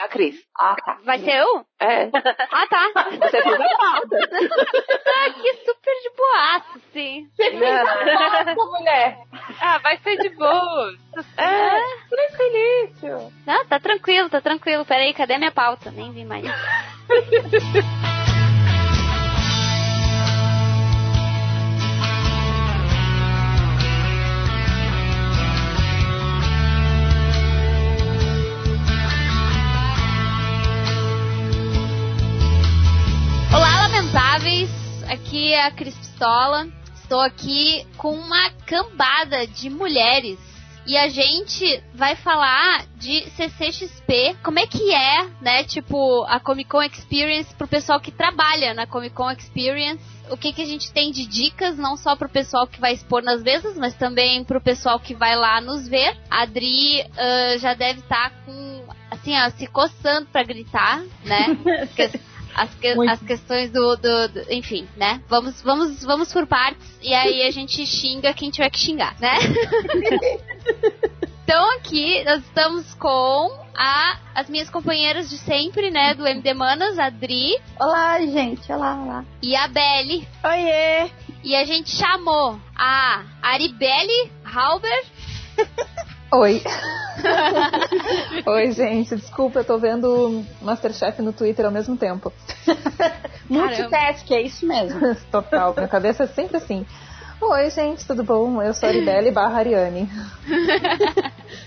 [0.00, 0.36] A Cris.
[0.58, 0.98] Ah, tá.
[1.04, 1.64] Vai ser eu?
[1.78, 2.04] É.
[2.50, 2.90] Ah, tá.
[3.10, 4.16] Você fez a pauta.
[5.06, 7.28] ah, que super de boaço, sim.
[7.36, 9.18] Você fez a pauta, mulher.
[9.60, 10.94] Ah, vai ser de boa.
[11.36, 13.32] É, tranquilíssimo.
[13.46, 14.86] Ah, tá tranquilo, tá tranquilo.
[14.86, 15.90] Peraí, cadê minha pauta?
[15.90, 16.44] Nem vi mais.
[35.50, 36.68] Aqui é a Cris Pistola.
[36.94, 40.38] Estou aqui com uma cambada de mulheres.
[40.86, 46.70] E a gente vai falar de CCXP, como é que é, né, tipo, a Comic
[46.70, 50.00] Con Experience pro pessoal que trabalha na Comic Con Experience.
[50.30, 53.20] O que, que a gente tem de dicas, não só pro pessoal que vai expor
[53.20, 56.16] nas mesas, mas também pro pessoal que vai lá nos ver.
[56.30, 61.56] A Adri ah, já deve estar com, assim, ó, se coçando pra gritar, né?
[61.88, 62.08] Porque
[62.62, 65.20] as, que- as questões do, do- do- Enfim, né?
[65.28, 69.38] Vamos, vamos, vamos por partes e aí a gente xinga quem tiver que xingar, né?
[71.44, 76.14] então aqui nós estamos com a, as minhas companheiras de sempre, né?
[76.14, 78.70] Do MD Manas, a Dri Olá, gente.
[78.72, 79.24] Olá, olá.
[79.42, 80.26] e a Belly.
[80.44, 81.10] Oiê.
[81.42, 85.04] E a gente chamou a Aribelle Halber.
[86.32, 86.62] Oi.
[88.46, 89.16] Oi, gente.
[89.16, 92.32] Desculpa, eu tô vendo Masterchef no Twitter ao mesmo tempo.
[93.48, 95.00] Multitask, é isso mesmo.
[95.30, 96.86] Total, minha cabeça é sempre assim.
[97.42, 98.60] Oi, gente, tudo bom?
[98.62, 100.06] Eu sou a Aribelle barra Ariane.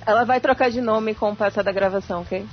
[0.06, 2.46] Ela vai trocar de nome com o passar da gravação, ok?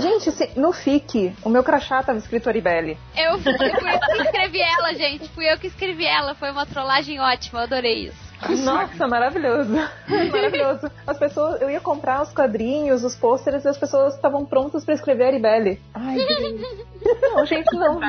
[0.00, 2.98] Gente, se- no FIC, o meu crachá tava escrito Aribelle.
[3.16, 5.28] Eu fui, fui eu que escrevi ela, gente.
[5.28, 6.34] Fui eu que escrevi ela.
[6.34, 8.33] Foi uma trollagem ótima, eu adorei isso.
[8.48, 9.72] Nossa, maravilhoso.
[10.08, 10.90] Maravilhoso.
[11.06, 14.94] As pessoas, eu ia comprar os quadrinhos, os pôsteres, e as pessoas estavam prontas pra
[14.94, 15.80] escrever Aribelle.
[15.94, 16.84] Ai, que.
[17.34, 18.00] Não, gente, não.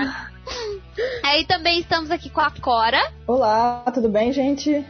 [1.24, 3.12] Aí também estamos aqui com a Cora.
[3.28, 4.86] Olá, tudo bem, gente?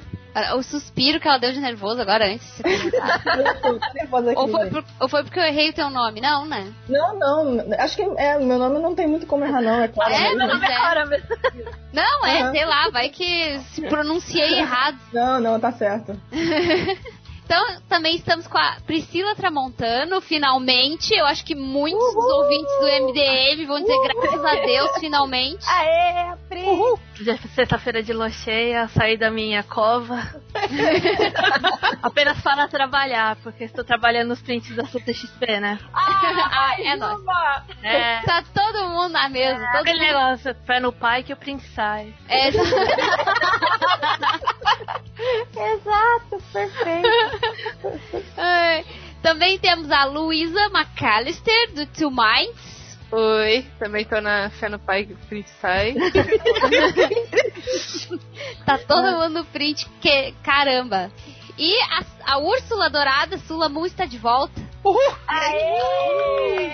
[0.57, 2.62] O suspiro que ela deu de nervoso agora antes de
[4.09, 4.73] você ou, foi gente.
[4.73, 6.19] por- ou foi porque eu errei o teu nome?
[6.19, 6.73] Não, né?
[6.90, 10.13] Não, não, acho que é, meu nome não tem muito como errar, não, é claro.
[10.13, 10.59] É, mesmo.
[10.59, 11.24] mas é.
[11.94, 12.51] Não, é, Aham.
[12.51, 14.97] sei lá, vai que se pronunciei errado.
[15.13, 16.19] Não, não, tá certo.
[17.45, 21.13] Então, também estamos com a Priscila Tramontano, finalmente.
[21.13, 25.63] Eu acho que muitos dos ouvintes do MDM vão dizer graças a Deus, finalmente.
[25.69, 26.66] Aê, Pri.
[27.23, 30.22] Já é Sexta-feira de lua cheia, saí da minha cova.
[32.01, 35.79] Apenas para trabalhar, porque estou trabalhando nos prints da CTXP, né?
[35.94, 37.22] Ah, é nóis.
[37.83, 38.22] É.
[38.22, 39.59] Tá todo mundo na mesa.
[39.59, 40.07] Todo Aquele mundo...
[40.07, 42.13] negócio, pé no pai que o print sai.
[42.27, 42.50] É,
[45.56, 47.07] Exato, perfeito.
[48.38, 48.85] Ai.
[49.22, 52.75] Também temos a Luísa McAllister, do Two Minds.
[53.12, 55.95] Oi, também tô na fé no pai que o print sai.
[58.66, 61.12] Tá todo mundo no print, que caramba.
[61.57, 62.03] E a,
[62.34, 64.62] a Úrsula Dourada, Sula Moon, está de volta.
[65.28, 66.72] Aê!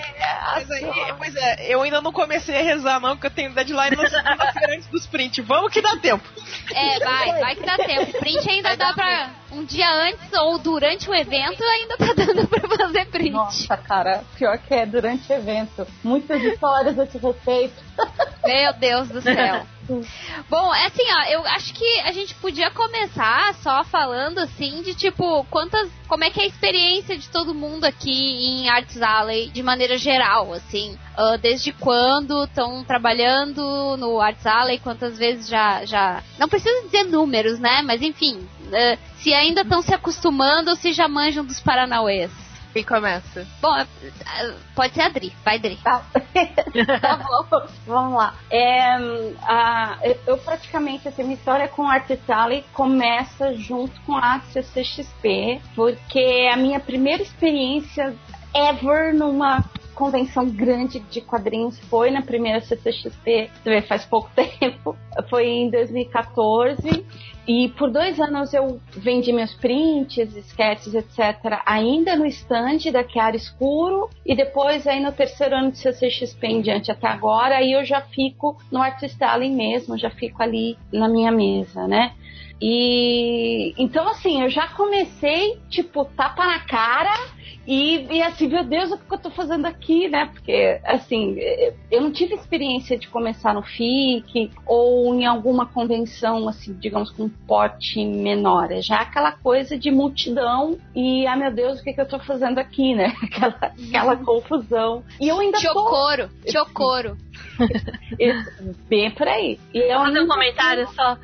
[0.54, 3.96] Mas aí, pois é, eu ainda não comecei a rezar, não, porque eu tenho deadline
[3.96, 5.42] na segunda-feira antes dos print.
[5.42, 6.28] Vamos que dá tempo.
[6.74, 8.20] É, vai, vai que dá tempo.
[8.20, 9.41] Print ainda dá pra.
[9.52, 13.32] Um dia antes ou durante o evento ainda tá dando pra fazer print.
[13.32, 15.86] Nossa, cara, pior que é durante o evento.
[16.04, 17.76] Muitas histórias a esse respeito.
[18.46, 19.66] Meu Deus do céu.
[20.50, 24.94] Bom, é assim, ó, eu acho que a gente podia começar só falando assim de
[24.94, 25.90] tipo, quantas.
[26.08, 29.98] Como é que é a experiência de todo mundo aqui em Arts Alley de maneira
[29.98, 30.98] geral, assim.
[31.16, 35.86] Ah, desde quando estão trabalhando no Arts Alley, quantas vezes já.
[35.86, 36.24] já...
[36.38, 37.82] Não precisa dizer números, né?
[37.82, 38.48] Mas enfim,
[39.18, 42.32] se ainda estão se acostumando ou se já manjam dos Paranauês.
[42.74, 43.46] Quem começa?
[43.62, 43.86] Bom, ah,
[44.74, 45.76] pode ser a Dri, vai Dri.
[45.84, 46.02] Tá,
[47.02, 47.18] tá
[47.50, 48.34] bom, vamos lá.
[48.50, 48.96] É,
[49.44, 55.60] a- eu- praticamente, assim, minha história com a Art Alley começa junto com a CCXP,
[55.76, 58.16] porque a minha primeira experiência
[58.54, 63.52] ever numa convenção grande de quadrinhos foi na primeira CCXP,
[63.88, 64.96] faz pouco tempo,
[65.30, 67.06] foi em 2014.
[67.54, 73.36] E por dois anos eu vendi meus prints, sketches, etc., ainda no stand da Chiara
[73.36, 74.10] Escuro.
[74.26, 78.00] E depois, aí no terceiro ano de CCXP em diante até agora, aí eu já
[78.00, 82.14] fico no Artist Alley mesmo, já fico ali na minha mesa, né?
[82.62, 87.14] E então, assim, eu já comecei, tipo, tapa na cara.
[87.66, 90.30] E, e assim, meu Deus, o que eu tô fazendo aqui, né?
[90.32, 91.38] Porque, assim,
[91.92, 97.30] eu não tive experiência de começar no FIC ou em alguma convenção, assim, digamos, com
[97.30, 102.02] porte menor, é já aquela coisa de multidão e, ah meu Deus, o que, que
[102.02, 103.14] eu tô fazendo aqui, né?
[103.22, 103.56] Aquela,
[103.88, 105.04] aquela confusão.
[105.20, 107.18] E eu ainda tô Chocoro, chocoro.
[108.90, 109.60] bem por aí.
[109.74, 111.18] E eu Vou fazer um comentário só.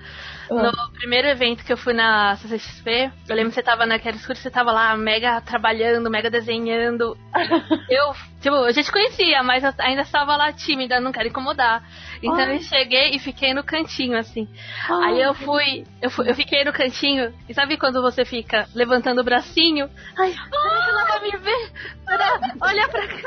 [0.49, 0.71] Ah.
[0.71, 4.35] No primeiro evento que eu fui na CCXP, eu lembro que você tava naquela escura,
[4.37, 7.17] você tava lá mega trabalhando, mega desenhando.
[7.89, 11.83] eu, tipo, a gente conhecia, mas eu ainda estava lá tímida, não quero incomodar.
[12.17, 12.55] Então Ai.
[12.55, 14.47] eu cheguei e fiquei no cantinho, assim.
[14.89, 15.13] Ai.
[15.13, 19.21] Aí eu fui, eu fui, eu fiquei no cantinho, e sabe quando você fica levantando
[19.21, 19.89] o bracinho?
[20.17, 21.71] Ai, será que ela vai me ver?
[22.05, 22.39] Será?
[22.61, 23.17] Olha pra cá.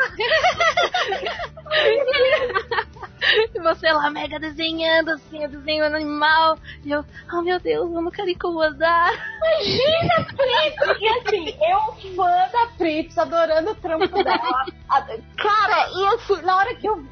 [3.55, 6.59] E você lá mega desenhando, assim, eu desenhando animal.
[6.85, 9.13] E eu, oh meu Deus, eu não quero incomodar.
[9.37, 11.01] Imagina, Fritz!
[11.01, 14.67] E assim, eu fã da Fritz, adorando o trampo dela.
[15.37, 17.05] Cara, e assim, na hora que eu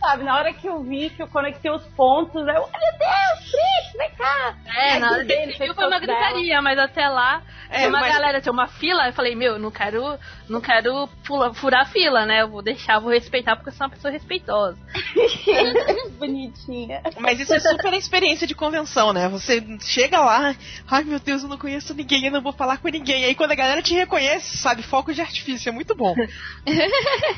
[0.00, 3.96] sabe, na hora que eu vi, que eu conectei os pontos, eu, meu Deus, Fritz,
[3.96, 4.54] vem cá!
[4.66, 8.00] É, Aí na hora dele fez foi uma gritaria, mas até lá É, tinha uma
[8.00, 11.82] mas- galera, tinha uma fila, eu falei, meu, eu não quero, não quero pula- furar
[11.82, 12.42] a fila, né?
[12.42, 14.78] Eu vou deixar, vou respeitar, porque eu sou uma pessoa respeitosa.
[16.18, 17.02] Bonitinha.
[17.18, 19.28] Mas isso é super a experiência de convenção, né?
[19.28, 20.54] Você chega lá,
[20.88, 23.24] ai meu Deus, eu não conheço ninguém, eu não vou falar com ninguém.
[23.24, 26.14] Aí quando a galera te reconhece, sabe, foco de artifício, é muito bom.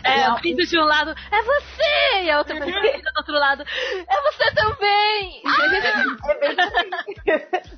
[0.04, 2.25] É, o grito de um lado, é você!
[2.25, 5.43] E a outra pessoa do outro lado, é você também!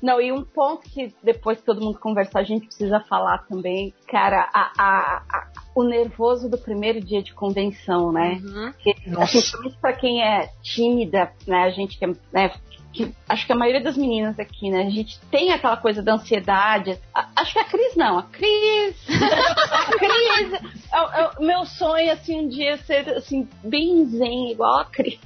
[0.01, 3.93] Não, e um ponto que depois que todo mundo conversar, a gente precisa falar também,
[4.07, 8.39] cara, a, a- a- o nervoso do primeiro dia de convenção, né?
[8.43, 8.73] Uhum.
[8.79, 11.63] Que, assim, principalmente pra quem é tímida, né?
[11.63, 12.51] A gente que é, né,
[12.93, 14.83] que- acho que a maioria das meninas aqui, né?
[14.83, 16.97] A gente tem aquela coisa da ansiedade.
[17.13, 18.95] A- acho que a Cris não, a Cris.
[19.71, 20.53] a Cris.
[20.93, 25.19] É, é meu sonho, assim, um dia ser, assim, bem zen, igual a Cris.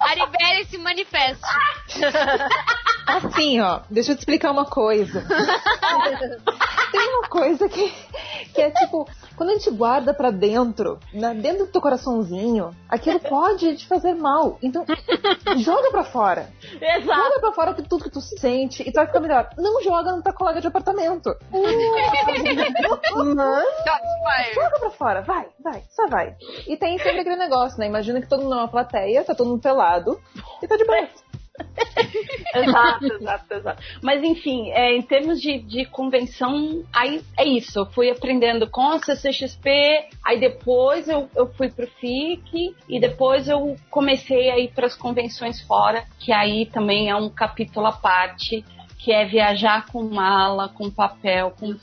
[0.00, 1.46] Aribele se manifesta.
[3.06, 5.24] Assim, ó, deixa eu te explicar uma coisa.
[6.90, 7.92] Tem uma coisa que,
[8.52, 13.20] que é tipo, quando a gente guarda pra dentro, na, dentro do teu coraçãozinho, aquilo
[13.20, 14.58] pode te fazer mal.
[14.62, 14.84] Então,
[15.58, 16.48] joga pra fora.
[16.80, 17.04] Exato.
[17.04, 19.50] Joga pra fora tudo que tu sente e tu vai ficar melhor.
[19.56, 21.36] Não joga no teu colega de apartamento.
[24.24, 26.34] Mas, joga pra fora, vai, vai, só vai.
[26.66, 27.86] E tem sempre aquele negócio, né?
[27.86, 29.85] Imagina que todo mundo é uma plateia, tá todo mundo pelado
[30.62, 31.08] e tá de boa.
[32.54, 33.82] Exato, exato, exato.
[34.02, 37.78] Mas enfim, é, em termos de, de convenção, aí é isso.
[37.78, 39.70] Eu fui aprendendo com a CCXP,
[40.24, 44.94] aí depois eu, eu fui pro FIC e depois eu comecei a ir para as
[44.94, 48.62] convenções fora, que aí também é um capítulo à parte,
[48.98, 51.74] que é viajar com mala, com papel, com.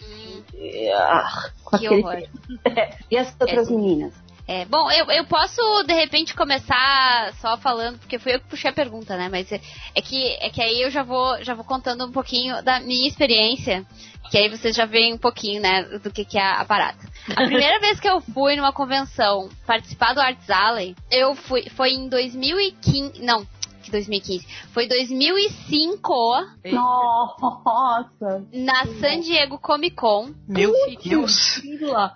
[0.96, 2.24] Ah, com Que aquele- horror.
[3.10, 4.14] E as outras meninas?
[4.45, 8.69] É, bom, eu, eu posso de repente começar só falando, porque fui eu que puxei
[8.69, 9.30] a pergunta, né?
[9.31, 9.62] Mas é,
[9.95, 13.07] é que, é que aí eu já vou, já vou contando um pouquinho da minha
[13.07, 13.86] experiência,
[14.30, 16.98] que aí vocês já veem um pouquinho, né, do que, que é a, parada.
[17.30, 21.92] A primeira vez que eu fui numa convenção participar do Arts Alley, eu fui, foi
[21.92, 23.48] em 2015, não,
[23.92, 26.14] 2015, foi 2005
[26.72, 28.46] Nossa!
[28.54, 30.34] na San Diego Comic Con.
[30.48, 31.62] Meu Deus.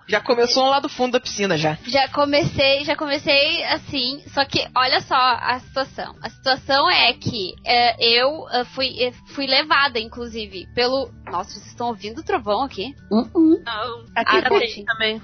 [0.06, 1.78] Já começou lá do fundo da piscina já.
[1.86, 6.14] Já comecei, já comecei assim, só que olha só a situação.
[6.22, 11.10] A situação é que é, eu é, fui, é, fui levada, inclusive, pelo.
[11.26, 12.94] Nossa, vocês estão ouvindo o trovão aqui?
[13.10, 13.62] Uh-uh.
[13.64, 14.48] Não, Aqui ah, tá.
[14.86, 15.22] também.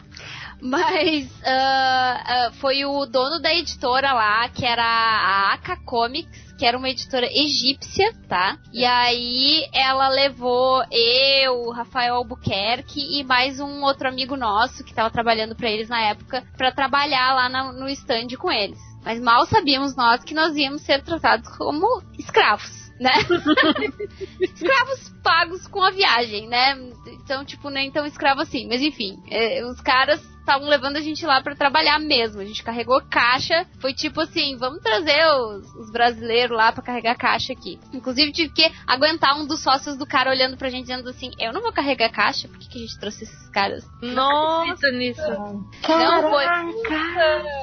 [0.61, 6.65] Mas ah, ah, foi o dono da editora lá, que era a Aka Comics, que
[6.65, 8.57] era uma editora egípcia, tá?
[8.73, 15.11] E aí ela levou eu, Rafael Albuquerque e mais um outro amigo nosso que tava
[15.11, 18.79] trabalhando pra eles na época, pra trabalhar lá na- no stand com eles.
[19.05, 22.85] Mas mal sabíamos nós que nós íamos ser tratados como escravos.
[23.01, 23.11] Né?
[24.41, 26.77] escravos pagos com a viagem, né?
[27.09, 28.69] Então, tipo, nem tão escravo assim.
[28.69, 32.41] Mas enfim, é, os caras estavam levando a gente lá pra trabalhar mesmo.
[32.41, 33.67] A gente carregou caixa.
[33.81, 37.81] Foi tipo assim, vamos trazer os, os brasileiros lá pra carregar caixa aqui.
[37.93, 41.53] Inclusive tive que aguentar um dos sócios do cara olhando pra gente dizendo assim, eu
[41.53, 43.85] não vou carregar caixa, por que, que a gente trouxe esses caras?
[44.03, 45.23] Nossa, nisso.
[45.23, 46.45] Não, foi,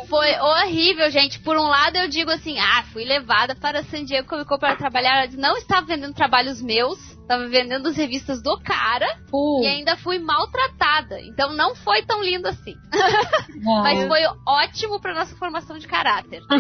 [0.08, 1.40] foi horrível, gente.
[1.40, 4.76] Por um lado eu digo assim, ah, fui levada para San Diego Comic Con para
[4.76, 5.30] trabalhar.
[5.34, 7.00] Não estava vendendo trabalhos meus,
[7.32, 11.20] estava vendendo as revistas do cara Uh, e ainda fui maltratada.
[11.22, 12.76] Então não foi tão lindo assim.
[13.64, 13.82] não.
[13.82, 16.42] Mas foi ótimo para nossa formação de caráter.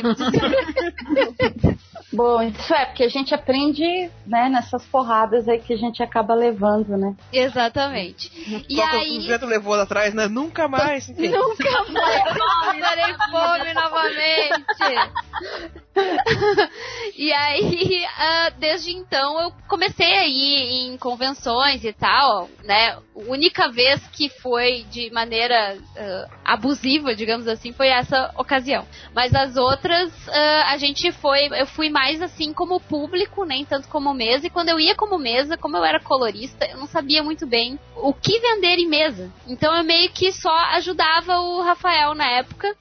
[2.13, 3.83] Bom, isso é, porque a gente aprende,
[4.25, 7.15] né, nessas porradas aí que a gente acaba levando, né?
[7.31, 8.31] Exatamente.
[8.69, 9.27] E Qual que o aí.
[9.27, 10.27] Beto levou lá atrás, né?
[10.27, 11.07] Nunca mais.
[11.11, 11.29] Enfim.
[11.29, 12.23] Nunca mais.
[12.23, 14.65] Passarei fome novamente.
[17.17, 22.97] e aí, uh, desde então, eu comecei a ir em convenções e tal, né?
[23.13, 28.85] Única vez que foi de maneira uh, abusiva, digamos assim, foi essa ocasião.
[29.13, 33.87] Mas as outras, uh, a gente foi, eu fui mais assim como público, nem tanto
[33.87, 34.47] como mesa.
[34.47, 37.77] E quando eu ia como mesa, como eu era colorista, eu não sabia muito bem
[37.95, 39.31] o que vender em mesa.
[39.47, 42.75] Então eu meio que só ajudava o Rafael na época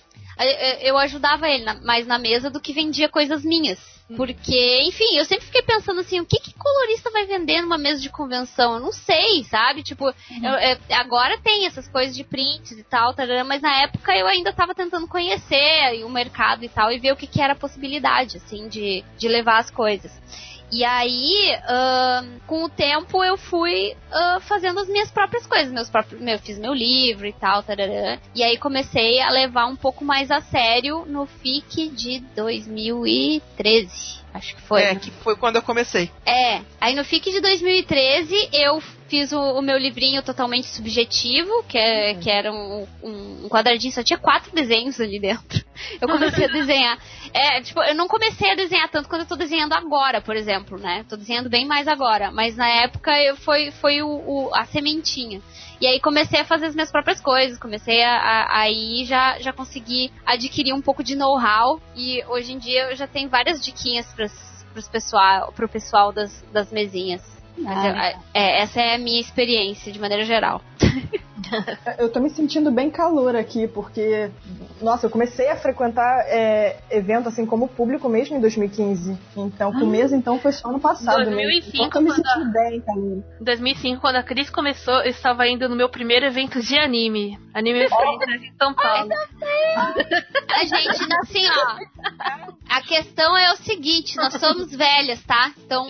[0.82, 3.78] eu ajudava ele mais na mesa do que vendia coisas minhas.
[4.10, 4.16] Hum.
[4.16, 8.00] Porque, enfim, eu sempre fiquei pensando assim, o que, que colorista vai vender numa mesa
[8.00, 8.74] de convenção?
[8.74, 9.82] Eu não sei, sabe?
[9.82, 10.44] Tipo, uhum.
[10.44, 14.26] eu, eu, agora tem essas coisas de prints e tal, tarará, mas na época eu
[14.26, 17.56] ainda tava tentando conhecer o mercado e tal, e ver o que, que era a
[17.56, 20.10] possibilidade, assim, de, de levar as coisas.
[20.72, 25.72] E aí, uh, com o tempo, eu fui uh, fazendo as minhas próprias coisas.
[25.72, 28.18] Meus próprios, eu fiz meu livro e tal, tarará.
[28.34, 34.20] E aí comecei a levar um pouco mais a sério no FIC de 2013.
[34.32, 34.82] Acho que foi.
[34.82, 36.10] É, que foi quando eu comecei.
[36.24, 36.60] É.
[36.80, 42.12] Aí no FIC de 2013 eu fiz o, o meu livrinho totalmente subjetivo, que, é,
[42.12, 42.20] uhum.
[42.20, 45.64] que era um, um, quadradinho, só tinha quatro desenhos ali dentro.
[46.00, 46.98] Eu comecei a desenhar.
[47.32, 50.78] É, tipo, eu não comecei a desenhar tanto quanto eu tô desenhando agora, por exemplo,
[50.78, 51.04] né?
[51.08, 52.30] Tô desenhando bem mais agora.
[52.30, 55.42] Mas na época eu, foi, foi o, o a sementinha.
[55.80, 60.12] E aí comecei a fazer as minhas próprias coisas, comecei a, aí já, já consegui
[60.26, 64.26] adquirir um pouco de know-how e hoje em dia eu já tenho várias diquinhas para
[64.92, 67.39] pessoal, pro pessoal das, das mesinhas.
[67.60, 70.62] Mas eu, ah, é, essa é a minha experiência de maneira geral.
[71.98, 74.30] eu tô me sentindo bem calor aqui, porque,
[74.80, 79.18] nossa, eu comecei a frequentar é, evento assim como público mesmo em 2015.
[79.36, 81.24] Então, com mesa então foi só ano passado.
[81.24, 81.86] 2005, mesmo.
[81.86, 83.24] Então, eu me sentindo bem calor.
[83.40, 87.38] Em 2005, quando a Cris começou, eu estava indo no meu primeiro evento de anime.
[87.54, 88.34] Anime oh.
[88.34, 89.10] em São Paulo.
[90.48, 91.76] a gente, assim, ó.
[92.68, 95.52] A questão é o seguinte, nós somos velhas, tá?
[95.58, 95.88] Então.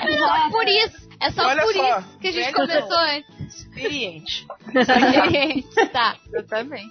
[0.00, 1.08] É só por isso.
[1.20, 3.56] É só Olha por só, isso que a gente começou antes.
[3.56, 4.46] Experiente.
[4.74, 6.16] Experiente, tá.
[6.32, 6.88] Eu também.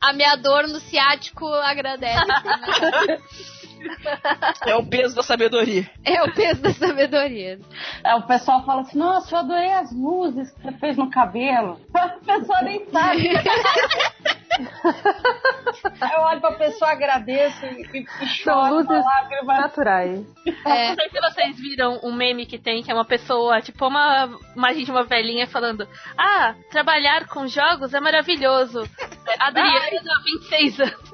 [0.00, 2.24] A minha dor no ciático agradece.
[4.66, 5.88] É o peso da sabedoria.
[6.04, 7.58] É o peso da sabedoria.
[8.04, 11.80] É, o pessoal fala assim, nossa, eu adorei as luzes que você fez no cabelo.
[11.94, 13.28] A pessoa nem sabe.
[16.12, 18.58] eu olho pra pessoa, agradeço e, e choro.
[18.58, 19.04] São luzes
[19.46, 20.26] naturais.
[20.64, 20.88] É.
[20.88, 24.28] Não sei se vocês viram um meme que tem, que é uma pessoa, tipo uma
[24.56, 28.88] imagem de uma velhinha falando Ah, trabalhar com jogos é maravilhoso.
[29.38, 31.12] Adriana, 26 anos.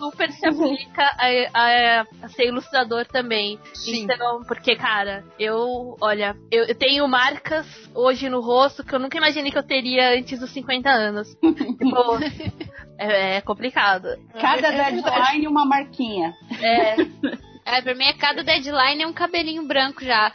[0.00, 3.58] Eu super se aplica a, a, a, ser ilustrador também.
[3.74, 4.04] Sim.
[4.04, 9.18] Então, porque, cara, eu, olha, eu, eu, tenho marcas hoje no rosto que eu nunca
[9.18, 11.28] imaginei que eu teria antes dos 50 anos.
[11.42, 12.18] tipo,
[12.98, 14.08] é, é, complicado.
[14.40, 16.34] Cada é deadline uma marquinha.
[16.60, 16.96] É.
[17.62, 20.32] É, pra mim é cada deadline é um cabelinho branco já.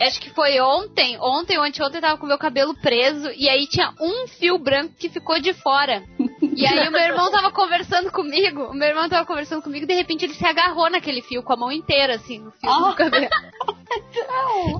[0.00, 3.66] acho que foi ontem, ontem ou anteontem eu tava com meu cabelo preso e aí
[3.66, 6.04] tinha um fio branco que ficou de fora.
[6.42, 9.88] E aí o meu irmão tava conversando comigo, o meu irmão tava conversando comigo e
[9.88, 12.90] de repente ele se agarrou naquele fio com a mão inteira, assim, no fio oh.
[12.90, 13.28] do cabelo.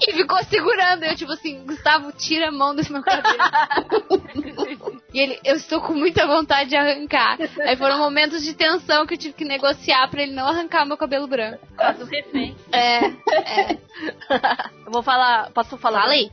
[0.08, 1.04] e ficou segurando.
[1.04, 3.38] Eu, tipo assim, Gustavo, tira a mão desse meu cabelo.
[5.12, 7.38] e ele, eu estou com muita vontade de arrancar.
[7.60, 10.96] Aí foram momentos de tensão que eu tive que negociar pra ele não arrancar meu
[10.96, 11.66] cabelo branco.
[11.76, 12.56] Caso refém.
[12.72, 13.78] É, é.
[14.84, 16.02] Eu vou falar, posso falar?
[16.02, 16.30] Fala aí.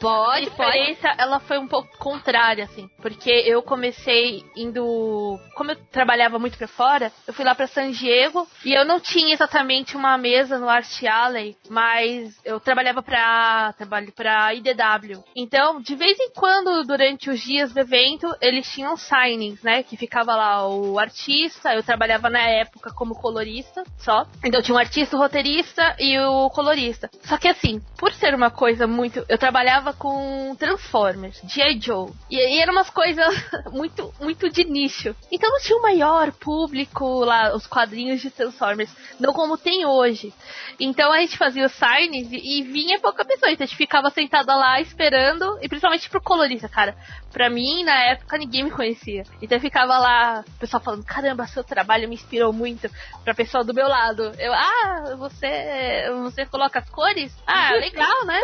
[0.00, 1.20] Pode, a diferença, pode.
[1.20, 2.88] ela foi um pouco contrária, assim.
[3.00, 5.38] Porque eu comecei indo.
[5.54, 9.00] Como eu trabalhava muito pra fora, eu fui lá pra San Diego e eu não
[9.00, 12.01] tinha exatamente uma mesa no Art Alley, mas
[12.44, 13.72] eu trabalhava pra.
[13.76, 15.22] trabalho pra IDW.
[15.34, 19.82] Então, de vez em quando, durante os dias do evento, eles tinham signings, né?
[19.82, 24.26] Que ficava lá o artista, eu trabalhava na época como colorista só.
[24.44, 27.10] Então tinha um artista, o roteirista e o colorista.
[27.22, 29.24] Só que assim, por ser uma coisa muito.
[29.28, 31.80] Eu trabalhava com Transformers, G.I.
[31.80, 32.10] Joe.
[32.30, 33.26] E, e eram umas coisas
[33.72, 35.14] muito, muito de nicho.
[35.30, 38.90] Então não tinha o maior público lá, os quadrinhos de Transformers.
[39.18, 40.32] Não como tem hoje.
[40.78, 43.50] Então a gente fazia os signs e, e vinha pouca pessoa.
[43.50, 45.58] Então a gente ficava sentada lá esperando.
[45.60, 46.96] E principalmente pro colorista, cara.
[47.32, 49.24] Pra mim, na época, ninguém me conhecia.
[49.40, 52.90] Então eu ficava lá, o pessoal falando: caramba, seu trabalho me inspirou muito.
[53.24, 54.32] Pra pessoa do meu lado.
[54.38, 57.34] Eu, ah, você, você coloca as cores?
[57.46, 58.40] Ah, legal, né?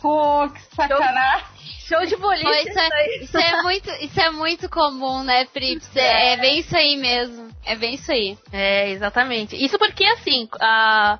[0.00, 1.58] Pô, que sacanagem.
[1.88, 2.44] Show de boliche.
[2.44, 5.80] Pô, isso, é, isso, é, muito, isso é muito comum, né, Pri?
[5.94, 7.48] É, é bem isso aí mesmo.
[7.64, 8.36] É bem isso aí.
[8.52, 9.56] É, exatamente.
[9.56, 11.18] Isso porque, assim, a,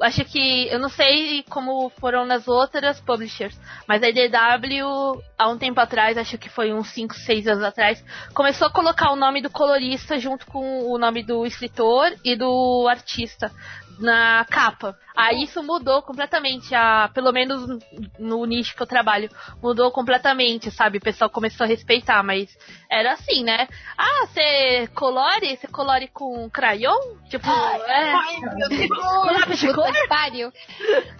[0.00, 1.13] acho que, eu não sei
[1.50, 6.72] como foram nas outras publishers, mas a IDW, há um tempo atrás, acho que foi
[6.72, 8.04] uns 5, 6 anos atrás,
[8.34, 12.86] começou a colocar o nome do colorista junto com o nome do escritor e do
[12.88, 13.50] artista
[13.98, 14.96] na capa.
[15.16, 17.78] Aí isso mudou completamente, a, pelo menos
[18.18, 19.30] no nicho que eu trabalho,
[19.62, 20.98] mudou completamente, sabe?
[20.98, 22.48] O pessoal começou a respeitar, mas
[22.90, 23.68] era assim, né?
[23.96, 25.56] Ah, você colore?
[25.56, 26.98] Você colore com crayon?
[27.28, 28.12] Tipo, é.
[28.12, 28.90] Ai, meu Deus.
[29.38, 29.92] Lápis de cor?
[30.08, 30.52] Pariu.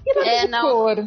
[0.04, 0.62] E É, de não.
[0.72, 0.98] cor.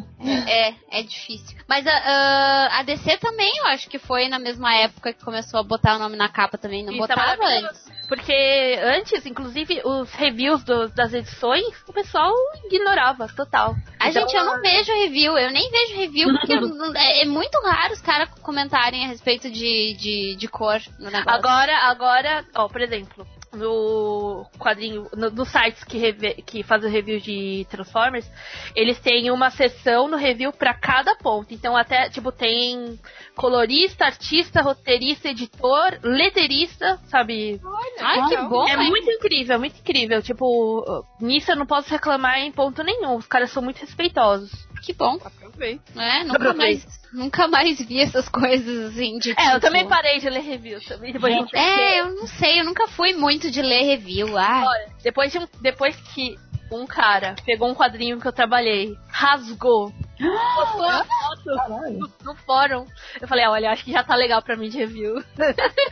[0.46, 1.58] É, é difícil.
[1.68, 5.60] Mas a, a, a DC também, eu acho que foi na mesma época que começou
[5.60, 6.82] a botar o nome na capa também.
[6.84, 7.66] Não Isso é botava maravilhoso.
[7.68, 7.97] antes.
[8.08, 12.32] Porque antes, inclusive, os reviews do- das edições, o pessoal
[12.64, 13.76] ignorava total.
[14.00, 17.24] A Então, gente, eu não vejo review, eu nem vejo review, porque eu é, é
[17.26, 21.30] muito raro os caras comentarem a respeito de, de, de cor no negócio.
[21.30, 27.20] Agora, agora, ó, por exemplo, no quadrinho, no, nos sites que, reve- que fazem review
[27.20, 28.30] de Transformers,
[28.74, 31.52] eles têm uma seção no review pra cada ponto.
[31.54, 32.98] Então até, tipo, tem
[33.34, 37.60] colorista, artista, roteirista, editor, letterista, sabe?
[38.00, 38.90] Ai, que bom, é hein?
[38.90, 40.22] muito incrível, é muito incrível.
[40.22, 43.16] Tipo, nisso eu não posso reclamar em ponto nenhum.
[43.16, 44.67] Os caras são muito respeitosos.
[44.82, 45.18] Que bom.
[45.24, 46.00] Aproveita.
[46.00, 46.56] É, nunca Aproveita.
[46.56, 50.40] mais, nunca mais vi essas coisas assim de É, eu tipo- também parei de ler
[50.42, 51.12] review também.
[51.12, 51.58] Depois de um.
[51.58, 54.36] É, eu não sei, eu nunca fui muito de ler review.
[54.38, 56.36] Ah, Olha, depois, de um, depois que
[56.70, 62.84] um cara pegou um quadrinho que eu trabalhei, rasgou, postou a foto no, no fórum,
[63.20, 65.22] eu falei, ah, olha, acho que já tá legal pra mim de review.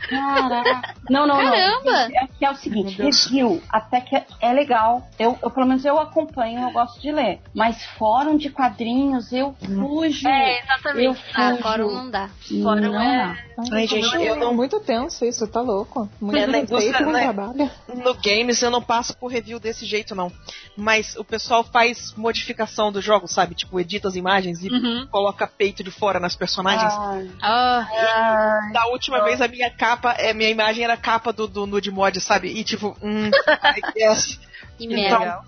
[0.09, 0.93] Caraca.
[1.09, 1.81] Não, não, Caramba!
[1.85, 2.17] não.
[2.17, 5.07] É, que é o seguinte, review até que é legal.
[5.17, 7.39] Eu, eu, pelo menos eu acompanho, eu gosto de ler.
[7.53, 10.27] Mas fórum de quadrinhos, eu fujo.
[10.27, 11.21] É, eu exatamente.
[11.33, 11.63] ah, fujo.
[11.63, 12.29] fórum não dá.
[12.61, 16.07] Fórum não, é- Ai, gente, eu É não, muito tenso isso, tá louco.
[16.21, 17.23] Muito É, respeito no né?
[17.23, 17.71] trabalho.
[17.87, 20.31] no games eu não passo por review desse jeito, não.
[20.77, 23.55] Mas o pessoal faz modificação do jogo, sabe?
[23.55, 25.07] Tipo, edita as imagens e Uhum.
[25.07, 26.93] coloca peito de fora nas personagens.
[26.99, 28.71] Ai, Ah, ai.
[28.73, 31.89] Da última vez a minha capa, é, minha imagem era a capa do, do Nude
[31.89, 32.49] Mod, sabe?
[32.49, 34.39] E tipo, hum, I guess.
[34.77, 35.41] que Então, merda.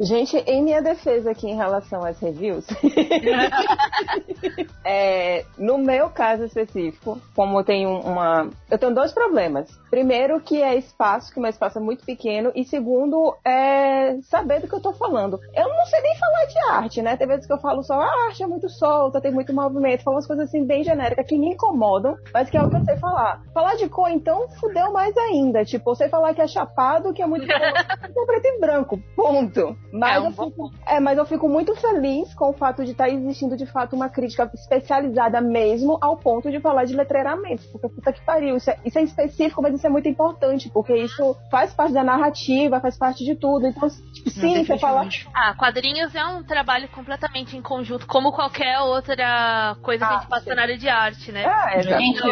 [0.00, 2.66] Gente, em minha defesa aqui em relação às reviews,
[4.82, 8.48] é, no meu caso específico, como eu tenho uma.
[8.70, 9.68] Eu tenho dois problemas.
[9.90, 14.60] Primeiro, que é espaço, que o meu espaço é muito pequeno, e segundo, é saber
[14.60, 15.38] do que eu tô falando.
[15.54, 17.16] Eu não sei nem falar de arte, né?
[17.18, 20.02] Tem vezes que eu falo só, ah, a arte é muito solta, tem muito movimento,
[20.02, 22.84] falo umas coisas assim bem genéricas que me incomodam, mas que é o que eu
[22.86, 23.42] sei falar.
[23.52, 25.62] Falar de cor, então, fudeu mais ainda.
[25.62, 27.50] Tipo, eu sei falar que é chapado, que é muito é
[28.24, 29.76] preto e branco, ponto.
[29.92, 32.92] Mas, É um eu fico, é, mas eu fico muito feliz com o fato de
[32.92, 37.62] estar existindo de fato uma crítica especializada mesmo ao ponto de falar de letreiramento.
[37.72, 40.94] Porque puta que pariu, isso é, isso é específico, mas isso é muito importante, porque
[40.94, 43.66] isso faz parte da narrativa, faz parte de tudo.
[43.66, 45.08] Então, tipo, sim, você fala.
[45.34, 50.26] Ah, quadrinhos é um trabalho completamente em conjunto, como qualquer outra coisa que a gente
[50.26, 51.44] Ah, passa na área de arte, né?
[51.44, 51.82] É.
[51.82, 52.22] Gente,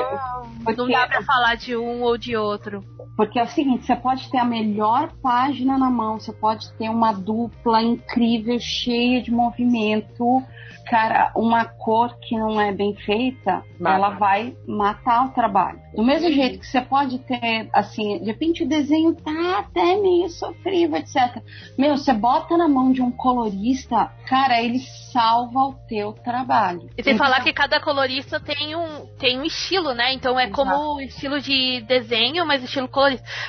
[0.77, 2.85] Não dá pra falar de um ou de outro.
[3.18, 6.88] Porque é o seguinte, você pode ter a melhor página na mão, você pode ter
[6.88, 10.40] uma dupla incrível, cheia de movimento.
[10.88, 13.96] Cara, uma cor que não é bem feita, Mata.
[13.96, 15.81] ela vai matar o trabalho.
[15.94, 20.31] Do mesmo jeito que você pode ter, assim, de repente o desenho tá até meio
[20.31, 21.42] sofrível, etc.
[21.76, 24.78] Meu, você bota na mão de um colorista, cara, ele
[25.12, 26.88] salva o teu trabalho.
[26.96, 30.14] E sem falar que cada colorista tem um, tem um estilo, né?
[30.14, 33.08] Então é como o estilo de desenho, mas estilo colorista.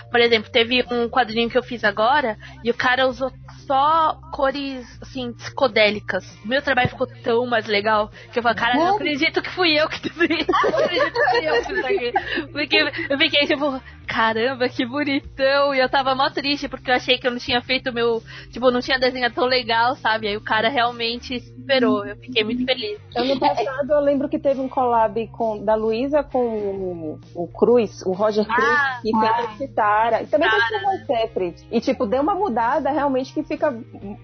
[0.10, 3.32] Por exemplo, teve um quadrinho que eu fiz agora e o cara usou
[3.65, 6.26] só cores, assim, psicodélicas.
[6.43, 9.80] O meu trabalho ficou tão mais legal que eu falei, cara, não acredito que fui
[9.80, 10.45] eu que desenhei.
[10.50, 12.48] Não acredito que fui eu que fiz isso aqui.
[12.52, 12.78] Porque
[13.10, 15.74] eu fiquei tipo, caramba, que bonitão.
[15.74, 18.22] E eu tava mó triste porque eu achei que eu não tinha feito o meu.
[18.52, 20.28] Tipo, não tinha desenhado tão legal, sabe?
[20.28, 22.06] Aí o cara realmente se superou.
[22.06, 23.00] Eu fiquei muito feliz.
[23.15, 28.02] Ano passado eu lembro que teve um collab com, da Luísa com o, o Cruz,
[28.06, 30.24] o Roger Cruz, Ah, que fez a Citara.
[30.24, 30.84] E também Citara.
[30.84, 31.68] com Sefrit.
[31.72, 33.76] E tipo, deu uma mudada realmente que fica.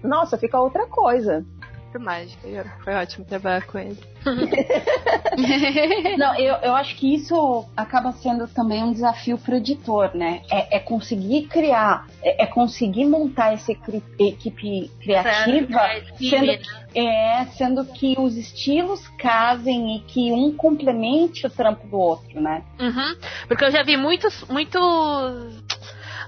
[0.02, 1.44] Nossa, fica outra coisa.
[1.86, 2.72] Super mágica.
[2.84, 3.98] Foi ótimo trabalhar com ele.
[6.18, 10.42] Não, eu, eu acho que isso acaba sendo também um desafio para o editor, né?
[10.50, 16.56] É, é conseguir criar, é, é conseguir montar essa equi- equipe criativa, É, sendo, né?
[16.58, 22.40] que- é, sendo que os estilos casem e que um complemente o trampo do outro,
[22.40, 22.62] né?
[22.80, 23.16] Uhum.
[23.46, 24.80] Porque eu já vi muitos, muitos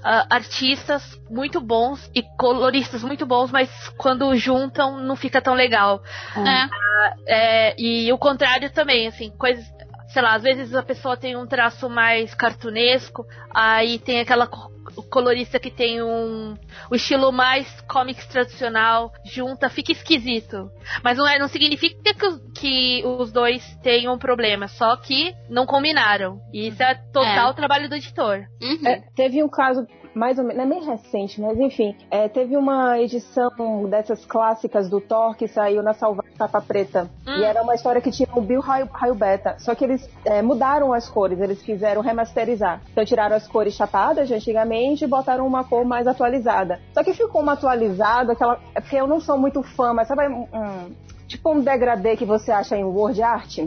[0.03, 6.01] ah, artistas muito bons e coloristas muito bons, mas quando juntam não fica tão legal.
[6.35, 6.89] É.
[7.25, 9.65] É, e o contrário também, assim, coisas.
[10.11, 14.71] Sei lá, às vezes a pessoa tem um traço mais cartunesco, aí tem aquela co-
[15.09, 16.55] colorista que tem um
[16.89, 20.69] o estilo mais comics tradicional, junta, fica esquisito.
[21.03, 25.33] Mas não, é, não significa que, os- que os dois tenham um problema, só que
[25.49, 26.39] não combinaram.
[26.51, 27.53] E isso é total É.
[27.53, 28.45] trabalho do editor.
[28.61, 28.87] Uhum.
[28.87, 32.57] É, teve um caso mais ou menos, não é meio recente, mas enfim, é, teve
[32.57, 37.09] uma edição dessas clássicas do Thor que saiu na Salva Capa Preta.
[37.27, 37.37] Hum.
[37.37, 39.55] E era uma história que tinha o Bill Raio, Raio Beta.
[39.59, 42.81] Só que eles é, mudaram as cores, eles quiseram remasterizar.
[42.91, 46.79] Então tiraram as cores chapadas de antigamente e botaram uma cor mais atualizada.
[46.93, 48.59] Só que ficou uma atualizada, aquela.
[48.75, 50.47] É porque eu não sou muito fã, mas sabe um.
[50.53, 53.59] um- Tipo um degradê que você acha em Word Art.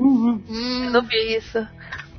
[0.00, 0.40] Hum.
[0.84, 1.66] Eu não vi isso.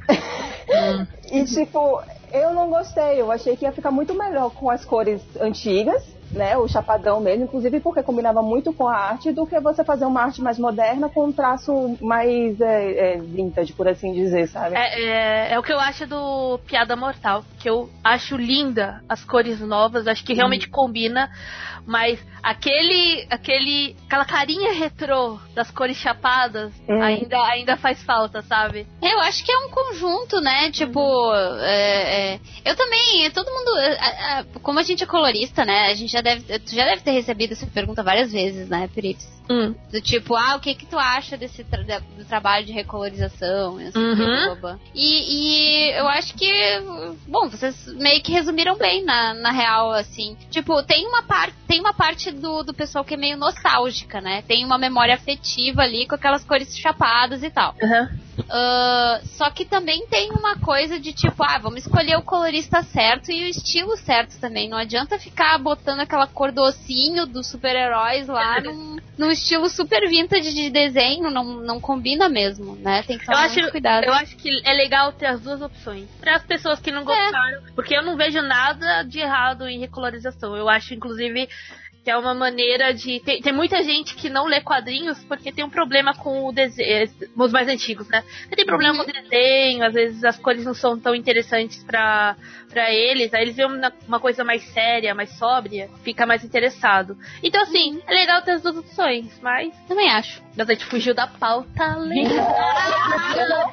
[1.32, 2.02] E tipo,
[2.34, 3.22] eu não gostei.
[3.22, 6.58] Eu achei que ia ficar muito melhor com as cores antigas, né?
[6.58, 10.24] O chapadão mesmo, inclusive porque combinava muito com a arte do que você fazer uma
[10.24, 14.76] arte mais moderna com um traço mais é, é, vintage, por assim dizer, sabe?
[14.76, 19.24] É, é, é o que eu acho do Piada Mortal, que eu acho linda as
[19.24, 21.30] cores novas, acho que realmente combina,
[21.86, 27.02] mas aquele, aquele, aquela carinha retrô das cores chapadas Hum.
[27.02, 28.88] ainda, ainda faz falta, sabe?
[29.02, 30.72] Eu acho que é um conjunto, né?
[30.72, 35.88] Tipo, é, é, eu também, todo mundo, é, é, como a gente é colorista, né?
[35.88, 39.28] A gente já deve, tu já deve ter recebido essa pergunta várias vezes, né, Perips?
[39.50, 39.76] Hum.
[39.92, 43.78] Do tipo, ah, o que que tu acha desse tra- do trabalho de recolorização?
[43.78, 44.80] assim, Uhum.
[44.94, 46.52] E, e eu acho que,
[47.28, 50.38] bom, vocês meio que resumiram bem na, na real, assim.
[50.50, 54.42] Tipo, tem uma parte, tem uma parte do, do pessoal que é meio nostálgica, né?
[54.48, 57.76] Tem uma memória afetiva ali com aquelas cores chapadas e tal.
[58.50, 63.32] Ah, só que também tem uma coisa de tipo, ah, vamos escolher o colorista certo
[63.32, 64.70] e o estilo certo também.
[64.70, 70.08] Não adianta ficar botando aquela cor do ossinho dos super-heróis lá num, num estilo super
[70.10, 73.04] vintage de desenho, não, não combina mesmo, né?
[73.04, 74.06] Tem que Eu tomar acho, muito cuidado.
[74.06, 76.08] eu acho que é legal ter as duas opções.
[76.20, 80.56] Para as pessoas que não gostaram, porque eu não vejo nada de errado em recolorização.
[80.56, 81.50] Eu acho, inclusive,
[82.04, 83.20] que é uma maneira de.
[83.22, 87.10] Tem, tem muita gente que não lê quadrinhos porque tem um problema com o desenho.
[87.38, 88.24] Os mais antigos, né?
[88.56, 89.06] Tem problema Uhum.
[89.06, 92.36] com o desenho, às vezes as cores não são tão interessantes pra,
[92.70, 93.34] pra eles.
[93.34, 97.18] Aí eles veem uma, uma coisa mais séria, mais sóbria, fica mais interessado.
[97.42, 99.74] Então, assim, é legal ter as duas opções, mas.
[99.88, 100.44] Também acho.
[100.56, 102.46] Mas a gente fugiu da pauta, legal.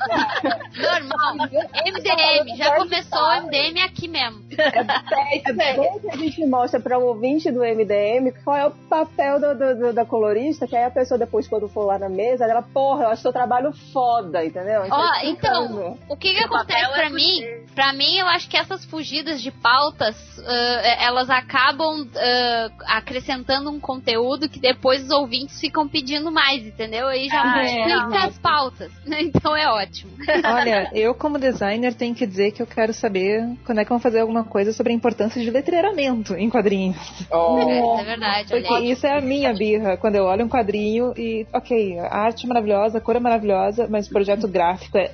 [0.76, 1.48] Normal.
[1.84, 4.40] MDM, já começou o MDM aqui mesmo.
[4.56, 9.40] É bom que a gente mostra para o ouvinte do MDM qual é o papel
[9.40, 12.44] do, do- do- da colorista, que aí a pessoa depois, quando for lá na mesa,
[12.44, 14.80] ela, porra, eu acho seu trabalho foda, entendeu?
[14.82, 15.80] A gente Ó, tá explicando.
[15.80, 17.42] então, o que que Seu acontece é pra mim?
[17.74, 23.80] Pra mim, eu acho que essas fugidas de pautas, ah, elas acabam ah, acrescentando um
[23.80, 27.06] conteúdo que depois os ouvintes ficam pedindo mais, entendeu?
[27.06, 28.26] Aí já Ah, multiplica é.
[28.28, 29.22] as pautas, né?
[29.22, 30.12] Então é ótimo.
[30.44, 33.98] Olha, eu como designer tenho que dizer que eu quero saber quando é que vão
[34.00, 36.96] fazer alguma coisa sobre a importância de letreiramento em quadrinhos.
[37.30, 38.90] É, é verdade, Porque aí.
[38.90, 42.48] isso é a minha birra, quando eu olho um quadrinho e, ok, a arte é
[42.48, 45.10] maravilhosa, a cor é maravilhosa, mas o projeto gráfico é...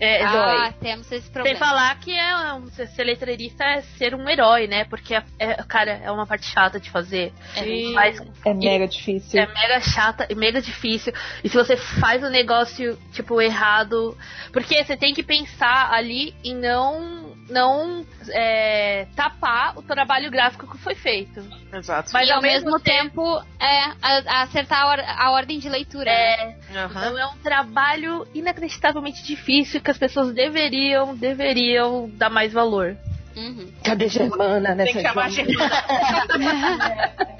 [0.00, 1.58] É, Ah, temos esse Sem problema.
[1.58, 4.84] falar que é um, ser letreirista é ser um herói, né?
[4.84, 7.32] Porque, é, é- cara, é uma parte chata de fazer.
[7.56, 7.92] É.
[7.92, 9.40] Mas É mega difícil.
[9.40, 11.12] é mega chata e mega difícil.
[11.42, 14.16] E se você faz o negócio, tipo, errado.
[14.52, 17.24] Porque você tem que pensar ali em não.
[17.48, 21.40] Não é, tapar o trabalho gráfico que foi feito.
[21.72, 22.10] Exato.
[22.20, 23.22] Mas e ao ao mesmo tempo,
[23.60, 26.04] é, a- a acertar a, or- a ordem de leitura.
[26.10, 26.56] né?
[26.74, 26.88] É, Aham.
[27.06, 32.96] então é um trabalho inacreditavelmente difícil que as pessoas deveriam, deveriam dar mais valor.
[33.36, 33.70] Uhum.
[33.84, 35.30] Cadê Germana nessa Tem que chamar?
[35.30, 35.70] Germana.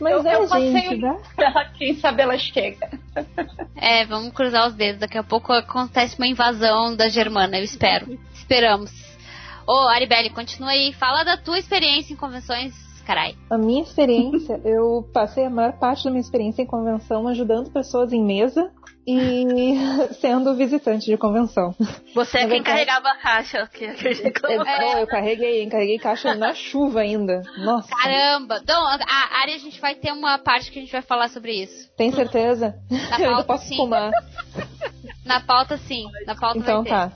[0.00, 1.16] Mas Eu- é, eu passei gente, um- né?
[1.38, 2.88] Ela, quem sabe ela chega.
[3.76, 5.00] É, vamos cruzar os dedos.
[5.00, 8.18] Daqui a pouco acontece uma invasão da Germana, eu espero.
[8.34, 8.90] Esperamos.
[9.66, 10.92] Ô, Aribelle, continua aí.
[10.92, 12.74] Fala da tua experiência em convenções,
[13.04, 13.36] carai.
[13.50, 18.12] A minha experiência, eu passei a maior parte da minha experiência em convenção ajudando pessoas
[18.12, 18.70] em mesa
[19.06, 19.74] e
[20.20, 21.74] sendo visitante de convenção.
[22.14, 23.68] Você é quem carregava a caixa.
[23.72, 27.42] Que, Eu, pô, eu carreguei, carreguei caixa na chuva ainda.
[27.58, 28.60] Nossa, Caramba!
[28.62, 31.52] Então, a área a gente vai ter uma parte que a gente vai falar sobre
[31.52, 31.90] isso.
[31.96, 32.74] tem certeza?
[32.90, 33.76] Na eu ainda pauta, posso sim.
[33.76, 34.10] fumar.
[35.24, 36.04] Na pauta, sim.
[36.26, 37.12] Na pauta Então tá.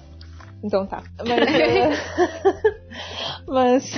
[0.62, 1.02] Então tá.
[1.18, 1.90] Mas, é,
[3.46, 3.92] mas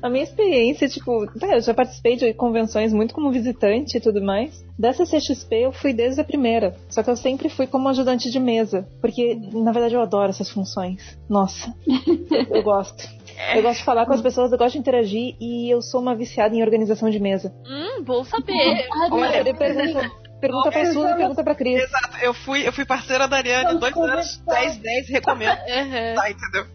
[0.00, 4.22] a minha experiência, tipo, tá, eu já participei de convenções muito como visitante e tudo
[4.22, 4.64] mais.
[4.78, 6.74] Dessa CXP eu fui desde a primeira.
[6.88, 8.88] Só que eu sempre fui como ajudante de mesa.
[9.00, 11.18] Porque, na verdade, eu adoro essas funções.
[11.28, 11.74] Nossa.
[11.86, 13.08] eu, eu gosto.
[13.54, 16.14] Eu gosto de falar com as pessoas, eu gosto de interagir e eu sou uma
[16.14, 17.52] viciada em organização de mesa.
[17.66, 18.86] Hum, bom saber.
[19.10, 20.02] Olha, ele perguntou,
[20.44, 21.82] Pergunta pra Suzy, pergunta pra Cris.
[21.82, 25.54] Exato, eu fui, eu fui parceira da Ariane dois anos, 10, 10, recomendo.
[25.74, 26.14] Uhum.
[26.14, 26.66] Tá, entendeu?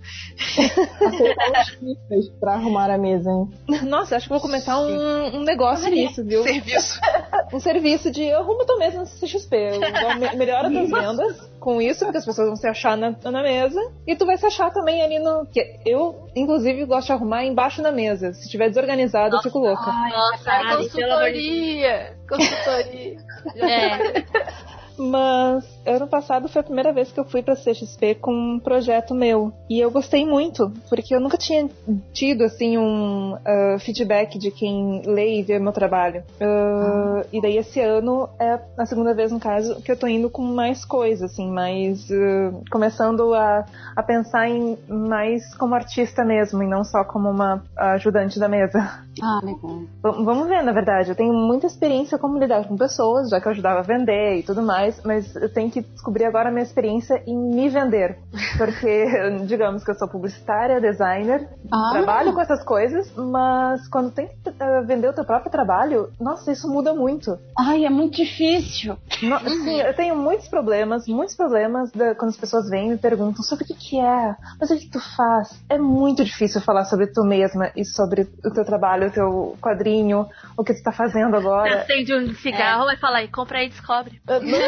[2.39, 3.49] pra arrumar a mesa, hein?
[3.83, 6.43] Nossa, acho que vou começar um, um negócio nisso, viu?
[6.43, 6.99] Serviço.
[7.51, 9.55] Um serviço de arruma tua mesa no CXP.
[9.55, 13.79] Eu Melhora tuas vendas com isso, porque as pessoas vão se achar na, na mesa.
[14.05, 15.47] E tu vai se achar também ali no.
[15.47, 18.33] que Eu, inclusive, gosto de arrumar embaixo da mesa.
[18.33, 19.81] Se estiver desorganizado, eu fico louca.
[19.81, 22.18] Nossa, Ai, pelo amor de consultoria.
[22.29, 23.17] Consultoria.
[23.55, 24.23] É.
[24.97, 29.13] Mas ano passado foi a primeira vez que eu fui pra CXP com um projeto
[29.15, 29.51] meu.
[29.69, 31.67] E eu gostei muito, porque eu nunca tinha
[32.13, 36.23] tido, assim, um ah, feedback de quem lê e vê meu trabalho.
[36.41, 40.29] Ah, E daí esse ano é a segunda vez, no caso, que eu tô indo
[40.29, 42.07] com mais coisas, assim, mais.
[42.11, 43.65] ah, começando a,
[43.95, 48.79] a pensar em mais como artista mesmo, e não só como uma ajudante da mesa.
[49.21, 49.79] Ah, legal.
[50.03, 51.09] V- Vamos ver, na verdade.
[51.09, 54.43] Eu tenho muita experiência como lidar com pessoas, já que eu ajudava a vender e
[54.43, 58.17] tudo mais, mas eu tenho que descobrir agora a minha experiência em me vender.
[58.57, 59.05] Porque,
[59.45, 61.89] digamos que eu sou publicitária, designer, Ah.
[61.93, 66.51] trabalho com essas coisas, mas quando tem que eh, vender o teu próprio trabalho, nossa,
[66.51, 67.37] isso muda muito.
[67.57, 68.97] Ai, é muito difícil.
[69.21, 72.97] No- Sim, eu tenho muitos problemas, muitos problemas da- quando as pessoas vêm e me
[72.97, 75.61] perguntam sobre o que, que é, mas o que tu faz.
[75.69, 80.27] É muito difícil falar sobre tu mesma e sobre o teu trabalho, o teu quadrinho,
[80.57, 81.81] o que tu tá fazendo Você agora.
[81.81, 84.21] acende um cigarro e fala aí, compra aí e descobre.
[84.27, 84.59] Eu não-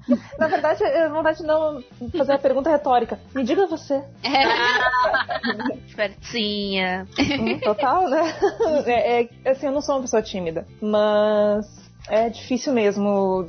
[0.38, 1.82] Na verdade, eu vontade de não
[2.16, 3.18] fazer a pergunta retórica.
[3.34, 4.02] Me diga você.
[5.86, 7.06] Espertinha.
[7.18, 8.22] Hum, Total, né?
[8.86, 13.44] É, é, assim, eu não sou uma pessoa tímida, mas é difícil mesmo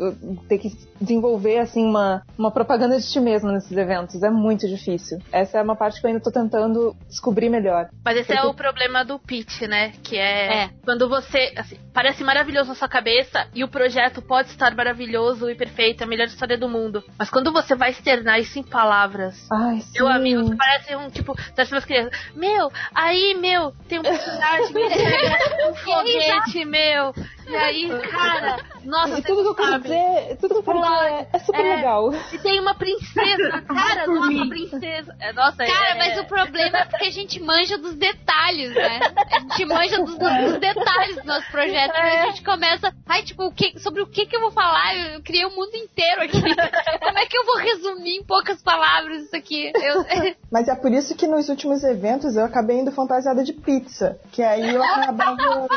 [0.47, 4.21] ter que desenvolver assim uma, uma propaganda de ti mesmo nesses eventos.
[4.23, 5.19] É muito difícil.
[5.31, 7.89] Essa é uma parte que eu ainda tô tentando descobrir melhor.
[8.03, 9.91] Mas esse é o problema do pitch, né?
[10.03, 10.69] Que é, É.
[10.83, 11.53] quando você.
[11.57, 16.07] assim, parece maravilhoso na sua cabeça e o projeto pode estar maravilhoso e perfeito, a
[16.07, 17.03] melhor história do mundo.
[17.17, 19.47] Mas quando você vai externar isso em palavras.
[19.51, 19.99] Ai, sim.
[19.99, 22.13] Meu amigo, você parece um tipo das suas crianças.
[22.35, 24.73] Meu, aí, meu, tem um personagem,
[25.69, 27.13] um foguete, meu.
[27.47, 31.05] E aí, cara, nossa, E tudo que eu quero dizer, tudo que eu quero dizer
[31.05, 31.75] é, é super É.
[31.75, 32.09] legal.
[32.31, 35.15] E tem uma princesa, cara, nossa, princesa.
[35.19, 38.99] É, nossa, Cara, é, mas o problema é porque a gente manja dos detalhes, né?
[39.31, 41.95] A gente manja dos, dos detalhes do nosso projeto.
[41.95, 44.95] E a gente começa, ai, tipo, o que, sobre o que que eu vou falar?
[44.95, 46.41] Eu criei o mundo inteiro aqui.
[46.41, 49.71] Como é que eu vou resumir em poucas palavras isso aqui?
[49.75, 50.05] Eu,
[50.51, 54.19] Mas é por isso que nos últimos eventos eu acabei indo fantasiada de pizza.
[54.31, 55.67] Que aí eu acabava um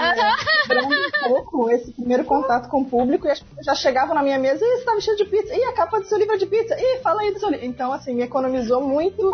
[1.28, 4.64] pouco esse primeiro contato com o público e as pessoas já chegavam na minha mesa
[4.64, 5.54] e você tá vestido de pizza.
[5.54, 6.74] Ih, a capa do seu livro é de pizza.
[6.78, 7.64] Ih, fala aí do seu livro.
[7.64, 9.30] Então, assim, me economizou muito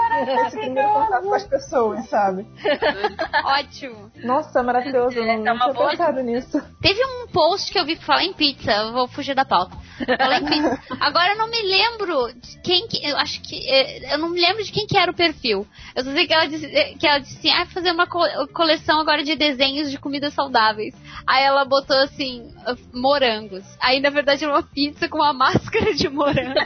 [0.47, 2.47] esse primeiro contato com as pessoas, sabe?
[3.45, 4.11] ótimo.
[4.25, 5.19] Nossa, maravilhoso.
[5.19, 6.63] Eu não, É não uma tinha boa- pensado nisso.
[6.81, 9.77] Teve um post que eu vi falar em pizza, eu vou fugir da pauta.
[10.19, 10.81] Falar em pizza.
[11.01, 13.05] Agora eu não me lembro de quem que.
[13.07, 13.57] Eu acho que.
[13.69, 15.67] eh, Eu não me lembro de quem que era o perfil.
[15.95, 18.49] Eu só sei que ela disse, eh, que ela disse assim, ah, fazer uma co-
[18.53, 20.95] coleção agora de desenhos de comidas saudáveis.
[21.27, 23.65] Aí ela botou assim, ah, morangos.
[23.81, 26.55] Aí na verdade era uma pizza com uma máscara de morango.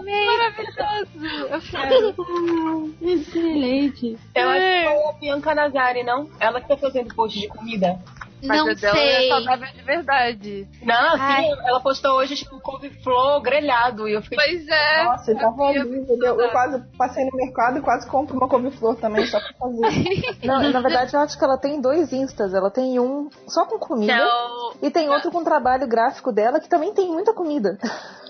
[0.00, 1.26] Maravilhoso.
[1.50, 2.94] Eu quero.
[3.00, 4.18] Excelente.
[4.34, 6.28] Eu acho que foi a Bianca Nazari, não?
[6.40, 7.98] Ela que tá fazendo post de comida.
[8.42, 9.26] Não Mas o dela sei.
[9.26, 10.68] é saudável de verdade.
[10.82, 11.44] Não, Ai.
[11.44, 14.08] sim, ela postou hoje, tipo, couve-flor grelhado.
[14.08, 15.04] E eu fiquei, Pois é.
[15.04, 16.40] Nossa, tava ali, entendeu?
[16.40, 20.40] Eu quase passei no mercado e quase compro uma couve-flor também, só pra fazer.
[20.44, 22.54] Não, na verdade, eu acho que ela tem dois instas.
[22.54, 24.12] Ela tem um só com comida.
[24.12, 27.78] é E tem outro com trabalho gráfico dela que também tem muita comida.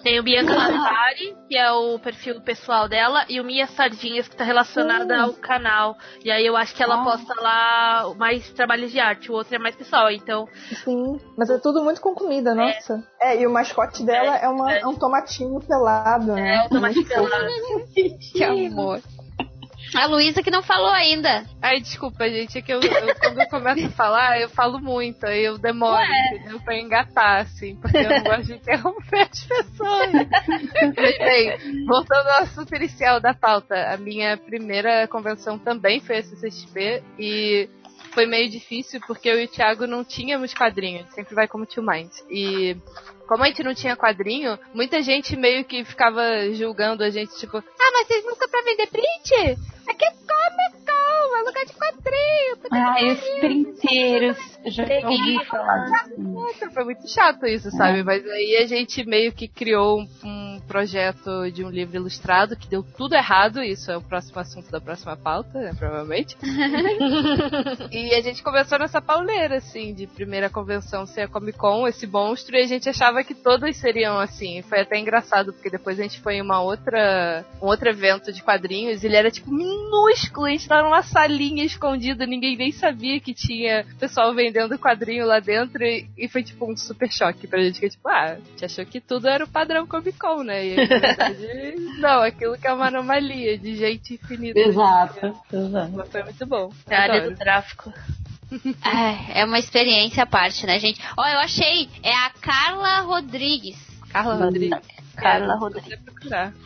[0.02, 4.36] Tem o Bianca Lazari, que é o perfil pessoal dela, e o Mia Sardinhas, que
[4.36, 5.96] tá relacionada ao canal.
[6.24, 7.04] E aí eu acho que ela Ah.
[7.04, 10.10] posta lá mais trabalhos de arte, o outro é mais pessoal.
[10.10, 10.46] Então,
[10.84, 13.02] Sim, mas é tudo muito com comida, nossa.
[13.20, 16.56] É, e o mascote dela é, uma- é um tomatinho pelado, né?
[16.56, 17.46] é o tomate pelado.
[18.32, 19.00] Que amor.
[19.94, 21.44] A Luísa que não falou ainda.
[21.60, 25.24] Ai, desculpa, gente, é que eu, eu- quando eu começo a falar, eu falo muito,
[25.26, 26.00] aí eu demoro,
[26.32, 26.60] entendeu?
[26.60, 30.10] Pra engatar, assim, porque eu não gosto de interromper as pessoas.
[30.12, 36.22] Mas bem, voltando ao assunto inicial da pauta, a minha primeira convenção também foi a
[36.22, 37.68] CCXP e
[38.12, 41.46] foi meio difícil porque eu e o Thiago não tínhamos quadrinho, a gente sempre vai
[41.48, 42.10] como Tio Mind.
[42.28, 42.76] E
[43.30, 46.20] como a gente não tinha quadrinho, muita gente meio que ficava
[46.52, 49.56] julgando a gente, tipo, ah, mas vocês nunca pra vender print?
[49.88, 52.58] Aqui é Comic Con, é lugar de quadrinho.
[52.72, 54.36] Ai, os printeiros.
[54.66, 56.70] Já ouvi falar disso.
[56.72, 58.02] Foi muito chato isso, sabe?
[58.02, 62.68] Mas aí a gente meio que criou um, um projeto de um livro ilustrado que
[62.68, 63.62] deu tudo errado.
[63.62, 66.36] Isso é o próximo assunto da próxima pauta, né, provavelmente.
[67.90, 72.06] e a gente começou nessa pauleira, assim, de primeira convenção ser a Comic Con, esse
[72.06, 74.62] monstro, e a gente achava que todas seriam assim.
[74.62, 78.42] Foi até engraçado, porque depois a gente foi em uma outra, um outro evento de
[78.42, 83.20] quadrinhos, e ele era tipo minúsculo, a gente tava numa salinha escondida, ninguém nem sabia
[83.20, 87.60] que tinha pessoal vendendo quadrinho lá dentro, e, e foi tipo um super choque pra
[87.60, 90.66] gente, que tipo, ah, a gente achou que tudo era o padrão Comic Con, né?
[90.66, 94.58] E na verdade, não, aquilo que é uma anomalia de gente infinita.
[94.58, 95.92] Exato, exato.
[95.92, 96.70] Mas foi muito bom.
[96.88, 97.92] É a área do tráfico.
[98.84, 101.00] É, é uma experiência à parte, né, gente?
[101.16, 101.88] Ó, eu achei.
[102.02, 103.76] É a Carla Rodrigues.
[104.12, 104.78] Carla Rodrigues.
[105.16, 105.98] Carla Vou Rodrigues.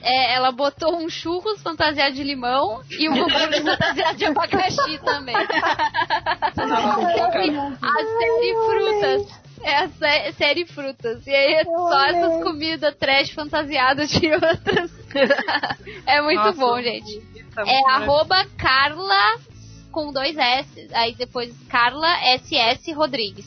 [0.00, 5.34] É, ela botou um churros fantasiado de limão e um hambúrguer fantasiado de abacaxi também.
[5.34, 5.46] a
[8.18, 9.44] série frutas.
[9.62, 11.26] É a sé- série frutas.
[11.26, 15.04] E aí é só essas comidas trash fantasiadas de outras.
[16.06, 17.22] É muito Nossa, bom, gente.
[17.56, 19.38] É muito arroba Carla
[19.94, 20.88] com dois S.
[20.92, 23.46] Aí depois Carla SS Rodrigues.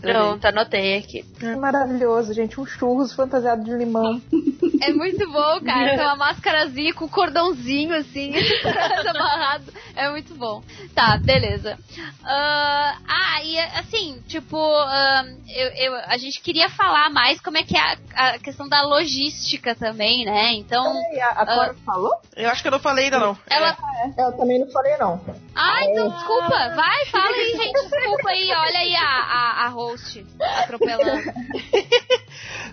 [0.00, 1.24] Pronto, anotei aqui.
[1.58, 2.60] Maravilhoso, gente.
[2.60, 4.20] Um churros fantasiado de limão.
[4.78, 5.96] É muito bom, cara.
[5.96, 8.34] Tem uma máscarazinha com cordãozinho assim,
[9.08, 9.72] amarrado.
[9.96, 10.62] É muito bom.
[10.94, 11.78] Tá, beleza.
[12.22, 17.62] Ah, ah, e assim, tipo, ah, eu, eu- a gente queria falar mais como é
[17.62, 17.96] que é a,
[18.34, 20.52] a questão da logística também, né?
[20.52, 22.12] Então, E a, a Cora falou?
[22.36, 23.36] Eu acho que eu não falei ainda não.
[23.48, 23.74] ela.
[24.18, 25.18] Eu também não falei, não.
[25.54, 26.68] Ah, então desculpa.
[26.74, 27.72] Vai, fala aí, gente.
[27.90, 28.50] Desculpa aí.
[28.52, 31.22] Olha aí a, a, a host atropelando.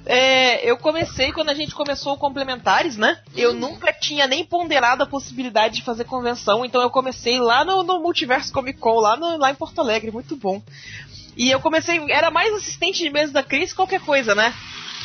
[0.06, 3.20] É, eu comecei quando a gente começou o Complementares, né?
[3.36, 7.84] Eu nunca tinha nem ponderado a possibilidade de fazer convenção, então eu comecei lá no,
[7.84, 10.62] no Multiverso Comic Con, lá, no- lá em Porto Alegre, muito bom.
[11.38, 14.54] E eu comecei, era mais assistente de mesa da Cris, qualquer coisa, né?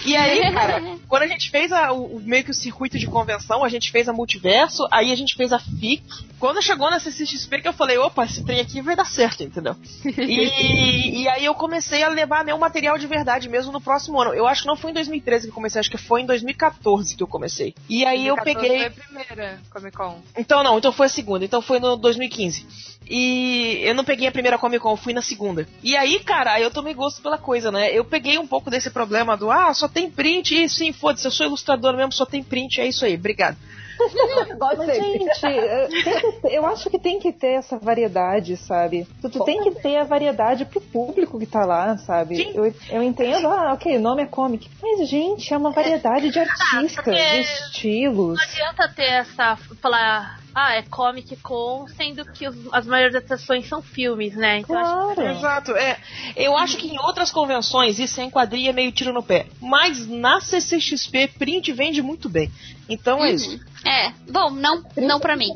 [0.05, 3.65] E aí, cara, quando a gente fez a- o, meio que o circuito de convenção,
[3.65, 6.03] a gente fez a Multiverso, aí a gente fez a FIC.
[6.39, 9.75] Quando chegou na CCXP que eu falei, opa, esse trem aqui vai dar certo, entendeu?
[10.19, 14.35] E, e aí eu comecei a levar meu material de verdade mesmo no próximo ano.
[14.35, 17.17] Eu acho que não foi em 2013 que eu comecei, acho que foi em 2014
[17.17, 17.75] que eu comecei.
[17.89, 18.79] E aí eu 2014 peguei.
[18.79, 20.21] Foi a primeira Comic Con.
[20.37, 22.67] Então não, então foi a segunda, então foi no 2015.
[23.09, 25.67] E eu não peguei a primeira Comic Con, eu fui na segunda.
[25.83, 27.91] E aí, cara, eu tomei gosto pela coisa, né?
[27.93, 31.31] Eu peguei um pouco desse problema do, ah, só tem print, e sim, foda-se, eu
[31.31, 33.57] sou ilustrador mesmo, só tem print, é isso aí, obrigado.
[34.61, 39.07] Mas, gente, ter- eu acho que tem que ter essa variedade, sabe?
[39.21, 42.37] Tu, tu tem que ter a variedade pro público que tá lá, sabe?
[42.37, 42.53] Sim.
[42.55, 44.71] Eu, eu entendo, ah, ok, o nome é comic.
[44.81, 48.37] Mas, gente, é uma variedade de artistas, porque- de estilos.
[48.39, 49.57] Não adianta ter essa.
[49.83, 50.39] falar.
[50.61, 54.59] Ah, é Comic Con, sendo que os- as maiores atrações são filmes, né?
[54.59, 55.31] Então acho Claro.
[55.39, 55.97] Exato, é.
[56.35, 59.47] Eu acho que em outras convenções isso é enquadria meio tiro no pé.
[59.61, 62.51] Mas na CCXP, print vende muito bem.
[62.89, 63.59] Então é isso.
[63.87, 65.51] É, bom, não, não pra mim.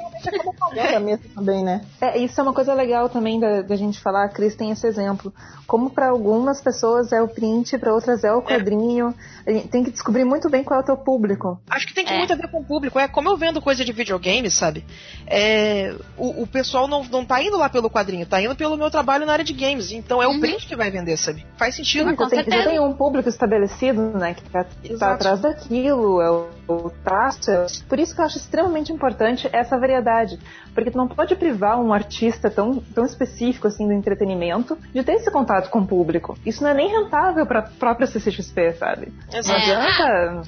[0.77, 1.83] Era mesmo também, né?
[2.01, 4.87] É, isso é uma coisa legal também da, da gente falar, a Cris tem esse
[4.87, 5.33] exemplo.
[5.66, 9.14] Como para algumas pessoas é o print, para outras é o quadrinho.
[9.47, 11.61] A gente tem que descobrir muito bem qual é o teu público.
[11.68, 12.18] Acho que tem que É.
[12.18, 12.99] muito a ver com o público.
[12.99, 14.85] É como eu vendo coisa de videogame, sabe?
[15.27, 18.90] É, o, o pessoal não, não tá indo lá pelo quadrinho, tá indo pelo meu
[18.90, 19.90] trabalho na área de games.
[19.90, 20.40] Então é o Uhum.
[20.40, 21.45] print que vai vender, sabe?
[21.57, 22.14] Faz sentido.
[22.14, 22.68] com já, tem, já certeza.
[22.71, 24.64] tem um público estabelecido, né, que tá,
[24.99, 27.22] tá atrás daquilo, é o, o traço.
[27.29, 30.39] É- Por isso que eu acho extremamente importante essa variedade.
[30.75, 35.13] Porque tu não pode privar um artista tão, tão específico assim do entretenimento de ter
[35.13, 36.37] esse contato com o público.
[36.45, 39.13] Isso não é nem rentável pra própria CCXP, sabe?
[39.31, 39.61] Não Exato.
[39.61, 39.75] É.
[39.77, 40.43] adianta.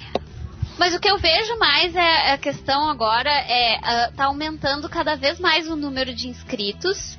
[0.78, 5.14] Mas o que eu vejo mais é a questão agora é ah, tá aumentando cada
[5.14, 7.18] vez mais o número de inscritos.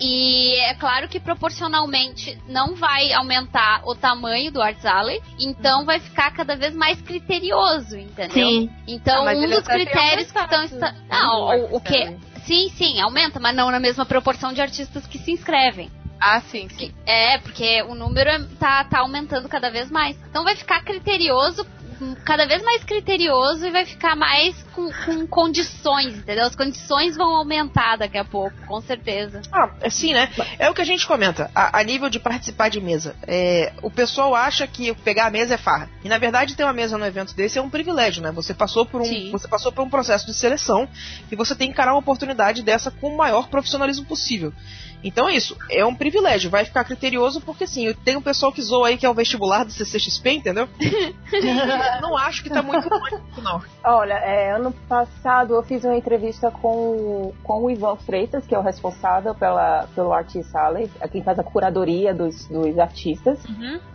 [0.00, 6.00] E é claro que proporcionalmente não vai aumentar o tamanho do Arts Alley, então vai
[6.00, 8.32] ficar cada vez mais criterioso, entendeu?
[8.32, 8.70] Sim.
[8.86, 10.62] Então, Ah, um dos critérios que estão.
[10.62, 10.94] Esta...
[11.08, 12.16] Não, O o, que.
[12.44, 15.90] Sim, sim, aumenta, mas não na mesma proporção de artistas que se inscrevem.
[16.20, 16.92] Ah, sim, sim.
[17.06, 20.16] É, porque o número é- tá, tá aumentando cada vez mais.
[20.28, 21.66] Então vai ficar criterioso,
[22.24, 26.44] cada vez mais criterioso e vai ficar mais com, com condições, entendeu?
[26.44, 29.42] As condições vão aumentar daqui a pouco, com certeza.
[29.52, 30.30] Ah, é sim, né?
[30.58, 33.14] É o que a gente comenta, a, a nível de participar de mesa.
[33.26, 35.88] É, o pessoal acha que pegar a mesa é farra.
[36.02, 38.30] E na verdade ter uma mesa no evento desse é um privilégio, né?
[38.32, 39.30] Você passou por um, Sim.
[39.30, 40.88] você passou por um processo de seleção
[41.30, 44.52] e você tem que encarar uma oportunidade dessa com o maior profissionalismo possível.
[45.04, 48.62] Então é isso, é um privilégio, vai ficar criterioso porque sim, tem um pessoal que
[48.62, 50.66] zoa aí que é o vestibular do CCXP, entendeu?
[52.00, 53.62] não acho que tá muito longe, não.
[53.84, 58.58] Olha, é, ano passado eu fiz uma entrevista com, com o Ivan Freitas, que é
[58.58, 63.38] o responsável pela, pelo Artist Alley, é quem faz a curadoria dos, dos artistas.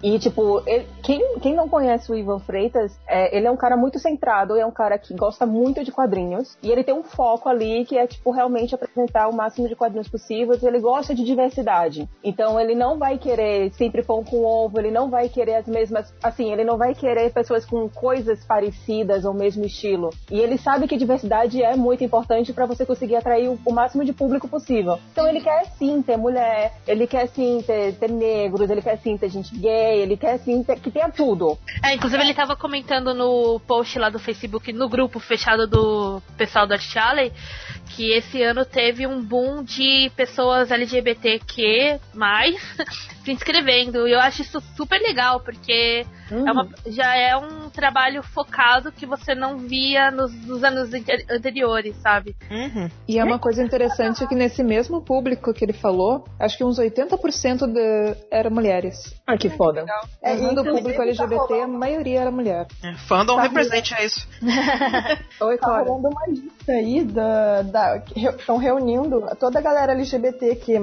[0.03, 3.75] E, tipo, ele- quem, quem não conhece o Ivan Freitas, é, ele é um cara
[3.75, 6.57] muito centrado, é um cara que gosta muito de quadrinhos.
[6.61, 10.07] E ele tem um foco ali que é, tipo, realmente apresentar o máximo de quadrinhos
[10.07, 10.61] possíveis.
[10.61, 12.07] Ele gosta de diversidade.
[12.23, 16.13] Então, ele não vai querer sempre pão com ovo, ele não vai querer as mesmas.
[16.21, 20.09] Assim, ele não vai querer pessoas com coisas parecidas ou mesmo estilo.
[20.29, 24.03] E ele sabe que diversidade é muito importante para você conseguir atrair o, o máximo
[24.03, 24.99] de público possível.
[25.11, 29.17] Então, ele quer sim ter mulher, ele quer sim ter, ter negros, ele quer sim
[29.17, 31.57] ter gente gay, ele quer sim ter, que tenha tudo.
[31.83, 36.67] É, inclusive ele tava comentando no post lá do Facebook, no grupo fechado do pessoal
[36.67, 37.31] da Charlie,
[37.95, 41.99] que esse ano teve um boom de pessoas LGBTQ+,
[43.23, 44.07] se inscrevendo.
[44.07, 49.05] E eu acho isso super legal, porque é uma- já é um trabalho focado que
[49.05, 52.35] você não via nos, nos anos ante- anteriores, sabe?
[52.49, 52.89] Uhum.
[53.07, 56.79] E é uma coisa interessante que nesse mesmo público que ele falou, acho que uns
[56.79, 59.13] 80% de, eram mulheres.
[59.27, 59.85] Ah, que foda.
[60.21, 62.67] É, Uhum, do público tá LGBT, a rolando- maioria era mulher.
[62.83, 64.27] É, fandom Tá represente é isso.
[65.41, 65.83] Oi, Tá Cora.
[65.89, 67.61] rolando uma lista aí da.
[67.63, 67.78] da
[68.15, 70.79] estão reunindo toda a galera LGBTQ,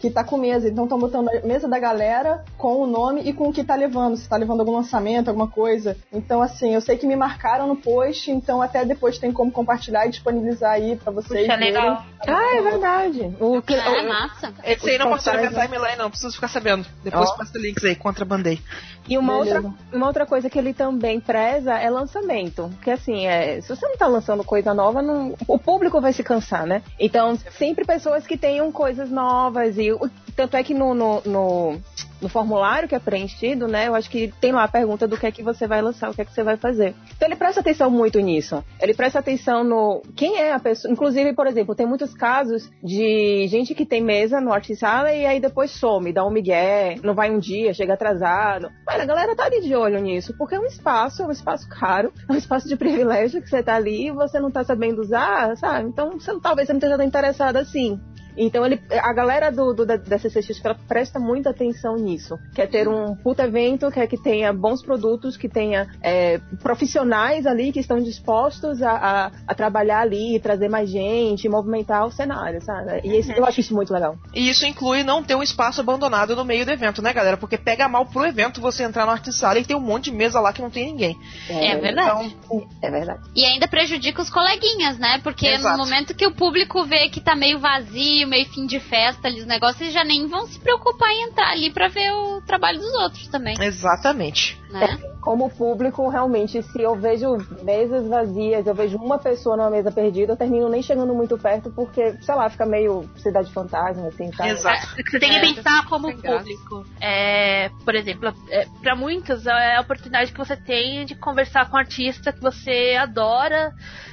[0.00, 0.68] que tá com mesa.
[0.68, 3.74] Então estão botando a mesa da galera com o nome e com o que tá
[3.74, 4.16] levando.
[4.16, 5.96] Se tá levando algum lançamento, alguma coisa.
[6.12, 10.06] Então, assim, eu sei que me marcaram no post, então até depois tem como compartilhar
[10.06, 11.46] e disponibilizar aí pra vocês.
[11.46, 11.72] Puxa, verem.
[11.72, 12.04] legal.
[12.26, 13.36] Ah, é verdade.
[13.40, 14.52] O que, Ah, o- massa.
[14.64, 16.10] Esse aí não Os passou na minha timeline, não.
[16.10, 16.86] Preciso ficar sabendo.
[17.02, 17.36] Depois Ó.
[17.36, 18.60] passa links aí, contrabandei.
[19.06, 19.56] E uma Beleza.
[19.56, 22.70] outra, uma outra coisa que ele também preza é lançamento.
[22.76, 26.23] Porque assim, é, se você não tá lançando coisa nova, não- o público vai se
[26.24, 26.82] cansar, né?
[26.98, 29.78] Então, sempre pessoas que tenham coisas novas.
[29.78, 29.90] E
[30.34, 31.80] tanto é que no, no, no,
[32.20, 33.88] no formulário que é preenchido, né?
[33.88, 36.14] Eu acho que tem lá a pergunta do que é que você vai lançar, o
[36.14, 36.94] que é que você vai fazer.
[37.16, 38.64] Então ele presta atenção muito nisso.
[38.80, 40.92] Ele presta atenção no quem é a pessoa.
[40.92, 45.26] Inclusive, por exemplo, tem muitos casos de gente que tem mesa no Art Sala e
[45.26, 48.70] aí depois some, dá um migué, não vai um dia, chega atrasado.
[48.86, 51.68] Mas a galera tá ali de olho nisso, porque é um espaço, é um espaço
[51.68, 55.00] caro, é um espaço de privilégio que você tá ali e você não tá sabendo
[55.00, 55.88] usar, sabe?
[55.88, 58.00] Então, você, talvez você não esteja tão interessado assim.
[58.36, 62.38] Então ele, a galera do, do da, da CCX ela presta muita atenção nisso.
[62.54, 67.70] Quer ter um puta evento, quer que tenha bons produtos, que tenha é, profissionais ali
[67.72, 73.00] que estão dispostos a, a, a trabalhar ali, trazer mais gente, movimentar o cenário, sabe?
[73.04, 74.16] E esse- eu acho isso muito legal.
[74.34, 77.36] E isso inclui não ter um espaço abandonado no meio do evento, né, galera?
[77.36, 80.40] Porque pega mal pro evento você entrar no Artisala e tem um monte de mesa
[80.40, 81.16] lá que não tem ninguém.
[81.48, 82.34] É verdade.
[82.44, 83.20] Então, É verdade.
[83.34, 85.20] E ainda prejudica os coleguinhas, né?
[85.22, 85.76] Porque Exato.
[85.78, 89.40] no momento que o público vê que tá meio vazio, meio fim de festa ali,
[89.40, 92.78] os negócios, eles já nem vão se preocupar em entrar ali pra ver o trabalho
[92.78, 94.60] dos outros também, exatamente.
[94.70, 94.98] né?
[95.20, 100.32] Como público, realmente, se eu vejo mesas vazias, eu vejo uma pessoa numa mesa perdida,
[100.32, 104.50] eu termino nem chegando muito perto, porque, sei lá, fica meio cidade fantasma, assim, sabe?
[104.50, 104.86] Exato.
[105.10, 106.84] Você tem que É, pensar como público.
[107.00, 111.76] É, por exemplo, é, para muitos é a oportunidade que você tem de conversar com
[111.76, 113.72] um artista que você adora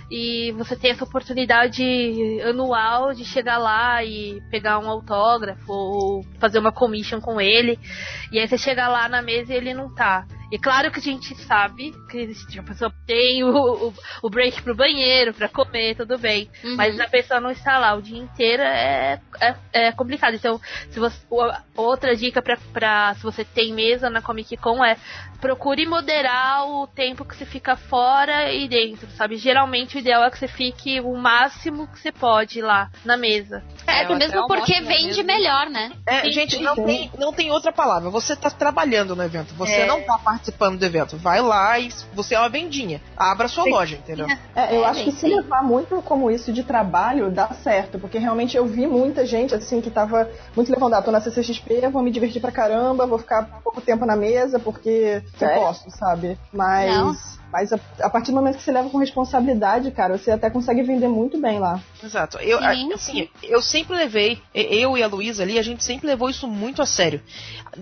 [0.09, 1.83] e você tem essa oportunidade
[2.47, 7.79] anual de chegar lá e pegar um autógrafo ou fazer uma commission com ele.
[8.31, 10.25] E aí você chega lá na mesa e ele não tá.
[10.51, 13.93] E claro que a gente sabe que a pessoa tem o, o,
[14.23, 16.49] o break pro banheiro, pra comer, tudo bem.
[16.61, 16.75] Uhum.
[16.75, 20.35] Mas a pessoa não está lá o dia inteiro é, é, é complicado.
[20.35, 21.17] Então, se você,
[21.75, 24.97] outra dica pra, pra se você tem mesa na Comic Con é
[25.39, 29.37] procure moderar o tempo que você fica fora e dentro, sabe?
[29.37, 33.63] Geralmente o ideal é que você fique o máximo que você pode lá na mesa.
[33.87, 35.91] É, É, mesmo porque vende melhor, né?
[36.05, 38.09] É, Sim, gente, sim, não tem, não tem outra palavra.
[38.11, 39.55] Você tá trabalhando no evento.
[39.55, 39.87] Você É.
[39.87, 40.40] não tá participando
[40.77, 41.17] do evento.
[41.17, 43.01] Vai lá e você é uma vendinha.
[43.15, 44.25] Abra sua loja, entendeu?
[44.55, 45.35] É, eu É, acho que se sim.
[45.35, 47.99] levar muito como isso de trabalho, dá certo.
[47.99, 51.87] Porque realmente eu vi muita gente, assim, que tava muito levando, ah, tô na CCXP,
[51.91, 55.61] vou me divertir pra caramba, vou ficar pouco tempo na mesa, porque eu Sério?
[55.61, 56.37] posso, sabe?
[56.51, 56.91] Mas...
[56.95, 57.40] Não.
[57.51, 60.83] Mas a, a partir do momento que você leva com responsabilidade, cara, você até consegue
[60.83, 61.79] vender muito bem lá.
[62.03, 62.37] Exato.
[62.39, 66.07] Eu, Sim, a- assim, eu sempre levei, eu e a Luísa ali, a gente sempre
[66.07, 67.21] levou isso muito a sério.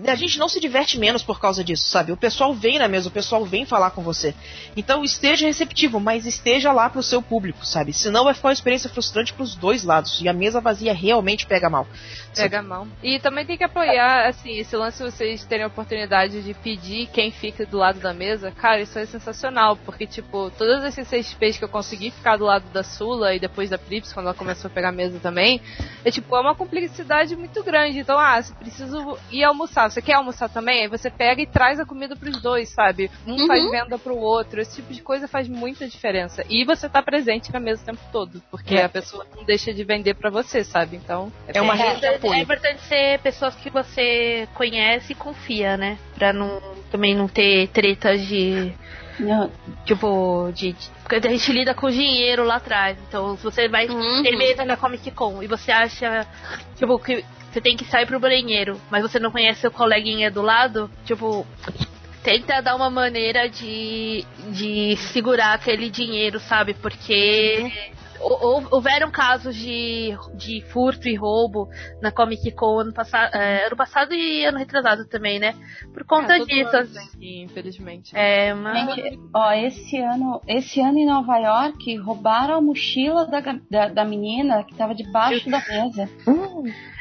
[0.06, 2.12] A gente não se diverte menos por causa disso, sabe?
[2.12, 4.34] O pessoal vem na mesa, o pessoal vem falar com você.
[4.76, 7.92] Então esteja receptivo, mas esteja lá pro seu público, sabe?
[7.92, 10.20] Senão vai ficar uma experiência frustrante pros dois lados.
[10.20, 11.86] E a mesa vazia realmente pega mal.
[12.34, 12.86] Pega a mão.
[13.02, 17.08] E também tem que apoiar, assim, esse lance de vocês terem a oportunidade de pedir
[17.12, 18.52] quem fica do lado da mesa.
[18.52, 19.59] Cara, isso é sensacional.
[19.60, 23.38] Sensacional, porque, tipo, todas essas CXPs que eu consegui ficar do lado da Sula e
[23.38, 25.60] depois da Prips, quando ela começou a pegar mesa também,
[26.04, 27.98] é tipo, é uma cumplicidade muito grande.
[27.98, 30.82] Então, ah, se preciso ir almoçar, você quer almoçar também?
[30.82, 33.10] Aí você pega e traz a comida pros dois, sabe?
[33.26, 33.46] Um Uhum.
[33.46, 34.60] faz venda pro outro.
[34.60, 36.44] Esse tipo de coisa faz muita diferença.
[36.48, 38.84] E você tá presente na mesa o tempo todo, porque É.
[38.84, 40.96] a pessoa não deixa de vender pra você, sabe?
[40.96, 42.34] Então, É uma bem- rede de É, é apoio.
[42.40, 45.98] importante ser pessoas que você conhece e confia, né?
[46.14, 48.72] Pra não, também não ter tretas de.
[49.20, 49.50] Não,
[49.84, 52.96] Tipo, de, de- Porque a gente lida com dinheiro lá atrás.
[53.08, 54.22] Então, se você vai Uhum.
[54.22, 56.26] ter mesa na Comic Con e você acha,
[56.76, 60.42] tipo, que você tem que sair pro banheiro, mas você não conhece seu coleguinha do
[60.42, 61.46] lado, tipo.
[62.22, 66.74] Tenta dar uma maneira de, de segurar aquele dinheiro, sabe?
[66.74, 67.89] Porque hou-
[68.20, 71.68] houveram casos de, de furto e roubo
[72.00, 75.54] na Comic Con ano passado, ano passado e ano retrasado também, né?
[75.92, 76.76] Por conta todo disso.
[76.76, 78.12] ano aqui, infelizmente.
[78.14, 78.94] É uma.
[78.94, 83.40] Gente, ó, esse ano, esse ano em Nova York roubaram a mochila da,
[83.70, 86.08] da, da menina que tava debaixo da mesa.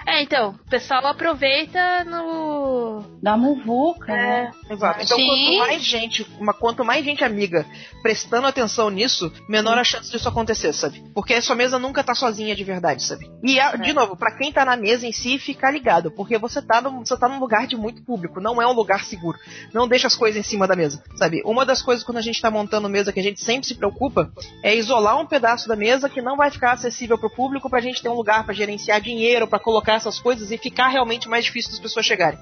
[0.06, 3.04] É, então, o pessoal aproveita no.
[3.22, 4.52] Da muvuca, É, né?
[4.70, 5.04] Exato.
[5.04, 5.28] Então, Sim.
[5.28, 7.66] quanto mais gente, uma, quanto mais gente amiga
[8.02, 11.04] prestando atenção nisso, menor a chance disso acontecer, sabe?
[11.14, 13.30] Porque a sua mesa nunca tá sozinha de verdade, sabe?
[13.44, 16.62] E, a- de novo, pra quem tá na mesa em si, ficar ligado, porque você
[16.62, 19.38] tá, num, você tá num lugar de muito público, não é um lugar seguro.
[19.74, 21.42] Não deixa as coisas em cima da mesa, sabe?
[21.46, 24.32] Uma das coisas quando a gente tá montando mesa que a gente sempre se preocupa
[24.64, 28.02] é isolar um pedaço da mesa que não vai ficar acessível pro público pra gente
[28.02, 31.72] ter um lugar pra gerenciar dinheiro, pra colocar essas coisas e ficar realmente mais difícil
[31.72, 32.40] das pessoas chegarem.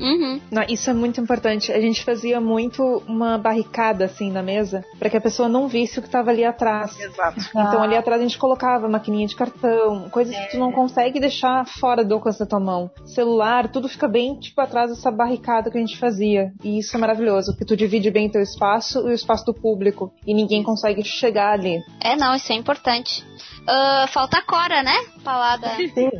[0.00, 0.40] Uhum.
[0.50, 1.70] Não, isso é muito importante.
[1.70, 5.98] A gente fazia muito uma barricada assim na mesa para que a pessoa não visse
[5.98, 6.98] o que estava ali atrás.
[6.98, 7.38] Exato.
[7.50, 11.66] Então ali atrás a gente colocava maquininha de cartão, coisas que tu não consegue deixar
[11.66, 12.90] fora do alcance da tua mão.
[13.04, 16.52] Celular, tudo fica bem tipo atrás dessa barricada que a gente fazia.
[16.64, 20.12] E isso é maravilhoso, porque tu divide bem teu espaço e o espaço do público
[20.26, 21.78] e ninguém consegue chegar ali.
[22.02, 23.24] É, não, isso é importante.
[23.72, 24.94] Ah, falta a Cora, né?
[25.22, 25.68] Falar da.
[25.76, 26.10] Sim.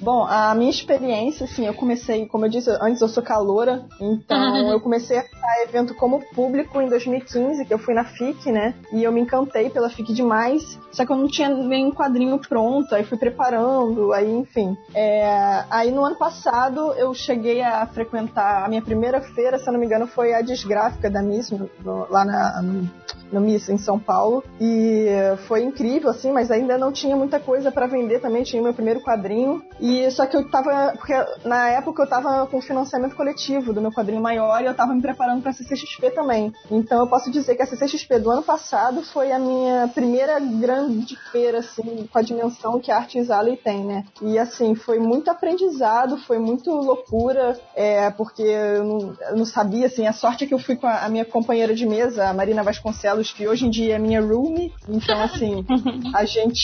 [0.00, 4.70] Bom, a minha experiência, assim, eu comecei, como eu disse, antes eu sou caloura, então
[4.70, 5.24] eu comecei a
[5.62, 8.74] evento como público em 2015, que eu fui na FIC, né?
[8.92, 12.94] E eu me encantei pela FIC demais, só que eu não tinha nenhum quadrinho pronto,
[12.94, 14.76] aí fui preparando, aí enfim.
[14.94, 19.72] É, aí no ano passado eu cheguei a frequentar a minha primeira feira, se eu
[19.72, 21.70] não me engano, foi a Desgráfica da Miss, no-
[22.10, 22.90] lá na, no,
[23.32, 24.44] no Miss em São Paulo.
[24.60, 25.06] E
[25.46, 28.42] foi incrível, assim, mas ainda não tinha muita coisa pra vender também.
[28.42, 29.62] Tinha meu primeiro quadrinho.
[29.80, 30.94] E só que eu tava.
[30.96, 31.14] Porque
[31.44, 35.02] na época eu tava com financiamento coletivo do meu quadrinho maior e eu tava me
[35.02, 36.52] preparando pra CCXP também.
[36.70, 41.16] Então eu posso dizer que a CCXP do ano passado foi a minha primeira grande
[41.30, 44.04] feira, assim, com a dimensão que a Artes Alley tem, né?
[44.22, 49.86] E assim, foi muito aprendizado, foi muito loucura, é, porque eu não, eu não sabia,
[49.86, 52.34] assim, a sorte é que eu fui com a, a minha companheira de mesa, a
[52.34, 55.64] Marina Vasconcelos, que hoje em dia é minha roomie, então assim,
[56.14, 56.63] a gente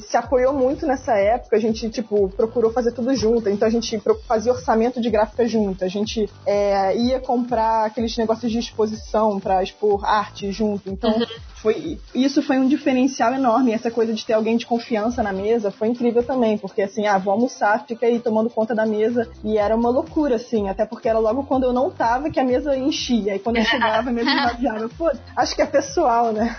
[0.00, 4.00] se apoiou muito nessa época, a gente, tipo, procurou fazer tudo junto, então a gente
[4.26, 9.62] fazia orçamento de gráfica junto, a gente é, ia comprar aqueles negócios de exposição pra
[9.62, 11.14] expor arte junto, então
[11.62, 15.70] foi, isso foi um diferencial enorme, essa coisa de ter alguém de confiança na mesa
[15.70, 19.58] foi incrível também, porque assim, ah, vou almoçar, fica aí tomando conta da mesa, e
[19.58, 22.76] era uma loucura, assim, até porque era logo quando eu não tava que a mesa
[22.76, 26.56] enchia, e quando eu chegava, a mesa esvaziava, pô, acho que é pessoal, né?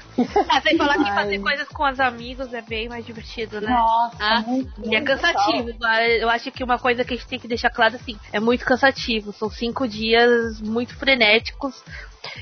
[0.50, 3.70] Ah, sem falar que fazer coisas com os amigos é bem mais divertido, né?
[3.70, 5.70] Nossa, Ah, muito, E é cansativo.
[6.20, 8.66] Eu acho que uma coisa que a gente tem que deixar claro assim, é muito
[8.66, 9.34] cansativo.
[9.34, 11.84] São cinco dias muito frenéticos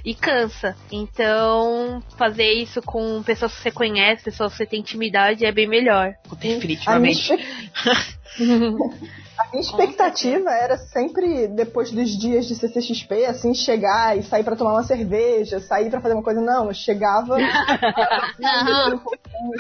[0.04, 0.76] e cansa.
[0.92, 5.68] Então, fazer isso com pessoas que você conhece, pessoas que você tem intimidade, é bem
[5.68, 6.14] melhor.
[6.42, 7.32] Minha, Definitivamente.
[9.40, 14.56] a minha expectativa era sempre, depois dos dias de CCXP, assim, chegar e sair pra
[14.56, 16.42] tomar uma cerveja, sair pra fazer uma coisa.
[16.42, 17.38] Não, eu chegava.
[18.44, 19.02] Aham.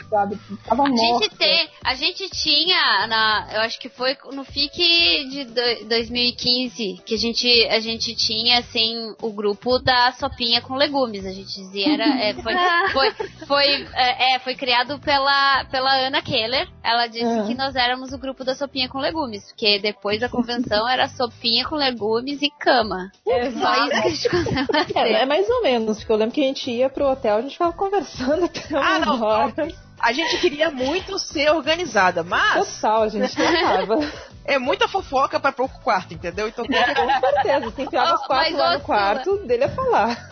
[0.09, 0.37] sabe?
[0.65, 1.35] Tava A gente, morta.
[1.37, 7.15] tem, a gente tinha, na, eu acho que foi no FIC de do- 2015, que
[7.15, 11.25] a gente, a gente tinha, assim, o grupo da sopinha com legumes.
[11.25, 12.53] A gente dizia, era, é, foi,
[12.91, 13.11] foi,
[13.47, 16.67] foi, é, é, foi criado pela, pela Ana Keller.
[16.83, 17.47] Ela disse Uhum.
[17.47, 21.67] que nós éramos o grupo da sopinha com legumes, porque depois da convenção era sopinha
[21.67, 23.11] com legumes e cama.
[23.23, 25.11] Só isso que a gente conseguiu É, fazer.
[25.13, 27.51] é mais ou menos, porque eu lembro que a gente ia pro hotel, a gente
[27.53, 29.53] ficava conversando até Ah, uma não, hora.
[30.01, 33.99] A gente queria muito ser organizada, mas Total, a gente tentava.
[34.45, 36.47] é muita fofoca pra pouco quarto, entendeu?
[36.47, 40.31] Então Com certeza, se enfiava Oh, quatro mas, lá no quarto, dele a falar.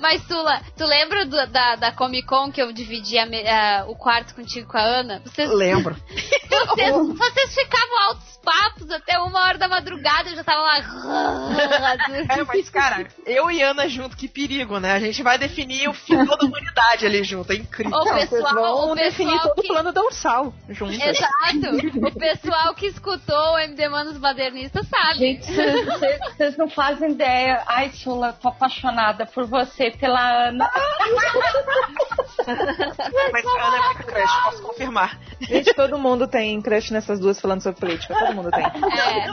[0.00, 3.84] Mas, Tula, tu lembra do- da, da Comic Con que eu dividi a me- a-
[3.88, 5.20] o quarto contigo com a Ana?
[5.24, 5.96] Vocês, lembro.
[6.08, 10.72] vocês, vocês ficavam altos papos até uma hora da madrugada, eu já tava lá.
[12.28, 14.92] É, mas cara, eu e Ana junto, que perigo, né?
[14.92, 17.92] A gente vai definir o fim da humanidade ali junto, é incrível.
[17.96, 19.68] O Não, vocês pessoal, vão o definir pessoal todo o que...
[19.68, 20.92] plano dorsal junto.
[20.92, 21.32] Exato.
[22.12, 25.18] O pessoal que escutou o MD Manos Badernistas sabe.
[25.18, 27.62] Gente, vocês vocês não fazem ideia.
[27.66, 29.61] Ai, Sula, tô apaixonada por você,
[29.98, 30.70] pela Ana.
[33.32, 35.18] Mas a Ana é muito crush, posso confirmar.
[35.40, 38.14] Gente, todo mundo tem crush nessas duas falando sobre política.
[38.18, 38.64] Todo mundo tem.
[38.64, 39.26] É.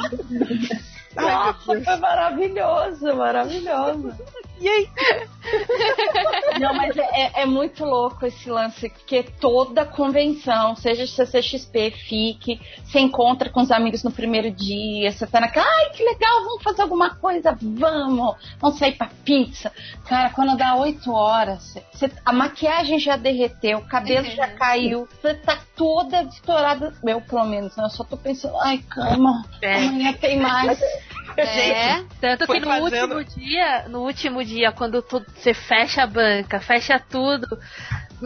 [1.15, 4.13] Ai, Nossa, foi maravilhoso, maravilhoso.
[4.59, 4.89] E aí?
[6.59, 12.59] Não, mas é, é- é muito louco esse lance, porque toda convenção, seja CCXP, FIC,
[12.83, 16.63] você encontra com os amigos no primeiro dia, você tá naquela, ai, que legal, vamos
[16.63, 19.71] fazer alguma coisa, vamos, vamos sair pra pizza.
[20.07, 25.33] Cara, quando dá 8 horas, você- a maquiagem já derreteu, o cabelo já caiu, você
[25.35, 27.83] tá toda estourada, eu pelo menos, né?
[27.85, 29.75] Eu só tô pensando, ai, cama, É.
[29.75, 30.79] amanhã tem mais.
[31.37, 32.03] É.
[32.19, 36.07] Tanto Foi que no fazendo- último dia, no último dia, quando tu- você fecha a
[36.07, 37.47] banca, fecha tudo,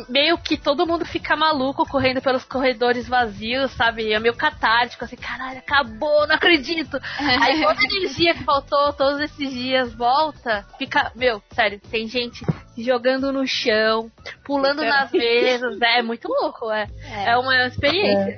[0.10, 4.12] meio que todo mundo fica maluco correndo pelos corredores vazios, sabe?
[4.14, 6.98] É meio catártico, assim, caralho, acabou, não acredito.
[7.20, 12.44] Aí toda a energia que faltou todos esses dias volta, fica, meu, sério, tem gente
[12.78, 14.10] jogando no chão,
[14.44, 16.88] pulando nas mesas, é muito louco, é.
[17.26, 18.36] É, uma experiência.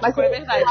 [0.00, 0.64] Mas é verdade.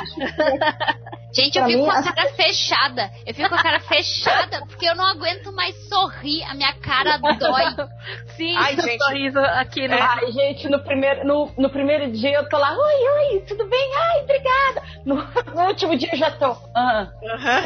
[1.33, 3.11] Gente, eu Pra fico mim, com a as- cara fechada.
[3.25, 6.43] Eu fico com a cara fechada porque eu não aguento mais sorrir.
[6.43, 7.87] A minha cara dói.
[8.35, 9.03] Sim, Ai, gente.
[9.03, 9.93] sorriso aqui no.
[9.95, 13.91] Ai, gente, no primeiro, no, no primeiro dia eu tô lá, oi, oi, tudo bem?
[13.95, 14.81] Ai, obrigada.
[15.05, 15.15] No,
[15.55, 16.55] no último dia eu já tô.
[16.75, 17.07] Ah.
[17.33, 17.63] Aham.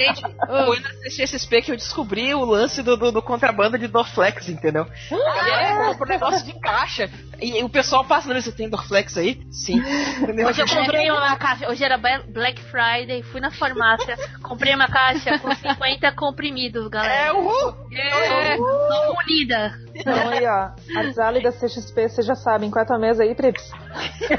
[0.00, 4.48] Gente, foi na CXP que eu descobri o lance do, do, do contrabando de Dorflex,
[4.48, 4.86] entendeu?
[5.12, 7.10] A galera comprou negócio de caixa.
[7.40, 9.40] E, o pessoal passa na mesa, tem Dorflex aí?
[9.52, 9.76] Sim.
[10.22, 10.48] Entendeu?
[10.48, 15.38] Hoje eu comprei uma caixa, hoje era Black Friday, fui na farmácia, comprei uma caixa
[15.38, 17.34] com 50 comprimidos, É, galera.
[17.34, 17.74] uhul!
[17.92, 19.72] É, tô unida.
[19.94, 20.70] Então aí, ó.
[20.98, 22.70] A Zali da CXP, vocês já sabem.
[22.70, 23.70] Qual é a tua mesa aí, Trips?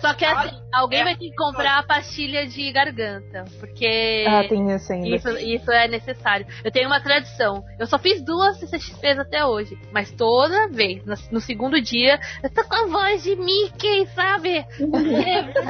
[0.00, 4.70] Só que assim, alguém vai ter que comprar a pastilha de garganta, porque Ah, tem
[4.72, 5.08] esse ainda.
[5.16, 6.46] isso, isso é necessário.
[6.64, 7.64] Eu tenho uma tradição.
[7.78, 12.50] Eu só fiz duas CCXPs até hoje, mas toda vez, no, no segundo dia, eu
[12.50, 14.64] tô com a voz de Mickey, sabe?
[15.34, 15.60] 是 不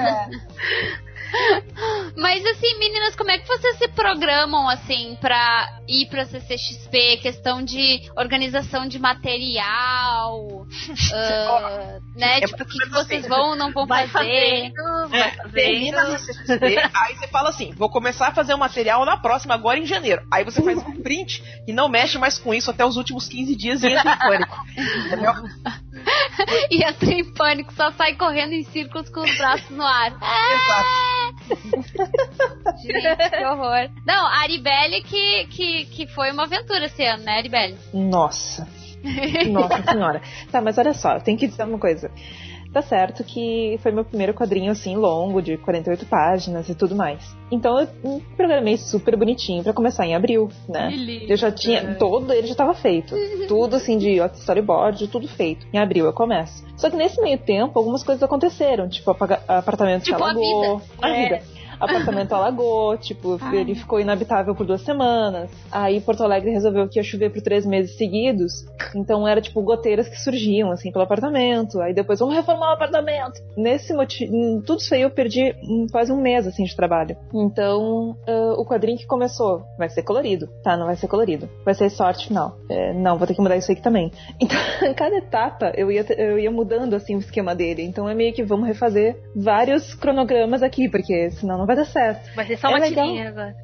[2.16, 7.18] Mas assim, meninas, como é que vocês se programam assim pra ir pra CCXP?
[7.18, 10.66] Questão de organização de material,
[11.12, 12.39] ah, né?
[12.39, 13.28] É tipo, o que, que vocês assim.
[13.28, 14.72] vão ou não vão Vai fazer?
[14.72, 16.37] fazendo, vai É, termina a fazendo.
[16.47, 19.87] CXP, aí você fala assim, vou começar a fazer o material na próxima, agora em
[19.87, 20.22] janeiro.
[20.32, 23.57] Aí você faz um print e não mexe mais com isso até os últimos 15
[23.57, 24.57] dias e entra em pânico.
[25.07, 25.32] Entendeu?
[26.70, 30.12] E entra em pânico, só sai correndo em círculos com os braços no ar.
[32.83, 33.91] Gente, que horror.
[34.07, 37.77] Não, a Aribelle que, que, que foi uma aventura esse ano, né, Aribelle?
[37.93, 38.66] Nossa.
[39.51, 40.22] Nossa senhora.
[40.51, 42.11] Tá, mas olha só, tenho que dizer uma coisa.
[42.75, 47.25] Tá certo que foi meu primeiro quadrinho assim longo, de 48 páginas e tudo mais.
[47.49, 50.93] Então eu me programei super bonitinho pra começar em abril, né?
[51.29, 51.95] Eu já tinha.
[51.95, 53.14] Todo ele já tava feito.
[53.47, 55.66] Tudo assim de storyboard, tudo feito.
[55.72, 56.64] Em abril eu começo.
[56.77, 58.89] Só que nesse meio tempo, algumas coisas aconteceram.
[58.89, 59.11] Tipo,
[59.47, 60.83] apartamento Tipo, que a alagou.
[61.01, 61.22] A É.
[61.22, 61.53] vida.
[61.85, 65.51] Apartamento alagou, tipo, ele ficou inabitável por duas semanas.
[65.70, 68.66] Aí Porto Alegre resolveu que ia chover por três meses seguidos.
[68.95, 71.80] Então era tipo goteiras que surgiam, assim, pelo apartamento.
[71.80, 73.41] Aí depois, vamos reformar o apartamento.
[73.57, 74.32] Nesse motivo,
[74.66, 77.16] tudo isso aí eu perdi hum, quase um mês, assim, de trabalho.
[77.32, 80.49] Então, ah, o quadrinho que começou vai ser colorido.
[80.62, 81.49] Tá, não vai ser colorido.
[81.64, 82.57] Vai ser sorte final.
[82.70, 84.11] É, não, vou ter que mudar isso aqui também.
[84.45, 87.82] Então, em cada etapa, eu ia, eu ia mudando, assim, o esquema dele.
[87.82, 92.35] Então é meio que vamos refazer vários cronogramas aqui, porque senão não vai dar certo.
[92.35, 93.05] Vai ser só É uma legal.
[93.07, 93.55] tirinha agora.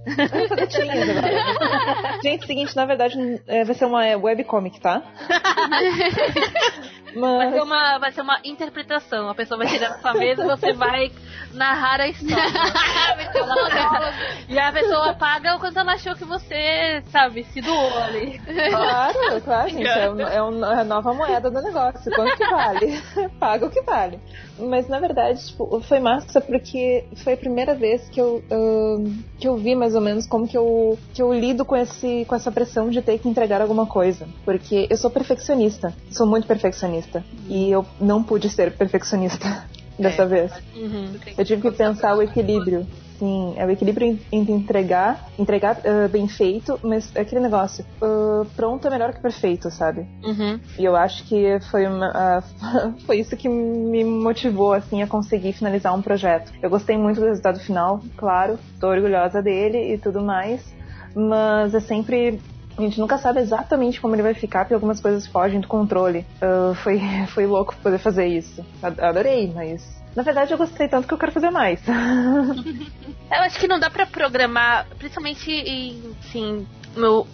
[0.48, 2.18] Fazer tirinhas agora.
[2.22, 5.02] Gente, seguinte, na verdade, é, vai ser uma webcomic, tá?
[7.14, 9.28] Vai Mas ser, uma, vai ser uma interpretação.
[9.28, 11.10] A pessoa vai tirar na sua mesa e você vai
[11.52, 12.36] narrar a história.
[14.48, 18.40] e a pessoa paga o quanto ela achou que você, sabe, se doou ali.
[18.70, 19.86] Claro, claro, gente.
[19.88, 22.10] É, um- é um- é a nova moeda do negócio.
[22.14, 23.02] Quanto que vale?
[23.38, 24.18] Paga o que vale.
[24.58, 29.48] Mas na verdade, tipo, foi massa porque foi a primeira vez que eu, ahn, que
[29.48, 32.52] eu vi mais ou menos como que eu, que eu lido com, esse, com essa
[32.52, 34.28] pressão de ter que entregar alguma coisa.
[34.44, 35.94] Porque eu sou perfeccionista.
[36.10, 36.99] Sou muito perfeccionista.
[37.48, 39.64] E eu não pude ser perfeccionista
[39.98, 40.26] dessa É.
[40.26, 40.52] vez.
[40.74, 41.14] Uhum.
[41.36, 42.86] Eu tive que pensar o equilíbrio.
[43.18, 47.84] Sim, é o equilíbrio en- entre entregar, entregar ah, bem feito, mas é aquele negócio,
[48.00, 50.06] ah, pronto é melhor que perfeito, sabe?
[50.24, 50.58] Uhum.
[50.78, 52.42] E eu acho que foi, uma, ah,
[53.04, 56.50] foi isso que me motivou, assim, a conseguir finalizar um projeto.
[56.62, 60.64] Eu gostei muito do resultado final, claro, tô orgulhosa dele e tudo mais,
[61.14, 62.40] mas é sempre...
[62.80, 66.24] A gente nunca sabe exatamente como ele vai ficar, porque algumas coisas fogem do controle.
[66.40, 68.64] Ah, foi, foi louco poder fazer isso.
[68.82, 70.00] Ad- Adorei, mas...
[70.16, 71.80] Na verdade, eu gostei tanto que eu quero fazer mais.
[73.32, 76.66] Eu acho que não dá pra programar, principalmente em, assim,
[76.96, 77.24] no,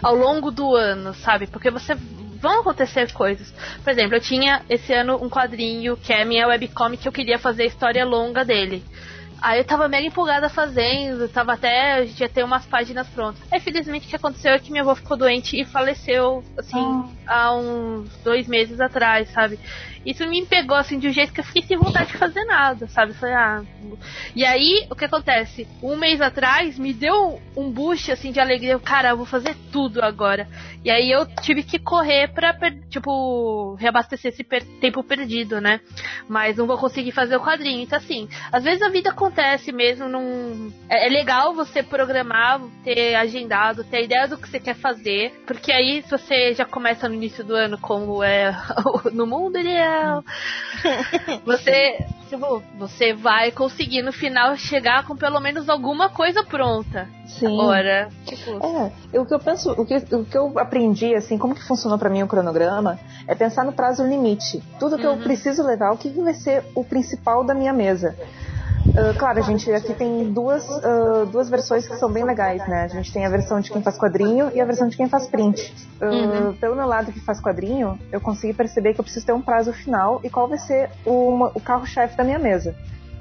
[0.00, 1.48] ao longo do ano, sabe?
[1.48, 1.96] Porque você
[2.40, 3.52] vão acontecer coisas.
[3.82, 7.12] Por exemplo, eu tinha esse ano um quadrinho que é a minha webcomic que eu
[7.12, 8.84] queria fazer a história longa dele.
[9.42, 11.94] Aí eu tava mega empolgada fazendo, tava até.
[11.94, 13.42] A gente ia ter umas páginas prontas.
[13.50, 17.52] Aí, felizmente, o que aconteceu é que minha avó ficou doente e faleceu, assim, há
[17.54, 19.58] uns dois meses atrás, sabe?
[20.06, 22.86] Isso me pegou, assim, de um jeito que eu fiquei sem vontade de fazer nada,
[22.88, 23.14] sabe?
[23.14, 23.62] Falei, ah.
[24.34, 25.66] E aí, o que acontece?
[25.82, 28.72] Um mês atrás, me deu um boost, assim, de alegria.
[28.72, 30.48] Eu, Cara, eu vou fazer tudo agora.
[30.84, 32.52] E aí eu tive que correr pra,
[32.90, 35.80] tipo, reabastecer esse per- tempo perdido, né?
[36.28, 37.80] Mas não vou conseguir fazer o quadrinho.
[37.82, 39.31] Então, assim, às vezes a vida acontece
[39.72, 40.08] mesmo.
[40.08, 40.72] Num...
[40.88, 45.32] É, é legal você programar, ter agendado, ter a ideia do que você quer fazer.
[45.46, 48.54] Porque aí, se você já começa no início do ano, como é
[49.12, 50.24] no mundo ideal,
[51.44, 52.04] você,
[52.78, 57.08] você vai conseguir no final chegar com pelo menos alguma coisa pronta.
[57.26, 57.46] Sim.
[57.46, 58.50] Agora, tipo,
[59.12, 61.98] É, o que eu penso, o que, o que eu aprendi, assim, como que funcionou
[61.98, 64.62] pra mim o cronograma, é pensar no prazo limite.
[64.78, 68.16] Tudo que eu preciso levar, o que vai ser o principal da minha mesa.
[68.94, 72.84] Ah, claro, a gente aqui tem duas, ah, duas versões que são bem legais, né?
[72.84, 75.26] A gente tem a versão de quem faz quadrinho e a versão de quem faz
[75.26, 75.74] print.
[76.00, 79.40] Ah, Pelo meu lado que faz quadrinho, eu consegui perceber que eu preciso ter um
[79.42, 82.74] prazo final e qual vai ser o, o carro-chefe da minha mesa.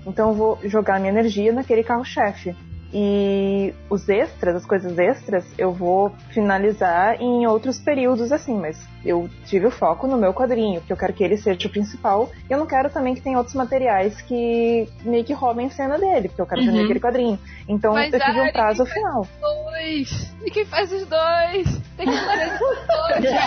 [0.06, 2.56] Então eu vou jogar minha energia naquele carro-chefe.
[2.94, 9.30] E os extras, as coisas extras, eu vou finalizar em outros períodos assim, mas eu
[9.46, 12.54] tive o foco no meu quadrinho, que eu quero que ele seja o principal, e
[12.54, 16.42] eu não quero também que tenha outros materiais que meio que roubem cena dele, porque
[16.42, 17.40] eu quero terminar aquele quadrinho.
[17.68, 19.28] Então Mas, eu tive um prazo final.
[19.40, 20.32] Dois.
[20.46, 21.82] E quem faz os dois?
[21.98, 23.32] Tem que fazer os dois.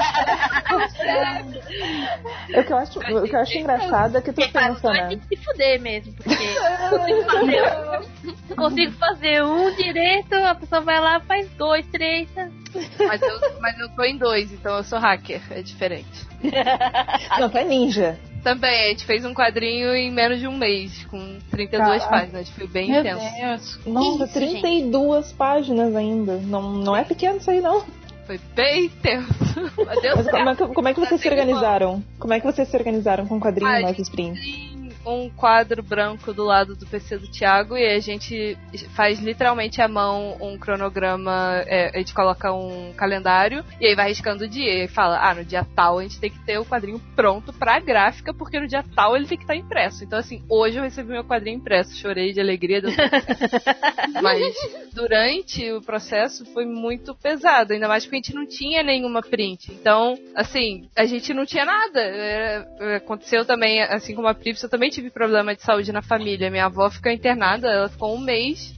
[2.57, 5.09] O que eu acho, o que eu acho engraçado é que tu pensa, né?
[5.09, 6.35] tem que se fuder mesmo, porque
[8.51, 12.28] eu consigo fazer um direito, a pessoa vai lá faz dois, três.
[12.35, 12.51] né?
[12.99, 15.41] Mas eu, mas eu tô em dois, então eu sou hacker.
[15.51, 16.26] É diferente.
[17.39, 18.18] Não, tu é ninja.
[18.43, 22.11] Também, a gente fez um quadrinho em menos de um mês, com 32 Caraca.
[22.11, 22.51] páginas.
[22.51, 23.24] Foi bem Meu intenso.
[23.41, 23.87] Deus.
[23.87, 26.37] Nossa, isso, 32 páginas ainda.
[26.37, 27.82] Não, não é pequeno isso aí, não.
[28.26, 29.32] Foi bem intenso.
[29.87, 31.35] Mas Mas como é, que, como é que vocês se bom.
[31.37, 32.05] organizaram?
[32.18, 34.41] Como é que vocês se organizaram com o quadrinho Ah, mais prints?
[34.41, 34.74] Tem
[35.07, 38.57] um quadro branco do lado do PC do Thiago e a gente
[38.95, 44.09] faz literalmente à mão um cronograma, é, a gente coloca um calendário e aí vai
[44.09, 46.65] riscando o dia e fala, ah, no dia tal a gente tem que ter o
[46.65, 50.05] quadrinho pronto pra gráfica porque no dia tal ele tem que estar impresso.
[50.05, 52.83] Então assim, hoje eu recebi meu quadrinho impresso, chorei de alegria.
[54.23, 54.55] Mas
[54.93, 59.73] durante o processo foi muito pesado, ainda mais porque a gente não tinha nenhuma print.
[59.73, 62.01] Então, assim, a gente não tinha nada.
[62.01, 66.51] É, aconteceu também, assim como a Prips, eu também tive problema de saúde na família.
[66.51, 68.73] Minha avó ficou internada, ela ficou um mês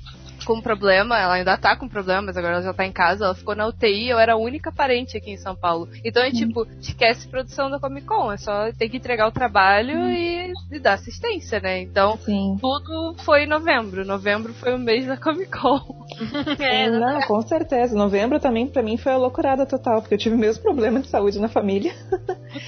[0.47, 3.35] com problema, ela ainda tá com problema, mas agora ela já tá em casa, ela
[3.35, 5.89] ficou na UTI, eu era a única parente aqui em São Paulo.
[6.05, 9.99] Então é tipo, esquece produção da Comic Con, é só ter que entregar o trabalho
[10.09, 11.81] e, e dar assistência, né?
[11.83, 12.57] Então, Sim.
[12.61, 14.05] tudo foi em novembro.
[14.07, 16.07] Novembro foi o mês da Comic Con.
[16.59, 17.97] É, não, com certeza.
[17.97, 21.09] Novembro também, pra mim, foi a loucurada total, porque eu tive o mesmo problema de
[21.09, 21.93] saúde na família.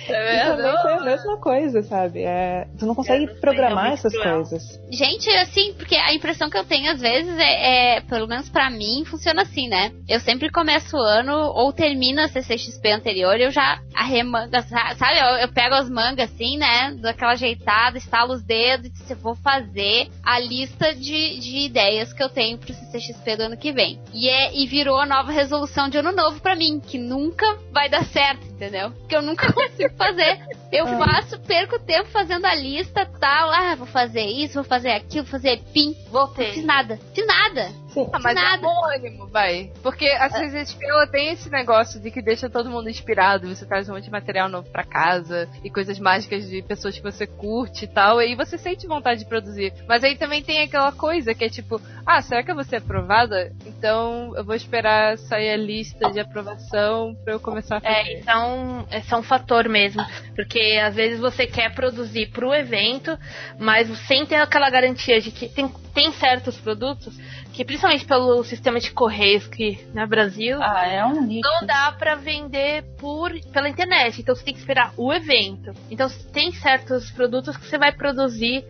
[0.08, 2.22] É E também foi a mesma coisa, sabe?
[2.22, 4.36] É, tu não consegue É, foi programar essas cruel.
[4.36, 4.80] coisas.
[4.90, 8.70] Gente, assim, porque a impressão que eu tenho às vezes é, é, pelo menos pra
[8.70, 9.92] mim, funciona assim, né?
[10.08, 14.94] Eu sempre começo o ano ou termino a CCXP anterior e eu já arremanga, sa-
[14.96, 15.18] sabe?
[15.18, 16.92] Eu, eu pego as mangas assim, né?
[16.98, 22.10] Dou aquela ajeitada, estalo os dedos e disse, vou fazer a lista de, de ideias
[22.12, 24.00] que eu tenho pro CCXP do ano que vem.
[24.14, 27.88] E, é, e virou a nova resolução de ano novo pra mim, que nunca vai
[27.90, 28.92] dar certo, entendeu?
[29.08, 30.40] Que eu nunca consigo fazer.
[30.72, 33.50] Eu faço, perco tempo fazendo a lista tal.
[33.50, 36.98] Ah, vou fazer isso, vou fazer aquilo, vou fazer pin, vou, não fiz nada.
[37.14, 37.70] Fiz nada.
[37.88, 38.08] Sim.
[38.12, 38.56] Ah, mas Nada.
[38.56, 39.72] é bom ânimo, vai.
[39.82, 43.88] Porque a CCXP ela tem esse negócio de que deixa todo mundo inspirado, você traz
[43.88, 47.84] um monte de material novo pra casa e coisas mágicas de pessoas que você curte
[47.84, 49.72] e tal, e aí você sente vontade de produzir.
[49.86, 51.80] Mas aí também tem aquela coisa que é tipo,
[52.10, 53.52] ah, será que eu vou ser aprovada?
[53.66, 57.94] Então eu vou esperar sair a lista de aprovação pra eu começar a fazer.
[57.94, 60.02] É, então, esse é um fator mesmo.
[60.34, 63.18] Porque às vezes você quer produzir pro evento,
[63.58, 67.14] mas sem ter aquela garantia de que tem, tem certos produtos
[67.52, 72.14] que, principalmente pelo sistema de correios que no Brasil, Ah, é um não dá pra
[72.14, 74.20] vender por pela internet.
[74.22, 75.72] Então você tem que esperar o evento.
[75.90, 78.64] Então tem certos produtos que você vai produzir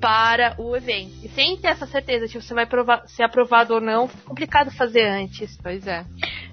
[0.00, 1.12] para o evento.
[1.22, 5.06] E sem ter essa certeza de você vai provar, ser aprovado ou não, complicado fazer
[5.06, 5.56] antes.
[5.62, 6.04] Pois é.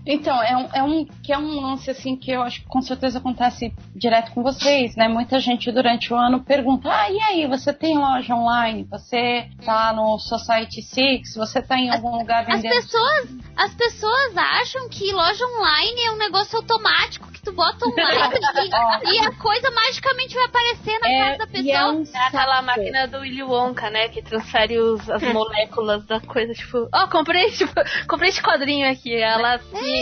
[0.10, 2.82] Então, é um, é um que é um lance assim que eu acho que com
[2.82, 5.08] certeza acontece direto com vocês, né?
[5.08, 8.86] Muita gente durante o ano pergunta: "Ah, e aí, você tem loja online?
[8.89, 11.36] Você tá no Society Six?
[11.36, 16.12] Você tá em algum lugar As vendendo?" pessoas, as pessoas acham que loja online é
[16.12, 18.39] um negócio automático que tu bota online
[19.12, 21.74] e, e a coisa magicamente vai aparecer na É, casa da e pessoa.
[21.78, 22.66] é um É aquela saco.
[22.66, 24.08] máquina do Willy Wonka, né?
[24.10, 27.74] Que transfere os- as moléculas da coisa, tipo, ó, comprei, tipo,
[28.08, 29.14] comprei esse quadrinho aqui.
[29.16, 29.97] Ela se.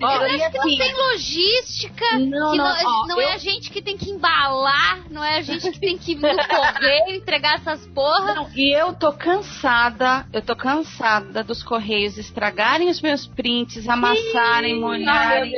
[0.00, 3.24] Eu Ó, acho que não assim- tem logística, Não, que não, não, ó, não é
[3.24, 6.14] eu- a gente que tem que embalar, não é a gente que tem que ir
[6.16, 8.34] no correio entregar essas porra.
[8.34, 14.78] Não, e eu tô cansada, eu tô cansada dos correios estragarem os meus prints, amassarem,
[14.80, 15.52] molharem,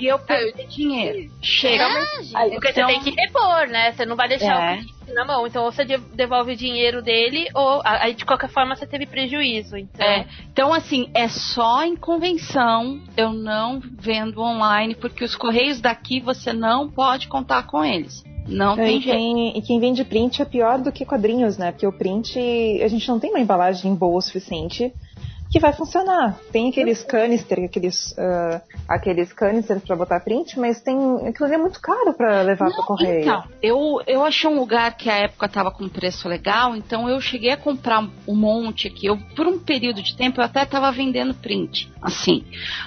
[0.00, 1.30] e eu perder dinheiro.
[1.42, 1.84] Chega.
[1.84, 2.36] É, gente.
[2.36, 3.92] Aí, Porque então- você tem que repor, né?
[3.92, 4.74] Você não vai deixar É.
[4.74, 5.46] o cliente na mão.
[5.46, 9.06] Então, ou você de- devolve o dinheiro dele, ou aí de qualquer forma você teve
[9.06, 9.76] prejuízo.
[9.76, 13.00] Então, É, então, assim, é só em convenção.
[13.16, 18.22] Eu não vendo online, porque os correios daqui você não pode contar com eles.
[18.48, 19.16] Não Não, tem e, jeito.
[19.16, 21.70] quem, e quem vende print é pior do que quadrinhos, né?
[21.72, 22.38] Porque o print,
[22.82, 24.92] a gente não tem uma embalagem boa o suficiente
[25.50, 26.38] que vai funcionar.
[26.52, 30.96] Tem aqueles canister, aqueles, ah, aqueles canisters pra botar print, mas tem
[31.26, 33.22] aquilo ali é muito caro pra levar pro correio.
[33.22, 37.20] Então, eu, eu achei um lugar que a época tava com preço legal, então eu
[37.20, 39.06] cheguei a comprar um monte aqui.
[39.06, 42.44] Eu, por um período de tempo eu até tava vendendo print, assim.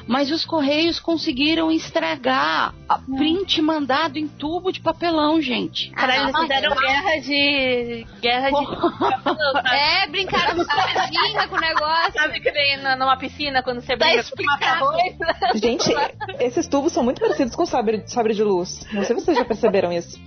[0.07, 5.91] Mas os correios conseguiram estragar a print mandado em tubo de papelão, gente.
[5.91, 8.07] caralho, eles fizeram guerra de.
[8.22, 9.34] guerra de.
[9.74, 12.22] É, brincaram de sardinha com o negócio.
[12.54, 14.86] Nem na- numa piscina quando você Tá brinca explicado.
[15.56, 15.91] Gente,
[16.39, 18.86] esses tubos são muito parecidos com sabre, sabre de luz.
[18.93, 20.20] Não sei se vocês já perceberam isso.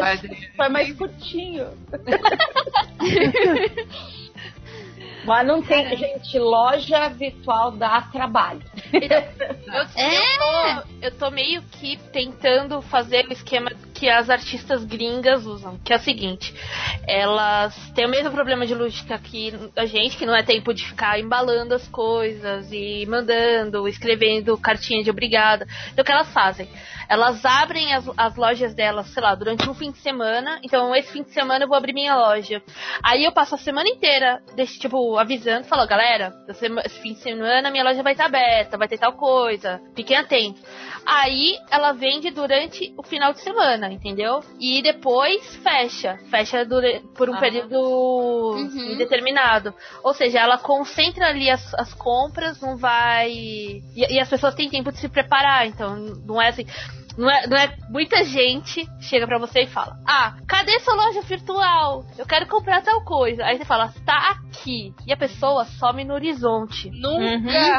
[0.00, 0.20] Mas,
[0.56, 1.68] Foi mais curtinho.
[5.24, 8.62] Mas não tem, gente, loja virtual dá trabalho.
[8.92, 10.16] Eu, É.
[10.16, 15.78] eu, tô, eu tô meio que tentando fazer o esquema que as artistas gringas usam,
[15.84, 16.54] que é o seguinte:
[17.06, 20.84] elas têm o mesmo problema de logística que a gente, que não é tempo de
[20.84, 25.66] ficar embalando as coisas e mandando, escrevendo cartinha de obrigada.
[25.92, 26.68] Então o que elas fazem?
[27.10, 30.60] Elas abrem as, as lojas delas, sei lá, durante um fim de semana.
[30.62, 32.62] Então, esse fim de semana eu vou abrir minha loja.
[33.02, 37.68] Aí eu passo a semana inteira, desse, tipo, avisando, falo, galera, esse fim de semana
[37.68, 39.80] minha loja vai estar aberta, vai ter tal coisa.
[39.94, 40.60] Fiquem atentos.
[41.06, 44.40] Aí ela vende durante o final de semana, entendeu?
[44.58, 46.18] E depois fecha.
[46.30, 47.38] Fecha dura- por um Ah.
[47.40, 48.92] período Uhum.
[48.92, 49.72] indeterminado.
[50.02, 53.30] Ou seja, ela concentra ali as, as compras, não vai.
[53.30, 56.66] E, e as pessoas têm tempo de se preparar, então não é assim.
[57.20, 61.20] Não é, não é muita gente chega pra você e fala: Ah, cadê sua loja
[61.20, 62.02] virtual?
[62.16, 63.44] Eu quero comprar tal coisa.
[63.44, 64.94] Aí você fala: Tá aqui.
[65.06, 66.90] E a pessoa some no horizonte.
[66.90, 67.20] nunca,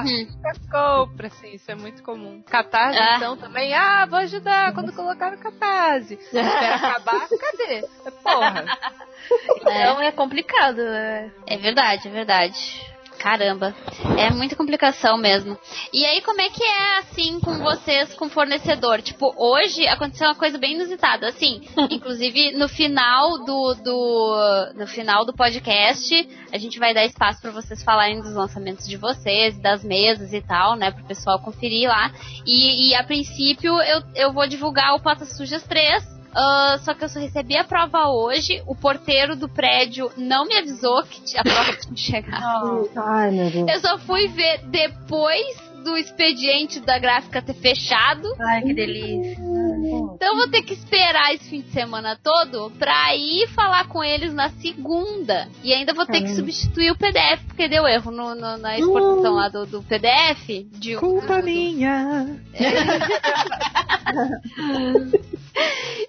[0.04, 0.28] Uhum.
[0.28, 2.44] nunca compra, assim, isso é muito comum.
[2.44, 3.16] Catarse, Ah.
[3.18, 6.14] então, também, ah, vou ajudar quando colocar no Catarse.
[6.14, 7.88] Espera acabar, cadê?
[8.24, 8.66] Porra.
[9.58, 10.82] Então é complicado.
[10.82, 11.32] É.
[11.48, 12.91] É verdade, é verdade.
[13.22, 13.76] Caramba,
[14.18, 15.56] é muita complicação mesmo.
[15.94, 19.00] E aí, como é que é assim com vocês, com fornecedor?
[19.00, 21.28] Tipo, hoje aconteceu uma coisa bem inusitada.
[21.28, 21.62] Assim,
[21.92, 27.52] inclusive no final do, do no final do podcast, a gente vai dar espaço para
[27.52, 32.12] vocês falarem dos lançamentos de vocês, das mesas e tal, né, pro pessoal conferir lá.
[32.48, 36.21] E, e a princípio eu, eu vou divulgar o Patas Sujas 3.
[36.34, 38.62] Ah, só que eu só recebi a prova hoje.
[38.66, 42.90] O porteiro do prédio não me avisou que a prova tinha chegado.
[42.96, 43.70] Ai, meu Deus.
[43.70, 48.28] Eu só fui ver depois do expediente da gráfica ter fechado.
[48.40, 49.38] Ai, que delícia.
[50.16, 54.04] Então eu vou ter que esperar esse fim de semana todo pra ir falar com
[54.04, 55.50] eles na segunda.
[55.64, 56.36] E ainda vou ter que Caramba.
[56.40, 60.66] substituir o PDF, porque deu erro no- no- na exportação lá do, do PDF.
[60.72, 62.28] De, Culpa do- minha.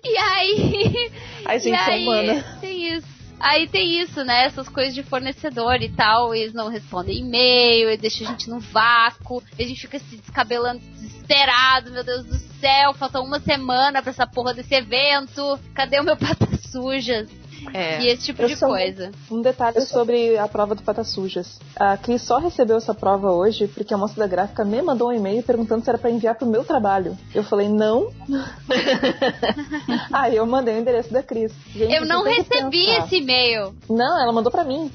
[0.05, 1.11] E aí.
[1.45, 2.45] Ai, e gente, sou aí, humana.
[2.61, 3.22] Tem isso.
[3.43, 4.45] Aí tem isso, né?
[4.45, 6.33] Essas coisas de fornecedor e tal.
[6.33, 9.43] Eles não respondem e-mail, eles deixam a gente no vácuo.
[9.59, 11.91] A gente fica se descabelando desesperado.
[11.91, 15.59] Meu Deus do céu, falta uma semana pra essa porra desse evento.
[15.75, 17.29] Cadê o meu patas sujas?
[17.73, 18.03] É.
[18.03, 19.11] e esse tipo Eu de coisa.
[19.31, 21.59] Um detalhe sobre a prova do Patas Sujas.
[21.77, 25.13] A Cris só recebeu essa prova hoje porque a moça da gráfica me mandou um
[25.13, 27.17] e-mail perguntando se era pra enviar pro meu trabalho.
[27.35, 28.11] Eu falei, não.
[30.13, 31.53] Aí eu mandei o endereço da Cris.
[31.75, 33.05] Gente, Eu não recebi pensar.
[33.07, 33.75] esse e-mail.
[33.89, 34.91] Não, ela mandou pra mim.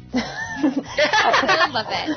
[1.42, 2.16] Caramba, velho.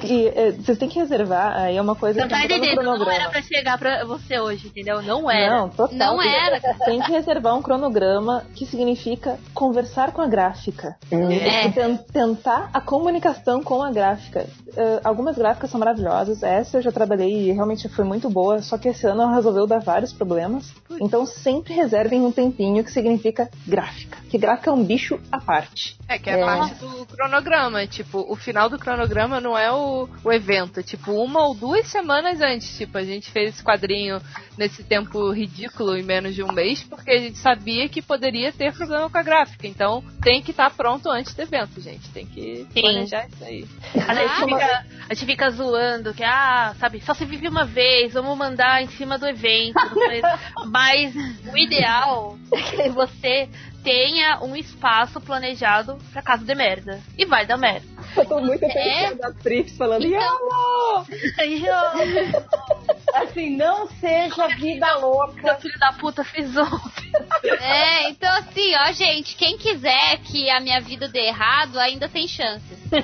[0.00, 2.54] Que, é, vocês têm que reservar, aí é uma coisa Não que tá não tá
[2.56, 5.02] entendendo, não era pra chegar pra você hoje, entendeu?
[5.02, 5.56] Não era.
[5.56, 5.96] Não, total.
[5.96, 6.76] Não era, cara.
[6.84, 10.96] Tem que reservar um cronograma que significa conversar com a gráfica.
[11.10, 11.70] É.
[11.70, 14.46] Ten- tentar a comunicação com a gráfica.
[14.76, 16.42] Eh, algumas gráficas são maravilhosas.
[16.42, 18.60] Essa eu já trabalhei e realmente foi muito boa.
[18.62, 20.72] Só que esse ano ela resolveu dar vários problemas.
[21.00, 24.18] Então sempre reservem um tempinho que significa gráfica.
[24.28, 25.96] Que gráfica é um bicho à parte.
[26.08, 26.44] É, que é, É.
[26.44, 27.86] parte do cronograma.
[27.86, 30.80] Tipo, o final do cronograma não é o, o evento.
[30.80, 32.76] é, Tipo, uma ou duas semanas antes.
[32.76, 34.20] Tipo, a gente fez esse quadrinho
[34.58, 38.72] nesse tempo ridículo, em menos de um mês, porque a gente sabia que poderia ter
[38.72, 39.66] problema com a gráfica.
[39.76, 42.08] Então, tem que estar pronto antes do evento, gente.
[42.08, 42.80] Tem que Sim.
[42.80, 43.66] planejar isso aí.
[44.08, 48.14] A gente, fica, a gente fica zoando que, ah, sabe, só se vive uma vez,
[48.14, 49.76] vamos mandar em cima do evento.
[50.72, 51.14] Mas
[51.52, 53.50] o ideal é que você
[53.84, 56.98] tenha um espaço planejado pra caso dê merda.
[57.18, 57.86] E vai dar merda.
[58.16, 59.14] Eu tô muito É?
[59.14, 60.06] da Trips falando.
[60.06, 61.06] Então-
[61.38, 61.92] Aí, ó,
[63.22, 65.40] Assim, não seja vida louca.
[65.42, 67.06] meu filho da puta fez ontem.
[67.60, 72.28] É, então assim, ó, gente, quem quiser que a minha vida dê errado, ainda tem
[72.28, 72.76] chances.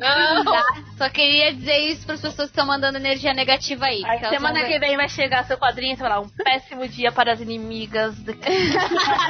[0.00, 0.62] Tá?
[0.96, 4.02] Só queria dizer isso para as pessoas que estão mandando energia negativa aí.
[4.04, 7.12] Aí, semana que vem vai chegar seu quadrinho e você vai lá, um péssimo dia
[7.12, 8.14] para as inimigas.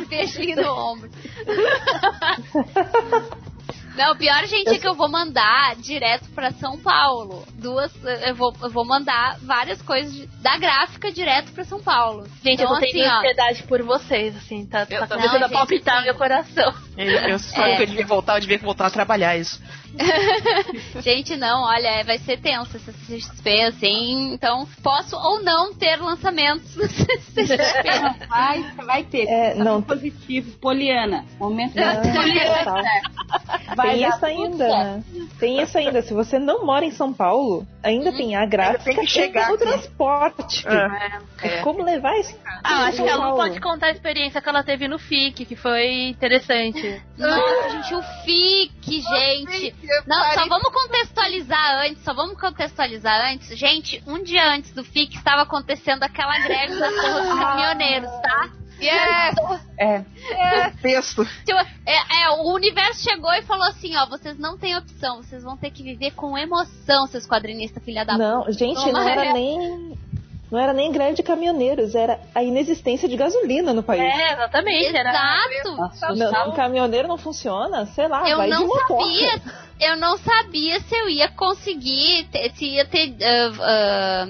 [0.08, 1.10] Beijinho no ombro.
[3.96, 7.44] Não, o pior, gente, é que eu vou mandar direto pra São Paulo.
[7.54, 7.92] Duas.
[8.26, 12.24] Eu vou, eu vou mandar várias coisas de- da gráfica direto pra São Paulo.
[12.42, 13.18] Gente, então, eu tô tendo assim, ó.
[13.18, 16.74] ansiedade por vocês, assim, tá, tá Eu começando Não, a palpitar meu coração.
[16.96, 17.76] Eu, eu falei É.
[17.76, 19.60] que eu devia voltar, eu devia voltar a trabalhar isso.
[21.02, 24.32] Gente, não, olha, vai ser tenso essa CXP, assim.
[24.32, 27.56] Então, posso ou não ter lançamentos no CXP.
[28.02, 29.26] Não, vai, você vai ter.
[29.28, 29.82] É, Tá não.
[29.82, 30.58] positivo.
[30.58, 31.24] Poliana.
[31.38, 32.82] Momento Não, da total.
[33.76, 34.84] Vai tem isso ainda, certo.
[34.84, 35.04] né?
[35.38, 36.02] Tem isso ainda.
[36.02, 39.54] Se você não mora em São Paulo, ainda tem a gráfica tem que chegar o
[39.54, 39.64] aqui.
[39.64, 40.64] transporte.
[41.42, 41.60] É.
[41.60, 44.88] Como levar esse Ah, acho que a Lu pode contar a experiência que ela teve
[44.88, 47.02] no FIC, que foi interessante.
[47.18, 49.76] Nossa, gente, o FIC, gente.
[50.06, 53.56] Não, só vamos contextualizar antes, só vamos contextualizar antes.
[53.58, 58.50] Gente, um dia antes do FIC estava acontecendo aquela greve da porra dos caminhoneiros, tá?
[58.80, 59.34] Yes!
[59.78, 60.04] É.
[60.82, 61.24] Texto.
[61.44, 65.42] Tipo, é, é, o universo chegou e falou assim, ó, vocês não têm opção, vocês
[65.42, 69.26] vão ter que viver com emoção, seus quadrinistas, filha da Não, gente, Toma, não era
[69.26, 69.32] é.
[69.32, 69.94] nem.
[70.50, 74.02] Não era nem greve de caminhoneiros, era a inexistência de gasolina no país.
[74.02, 74.96] É, exatamente.
[74.96, 75.10] Era...
[75.10, 76.14] Exato!
[76.14, 79.00] Não, um caminhoneiro não funciona, sei lá, Eu vai de não motor.
[79.00, 79.42] sabia,
[79.80, 84.26] eu não sabia se eu ia conseguir, ter- se ia ter ah, ah,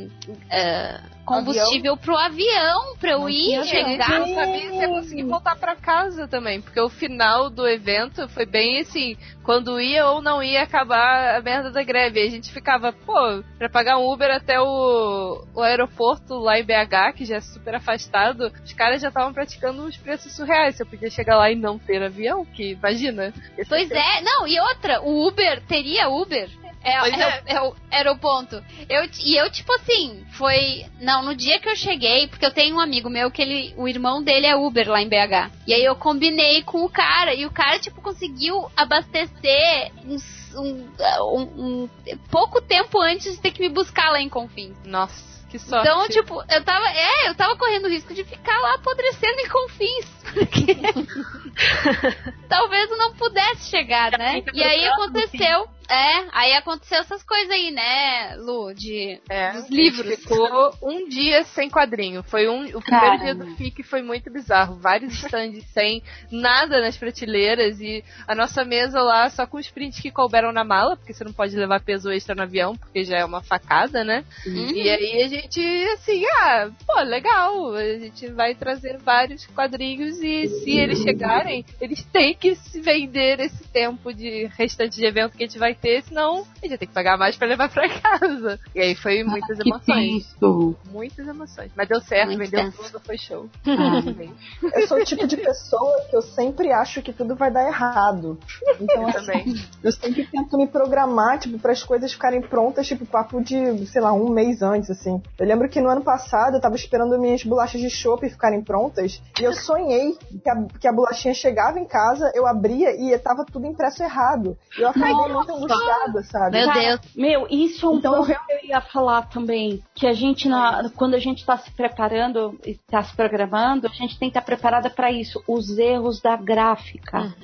[0.51, 4.21] ah, combustível pro avião, pra eu Não ir, tinha Eu chegar.
[4.21, 8.47] não sabia se ia conseguir voltar pra casa também, porque o final do evento foi
[8.47, 12.21] bem assim, quando ia ou não ia acabar a merda da greve.
[12.23, 16.65] E a gente ficava, pô, pra pagar um Uber até o, o aeroporto lá em
[16.65, 20.77] BH, que já é super afastado, os caras já estavam praticando uns preços surreais.
[20.77, 23.33] Se eu podia chegar lá e não ter avião, que imagina.
[23.69, 26.49] Pois é, não, e outra, o Uber, teria Uber?
[26.85, 27.55] É, Pois é, é.
[27.57, 28.63] é era o ponto.
[28.89, 30.85] Eu, e eu, tipo assim, foi.
[31.01, 33.75] Não, no dia que eu cheguei, porque eu tenho um amigo meu que ele.
[33.77, 35.51] O irmão dele é Uber lá em BH.
[35.67, 37.35] E aí eu combinei com o cara.
[37.35, 40.87] E o cara, tipo, conseguiu abastecer uns- um,
[41.23, 41.43] um-
[41.87, 41.89] um-
[42.31, 44.77] pouco tempo antes de ter que me buscar lá em Confins.
[44.85, 45.89] Nossa, que sorte.
[45.89, 46.87] Então, tipo, eu tava.
[46.91, 50.07] É, eu tava correndo o risco de ficar lá apodrecendo em confins.
[50.35, 50.77] Porque
[52.59, 54.43] talvez eu não pudesse chegar, né?
[54.53, 55.69] E aí aconteceu.
[55.89, 58.73] É, aí aconteceu essas coisas aí, né, Lu?
[58.75, 59.21] De.
[59.29, 60.19] É, dos livros.
[60.19, 62.23] Ficou um dia sem quadrinho.
[62.23, 63.25] Foi um, o primeiro Caramba.
[63.25, 64.77] dia do FIC foi muito bizarro.
[64.77, 70.01] Vários stands sem nada nas prateleiras e a nossa mesa lá só com os prints
[70.01, 73.19] que couberam na mala, porque você não pode levar peso extra no avião, porque já
[73.19, 74.25] é uma facada, né?
[74.47, 74.71] Uhum.
[74.71, 75.61] E aí a gente,
[75.95, 77.75] assim, ah, pô, legal.
[77.75, 83.41] A gente vai trazer vários quadrinhos e se eles chegarem, eles têm que se vender
[83.41, 86.79] esse tempo de restante de evento que a gente vai ter, senão a gente ia
[86.79, 88.59] ter que pagar mais pra levar pra casa.
[88.75, 90.27] E aí foi muitas Que emoções.
[90.35, 90.77] tenso.
[90.91, 91.71] Muitas emoções.
[91.77, 92.83] Mas deu certo, Muito vendeu tenso.
[92.83, 93.49] tudo, foi show.
[94.75, 98.39] Eu sou o tipo de pessoa que eu sempre acho que tudo vai dar errado.
[98.81, 99.55] Então, Eu assim, também.
[99.83, 104.01] eu sempre tento me programar, tipo, para as coisas ficarem prontas, tipo, papo de, sei
[104.01, 105.23] lá, um mês antes, assim.
[105.39, 109.23] Eu lembro que no ano passado eu tava esperando minhas bolachas de chopp ficarem prontas
[109.41, 113.45] e eu sonhei que a, que a bolachinha chegava em casa, eu abria e tava
[113.45, 114.57] tudo impresso errado.
[114.79, 116.59] E eu acabei muito angustiada, sabe?
[116.59, 117.01] Meu Cara, Deus.
[117.17, 119.83] Meu, isso é um Então, ponto que eu ia falar também.
[119.95, 124.19] Que a gente, na, quando a gente tá se preparando, está se programando, a gente
[124.19, 125.43] tem que estar preparada para isso.
[125.47, 127.35] Os erros da gráfica.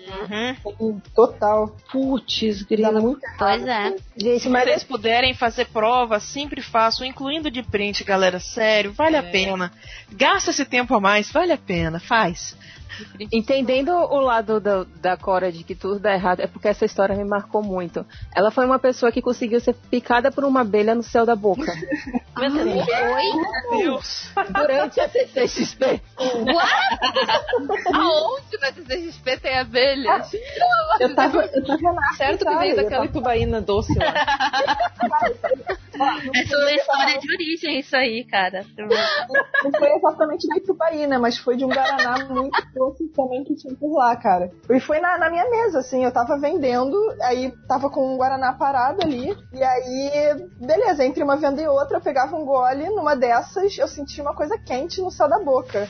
[0.77, 1.01] Uhum.
[1.15, 1.75] Total.
[1.91, 2.67] Putz,
[3.01, 3.97] muito Pois é.
[4.17, 8.39] Gente, se vocês puderem fazer prova, sempre façam, incluindo de print, galera.
[8.39, 9.73] Sério, vale a pena.
[10.13, 12.57] Gasta esse tempo a mais, vale a pena, faz.
[13.33, 17.15] Entendendo o lado do- da Cora de que tudo dá errado, é porque essa história
[17.15, 18.05] me marcou muito.
[18.35, 21.73] Ela foi uma pessoa que conseguiu ser picada por uma abelha no céu da boca.
[22.39, 22.51] Meu
[23.79, 24.31] Deus.
[24.55, 26.01] Durante a CCXP.
[27.93, 30.33] Aonde na CCXP tem abelhas?
[31.01, 34.15] Eu tava, eu tava na Certo que veio daquela tubaína doce lá.
[36.01, 38.65] É sua história de origem isso aí, cara.
[38.79, 43.75] Não foi exatamente da Itubaína, mas foi de um Guaraná muito doce também que tinha
[43.75, 44.51] por lá, cara.
[44.71, 48.55] E foi na, na minha mesa, assim, eu tava vendendo, aí tava com um Guaraná
[48.55, 53.15] parado ali, e aí, beleza, entre uma venda e outra, eu pegava um gole, numa
[53.15, 55.87] dessas, eu senti uma coisa quente no céu da boca.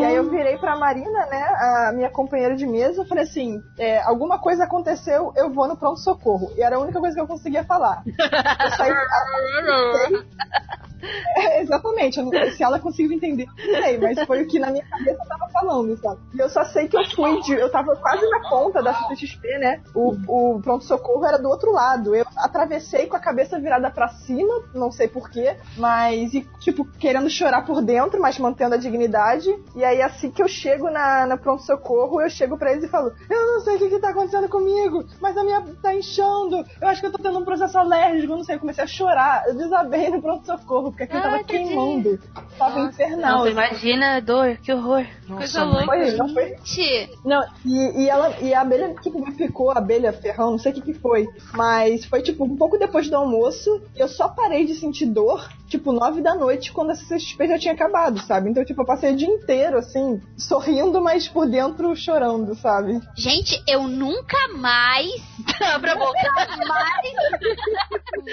[0.00, 1.42] E aí eu virei pra Marina, né,
[1.88, 6.52] a minha companheira de mesa, falei assim, é, alguma coisa aconteceu, eu vou no pronto-socorro.
[6.56, 8.04] E era a única coisa que eu conseguia falar.
[8.06, 8.92] Eu saí,
[11.36, 14.70] É, exatamente, não se ela conseguiu entender, eu não sei, mas foi o que na
[14.70, 16.20] minha cabeça tava falando, sabe?
[16.34, 17.52] E eu só sei que eu fui de.
[17.52, 19.82] Eu tava quase na ponta da CCXP, né?
[19.94, 22.14] O, o pronto-socorro era do outro lado.
[22.14, 27.30] Eu atravessei com a cabeça virada pra cima, não sei porquê, mas, e, tipo, querendo
[27.30, 29.48] chorar por dentro, mas mantendo a dignidade.
[29.74, 33.12] E aí, assim que eu chego na, na pronto-socorro, eu chego pra eles e falo:
[33.28, 36.88] Eu não sei o que, que tá acontecendo comigo, mas a minha tá inchando, eu
[36.88, 38.56] acho que eu tô tendo um processo alérgico, não sei.
[38.56, 41.66] Eu comecei a chorar, eu desabei no pronto-socorro, porque aquilo tava Ai, tadinha.
[41.66, 42.20] queimando.
[42.58, 43.38] Tava infernal.
[43.38, 45.04] Nossa, imagina a dor, que horror.
[45.26, 45.84] Coisa louca.
[45.86, 49.78] Foi, não foi Gente, não, e, e, ela, e a abelha, tipo, me picou, a
[49.78, 51.26] abelha ferrão, não sei o que que foi.
[51.54, 53.82] Mas foi, tipo, um pouco depois do almoço.
[53.94, 57.74] Eu só parei de sentir dor, tipo, nove da noite, quando a CCXP já tinha
[57.74, 58.50] acabado, sabe?
[58.50, 63.00] Então, tipo, eu passei o dia inteiro, assim, sorrindo, mas por dentro chorando, sabe?
[63.16, 65.10] gente, eu nunca mais,
[65.74, 66.18] Abra a boca.
[66.66, 67.12] mais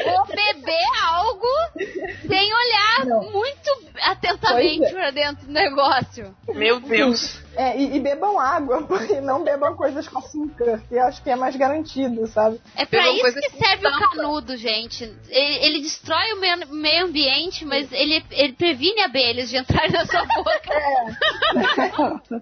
[0.05, 1.47] vou beber algo
[2.27, 3.31] sem olhar Não.
[3.31, 4.91] muito atentamente é.
[4.91, 6.35] pra dentro do negócio.
[6.53, 7.39] Meu Deus.
[7.55, 11.29] É, e, e bebam água, porque não bebam coisas com açúcar, que eu acho que
[11.29, 12.59] é mais garantido, sabe?
[12.75, 15.03] É pra Pegou isso que serve o canudo, gente.
[15.29, 20.05] Ele, ele destrói o meio, meio ambiente, mas ele, ele previne abelhas de entrar na
[20.05, 22.21] sua boca.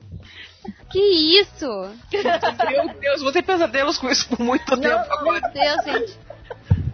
[0.93, 0.99] Que
[1.39, 1.65] isso?
[2.11, 5.41] Meu Deus, vou ter pesadelos com isso por muito tempo agora.
[5.41, 6.19] Meu Deus, gente.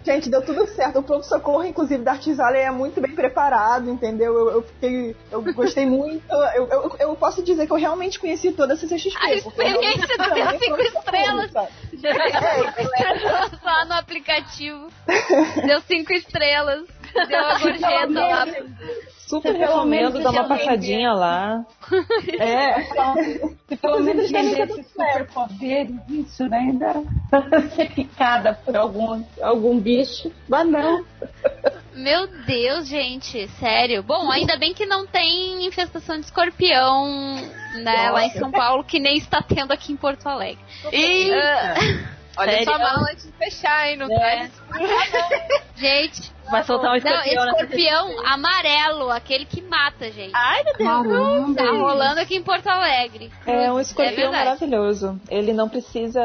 [0.04, 1.00] Gente, deu tudo certo.
[1.00, 4.34] O pronto-socorro, inclusive, da Artisale é muito bem preparado, entendeu?
[4.34, 5.16] Eu, eu fiquei.
[5.32, 6.24] Eu gostei muito.
[6.56, 9.18] Eu, eu, eu posso dizer que eu realmente conheci toda a CCXP.
[9.22, 11.52] A experiência amei deu o cinco estrelas.
[11.52, 11.70] sabe?
[13.62, 14.88] Só no aplicativo.
[15.66, 16.88] Deu cinco estrelas.
[17.28, 18.46] Deu a gorjeta lá.
[19.30, 21.64] Super Pelo menos recomendo dar uma você passadinha lá.
[22.40, 22.84] É.
[23.68, 26.58] Se pelo menos vender tá tudo esse superpoder, isso, né?
[26.58, 27.04] Ainda
[27.76, 30.32] ser picada por algum, algum bicho.
[30.48, 31.06] Mas não.
[31.94, 34.02] Meu Deus, gente, sério.
[34.02, 37.36] Bom, ainda bem que não tem infestação de escorpião
[37.84, 40.64] né, lá em São Paulo, que nem está tendo aqui em Porto Alegre.
[40.92, 41.30] E
[42.38, 42.66] Olha Sério?
[42.66, 43.98] sua mala antes de fechar, hein?
[43.98, 44.18] Não É.
[44.18, 44.52] traz
[45.76, 50.32] Gente, Vai soltar um não, escorpião na escorpião amarelo, aquele que mata, gente.
[50.34, 50.90] Ai, meu Deus.
[50.90, 51.56] Caramba.
[51.56, 53.32] Tá rolando aqui em Porto Alegre.
[53.46, 54.46] É um É escorpião verdade.
[54.46, 55.22] maravilhoso.
[55.30, 56.20] Ele não precisa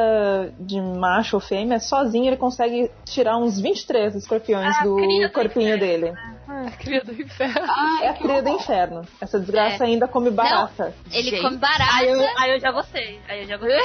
[0.59, 5.77] de macho ou fêmea, sozinho ele consegue tirar uns 23 escorpiões do cria do corpinho
[5.77, 6.17] inferno.
[6.47, 6.77] Dele.
[6.79, 7.67] cria do inferno.
[8.03, 9.07] É a cria do inferno.
[9.21, 10.95] Essa desgraça ainda come barata.
[11.13, 11.43] Ele Gente.
[11.43, 13.21] come barata Aí eu, aí eu já gostei.
[13.29, 13.81] Aí eu já gostei.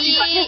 [0.00, 0.46] e,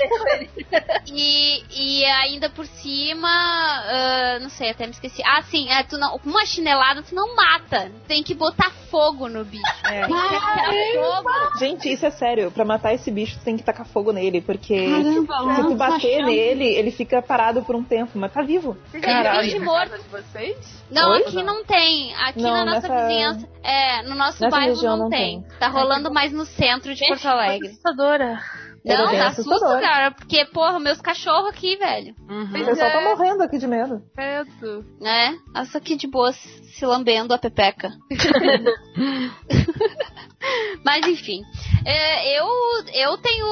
[1.12, 5.22] e, e ainda por cima, ah, não sei, até me esqueci.
[5.24, 7.90] Ah, sim, é, tu não, com uma chinelada tu não mata.
[8.06, 9.62] Tem que botar fogo no bicho.
[9.84, 10.06] É.
[10.06, 11.58] Tem que tacar fogo.
[11.58, 12.50] Gente, isso é sério.
[12.50, 14.40] Pra matar esse bicho, tu tem que tacar fogo nele.
[14.40, 18.42] Porque Caramba, se tu lança bater nele, ele fica parado por um tempo, mas tá
[18.42, 18.76] vivo.
[19.00, 19.48] Caralho.
[19.48, 19.96] de morto.
[19.98, 20.56] de vocês?
[20.90, 21.22] Não, Oi?
[21.22, 22.14] aqui não tem.
[22.16, 23.48] Aqui Não, na nossa nessa- vizinhança.
[23.62, 25.42] É, no nosso nessa bairro não, não tem.
[25.42, 25.58] tem.
[25.58, 27.68] Tá rolando mais no centro de Porto Alegre.
[27.68, 28.40] Assustadora.
[28.88, 29.58] É Não, dá assustador.
[29.68, 30.12] susto, cara.
[30.12, 32.14] Porque, porra, meus cachorros aqui, velho.
[32.20, 33.04] O Pois pessoal tá é.
[33.04, 34.00] morrendo aqui de medo.
[34.16, 34.86] Medo.
[35.00, 35.36] né?
[35.56, 37.90] Essa aqui de boas se lambendo a pepeca.
[40.84, 41.42] Mas enfim,
[41.84, 42.46] é, eu,
[42.94, 43.46] eu tenho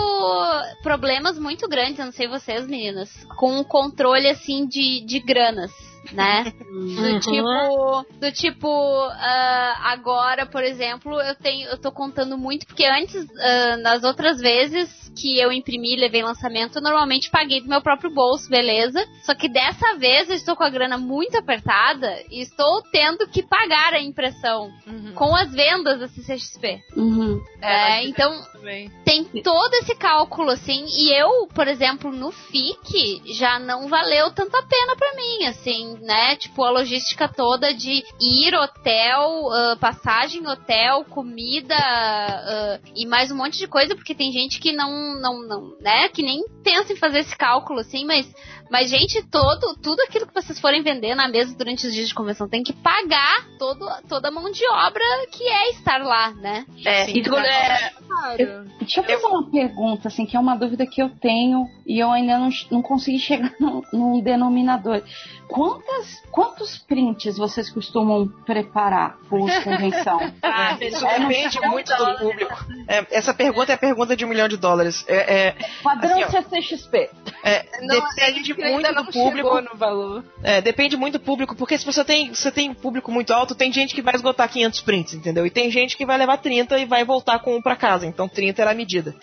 [0.82, 5.72] problemas muito grandes, eu não sei vocês, meninas, com o controle assim de, de granas.
[6.12, 6.52] Né?
[6.60, 12.84] Do tipo, do tipo, ah, agora, por exemplo, eu tenho, eu tô contando muito, porque
[12.84, 17.68] antes, ah, nas outras vezes que eu imprimi e levei lançamento, eu normalmente paguei do
[17.68, 19.06] meu próprio bolso, beleza?
[19.22, 23.42] Só que dessa vez eu estou com a grana muito apertada e estou tendo que
[23.42, 24.72] pagar a impressão
[25.14, 26.82] com as vendas da CCXP.
[26.96, 27.40] Uhum.
[27.60, 28.90] É, então Também.
[29.04, 34.56] tem todo esse cálculo assim, e eu, por exemplo, no FIC já não valeu tanto
[34.56, 36.36] a pena pra mim, assim, né?
[36.36, 43.36] Tipo, a logística toda de ir hotel, ah, passagem hotel, comida ah, e mais um
[43.36, 46.08] monte de coisa, porque tem gente que não, não, não, né?
[46.08, 48.32] Que nem pensa em fazer esse cálculo, assim, mas,
[48.70, 52.14] mas gente, todo, tudo aquilo que vocês forem vender na mesa durante os dias de
[52.14, 56.64] convenção tem que pagar todo, toda a mão de obra que é estar lá, né?
[56.84, 58.64] É, Sim, e tu- é, Claro.
[58.78, 62.10] Deixa eu fazer uma pergunta, assim, que é uma dúvida que eu tenho e eu
[62.10, 65.02] ainda não, não consegui chegar num, num denominador.
[65.48, 70.18] Quantas, quantos prints vocês costumam preparar por convenção?
[70.42, 71.68] Ah, Isso É, depende sei.
[71.68, 72.54] muito do público.
[72.88, 75.04] É, essa pergunta é a pergunta de um milhão de dólares.
[75.08, 76.42] É, é, Padrão Assim, ó.
[76.42, 77.10] CCXP.
[77.44, 79.60] é, Não, depende muito do público.
[79.60, 80.24] no valor.
[80.42, 83.54] É, depende muito do público, porque se você tem, você tem um público muito alto,
[83.54, 85.46] tem gente que vai esgotar 500 prints, entendeu?
[85.46, 88.06] E tem gente que vai levar 30 e vai voltar com um pra casa.
[88.06, 89.14] Então 30 era a medida.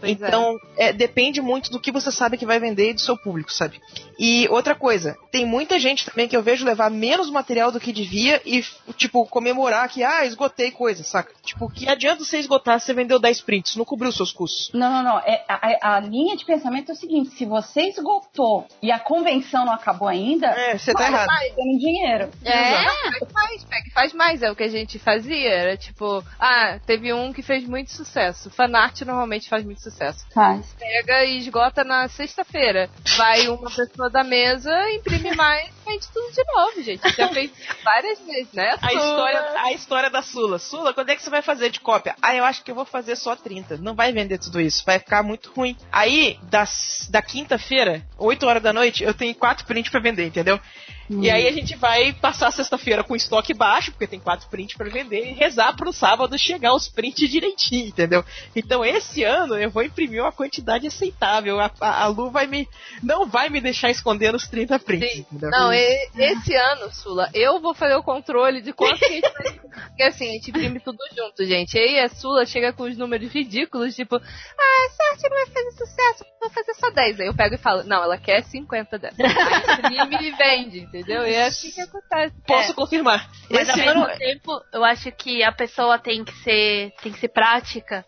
[0.00, 3.16] Pois então, é, depende muito do que você sabe que vai vender e do seu
[3.16, 3.80] público, sabe?
[4.18, 7.92] E outra coisa, tem muita gente também que eu vejo levar menos material do que
[7.92, 8.64] devia e,
[8.96, 11.32] tipo, comemorar que, ah, esgotei coisa, saca?
[11.44, 14.70] Tipo, que adianta você esgotar se você vendeu 10 prints, não cobriu seus custos.
[14.72, 15.18] Não, não, não.
[15.18, 19.64] É, a, a linha de pensamento é o seguinte: se você esgotou e a convenção
[19.66, 21.28] não acabou ainda, É, você tá errado.
[21.28, 22.30] perdendo dinheiro.
[22.44, 25.48] É, Faz mais, pega, faz mais, é o que a gente fazia.
[25.50, 28.50] Era tipo, ah, teve um que fez muito sucesso.
[28.50, 29.85] Fanart normalmente faz muito sucesso.
[30.32, 30.74] Faz.
[30.78, 32.90] Pega e esgota na sexta-feira.
[33.16, 37.16] Vai uma pessoa da mesa, imprime mais, vende tudo de novo, gente.
[37.16, 37.50] Já fez
[37.82, 38.76] várias vezes, né?
[38.80, 40.58] A história, a história da Sula.
[40.58, 42.14] Sula, quando é que você vai fazer de cópia?
[42.20, 43.78] Ah, eu acho que eu vou fazer só 30.
[43.78, 44.84] Não vai vender tudo isso.
[44.84, 45.76] Vai ficar muito ruim.
[45.90, 50.60] Aí, das, da quinta-feira, 8 horas da noite, eu tenho quatro prints pra vender, entendeu?
[51.08, 54.76] E aí a gente vai passar a sexta-feira com estoque baixo, porque tem quatro prints
[54.76, 58.24] pra vender, e rezar pro sábado chegar os prints direitinho, entendeu?
[58.54, 61.60] Então esse ano eu vou imprimir uma quantidade aceitável.
[61.60, 62.68] A, a, a Lu vai me.
[63.02, 65.24] não vai me deixar escondendo os 30 prints.
[65.32, 69.32] Não, e- esse ano, Sula, eu vou fazer o controle de quanto que a gente
[69.32, 69.60] vai.
[69.88, 71.78] Porque assim, a gente imprime tudo junto, gente.
[71.78, 76.24] Aí a Sula chega com os números ridículos, tipo, ah, sorte não vai fazer sucesso,
[76.40, 77.20] vou fazer só 10.
[77.20, 79.16] Aí eu pego e falo, não, ela quer 50 dessa.
[79.22, 80.95] Aí imprime e vende, entendeu?
[81.06, 82.34] E é assim que acontece.
[82.46, 83.28] Posso confirmar.
[83.50, 84.00] Mas esse ao ano.
[84.06, 88.04] mesmo tempo, eu acho que a pessoa tem que ser, tem que ser prática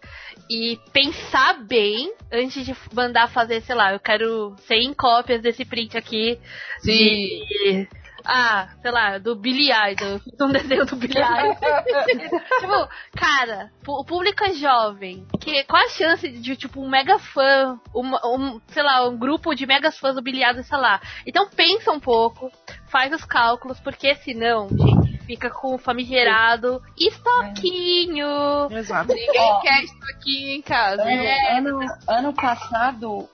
[0.51, 5.97] e pensar bem antes de mandar fazer, sei lá, eu quero 100 cópias desse print
[5.97, 6.39] aqui
[6.83, 7.87] de
[8.25, 10.09] ah, sei lá, do Billy Idol.
[10.09, 11.57] Eu fiz um desenho do Billy Idol.
[12.61, 15.27] tipo, cara, o público é jovem.
[15.41, 19.55] Que, qual a chance de, tipo, um mega fã, uma- um, sei lá, um grupo
[19.55, 21.01] de mega fãs do Billy Idol, sei lá.
[21.27, 22.51] Então pensa um pouco,
[22.89, 28.27] faz os cálculos, porque senão, gente, fica com o famigerado estoquinho.
[28.71, 29.13] Exato.
[29.13, 29.61] Ninguém Ó.
[29.61, 29.85] quer
[30.15, 31.03] aqui em casa.
[31.03, 33.29] É, ano, ano passado,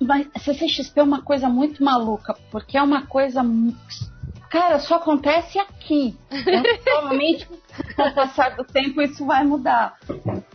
[0.00, 3.42] mas CCXP é uma coisa muito maluca, porque é uma coisa.
[4.50, 6.16] Cara, só acontece aqui.
[6.30, 9.98] Eu, provavelmente, com o passar do tempo, isso vai mudar.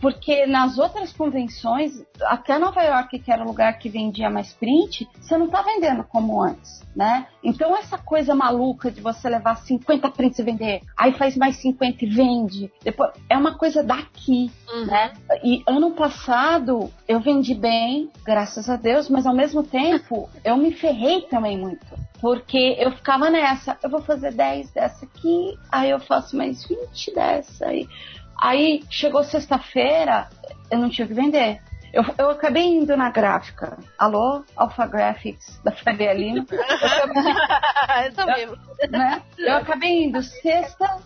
[0.00, 5.08] Porque nas outras convenções, até Nova York, que era o lugar que vendia mais print,
[5.20, 7.26] você não tá vendendo como antes, né?
[7.42, 12.04] Então essa coisa maluca de você levar 50 prints e vender, aí faz mais 50
[12.04, 14.50] e vende, depois é uma coisa daqui,
[14.86, 15.12] né?
[15.42, 20.72] E ano passado eu vendi bem, graças a Deus, mas ao mesmo tempo eu me
[20.72, 21.86] ferrei também muito.
[22.24, 27.14] Porque eu ficava nessa, eu vou fazer 10 dessa aqui, aí eu faço mais 20
[27.14, 27.86] dessa aí.
[28.40, 30.30] Aí chegou sexta-feira,
[30.70, 31.60] eu não tinha que vender.
[31.94, 33.78] Eu, eu acabei indo na gráfica.
[33.96, 36.44] Alô, Alpha Graphics da Faria Lima.
[37.88, 38.56] Essa mesmo.
[38.90, 39.22] né?
[39.38, 40.98] Eu acabei indo sexta,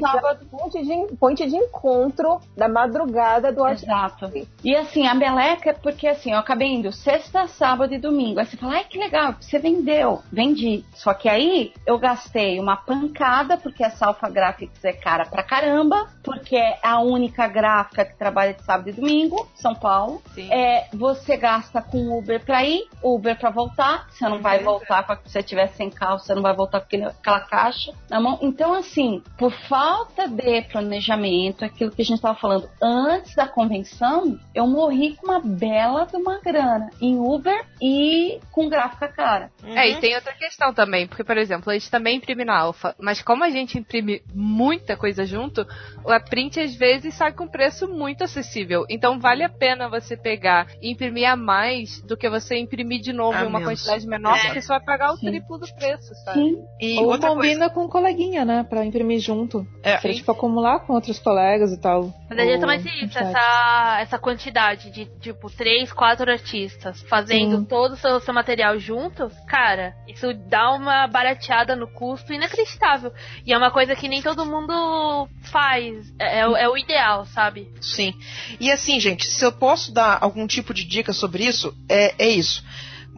[0.00, 0.46] sábado.
[0.46, 4.30] Ponte de, ponte de encontro da madrugada do Exato.
[4.62, 8.38] E assim, a meleca é porque assim, eu acabei indo sexta, sábado e domingo.
[8.38, 10.22] Aí você fala, ai que legal, você vendeu.
[10.30, 10.84] Vendi.
[10.94, 16.06] Só que aí eu gastei uma pancada, porque essa Alpha Graphics é cara pra caramba,
[16.22, 20.22] porque é a única gráfica que trabalha de sábado e domingo, São Paulo.
[20.34, 20.52] Sim.
[20.52, 24.06] É, você gasta com Uber pra ir, Uber pra voltar.
[24.10, 26.80] Você não vai voltar com a, se você tiver sem carro, você não vai voltar
[26.80, 28.38] com aquela caixa na mão.
[28.42, 34.38] Então, assim, por falta de planejamento, aquilo que a gente tava falando antes da convenção,
[34.54, 39.50] eu morri com uma bela de uma grana em Uber e com gráfica cara.
[39.64, 42.94] É, e tem outra questão também, porque, por exemplo, a gente também imprime na Alpha,
[42.98, 45.66] mas como a gente imprime muita coisa junto,
[46.06, 48.84] a print às vezes sai com preço muito acessível.
[48.88, 53.12] Então vale a pena você pegar e imprimir a mais do que você imprimir de
[53.12, 53.74] novo A em uma menos.
[53.82, 54.44] quantidade menor, É.
[54.46, 55.26] porque você vai pagar o Sim.
[55.26, 56.38] triplo do preço, sabe?
[56.40, 56.56] Sim.
[56.80, 57.34] E Ou outra coisa.
[57.34, 58.64] combina com um coleguinha, né?
[58.68, 59.66] Pra imprimir junto.
[59.82, 62.12] É, Pra tipo acumular com outros colegas e tal.
[62.28, 67.00] Mas a gente Ou também tem isso, essa, essa quantidade de, tipo, três, quatro artistas
[67.02, 67.64] fazendo Sim.
[67.64, 73.12] todo o seu, seu material junto, cara, isso dá uma barateada no custo inacreditável.
[73.46, 76.12] E é uma coisa que nem todo mundo faz.
[76.18, 77.68] É, é o- é o ideal, sabe?
[77.80, 78.12] Sim.
[78.60, 82.28] E assim, gente, se eu posso dar algum tipo de dica sobre isso, é, é
[82.28, 82.62] isso.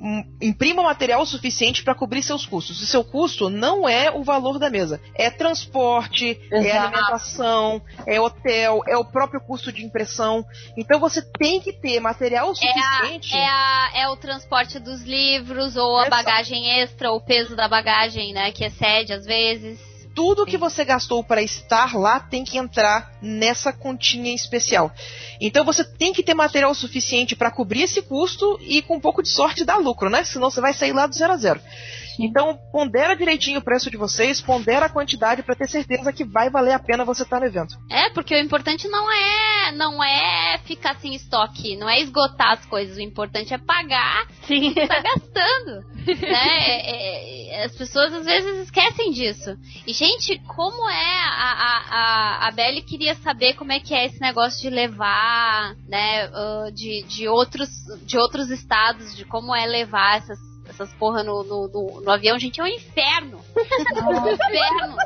[0.02, 2.80] Hum, Imprima material suficiente para cobrir seus custos.
[2.80, 4.98] E seu custo não é o valor da mesa.
[5.14, 6.86] É transporte, é Exato.
[6.86, 10.42] alimentação, é hotel, é o próprio custo de impressão.
[10.74, 13.36] Então você tem que ter material suficiente.
[13.36, 16.10] É, a- é o transporte dos livros, ou a Exato.
[16.24, 18.52] bagagem extra, o peso da bagagem, né?
[18.52, 19.78] Que excede às vezes.
[20.14, 24.92] Tudo que você gastou para estar lá tem que entrar nessa continha especial.
[25.40, 29.22] Então você tem que ter material suficiente para cobrir esse custo e com um pouco
[29.22, 30.24] de sorte dar lucro, né?
[30.24, 31.60] Senão você vai sair lá do zero a zero.
[32.24, 36.50] Então pondera direitinho o preço de vocês, pondera a quantidade para ter certeza que vai
[36.50, 37.74] valer a pena você estar no evento.
[37.90, 42.66] É, porque o importante não é não é ficar sem estoque, não é esgotar as
[42.66, 42.96] coisas.
[42.96, 44.74] O importante é pagar Sim.
[44.74, 45.90] tá gastando.
[46.06, 46.80] né?
[46.82, 49.56] É, é, as pessoas às vezes esquecem disso.
[49.86, 54.06] E, gente, como é a, a, a, a Belly queria saber como é que é
[54.06, 57.68] esse negócio de levar, né, ah, de, de, outros,
[58.04, 60.38] de outros estados, de como é levar essas,
[60.82, 63.40] essas porra no, no, no, no avião, gente, é um inferno.
[63.92, 64.96] É um inferno.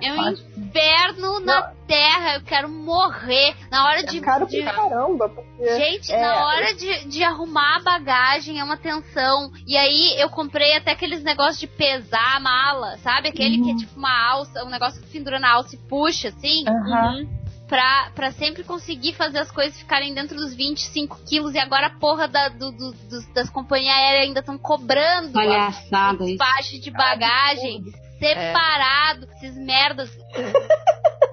[0.00, 3.54] É um inferno na terra, eu quero morrer.
[3.70, 4.18] Na hora de.
[4.18, 6.20] É caro de- pra caramba, porque Gente, É.
[6.20, 9.50] na hora de, de arrumar a bagagem é uma tensão.
[9.66, 13.28] E aí eu comprei até aqueles negócios de pesar a mala, sabe?
[13.28, 16.64] Aquele que é tipo uma alça, um negócio que pendura na alça e puxa, assim.
[16.68, 17.26] Aham.
[17.68, 21.54] Pra, pra sempre conseguir fazer as coisas ficarem dentro dos 25 quilos.
[21.54, 26.24] E agora a porra da- do- do- dos- das companhias aéreas ainda estão cobrando Palhaçada
[26.24, 26.80] isso.
[26.80, 27.84] de bagagem
[28.18, 29.28] separado.
[29.36, 30.10] Esses merdas.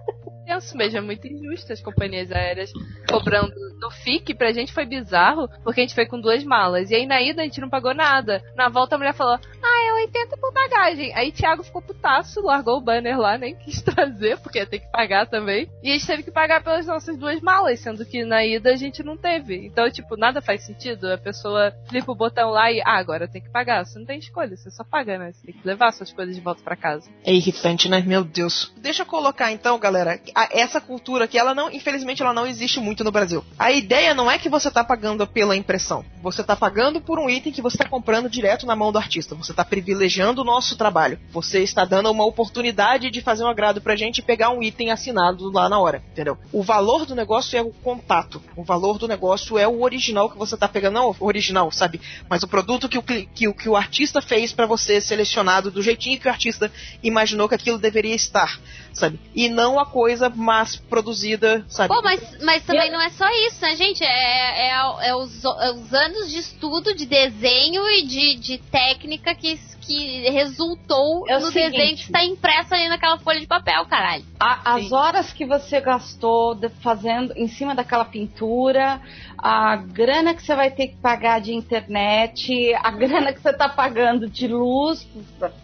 [0.45, 2.71] penso mesmo, é muito injusto as companhias aéreas
[3.09, 4.33] cobrando do FIC.
[4.35, 6.91] Pra gente foi bizarro, porque a gente foi com duas malas.
[6.91, 8.43] E aí na ida a gente não pagou nada.
[8.55, 11.13] Na volta a mulher falou: Ah, é 80 por bagagem.
[11.15, 14.91] Aí Thiago ficou putaço, largou o banner lá, nem quis trazer, porque ia ter que
[14.91, 15.69] pagar também.
[15.81, 18.75] E a gente teve que pagar pelas nossas duas malas, sendo que na ida a
[18.75, 19.65] gente não teve.
[19.65, 21.11] Então, tipo, nada faz sentido.
[21.11, 23.85] A pessoa clica o botão lá e, ah, agora tem que pagar.
[23.85, 25.31] Você não tem escolha, você só paga, né?
[25.31, 27.09] Você tem que levar suas coisas de volta pra casa.
[27.23, 28.01] É irritante, né?
[28.01, 28.73] Meu Deus.
[28.77, 32.79] Deixa eu colocar então, galera, a- essa cultura que ela não, infelizmente, ela não existe
[32.79, 33.43] muito no Brasil.
[33.57, 36.03] A ideia não é que você tá pagando pela impressão.
[36.21, 39.33] Você tá pagando por um item que você tá comprando direto na mão do artista.
[39.35, 41.17] Você tá privilegiando o nosso trabalho.
[41.31, 44.91] Você está dando uma oportunidade de fazer um agrado pra gente e pegar um item
[44.91, 46.37] assinado lá na hora, entendeu?
[46.51, 48.41] O valor do negócio é o contato.
[48.55, 52.01] O valor do negócio é o original que você tá pegando, não o original, sabe?
[52.29, 56.19] Mas o produto que o, que, que o artista fez pra você, selecionado do jeitinho
[56.19, 56.71] que o artista
[57.01, 58.59] imaginou que aquilo deveria estar,
[58.93, 59.19] sabe?
[59.33, 61.93] E não a coisa mais produzida, sabe?
[61.93, 64.03] Pô, mas, mas também não é só isso, né, gente?
[64.03, 69.33] É, é, é os, é os anos de estudo, de desenho e de, de técnica
[69.35, 71.71] que, que resultou É no seguinte.
[71.71, 74.23] desenho que está impresso ali naquela folha de papel, caralho.
[74.39, 74.93] A- as Sim.
[74.93, 78.99] horas que você gastou de- fazendo em cima daquela pintura,
[79.37, 82.91] a grana que você vai ter que pagar de internet, a
[83.29, 85.07] grana que você tá pagando de luz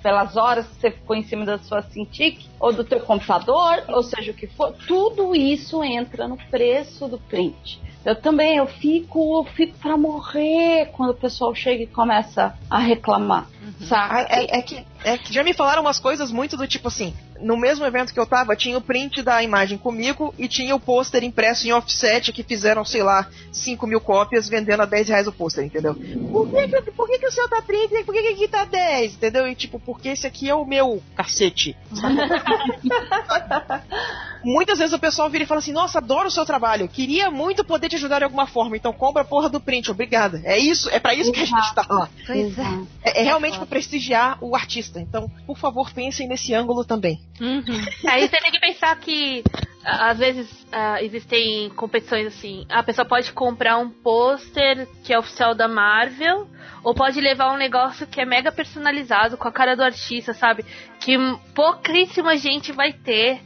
[0.03, 4.03] pelas horas que você ficou em cima da sua Cintiq ou do teu computador, ou
[4.03, 7.81] seja o que for, tudo isso entra no preço do print.
[8.03, 12.79] Eu também, eu fico, eu fico para morrer quando o pessoal chega e começa a
[12.79, 13.47] reclamar,
[13.87, 14.13] sabe?
[14.13, 17.13] Ah, É, é que, é que já me falaram umas coisas muito do tipo assim.
[17.39, 20.79] No mesmo evento que eu tava, tinha o print da imagem comigo e tinha o
[20.79, 25.27] pôster impresso em offset que fizeram, sei lá, 5 mil cópias vendendo a 10 reais
[25.27, 25.95] o pôster, entendeu?
[25.95, 28.47] Por que, que, por que, que o seu tá 30 e por que, que aqui
[28.47, 29.15] tá 10?
[29.15, 29.47] Entendeu?
[29.47, 31.75] E tipo, porque esse aqui é o meu cacete.
[34.43, 37.63] Muitas vezes o pessoal vira e fala assim: Nossa, adoro o seu trabalho, queria muito
[37.63, 40.41] poder te ajudar de alguma forma, então compra a porra do print, obrigada.
[40.43, 42.09] É isso, é para isso que a gente tá lá.
[42.25, 42.79] Pois é.
[43.03, 44.90] É, é realmente para prestigiar o artista.
[44.99, 47.19] Então, por favor, pensem nesse ângulo também.
[48.07, 49.43] Aí você tem que pensar que
[49.83, 52.65] às vezes ah, existem competições assim.
[52.69, 56.47] A pessoa pode comprar um pôster que é oficial da Marvel,
[56.83, 60.65] ou pode levar um negócio que é mega personalizado com a cara do artista, sabe?
[60.99, 61.17] Que
[61.53, 63.41] pouquíssima gente vai ter.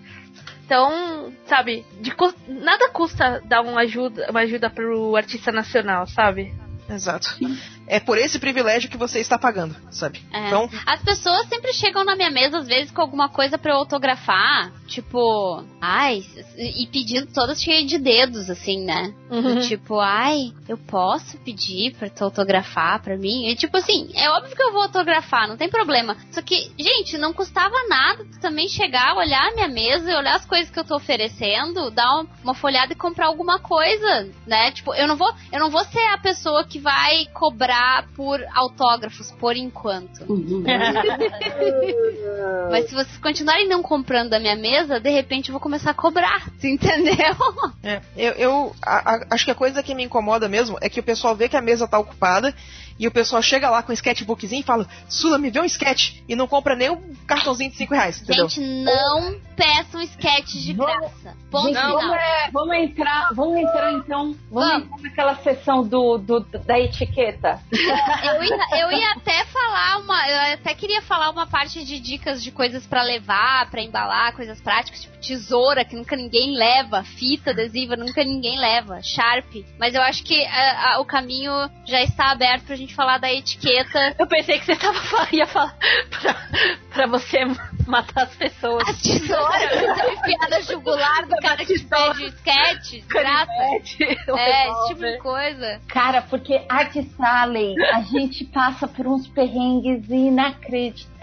[0.66, 2.12] Então, sabe, de
[2.48, 6.54] nada custa dar uma ajuda, uma ajuda pro artista nacional, sabe?
[6.90, 7.38] Exato.
[7.88, 10.22] É por esse privilégio que você está pagando, sabe?
[10.32, 10.48] É.
[10.48, 13.78] Então, As pessoas sempre chegam na minha mesa, às vezes, com alguma coisa pra eu
[13.78, 14.72] autografar.
[14.88, 16.24] Tipo, ai,
[16.58, 19.14] e pedindo todas cheias de dedos, assim, né?
[19.30, 19.60] Uhum.
[19.62, 23.48] Tipo, ai, eu posso pedir pra tu autografar pra mim?
[23.48, 26.16] E tipo assim, é óbvio que eu vou autografar, não tem problema.
[26.32, 30.36] Só que, gente, não custava nada tu também chegar, olhar a minha mesa e olhar
[30.36, 34.72] as coisas que eu tô oferecendo, dar uma, uma folhada e comprar alguma coisa, né?
[34.72, 37.75] Tipo, eu não vou, eu não vou ser a pessoa que vai cobrar
[38.16, 40.26] por autógrafos por enquanto.
[42.72, 45.94] Mas se vocês continuarem não comprando da minha mesa, de repente eu vou começar a
[45.94, 47.36] cobrar, entendeu?
[47.84, 51.00] é, eu, eu a- a- acho que a coisa que me incomoda mesmo é que
[51.00, 52.54] o pessoal vê que a mesa tá ocupada
[52.98, 56.16] e o pessoal chega lá com um sketchbookzinho e fala, Sula, me vê um sketch
[56.28, 58.48] e não compra nem um cartãozinho de 5 reais, entendeu?
[58.48, 61.36] Gente, não peçam sketches de graça.
[61.50, 64.86] Ponto Gente, vamos, é, vamos entrar, vamos entrar então, vamos, Vamos.
[64.86, 67.60] entrar naquela sessão do, do- da etiqueta.
[68.26, 70.30] Eu ia, eu ia até falar uma.
[70.30, 74.60] Eu até queria falar uma parte de dicas de coisas pra levar, pra embalar, coisas
[74.60, 79.66] práticas, tipo tesoura, que nunca ninguém leva, fita adesiva, nunca ninguém leva, Sharp.
[79.80, 81.52] Mas eu acho que ah, ah, o caminho
[81.86, 84.16] já está aberto pra gente falar da etiqueta.
[84.18, 85.78] Eu pensei que você tava ia falar
[86.10, 86.34] pra,
[86.94, 87.40] pra você
[87.88, 88.88] matar as pessoas.
[88.88, 89.62] As tesouras,
[90.14, 93.52] enfiada jugular do cara que pede sketch, graça.
[93.52, 95.82] É, esse tipo de coisa.
[95.88, 101.15] Cara, porque Art Sally, a gente passa por uns perrengues inacreditáveis.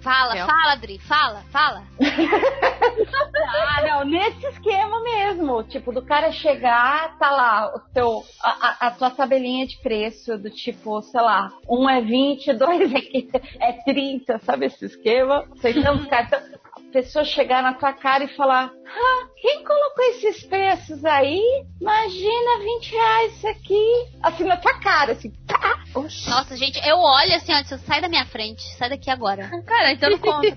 [0.00, 0.46] Fala, Eu?
[0.46, 1.82] fala, Adri, fala, fala.
[3.54, 5.62] Ah, não, nesse esquema mesmo.
[5.64, 10.36] Tipo, do cara chegar, tá lá, o teu, a, a- a tua tabelinha de preço
[10.38, 15.44] do tipo, sei lá, um é 20, dois é, é 30, sabe esse esquema?
[15.52, 16.40] Aceitamos cartão.
[16.76, 21.40] A pessoa chegar na tua cara e falar: ah, quem colocou esses preços aí?
[21.80, 24.08] Imagina 20 reais isso aqui.
[24.22, 25.30] Assim, na tua cara, assim.
[25.46, 25.81] Pá.
[25.94, 29.48] Nossa, gente, eu olho assim, ó, sai da minha frente, sai daqui agora.
[29.66, 30.48] Cara, então não conta.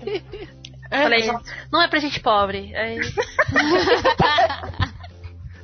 [0.90, 1.44] É, Falei, exato.
[1.72, 2.74] não é pra gente pobre.
[2.76, 2.98] Aí,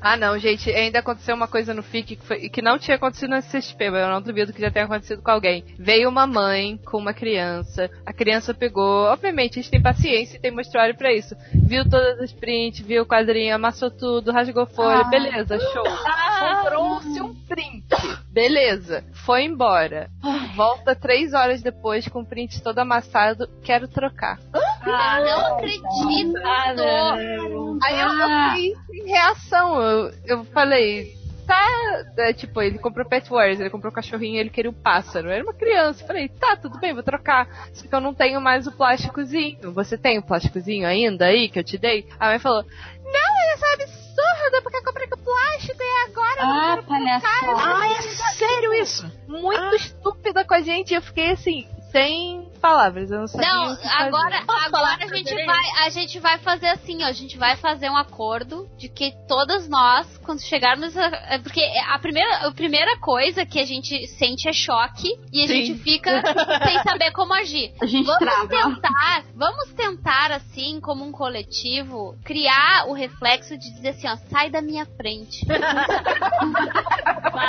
[0.04, 3.30] Ah, não, gente, ainda aconteceu uma coisa no FIC que, foi- que não tinha acontecido
[3.30, 5.64] no SCP, mas eu não duvido que já tenha acontecido com alguém.
[5.78, 10.40] Veio uma mãe com uma criança, a criança pegou, obviamente, a gente tem paciência e
[10.40, 11.36] tem mostruário pra isso.
[11.54, 15.08] Viu todas as prints, viu o quadrinho, amassou tudo, rasgou folha, Ah.
[15.08, 15.84] beleza, show.
[15.84, 17.84] Comprou-se um print,
[18.32, 20.08] beleza, foi embora.
[20.56, 24.38] Volta três horas depois com o print todo amassado, quero trocar.
[24.82, 26.38] Ah, não acredito.
[26.42, 27.78] Ah, não.
[27.84, 29.80] Aí eu, eu fiquei sem reação.
[29.80, 31.14] Eu, eu falei,
[31.46, 32.04] tá.
[32.16, 35.30] é, tipo, ele comprou Pet Wars, ele comprou o cachorrinho ele queria o pássaro.
[35.30, 36.02] Era uma criança.
[36.02, 37.46] Eu falei, tá, tudo bem, vou trocar.
[37.72, 39.72] Só que eu não tenho mais o plásticozinho.
[39.72, 42.06] Você tem o plásticozinho ainda aí que eu te dei?
[42.18, 42.64] A mãe falou,
[43.04, 46.40] não, isso é absurdo, porque eu comprei com plástico e agora.
[46.40, 47.52] Ah, palhaçada.
[47.56, 49.10] Ah, é sério isso?
[49.26, 50.94] Muito estúpida com a gente.
[50.94, 53.10] Eu fiquei assim, sem palavras.
[53.10, 53.48] Eu não sabia.
[53.48, 57.56] Não, agora, agora a gente vai, a gente vai fazer assim, ó, a gente vai
[57.56, 62.52] fazer um acordo de que todas nós, quando chegarmos, a, é porque a primeira, a
[62.52, 65.64] primeira coisa que a gente sente é choque e a Sim.
[65.66, 66.22] gente fica
[66.64, 67.74] sem saber como agir.
[67.82, 68.48] A gente Vamos trava.
[68.48, 74.48] tentar, vamos tentar assim, como um coletivo, criar o reflexo de dizer assim, ó, sai
[74.50, 75.44] da minha frente.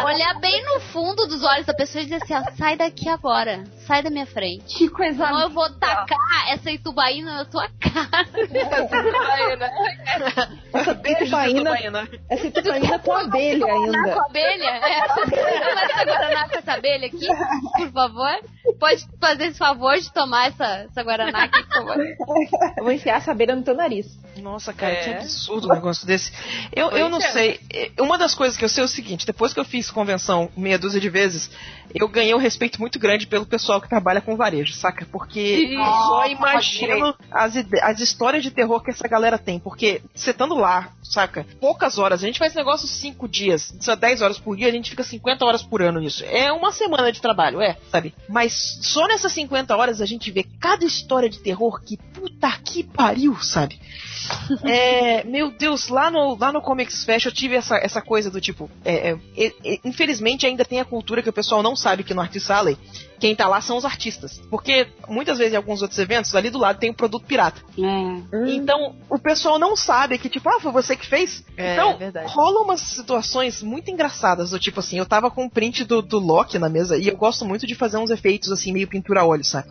[0.05, 3.63] Olhar bem no fundo dos olhos da pessoa e dizer assim, ó, sai daqui agora,
[3.85, 4.75] sai da minha frente.
[4.77, 8.27] Que coisa Senão eu vou tacar essa itubaína na tua cara.
[10.73, 12.09] Essa Beijo, tubaína, Tubaína.
[12.29, 14.13] essa tubaína com abelha ainda.
[14.13, 14.65] Com a abelha?
[14.65, 15.07] É.
[15.07, 17.27] Toma essa Guaraná com essa abelha aqui,
[17.77, 18.33] por favor.
[18.79, 21.97] Pode fazer esse favor de tomar essa, essa Guaraná aqui, por favor.
[22.77, 24.07] Eu vou enfiar essa abelha no teu nariz.
[24.37, 25.03] Nossa, cara, É.
[25.03, 26.31] que absurdo um negócio desse.
[26.75, 27.31] Eu, eu não é.
[27.31, 27.59] sei.
[27.99, 30.79] Uma das coisas que eu sei é o seguinte: depois que eu fiz convenção meia
[30.79, 31.51] dúzia de vezes,
[31.93, 34.92] eu ganhei um respeito muito grande pelo pessoal que trabalha com varejo, saca?
[35.11, 39.59] Porque eu só imagino as, as histórias de terror que essa galera tem.
[39.59, 41.45] Porque você estando lá, saca?
[41.59, 42.23] Poucas horas.
[42.23, 45.45] A gente faz negócio cinco dias, só 10 horas por dia, a gente fica 50
[45.45, 46.23] horas por ano nisso.
[46.25, 48.13] É uma semana de trabalho, é, sabe?
[48.27, 52.83] Mas só nessas 50 horas a gente vê cada história de terror que, puta que
[52.83, 53.79] pariu, sabe?
[54.63, 58.39] É, meu Deus, lá no, lá no Comics Fest eu tive essa, essa coisa do
[58.39, 58.69] tipo.
[58.85, 62.13] é, é, é, é, infelizmente ainda tem a cultura que o pessoal não sabe que
[62.13, 62.77] no Artist Alley
[63.23, 64.41] quem tá lá são os artistas.
[64.49, 67.61] Porque muitas vezes em alguns outros eventos, ali do lado tem um produto pirata.
[67.79, 68.53] É.
[68.53, 71.41] Então o pessoal não sabe que, tipo, ah, foi você que fez?
[71.55, 72.29] É, então, verdade.
[72.33, 76.19] rolam umas situações muito engraçadas, do tipo assim, eu tava com um print do, do
[76.19, 79.25] Loki na mesa e eu gosto muito de fazer uns efeitos assim, meio pintura a
[79.25, 79.69] óleo, sabe?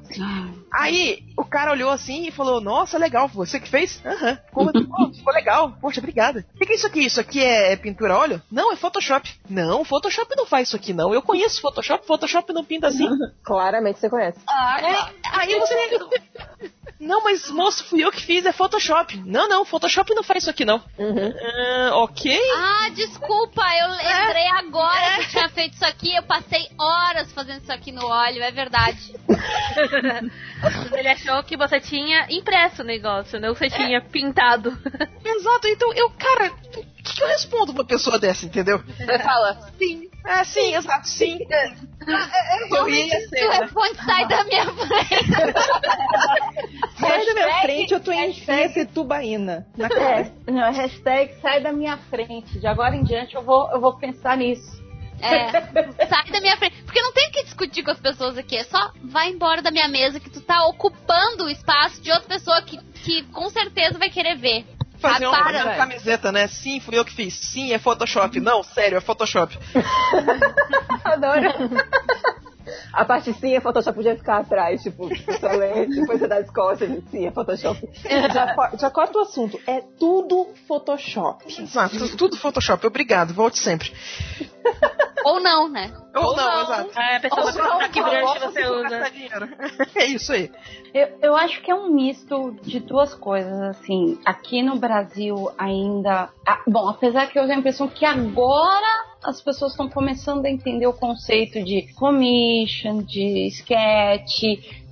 [0.73, 4.01] Aí o cara olhou assim e falou: Nossa, legal, você que fez?
[4.05, 4.39] Aham.
[4.47, 5.73] Ficou, ficou- ficou legal.
[5.81, 6.45] Poxa, obrigada.
[6.55, 7.01] O que, que é isso aqui?
[7.05, 8.43] Isso aqui é pintura a óleo?
[8.51, 9.33] Não, é Photoshop.
[9.49, 11.13] Não, Photoshop não faz isso aqui, não.
[11.15, 13.09] Eu conheço Photoshop, Photoshop não pinta assim.
[13.45, 14.39] Claramente você conhece.
[14.49, 15.75] É, aí você.
[17.03, 19.17] Não, mas moço, fui eu que fiz, é Photoshop.
[19.27, 20.77] Não, não, Photoshop não faz isso aqui, não.
[20.97, 21.35] Uhum.
[21.91, 22.39] Ah, ok.
[22.57, 26.15] Ah, desculpa, eu lembrei agora que eu tinha feito isso aqui.
[26.15, 29.17] Eu passei horas fazendo isso aqui no óleo, é verdade.
[30.93, 34.71] Ele achou que você tinha impresso o negócio, não você tinha pintado.
[35.25, 36.69] Exato, então eu, cara, o
[37.03, 38.79] que, que eu respondo pra uma pessoa dessa, entendeu?
[38.79, 40.09] Você fala, Sim.
[40.25, 41.37] É, sim, exato, sim.
[42.71, 43.49] Eu ia Tu ser.
[43.49, 43.59] né?
[43.59, 45.33] responde, sai da minha frente.
[46.99, 49.67] Sai da minha frente, eu tô em hashtag- tubaína.
[49.77, 50.33] Na cara.
[50.47, 52.59] É, não, hashtag sai da minha frente.
[52.61, 54.82] De agora em diante eu vou, eu vou pensar nisso.
[55.23, 56.83] É, sai da minha frente.
[56.83, 58.57] Porque não tem o que discutir com as pessoas aqui.
[58.57, 62.29] É só vai embora da minha mesa que tu tá ocupando o espaço de outra
[62.29, 64.65] pessoa que, que com certeza vai querer ver.
[64.99, 66.47] Fazer Ah, uma, para, camiseta, né?
[66.47, 67.35] Sim, fui eu que fiz.
[67.35, 68.39] Sim, é Photoshop.
[68.39, 69.59] Não, sério, é Photoshop.
[71.05, 71.49] Adoro.
[72.93, 75.09] A parte sim é Photoshop podia ficar atrás, tipo,
[75.41, 77.81] só ler, depois você dá as costas e sim é Photoshop.
[78.33, 79.59] Já, já corta o assunto.
[79.67, 81.45] É tudo Photoshop.
[81.61, 82.87] Exato, tudo Photoshop.
[82.87, 83.93] Obrigado, volte sempre.
[85.25, 85.93] Ou não, né?
[86.15, 86.91] Ou, não, exato.
[86.95, 89.13] Aí a pessoa vai perguntar que brush você usa.
[89.95, 90.51] É isso aí.
[90.93, 94.19] Eu, eu acho que é um misto de duas coisas, assim.
[94.25, 96.29] Aqui no Brasil ainda.
[96.47, 100.51] ah, bom, apesar que eu tenho a impressão que agora as pessoas estão começando a
[100.51, 104.43] entender o conceito de commission, de sketch,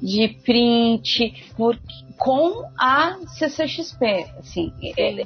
[0.00, 1.82] de print, porque,
[2.20, 5.24] com a CCXP, assim, é,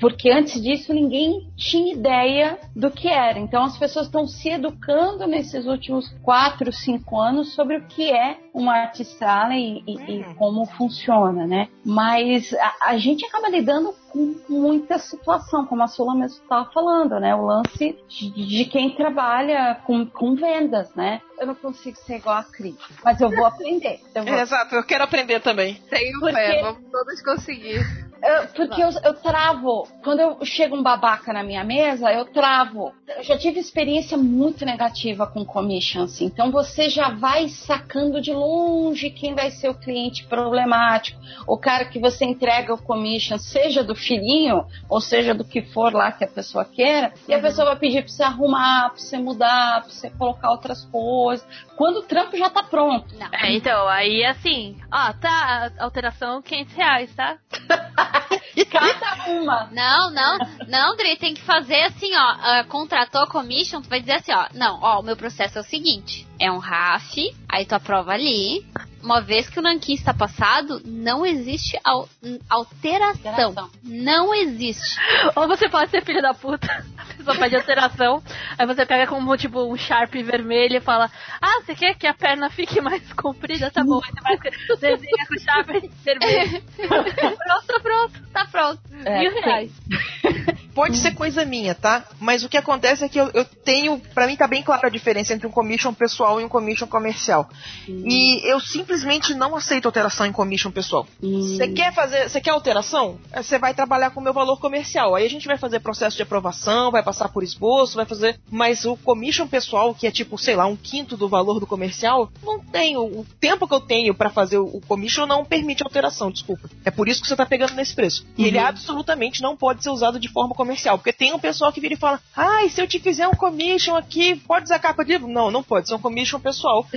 [0.00, 3.36] porque antes disso ninguém tinha ideia do que era.
[3.40, 8.38] Então as pessoas estão se educando nesses últimos quatro, cinco anos sobre o que é
[8.54, 11.68] uma arte sala e, e- e como funciona, né?
[11.84, 17.18] Mas a, a gente acaba lidando com muita situação, como a Sula mesmo estava falando,
[17.20, 17.34] né?
[17.34, 21.20] O lance de, de quem trabalha com, com vendas, né?
[21.38, 24.00] Eu não consigo ser igual a Cris, mas eu vou aprender.
[24.14, 25.74] Eu vou exato, eu quero aprender também.
[25.90, 27.80] tenho Porque- fé, vamos todas conseguir.
[28.22, 29.86] Eu- porque eu, eu travo.
[30.02, 32.90] Quando eu chega um babaca na minha mesa, eu travo.
[33.14, 36.24] Eu já tive experiência muito negativa com commission, assim.
[36.24, 41.20] Então você já vai sacando de longe quem vai ser o cliente problemático.
[41.46, 45.92] O cara que você entrega o commission, seja do filhinho, ou seja do que for
[45.92, 49.18] lá que a pessoa queira, e a pessoa vai pedir pra você arrumar, pra você
[49.18, 51.46] mudar, pra você colocar outras coisas.
[51.76, 53.14] Quando o trampo já tá pronto.
[53.32, 57.36] É, então, aí assim, ó, tá, alteração 500 reais, tá?
[58.64, 59.68] Cada uma.
[59.72, 62.36] Não, não, não, Dri, tem que fazer assim, ó.
[62.40, 64.46] ah, contratou a commission, tu vai dizer assim, ó.
[64.54, 68.64] Não, ó, o meu processo é o seguinte: é um RAF, aí tu aprova ali.
[69.06, 72.08] Uma vez que o nanquim está passado, não existe al-
[72.50, 73.30] alteração.
[73.30, 73.70] Alteração.
[73.84, 74.98] Não existe.
[75.36, 76.66] Ou você pode ser filho da puta,
[76.98, 78.20] a pessoa pede alteração,
[78.58, 81.08] aí você pega como tipo um Sharp vermelho e fala:
[81.40, 83.70] Ah, você quer que a perna fique mais comprida?
[83.70, 85.68] Tá bom, aí você vai desenha com Sharp
[86.04, 86.62] vermelho.
[86.76, 88.80] pronto, tá pronto, tá pronto.
[89.04, 89.70] É, Mil reais.
[90.74, 92.04] Pode ser coisa minha, tá?
[92.20, 93.98] Mas o que acontece é que eu, eu tenho.
[94.12, 97.48] Pra mim tá bem clara a diferença entre um commission pessoal e um commission comercial.
[97.88, 98.95] E eu simplesmente
[99.34, 101.06] não aceito alteração em commission pessoal.
[101.20, 102.28] Você quer fazer.
[102.28, 103.18] Você quer alteração?
[103.32, 105.14] Eh, Você vai trabalhar com o meu valor comercial.
[105.14, 108.38] Aí a gente vai fazer processo de aprovação, vai passar por esboço, vai fazer.
[108.50, 112.30] Mas o commission pessoal, que é tipo, sei lá, um quinto do valor do comercial,
[112.42, 113.02] não tenho.
[113.02, 116.68] O tempo que eu tenho pra fazer o commission não permite alteração, desculpa.
[116.84, 118.26] É por isso que você tá pegando nesse preço.
[118.36, 120.98] E ele absolutamente não pode ser usado de forma comercial.
[120.98, 123.94] Porque tem um pessoal que vira e fala: Ai, se eu te fizer um commission
[123.96, 125.28] aqui, pode usar capa de livro?
[125.28, 125.86] Não, não pode.
[125.86, 126.86] Isso é um commission pessoal.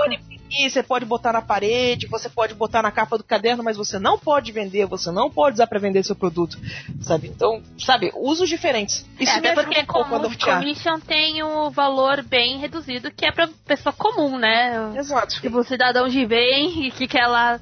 [0.00, 3.76] Pode imprimir, você pode botar na parede, você pode botar na capa do caderno, mas
[3.76, 6.58] você não pode vender, você não pode usar pra vender seu produto.
[7.00, 7.28] Sabe?
[7.28, 9.06] Então, sabe, usos diferentes.
[9.18, 10.10] Isso é, até ajuda porque um pouco
[10.58, 14.92] commission tem o valor bem reduzido, que é pra pessoa comum, né?
[14.96, 15.40] Exato.
[15.40, 17.58] Tipo, o cidadão de bem e que quer lá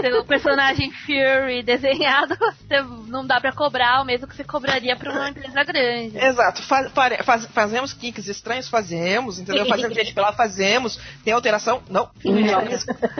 [0.00, 2.36] ter o personagem Fury desenhado,
[2.68, 6.16] você não dá pra cobrar o mesmo que você cobraria pra uma empresa grande.
[6.18, 6.62] Exato.
[6.62, 8.68] Fa- fare- faz- fazemos kinks estranhos?
[8.68, 9.66] Fazemos, entendeu?
[9.66, 10.36] Fazemos gente pelada?
[10.36, 10.98] Fazemos.
[11.24, 11.82] Tem alteração?
[11.88, 12.60] Não, Não.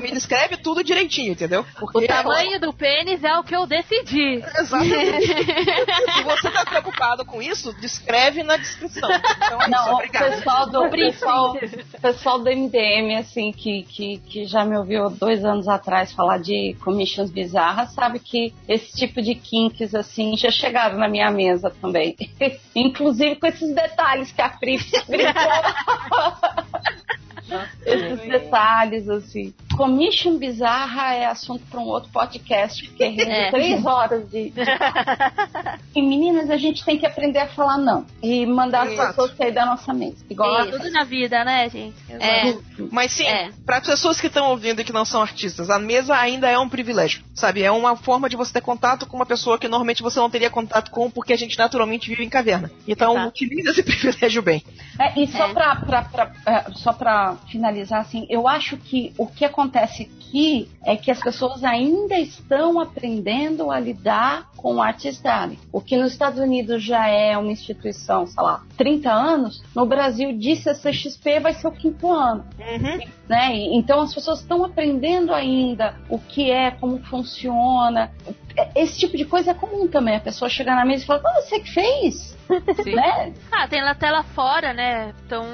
[0.01, 1.65] Me, descreve tudo direitinho, entendeu?
[1.79, 4.43] Porque O tamanho do pênis é o que eu decidi.
[4.59, 5.27] Exatamente.
[5.27, 9.09] Se você tá preocupado com isso, descreve na descrição.
[9.11, 10.31] Então é isso, Não, o obrigado.
[10.31, 11.57] pessoal do pessoal,
[12.01, 16.77] pessoal do MDM, assim, que, que, que já me ouviu dois anos atrás falar de
[16.85, 22.17] commissions bizarras, sabe que esse tipo de kinks, assim, já chegaram na minha mesa também.
[22.75, 25.35] Inclusive com esses detalhes que a Pri explicou.
[27.85, 29.55] Esses detalhes, assim.
[29.77, 33.51] Commission bizarra é assunto para um outro podcast, porque rende É.
[33.51, 34.53] três horas de.
[35.95, 38.07] e meninas, a gente tem que aprender a falar não.
[38.23, 39.09] E mandar as Exato.
[39.09, 40.17] pessoas sair da nossa mesa.
[40.29, 41.95] Igual a Tudo na vida, né, gente?
[42.11, 42.57] É.
[42.91, 43.51] Mas sim, É.
[43.65, 46.59] para as pessoas que estão ouvindo e que não são artistas, a mesa ainda é
[46.59, 47.63] um privilégio, sabe?
[47.63, 50.51] É uma forma de você ter contato com uma pessoa que normalmente você não teria
[50.51, 52.71] contato com, porque a gente naturalmente vive em caverna.
[52.89, 53.29] Então, Exato.
[53.29, 54.63] utilize esse privilégio bem.
[54.99, 55.53] É, e só É.
[55.55, 56.11] pra,
[56.47, 59.66] é, só pra finalizar, assim, eu acho que o que acontece
[60.27, 65.59] aqui é que as pessoas ainda estão aprendendo a lidar com o Artist Alley.
[65.73, 70.37] O que nos Estados Unidos já é uma instituição, sei lá, 30 anos, no Brasil
[70.37, 72.45] de CCXP vai ser o quinto ano.
[72.59, 73.01] Uhum.
[73.29, 73.55] né?
[73.73, 78.11] Então as pessoas estão aprendendo ainda o que é, como funciona.
[78.75, 80.17] Esse tipo de coisa é comum também.
[80.17, 82.37] A pessoa chegar na mesa e falar, ah, você que fez?
[82.49, 83.33] né?
[83.53, 85.15] Ah, tem na tela fora, né?
[85.25, 85.45] Então,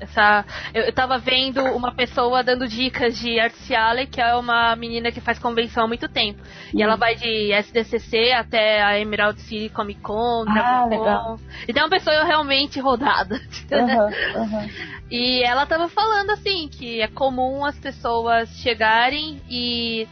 [0.00, 0.44] essa.
[0.72, 5.20] Eu, eu tava vendo uma pessoa dando dicas de Artiale, que é uma menina que
[5.20, 6.40] faz convenção há muito tempo.
[6.72, 11.38] E ela vai de SDCC até a Emerald City Comic Con, Ah, legal.
[11.68, 13.40] Então é uma pessoa realmente rodada.
[13.72, 14.68] Aham, aham.
[15.10, 20.08] E ela tava falando assim que é comum as pessoas chegarem e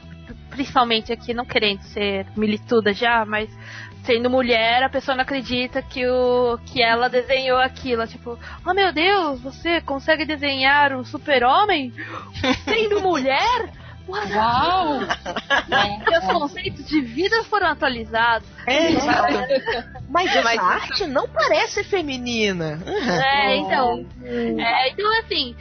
[0.51, 3.51] principalmente aqui não querendo ser milituda já, mas
[4.05, 8.93] sendo mulher, a pessoa não acredita que o que ela desenhou aquilo, tipo, oh meu
[8.93, 11.93] Deus, você consegue desenhar um super-homem
[12.65, 13.73] sendo mulher?
[14.09, 14.99] Uau!
[16.09, 18.49] Seus conceitos de vida foram atualizados.
[18.67, 19.33] É, exato.
[20.09, 22.81] Mas essa arte não parece feminina.
[22.85, 24.05] É, então.
[24.25, 25.55] É, então, assim,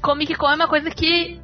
[0.00, 1.40] Comic Con é uma coisa que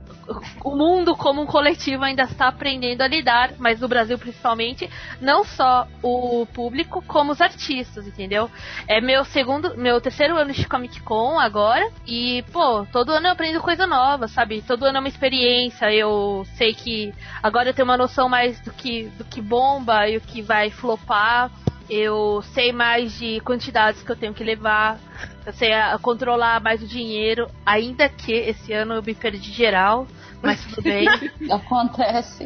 [0.65, 4.89] o mundo como um coletivo ainda está aprendendo a lidar, mas no Brasil principalmente,
[5.21, 8.51] não só o público, como os artistas, entendeu?
[8.87, 13.33] É meu segundo, meu terceiro ano de Comic Con agora, e, pô, todo ano eu
[13.33, 14.63] aprendo coisa nova, sabe?
[14.63, 18.73] Todo ano é uma experiência, eu sei que agora eu tenho uma noção mais do
[18.73, 21.51] que, do que bomba e o que vai flopar.
[21.89, 24.99] Eu sei mais de quantidades que eu tenho que levar.
[25.47, 27.49] Eu sei a, controlar mais o dinheiro.
[27.65, 30.07] Ainda que esse ano eu me perdi geral.
[30.43, 31.07] Mas tudo bem.
[31.51, 32.45] Acontece.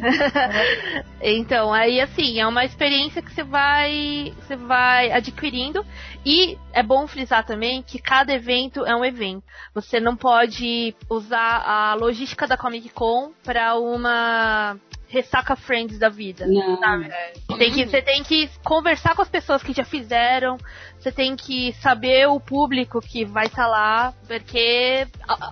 [1.21, 5.85] então, aí assim, é uma experiência que você vai, você vai adquirindo.
[6.25, 9.43] E é bom frisar também que cada evento é um evento.
[9.73, 14.77] Você não pode usar a logística da Comic Con para uma
[15.13, 16.47] ressaca friends da vida.
[16.47, 16.79] Não.
[16.79, 17.11] Sabe?
[17.59, 20.57] Tem que, você tem que conversar com as pessoas que já fizeram,
[21.03, 25.05] você tem que saber o público que vai estar lá, porque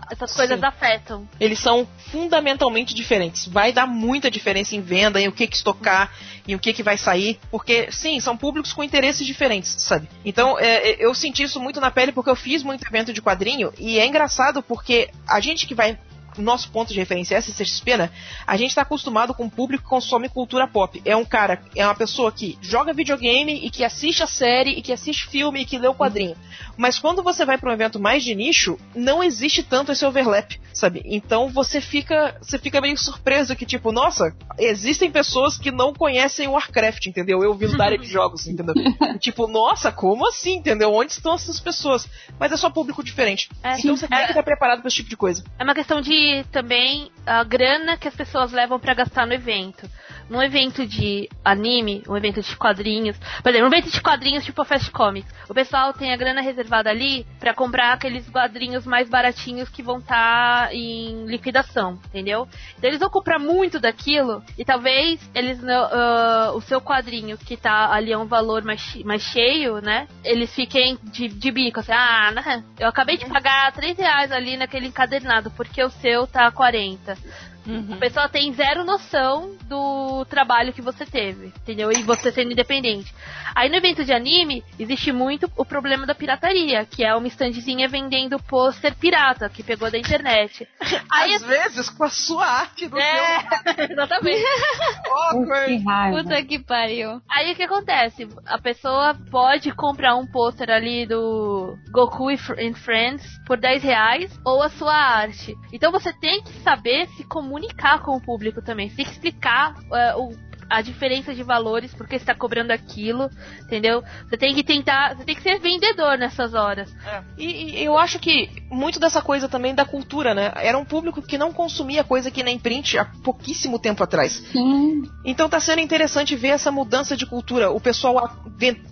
[0.10, 0.66] essas coisas Sim.
[0.66, 1.28] afetam.
[1.40, 3.48] Eles são fundamentalmente diferentes.
[3.48, 6.10] Vai dar muita diferença em venda, em o que, que estocar,
[6.48, 7.38] em o que, que vai sair.
[7.52, 10.08] Porque, sim, são públicos com interesses diferentes, sabe?
[10.24, 13.22] Então, é, é, eu senti isso muito na pele porque eu fiz muito evento de
[13.22, 13.74] quadrinho.
[13.78, 16.00] E é engraçado porque a gente que vai
[16.38, 18.10] o nosso ponto de referência é a CCXP, né?
[18.46, 21.02] A gente tá acostumado com o público que consome cultura pop.
[21.06, 24.82] É um cara, é uma pessoa que joga videogame e que assiste a série e
[24.82, 26.36] que assiste filme e que lê o quadrinho.
[26.78, 30.60] Mas quando você vai para um evento mais de nicho, não existe tanto esse overlap,
[30.74, 31.02] sabe?
[31.06, 36.48] Então você fica, você fica meio surpreso que tipo, nossa, existem pessoas que não conhecem
[36.48, 37.44] o Warcraft, entendeu?
[37.44, 38.74] Eu vindo da área de jogos, entendeu?
[39.20, 40.94] tipo, nossa, como assim, entendeu?
[40.94, 42.08] Onde estão essas pessoas?
[42.40, 43.50] Mas é só público diferente.
[43.64, 44.08] É, então você é.
[44.08, 45.44] tem que estar preparado para esse tipo de coisa.
[45.60, 46.21] É uma questão de
[46.52, 49.90] também a grana que as pessoas levam pra gastar no evento.
[50.30, 54.62] Num evento de anime, um evento de quadrinhos, por exemplo, um evento de quadrinhos tipo
[54.62, 59.10] a Fast Comics, o pessoal tem a grana reservada ali pra comprar aqueles quadrinhos mais
[59.10, 62.48] baratinhos que vão estar em liquidação, entendeu?
[62.78, 67.92] Então eles vão comprar muito daquilo e talvez eles ah, o seu quadrinho que tá
[67.92, 70.08] ali a um valor mais, mais cheio, né?
[70.24, 72.64] Eles fiquem de, de bico, assim, ah, né?
[72.80, 77.11] Eu acabei de pagar 3 reais ali naquele encadernado, porque o seu tá 40.
[77.12, 77.51] cosas
[77.94, 81.92] A pessoa tem zero noção do trabalho que você teve, entendeu?
[81.92, 83.14] E você sendo independente.
[83.54, 87.88] Aí no evento de anime, existe muito o problema da pirataria, que é uma standzinha
[87.88, 90.68] vendendo pôster pirata, que pegou da internet.
[91.12, 93.46] Aí Às vezes com a sua arte no É,
[93.92, 94.42] exatamente.
[95.04, 95.84] seu awkward.
[96.12, 97.22] Puta que pariu.
[97.30, 98.28] Aí o que acontece?
[98.46, 104.64] A pessoa pode comprar um pôster ali do Goku and Friends por 10 reais ou
[104.64, 105.56] a sua arte.
[105.74, 107.51] Então você tem que saber se comunicar
[108.00, 108.90] com o público também.
[108.90, 110.36] Você tem que explicar é, o-
[110.72, 113.30] a diferença de valores, porque você está cobrando aquilo,
[113.62, 114.02] entendeu?
[114.28, 116.96] Você tem que tentar, você tem que ser vendedor nessas horas.
[117.06, 117.22] É.
[117.38, 120.54] E, e eu acho que muito dessa coisa também da cultura, né?
[120.56, 124.32] Era um público que não consumia coisa que nem print há pouquíssimo tempo atrás.
[124.52, 125.04] Sim.
[125.26, 128.40] Então tá sendo interessante ver essa mudança de cultura, o pessoal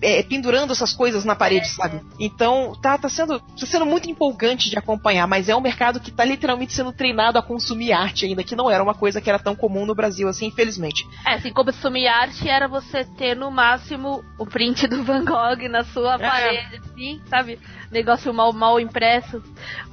[0.02, 2.02] é, pendurando essas coisas na parede, sabe?
[2.20, 6.12] Então tá, tá, sendo, tá sendo muito empolgante de acompanhar, mas é um mercado que
[6.12, 9.40] tá literalmente sendo treinado a consumir arte ainda, que não era uma coisa que era
[9.40, 11.08] tão comum no Brasil assim, infelizmente.
[11.26, 15.84] É, assim, consumir arte era você ter no máximo o print do Van Gogh na
[15.84, 17.60] sua parede, assim, sabe?
[17.92, 19.42] Negócio mal, mal impresso.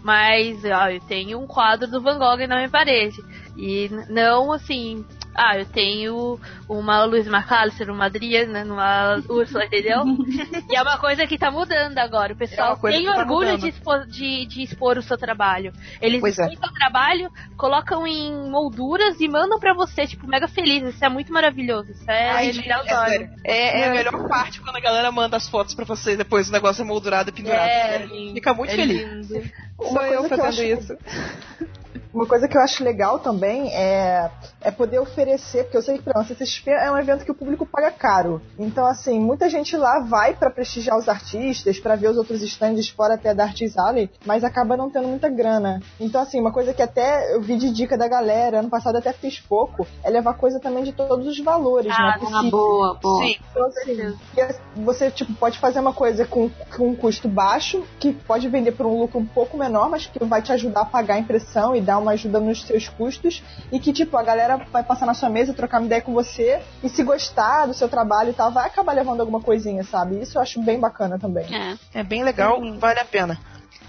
[0.03, 3.23] Mas, ó, eu tenho um quadro do Van Gogh na minha parede.
[3.57, 5.05] E não assim,
[5.37, 10.05] ah, eu tenho uma Luiz McAllister, uma Adriana, uma Úrsula, entendeu?
[10.71, 12.33] e é uma coisa que tá mudando agora.
[12.33, 13.61] O É pessoal coisa tem tá orgulho mudando.
[13.61, 15.73] de expor, de, de expor o seu trabalho.
[16.01, 16.43] Eles Pois é.
[16.43, 20.83] expõem o seu trabalho, colocam em molduras e mandam pra você, tipo, mega feliz.
[20.95, 21.91] Isso é muito maravilhoso.
[21.91, 22.89] Isso é Ai, é olhos.
[22.91, 23.31] sério.
[23.45, 26.53] É, é a melhor parte quando a galera manda as fotos pra vocês depois o
[26.53, 27.69] negócio é moldurado e pendurado.
[27.69, 29.31] É, Sério, Fica muito é feliz.
[29.31, 29.51] lindo.
[29.79, 30.97] Sou Uma eu coisa que eu fazendo acho- isso.
[32.13, 34.31] Uma coisa que eu acho legal também é,
[34.63, 37.67] é poder oferecer, porque eu sei que pra CCXP é um evento que o público
[37.67, 38.41] paga caro.
[38.59, 42.89] Então, assim, muita gente lá vai pra prestigiar os artistas, pra ver os outros stands
[42.89, 45.83] fora até da Artis Alley, mas acaba não tendo muita grana.
[46.01, 49.13] Então, assim, uma coisa que até eu vi de dica da galera, ano passado até
[49.13, 52.27] fiz pouco, é levar coisa também de todos os valores, Ah, né?
[52.33, 53.27] Ah, boa, boa.
[53.27, 57.85] Sim, Então, assim, que você tipo, pode fazer uma coisa com, com um custo baixo,
[58.01, 60.85] que pode vender por um lucro um pouco menor, mas que vai te ajudar a
[60.85, 63.43] pagar a impressão e dar uma ajuda nos seus custos.
[63.73, 66.61] E que, tipo, a galera vai passar na sua mesa, trocar uma ideia com você,
[66.83, 70.21] e se gostar do seu trabalho e tal, vai acabar levando alguma coisinha, sabe?
[70.21, 71.47] Isso eu acho bem bacana também.
[71.55, 71.77] É.
[71.95, 73.39] é bem legal, vale a pena.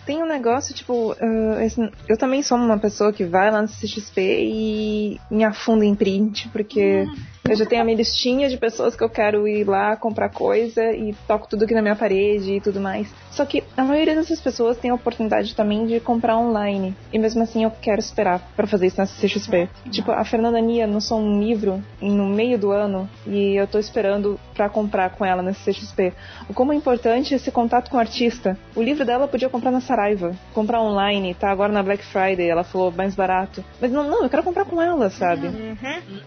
[0.06, 1.14] Tem um negócio, tipo,
[1.62, 5.94] esse- eu também sou uma pessoa que vai lá no CXP e me afunda em
[5.94, 7.06] print, porque
[7.50, 10.92] eu já tenho a minha listinha de pessoas que eu quero ir lá comprar coisa
[10.92, 13.08] e toco tudo aqui na minha parede e tudo mais.
[13.32, 16.96] Só que a maioria dessas pessoas tem a oportunidade também de comprar online.
[17.14, 19.70] E mesmo assim eu quero esperar pra fazer isso na CXP.
[19.92, 24.40] Tipo, a Fernanda Nia lançou um livro no meio do ano e eu tô esperando
[24.54, 26.14] pra comprar com ela nesse CXP.
[26.50, 28.58] O como é importante esse contato com o artista.
[28.76, 32.64] O livro dela podia comprar na Saraiva, comprar online, tá agora na Black Friday, ela
[32.64, 33.64] falou mais barato.
[33.80, 35.48] Mas não, não, eu quero comprar com ela, sabe?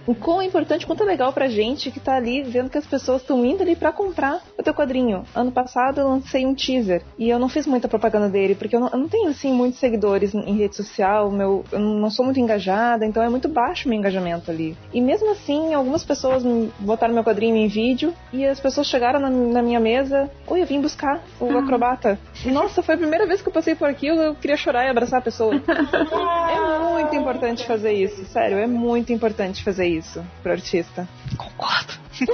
[0.06, 3.20] O quão é importante, quanto legal pra gente que tá ali vendo que as pessoas
[3.20, 5.24] estão indo ali pra comprar o teu quadrinho.
[5.34, 8.80] Ano passado eu lancei um teaser e eu não fiz muita propaganda dele, porque eu
[8.80, 12.38] não, eu não tenho assim muitos seguidores em rede social, meu, eu não sou muito
[12.38, 14.76] engajada, então é muito baixo o meu engajamento ali.
[14.92, 16.44] E mesmo assim, algumas pessoas
[16.78, 20.66] botaram meu quadrinho em vídeo e as pessoas chegaram na, na minha mesa, oi, eu
[20.66, 22.18] vim buscar o acrobata.
[22.44, 25.18] Nossa, foi a primeira vez que eu passei por aquilo, eu queria chorar e abraçar
[25.18, 25.54] a pessoa.
[25.60, 30.99] é muito importante fazer isso, sério, é muito importante fazer isso pro artista.
[31.36, 31.92] Concordo.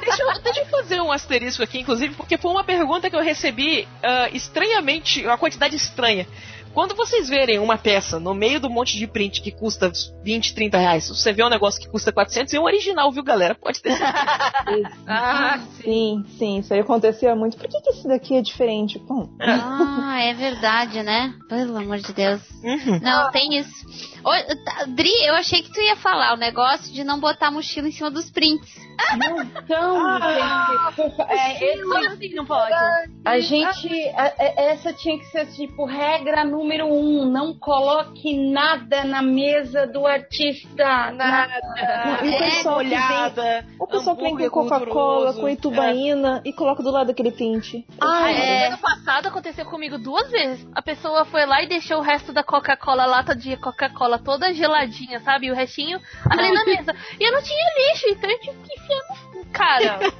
[0.00, 3.22] deixa, eu, deixa eu fazer um asterisco aqui, inclusive, porque foi uma pergunta que eu
[3.22, 6.26] recebi ah, estranhamente, uma quantidade estranha.
[6.74, 9.92] Quando vocês verem uma peça no meio do monte de print que custa
[10.24, 13.54] 20, 30 reais, você vê um negócio que custa 400, é um original, viu, galera?
[13.54, 14.22] Pode ter certeza.
[15.06, 17.56] Ah, Sim, sim, isso aí acontecia muito.
[17.56, 18.98] Por que, que esse daqui é diferente?
[18.98, 21.34] Bom, Ah, é verdade, né?
[21.48, 22.40] Pelo amor de Deus.
[22.62, 23.00] Uhum.
[23.02, 23.84] Não, tem isso.
[24.24, 24.30] Ô,
[24.64, 27.88] tá, Dri, eu achei que tu ia falar o negócio de não botar a mochila
[27.88, 28.80] em cima dos prints.
[29.14, 32.72] Então, gente, é, esse- Como assim não pode?
[33.24, 34.08] a gente.
[34.10, 39.86] a- a- essa tinha que ser tipo regra número um: não coloque nada na mesa
[39.86, 41.10] do artista.
[41.12, 41.52] nada.
[42.22, 46.52] o É, pessoal que vem, Molhada, o pessoal que vem com Coca-Cola, com Itubaína e
[46.52, 47.84] coloca do lado aquele print.
[48.00, 48.68] Ah, é.
[48.68, 50.66] Ano passado aconteceu comigo duas vezes.
[50.74, 55.20] A pessoa foi lá e deixou o resto da Coca-Cola, lata de Coca-Cola toda geladinha,
[55.20, 55.46] sabe?
[55.46, 56.94] E o restinho ali na mesa.
[57.18, 59.98] E eu não tinha lixo, então eu tive que enfiar no cara.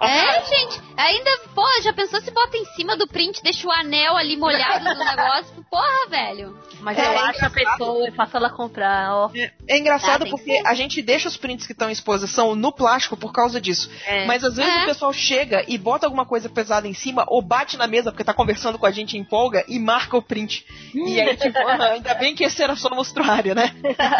[0.00, 0.80] É, gente.
[0.96, 4.84] Ainda, pô, já pensou se bota em cima do print, deixa o anel ali molhado
[4.84, 5.64] no negócio?
[5.70, 6.56] Porra, velho.
[6.80, 9.30] Mas É, eu é acho a pessoa e faço ela comprar, ó.
[9.34, 12.54] É, é engraçado Ah, que porque a gente deixa os prints que estão em exposição
[12.54, 13.90] no plástico por causa disso.
[14.06, 14.24] É.
[14.26, 14.82] Mas às vezes É.
[14.82, 18.24] o pessoal chega e bota alguma coisa pesada em cima ou bate na mesa porque
[18.24, 20.64] tá conversando com a gente em empolga e marca o print.
[20.94, 23.74] E aí, tipo, ah, ainda bem que esse era só no mostruário, né?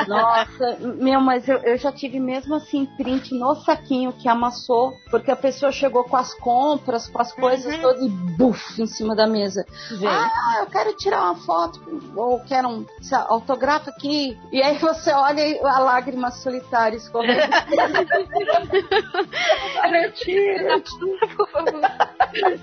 [0.09, 5.31] Nossa, meu, mas eu, eu já tive mesmo assim print no saquinho que amassou, porque
[5.31, 7.81] a pessoa chegou com as compras, com as coisas Uhum.
[7.83, 9.65] todas e buf em cima da mesa.
[10.07, 11.81] Ah, eu quero tirar uma foto,
[12.17, 12.87] ou quero um
[13.29, 14.39] autógrafo aqui.
[14.53, 17.41] E aí você olha e a lágrima solitária escorrendo.
[19.85, 21.81] Olha, tira, por favor.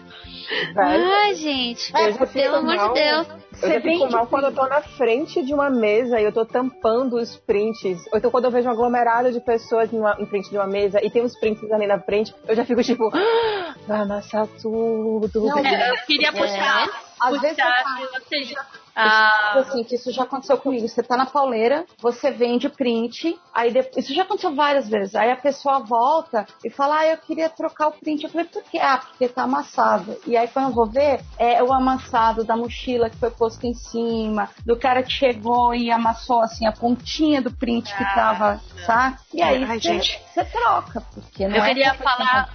[0.75, 1.91] Ai, gente.
[1.93, 2.93] Eu já fico Pelo amor de mal.
[2.93, 3.27] Deus.
[3.27, 6.31] Eu Você já fico mal quando eu tô na frente de uma mesa e eu
[6.31, 8.05] tô tampando os prints.
[8.11, 10.67] Ou então quando eu vejo um aglomerado de pessoas em, uma, em frente de uma
[10.67, 14.47] mesa e tem os prints ali na frente, eu já fico tipo, "Ah, vai amassar
[14.61, 15.29] tudo.
[15.41, 16.89] Não, É, eu queria puxar,
[17.19, 18.55] Às vezes puxar eu que você
[18.95, 20.87] Ah, Ah, assim, que isso já aconteceu comigo.
[20.87, 25.15] Você tá na pauleira, você vende o print, aí depois, isso já aconteceu várias vezes.
[25.15, 28.23] Aí a pessoa volta e fala: Ah, eu queria trocar o print.
[28.23, 28.77] Eu falei, por quê?
[28.79, 30.17] Ah, porque tá amassado.
[30.27, 33.73] E aí quando eu vou ver, é o amassado da mochila que foi posto em
[33.73, 39.17] cima, do cara que chegou e amassou assim a pontinha do print que tava, sabe?
[39.33, 40.19] E aí Ai, você gente.
[40.33, 42.49] você troca, porque não Eu é queria que você falar-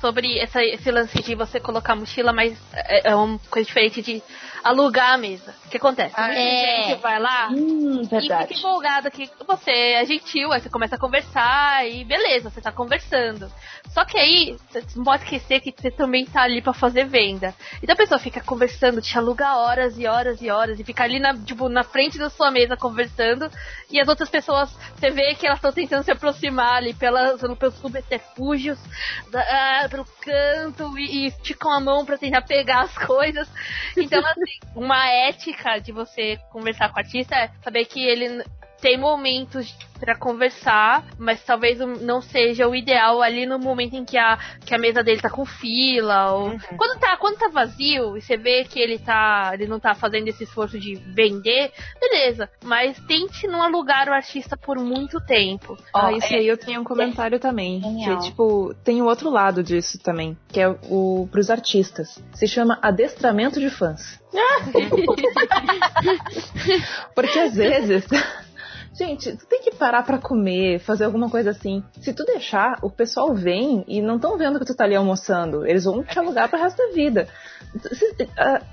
[0.00, 4.22] sobre essa- esse lance de você colocar mochila, mas é, é uma coisa diferente de
[4.64, 5.54] alugar a mesa.
[5.66, 6.18] O que acontece?
[6.18, 6.82] Muita é.
[6.88, 10.98] gente vai lá Hum, e fica empolgada que você é gentil, aí você começa a
[10.98, 13.50] conversar e beleza, você tá conversando.
[13.90, 17.54] Só que aí, você não pode esquecer que você também tá ali pra fazer venda.
[17.82, 21.20] Então a pessoa fica conversando, te aluga horas e horas e horas e fica ali
[21.20, 23.48] na, tipo, na frente da sua mesa conversando
[23.90, 27.74] e as outras pessoas, você vê que elas estão tentando se aproximar ali pelas, pelos
[27.76, 28.78] subterfúgios,
[29.30, 29.42] da-
[29.84, 33.48] ah, pelo canto e, e esticam a mão pra tentar pegar as coisas.
[33.96, 38.44] Então, assim, uma ética de você conversar com o artista é saber que ele
[38.84, 44.18] tem momentos pra conversar, mas talvez não seja o ideal ali no momento em que
[44.18, 48.20] a, que a mesa dele tá com fila ou quando tá quando tá vazio e
[48.20, 53.00] você vê que ele tá ele não tá fazendo esse esforço de vender, beleza, mas
[53.06, 55.78] tente não alugar o artista por muito tempo.
[55.94, 57.80] Ah, isso aí eu tenho um comentário também.
[57.80, 58.18] Genial.
[58.18, 62.22] Que, tipo, tem o outro lado disso também, que é o pros artistas.
[62.34, 64.22] Se chama adestramento de fãs.
[67.14, 68.04] Porque às vezes.
[68.94, 71.82] Gente, tu tem que parar pra comer, fazer alguma coisa assim.
[72.00, 75.66] Se tu deixar, o pessoal vem e não estão vendo que tu tá ali almoçando.
[75.66, 77.28] Eles vão te alugar pro resto da vida.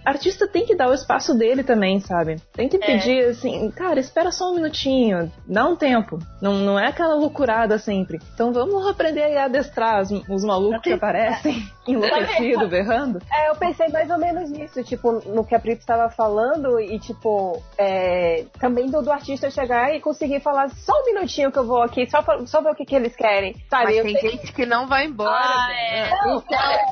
[0.06, 2.38] Artista tem que dar o espaço dele também, sabe?
[2.54, 6.20] Tem que pedir assim, cara, espera só um minutinho, dá um tempo.
[6.42, 8.20] Não, não é aquela loucurada sempre.
[8.34, 13.20] Então vamos aprender a adestrar os, os malucos que aparecem enlouquecidos, berrando.
[13.32, 17.00] É, eu pensei mais ou menos nisso, tipo, no que a Brito estava falando e,
[17.00, 21.66] tipo, é, também do, do artista chegar e conseguir falar só um minutinho que eu
[21.66, 23.56] vou aqui, só, pra- só ver o que, que eles querem.
[23.70, 23.86] Sabe?
[23.86, 25.32] Mas eu tem sei gente que não vai embora.
[25.32, 25.80] Ah, velho.
[25.80, 26.12] é.
[26.12, 26.44] Então,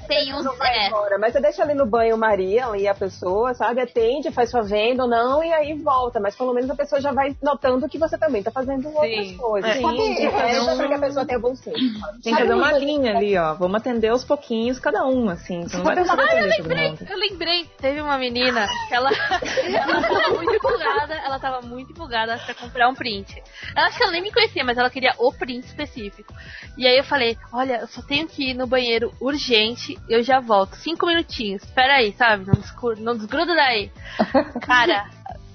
[0.08, 0.44] tem uns.
[0.46, 3.82] não vai É, embora, mas você deixa ali no banho Maria ali a pessoa, sabe?
[3.82, 6.20] Atende, faz sua venda ou não, e aí volta.
[6.20, 9.74] Mas pelo menos a pessoa já vai notando que você também tá fazendo outras coisas.
[9.74, 9.98] Sim, Sabe?
[9.98, 12.00] tem que É, um- pra que a pessoa tenha bom senso.
[12.00, 12.22] sabe?
[12.22, 13.54] Tem que fazer uma linha ali, ó.
[13.54, 15.64] Vamos atender aos pouquinhos cada um, assim.
[15.64, 17.08] Você não vai atender todo mundo.
[17.10, 19.10] Eu lembrei, teve uma menina que ela,
[19.74, 23.42] ela tava muito empolgada, ela tava muito empolgada pra comprar um print.
[23.76, 26.34] Ela acho que ela nem me conhecia, mas ela queria o print específico.
[26.78, 30.40] E aí eu falei, olha, eu só tenho que ir no banheiro urgente, eu já
[30.40, 30.76] volto.
[30.76, 32.46] Cinco minutinhos, espera aí, sabe?
[32.46, 33.92] Não, descur- não desgruda daí.
[34.66, 35.06] Cara,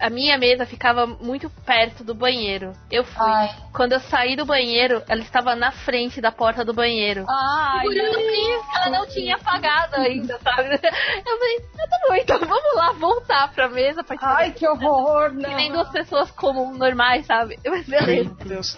[0.00, 2.72] a minha mesa ficava muito perto do banheiro.
[2.90, 3.26] Eu fui.
[3.26, 3.48] Ai.
[3.72, 7.24] Quando eu saí do banheiro, ela estava na frente da porta do banheiro.
[7.28, 10.68] Ai, Segurando o print que ela não tinha apagado ainda, sabe?
[11.26, 15.30] Eu falei, ah, tá bom, então vamos lá voltar pra mesa pra ai, que horror,
[15.30, 15.54] que não.
[15.56, 17.58] nem duas pessoas comuns, normais, sabe?
[17.66, 18.34] Mas beleza.
[18.38, 18.76] Meu Deus.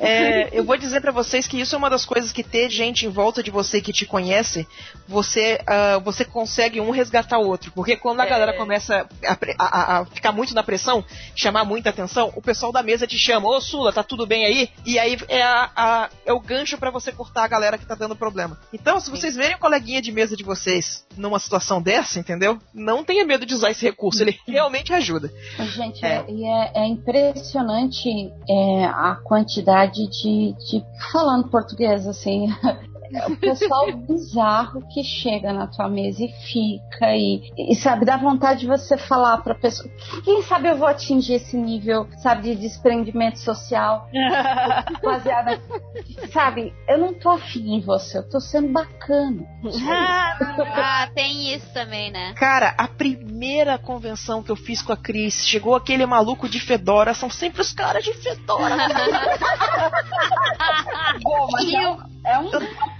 [0.00, 3.06] É, eu vou dizer pra vocês que isso é uma das coisas que ter gente
[3.06, 4.66] em volta de você que te conhece,
[5.06, 7.72] você, ah, você consegue um resgatar o outro.
[7.72, 11.04] Porque quando a galera começa a, a- a- ficar muito na pressão,
[11.34, 14.70] chamar muita atenção, o pessoal da mesa te chama, ô Sula, tá tudo bem aí?
[14.86, 17.94] E aí é, a- a- é o gancho pra você cortar a galera que tá
[17.94, 18.58] dando problema.
[18.72, 22.58] Então, se vocês verem o coleguinha de mesa de vocês numa situação dessa, entendeu?
[22.72, 25.30] Não tenha medo de usar esse recurso, ele realmente ajuda.
[25.74, 26.08] Gente, É.
[26.16, 28.08] é, e é, é impressionante
[28.48, 29.73] é, a quantidade
[30.08, 30.84] de, de.
[31.12, 32.46] Falando português, assim.
[33.12, 38.16] é o pessoal bizarro que chega na tua mesa e fica e, e sabe, dá
[38.16, 39.90] vontade de você falar pra pessoa.
[40.24, 44.08] Quem sabe eu vou atingir esse nível, sabe, de desprendimento social
[45.02, 45.60] baseada.
[46.32, 49.44] Sabe, eu não tô afim em você, eu tô sendo bacana.
[50.74, 52.32] ah, tem isso também, né?
[52.34, 57.14] Cara, a primeira convenção que eu fiz com a Cris, chegou aquele maluco de Fedora,
[57.14, 58.76] são sempre os caras de Fedora.
[61.22, 62.50] Bom, mas é é um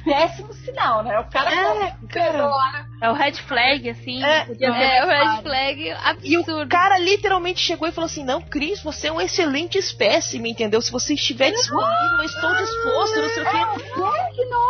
[0.04, 1.18] péssimo sinal, né?
[1.18, 2.86] O cara É, cara.
[3.00, 4.22] É o red flag, assim.
[4.22, 5.82] É, podia É, o red flag
[6.22, 6.68] E o absurdo.
[6.68, 10.80] cara literalmente chegou e falou assim: Não, Cris, você é um excelente espécime, entendeu?
[10.80, 13.84] Se você estiver disponível, eu estou disposto, não sei o quê.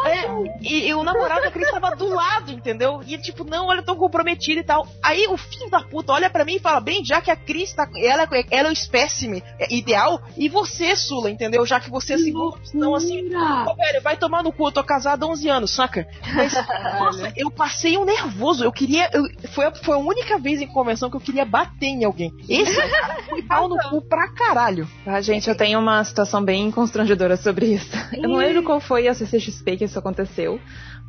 [0.06, 0.24] É,
[0.62, 3.00] e, e o namorado da Cris tava do lado, entendeu?
[3.06, 4.86] E tipo, não, olha, eu tô comprometido e tal.
[5.02, 7.72] Aí o filho da puta olha pra mim e fala: Bem, já que a Cris
[7.72, 7.88] tá.
[7.96, 11.64] Ela, ela é o espécime ideal, e você, Sula, entendeu?
[11.64, 12.58] Já que você é seguro.
[12.74, 16.06] Então, assim, Ô, velho, vai tomar no cu, eu tô casado há 11 anos, saca?
[16.34, 16.52] Mas,
[16.98, 18.64] nossa, eu passei um nervoso.
[18.64, 19.08] Eu queria.
[19.12, 22.32] eu- foi, a, foi a única vez em convenção que eu queria bater em alguém.
[22.48, 24.88] Esse cara foi pau no cu pra caralho.
[25.06, 27.90] Ah, gente, eu tenho uma situação bem constrangedora sobre isso.
[28.12, 30.60] Eu não lembro qual foi a CCXP que isso aconteceu,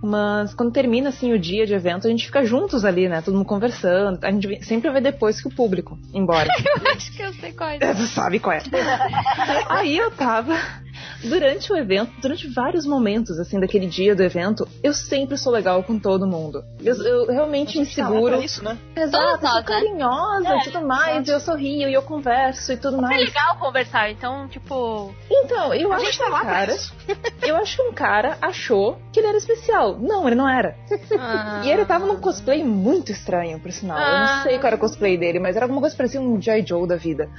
[0.06, 3.22] mas quando termina assim o dia de evento, a gente fica juntos ali, né?
[3.22, 4.20] Todo mundo conversando.
[4.24, 6.48] A gente sempre vê depois que o público, embora.
[6.86, 7.94] Eu acho que eu sei qual é.
[7.94, 8.62] Você sabe qual é.
[9.70, 10.56] Aí eu tava
[11.24, 15.84] durante o evento, durante vários momentos assim daquele dia do evento, eu sempre sou legal
[15.84, 16.64] com todo mundo.
[16.84, 18.42] Eu, eu realmente me seguro.
[18.42, 18.78] isso, né?
[18.96, 19.64] Exato, eu sou né?
[19.64, 23.26] carinhosa e tudo mais, eu sorrio e eu converso e tudo É mais.
[23.26, 25.14] legal conversar, então, tipo.
[25.30, 26.78] Então, eu A acho gente que tá um cara,
[27.42, 29.95] eu acho que um cara achou que ele era especial.
[30.00, 30.76] Não, ele não era.
[31.20, 33.98] ah, E ele tava num cosplay muito estranho, por sinal.
[33.98, 34.36] Eu Ah.
[34.38, 36.66] não sei qual era o cosplay dele, mas era alguma coisa que parecia um J.
[36.66, 37.30] Joe da vida.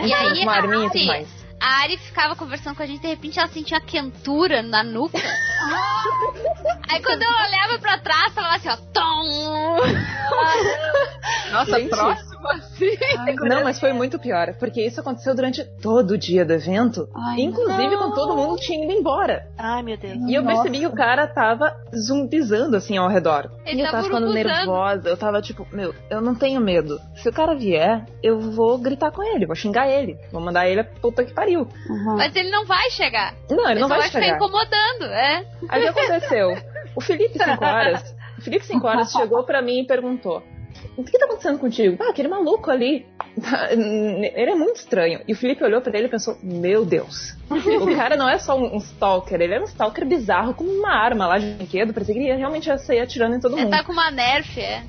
[0.00, 1.28] E aí, uma arminha e tudo Ari, mais.
[1.60, 5.18] a Ari ficava conversando com a gente, de repente ela sentia uma quentura na nuca.
[6.88, 9.78] Aí quando eu olhava pra trás, falava assim, ó, tom!
[11.52, 11.90] Nossa, Gente.
[11.90, 12.96] próximo assim.
[13.48, 17.40] Não, mas foi muito pior, porque isso aconteceu durante todo o dia do evento, Ai,
[17.40, 19.48] inclusive quando todo mundo tinha ido embora.
[19.58, 20.16] Ai, meu Deus.
[20.28, 20.56] E eu Nossa.
[20.56, 23.50] percebi que o cara tava zumbizando assim ao redor.
[23.64, 26.98] Ele e eu tava ficando nervosa, eu tava tipo, meu, eu não tenho medo.
[27.16, 30.80] Se o cara vier, eu vou gritar com ele, vou xingar ele, vou mandar ele
[30.80, 31.68] a puta que pariu.
[31.88, 32.16] Uhum.
[32.16, 33.34] Mas ele não vai chegar.
[33.50, 34.36] Não, ele Ele não vai vai ficar chegar.
[34.36, 35.46] incomodando, é.
[35.68, 36.56] Aí o que aconteceu?
[36.94, 40.42] O Felipe 5 horas, o Felipe 5 horas chegou pra mim e perguntou:
[40.96, 41.96] O que tá acontecendo contigo?
[42.00, 43.06] Ah, aquele maluco ali.
[43.70, 45.20] Ele é muito estranho.
[45.26, 47.34] E o Felipe olhou pra ele e pensou: Meu Deus.
[47.80, 50.90] O cara não é só um um stalker, ele é um stalker bizarro com uma
[50.90, 51.92] arma lá de brinquedo.
[51.94, 53.70] Parecia que ele realmente ia sair atirando em todo Ele mundo.
[53.72, 54.82] tá com uma nerf, é.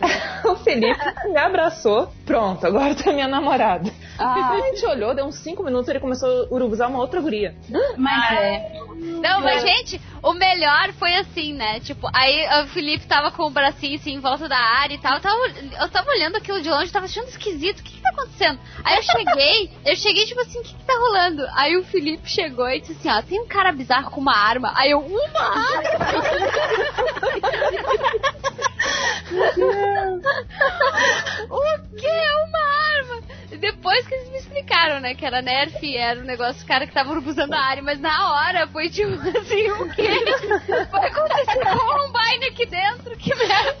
[0.44, 0.98] O Felipe
[1.32, 2.12] me abraçou.
[2.26, 3.88] Pronto, agora tá minha namorada.
[4.18, 7.54] Ah, A gente olhou, deu uns 5 minutos ele começou a urubuzar uma outra guria.
[7.96, 8.72] mas é.
[8.96, 11.78] Não, mas gente, o melhor foi assim, né?
[11.80, 15.14] Tipo, aí o Felipe tava com o bracinho assim em volta da área e tal.
[15.14, 15.38] Eu tava,
[15.82, 17.78] eu tava olhando aquilo de longe, tava achando esquisito.
[17.78, 18.58] O que que tá acontecendo?
[18.82, 21.46] Aí eu cheguei, eu cheguei tipo assim, o que que tá rolando?
[21.54, 24.72] Aí o Felipe chegou e disse assim, ó, tem um cara bizarro com uma arma.
[24.74, 25.82] Aí eu, uma arma?
[31.50, 31.60] o
[31.96, 33.36] que é uma arma?
[33.58, 37.18] Depois que eles me explicaram, né, que era Nerf, era um negócio, cara que tava
[37.18, 40.08] usando a área, mas na hora foi tipo assim, o quê?
[40.90, 43.16] Vai acontecer com um Combine aqui dentro?
[43.16, 43.76] Que merda!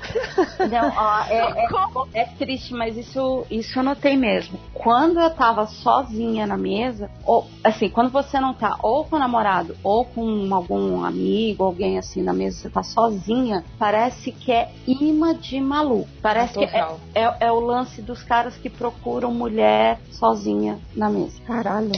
[0.70, 4.58] Não, ó, é, é, é triste, mas isso, isso eu notei mesmo.
[4.72, 9.18] Quando eu tava sozinha na mesa, ou assim, quando você não tá ou com o
[9.18, 14.70] namorado ou com algum amigo, alguém assim na mesa, você tá sozinha, parece que é
[14.86, 16.08] imã de maluco.
[16.22, 21.40] Parece que é, é, é o lance dos caras que procuram mulher sozinha na mesa.
[21.46, 21.92] Caralho.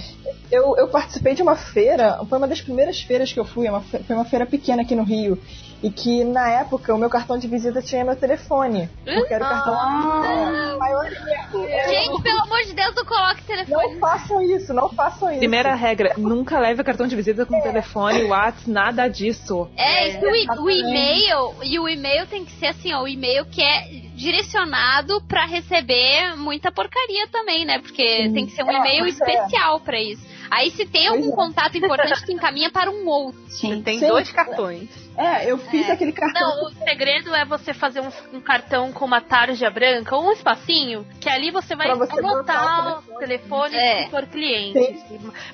[0.50, 3.80] Eu, eu participei de uma feira, foi uma das primeiras feiras que eu fui, uma
[3.82, 5.38] fe- foi uma feira pequena aqui no Rio.
[5.80, 8.88] E que na época o meu cartão de visita tinha meu telefone.
[9.04, 9.74] Porque era o cartão.
[9.74, 11.06] Ah, maior.
[11.06, 13.92] É, Gente, pelo amor de Deus, não coloque telefone.
[13.94, 15.38] Não façam isso, não façam isso.
[15.38, 19.68] Primeira regra, nunca leve o cartão de visita com telefone, WhatsApp, nada disso.
[19.76, 20.26] É, isso,
[20.60, 24.07] o, o e-mail, e o e-mail tem que ser assim, ó, o e-mail que é
[24.18, 27.78] direcionado pra receber muita porcaria também, né?
[27.78, 28.04] Porque
[28.34, 29.08] tem que ser um É, e-mail é.
[29.08, 30.26] especial pra isso.
[30.50, 31.36] Aí se tem algum Pois é.
[31.36, 33.40] contato importante, tu encaminha para um outro.
[33.48, 33.80] sim.
[33.82, 34.08] Tem Sim.
[34.08, 35.07] dois cartões.
[35.18, 36.40] É, eu fiz aquele cartão.
[36.40, 40.32] Não, o segredo é você fazer um, um cartão com uma tarja branca ou um
[40.32, 44.04] espacinho, que ali você vai você anotar o telefone É.
[44.04, 44.78] se for cliente.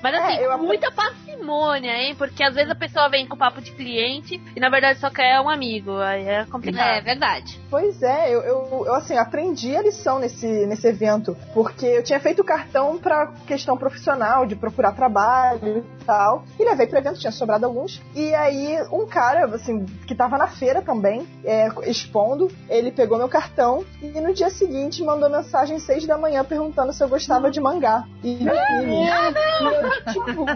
[0.02, 2.14] Mas assim, É, muita parcimônia, hein?
[2.14, 5.40] Porque às vezes a pessoa vem com papo de cliente e na verdade só quer
[5.40, 5.96] um amigo.
[5.98, 6.86] Aí é complicado.
[6.86, 7.58] É verdade.
[7.70, 12.20] Pois é, eu, eu, eu, assim, aprendi a lição nesse, nesse evento, porque eu tinha
[12.20, 17.18] feito o cartão pra questão profissional, de procurar trabalho e tal, e levei pro evento,
[17.18, 22.50] tinha sobrado alguns, e aí um cara, assim, que tava na feira também, é, expondo.
[22.68, 26.92] Ele pegou meu cartão e no dia seguinte mandou mensagem às seis da manhã perguntando
[26.92, 29.04] se eu gostava de mangá e de anime.
[29.04, 30.46] E eu, tipo,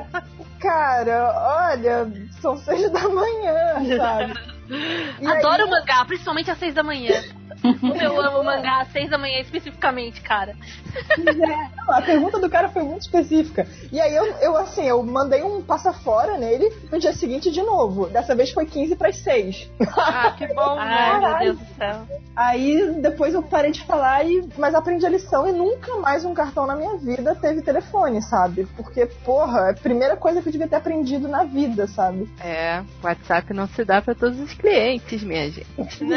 [0.61, 1.33] cara,
[1.71, 2.11] olha,
[2.41, 4.35] são seis da manhã, sabe?
[5.21, 7.13] E Adoro aí- mangá, principalmente às seis da manhã.
[7.81, 10.55] Como eu amo mangá às seis da manhã especificamente, cara.
[11.19, 13.67] Não, a pergunta do cara foi muito específica.
[13.93, 17.63] E aí eu, eu assim, eu mandei um passa fora nele no dia seguinte de
[17.63, 18.09] novo.
[18.09, 19.71] Dessa vez foi 15 para 6.
[19.97, 20.83] Ah, que bom, né?
[20.83, 21.45] Ai, meu Caralho.
[21.45, 22.07] Deus do céu.
[22.37, 26.33] Aí depois eu parei de falar, e, mas aprendi a lição e nunca mais um
[26.33, 28.67] cartão na minha vida teve telefone, sabe?
[28.77, 32.29] Porque, porra, é a primeira coisa que eu devia ter aprendido na vida, sabe?
[32.41, 35.69] É, WhatsApp não se dá pra todos os clientes, minha gente.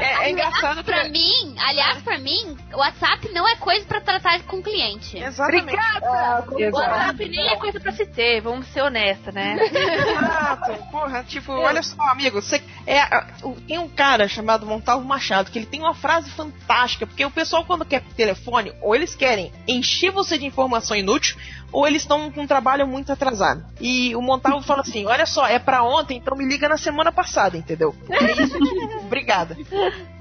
[0.00, 1.10] É, é engraçado Pra que.
[1.10, 5.18] mim, aliás, pra mim, o WhatsApp não é coisa pra tratar com cliente.
[5.18, 5.76] Exatamente.
[6.02, 6.90] Ah, como- Exato.
[6.90, 9.56] WhatsApp nem é coisa pra se ter, vamos ser honestas, né?
[9.60, 10.72] Exato.
[10.90, 15.50] Porra, tipo, olha só, amigo, você, é, a- o- tem um cara chamado Montalvo Machado
[15.50, 19.52] que ele tem uma frase fantástica, porque o pessoal quando quer telefone, ou eles querem
[19.66, 21.36] encher você de informação inútil,
[21.72, 23.64] ou eles estão com um trabalho muito atrasado.
[23.80, 27.12] E o Montalvo fala assim: olha só, é pra ontem, então me liga na semana
[27.12, 27.94] passada, entendeu?
[28.10, 28.84] É isso aqui.
[29.04, 29.56] Obrigada.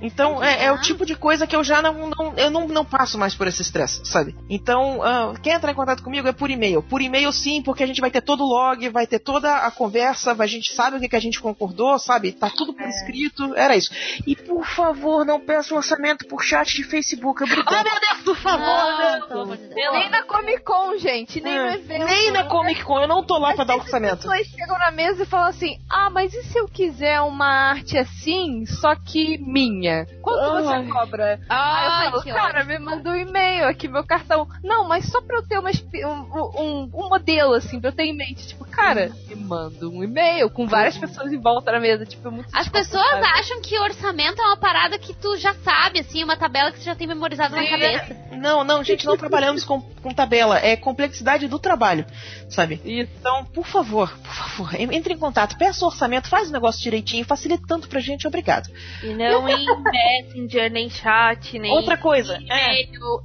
[0.01, 2.85] Então, é, é o tipo de coisa que eu já não, não- eu não, não
[2.85, 4.35] passo mais por esse estresse, sabe?
[4.49, 6.81] Então, ah, quer entrar em contato comigo é por e-mail.
[6.81, 9.71] Por e-mail sim, porque a gente vai ter todo o log, vai ter toda a
[9.71, 12.31] conversa, a gente sabe o que, que a gente concordou, sabe?
[12.31, 13.91] Tá tudo por escrito, era isso.
[14.25, 17.67] E por favor, não peça um orçamento por chat de Facebook, obrigado.
[17.87, 19.29] Oh, meu Deus, por favor!
[19.29, 19.93] Não, amor de Deus.
[19.93, 22.05] Nem na Comic Con, gente, nem no É, evento.
[22.05, 24.17] Nem na Comic Con, eu não tô lá pra dar As orçamento.
[24.17, 27.97] pessoas chegam na mesa e falam assim: Ah, mas e se eu quiser uma arte
[27.97, 29.88] assim, só que minha?
[30.21, 31.39] Quanto você cobra?
[31.49, 34.47] Aí eu que falo, cara, me manda um e-mail aqui, meu cartão.
[34.63, 38.03] Não, mas só pra eu ter uma, um, um, um modelo, assim, pra eu ter
[38.03, 38.47] em mente.
[38.47, 42.05] Tipo, cara, me manda um e-mail com várias pessoas em volta na mesa.
[42.05, 43.39] Tipo, é muito As pessoas desconfortável.
[43.39, 46.85] acham que orçamento é uma parada que tu já sabe, assim, uma tabela que tu
[46.85, 48.15] já tem memorizado na cabeça.
[48.33, 50.57] Não, não, gente, não trabalhamos com, com tabela.
[50.59, 52.05] É complexidade do trabalho,
[52.49, 52.79] sabe?
[52.85, 53.11] Isso.
[53.19, 56.81] Então, por favor, por favor, en- entre em contato, peça o orçamento, faz o negócio
[56.81, 58.69] direitinho, facilita tanto pra gente, obrigado.
[59.03, 61.71] E não em Messenger, nem chat, nem.
[61.71, 62.81] Outra coisa, é,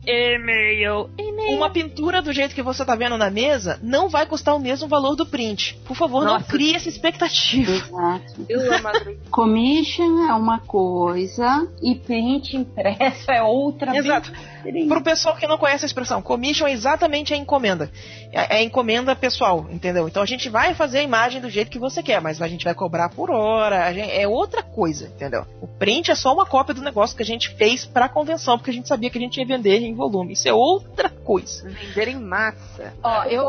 [0.07, 1.57] E-mail, e-mail.
[1.57, 4.89] uma pintura do jeito que você tá vendo na mesa não vai custar o mesmo
[4.89, 5.79] valor do print.
[5.85, 6.51] Por favor, não Nossa.
[6.51, 7.73] crie essa expectativa.
[7.73, 8.47] Exato.
[8.49, 8.93] Eu amo a
[9.31, 13.97] Commission é uma coisa e print impresso é outra.
[13.97, 14.31] Exato.
[14.31, 14.54] bem
[14.89, 17.91] Pro pessoal que não conhece a expressão, commission é exatamente a encomenda.
[18.33, 20.07] É é a encomenda pessoal, entendeu?
[20.09, 22.65] Então a gente vai fazer a imagem do jeito que você quer, mas a gente
[22.65, 25.45] vai cobrar por hora, a gente- é outra coisa, entendeu?
[25.61, 28.71] O print é só uma cópia do negócio que a gente fez pra convenção, porque
[28.71, 30.33] a gente sabia que a gente ia vender em volume.
[30.35, 31.69] Isso é outra coisa.
[31.69, 32.93] Vender em massa.
[33.03, 33.43] Ó, eu,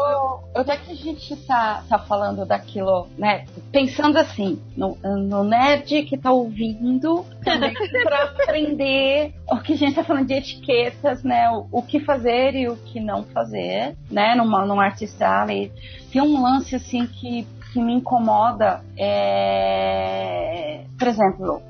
[0.55, 3.45] eu, já que a gente tá, tá falando daquilo, né?
[3.71, 7.73] Pensando assim, no, no nerd que tá ouvindo, também
[8.03, 10.33] pra aprender o que a gente tá falando de
[11.05, 11.49] etiquetas, né?
[11.49, 14.35] O, o que fazer e o que não fazer, né?
[14.35, 15.71] Numa, num artista alley.
[16.11, 18.81] Tem um lance assim que, que me incomoda.
[18.97, 20.81] É...
[20.97, 21.61] Por exemplo,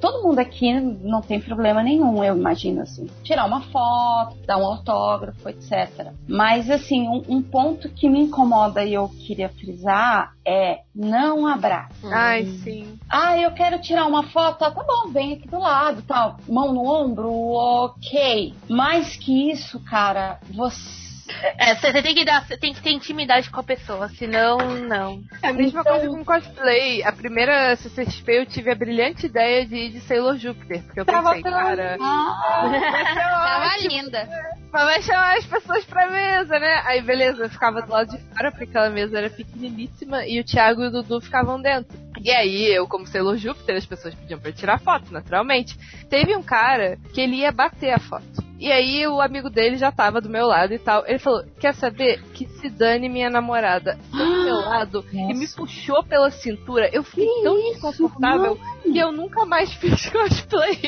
[0.00, 3.08] todo mundo aqui não tem problema nenhum, eu imagino assim.
[3.22, 6.12] Tirar uma foto, dar um autógrafo, etc.
[6.28, 12.08] Mas assim, um, um ponto que me incomoda e eu queria frisar é não abraça.
[12.12, 12.98] Ai, sim.
[13.08, 16.72] Ah, eu quero tirar uma foto, ah, tá bom, vem aqui do lado, tal, mão
[16.72, 18.54] no ombro, ok.
[18.68, 21.09] Mais que isso, cara, você
[21.58, 25.22] É, você tem que dar, você tem que ter intimidade com a pessoa, senão não.
[25.42, 27.02] É a mesma Então- coisa com cosplay.
[27.02, 31.04] A primeira CCXP eu tive a brilhante ideia de ir de Sailor Júpiter, porque eu
[31.06, 34.28] pensei, cara, Tava linda.
[34.72, 36.82] mas vai chamar as pessoas pra mesa, né?
[36.86, 40.44] Aí beleza, eu ficava do lado de fora, porque aquela mesa era pequeniníssima e o
[40.44, 41.98] Thiago e o Dudu ficavam dentro.
[42.22, 45.78] E aí, eu, como Sailor Júpiter, as pessoas pediam pra eu tirar foto, naturalmente.
[46.10, 48.49] Teve um cara que ele ia bater a foto.
[48.60, 51.02] E aí o amigo dele já tava do meu lado e tal.
[51.06, 52.22] Ele falou: Quer saber?
[52.34, 53.98] Que se dane minha namorada.
[54.10, 56.90] Foi do meu lado e me puxou pela cintura.
[56.92, 60.78] Eu fiquei tão desconfortável que eu nunca mais fiz cosplay.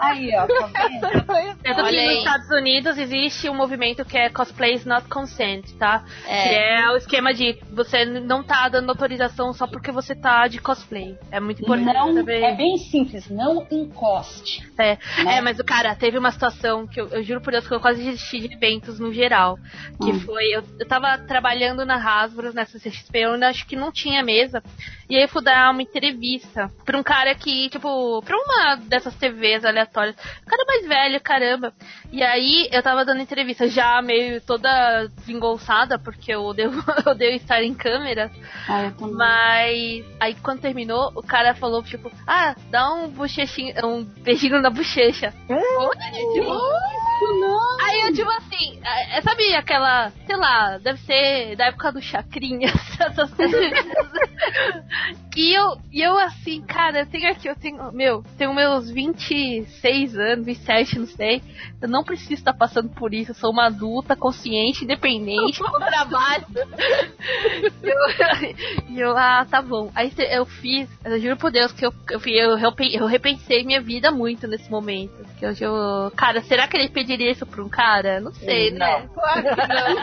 [0.00, 0.70] aí, ó, tá?
[1.00, 1.32] Tanto
[1.82, 2.06] Olha que aí.
[2.06, 6.04] nos Estados Unidos existe um movimento que é Cosplays Not Consent, tá?
[6.26, 6.42] É.
[6.42, 10.60] Que é o esquema de você não tá dando autorização só porque você tá de
[10.60, 11.18] cosplay.
[11.30, 12.42] É muito importante Não, saber.
[12.42, 14.62] é bem simples, não encoste.
[14.78, 15.38] É, né?
[15.38, 17.80] é, mas o cara, teve uma situação que eu, eu juro por Deus que eu
[17.80, 19.58] quase desisti de eventos no geral.
[20.02, 20.20] Que Hum.
[20.20, 24.22] foi, eu, eu tava trabalhando na Hasbro nessa CCXP, eu ainda acho que não tinha
[24.22, 24.62] mesa.
[25.08, 29.14] E aí eu fui dar uma entrevista pra um cara que, tipo, pra uma dessas
[29.14, 30.16] TVs aleatórias.
[30.42, 31.72] O cara mais velho, caramba.
[32.10, 36.72] E aí eu tava dando entrevista já meio toda desengolçada, porque eu odeio,
[37.04, 38.30] eu odeio estar em câmera.
[38.68, 38.90] Ah.
[39.00, 44.70] Mas aí quando terminou, o cara falou, tipo, ah, dá um bochechinho, um beijinho na
[44.70, 45.32] bochecha.
[45.48, 45.96] Oi,
[46.34, 46.52] tipo,
[47.82, 52.72] Aí eu, tipo assim, é, sabe aquela, sei lá, deve ser da época do Chacrinha,
[52.98, 53.60] essas coisas.
[55.34, 60.18] E eu, e eu assim, cara, eu tenho aqui, eu tenho, meu, tenho meus 26
[60.18, 61.42] anos, 27, não sei.
[61.80, 63.30] Eu não preciso estar passando por isso.
[63.30, 66.46] Eu sou uma adulta, consciente, independente, com trabalho.
[68.92, 69.90] E eu, eu, ah, tá bom.
[69.94, 72.58] Aí eu fiz, eu juro por Deus que eu, eu, eu,
[72.92, 75.24] eu repensei minha vida muito nesse momento.
[75.38, 78.20] Que hoje eu, cara, será que ele pediria isso pra um cara?
[78.20, 79.08] Não sei, né?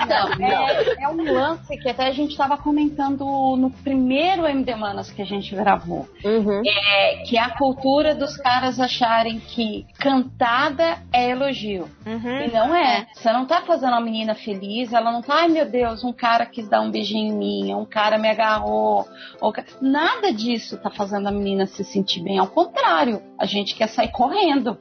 [0.03, 3.25] Então, é, é um lance que até a gente estava comentando
[3.57, 6.07] no primeiro MD Manas que a gente gravou.
[6.23, 6.61] Uhum.
[6.65, 11.89] É, que é a cultura dos caras acharem que cantada é elogio.
[12.05, 12.41] Uhum.
[12.41, 13.07] E não é.
[13.13, 16.45] Você não tá fazendo uma menina feliz, ela não tá, ai meu Deus, um cara
[16.45, 19.07] quis dar um beijinho em mim, um cara me agarrou.
[19.39, 22.39] ou Nada disso tá fazendo a menina se sentir bem.
[22.39, 24.77] Ao contrário, a gente quer sair correndo.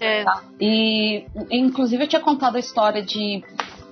[0.00, 0.24] É.
[0.24, 0.42] Tá?
[0.60, 1.07] E,
[1.50, 3.42] inclusive, eu tinha contado a história de.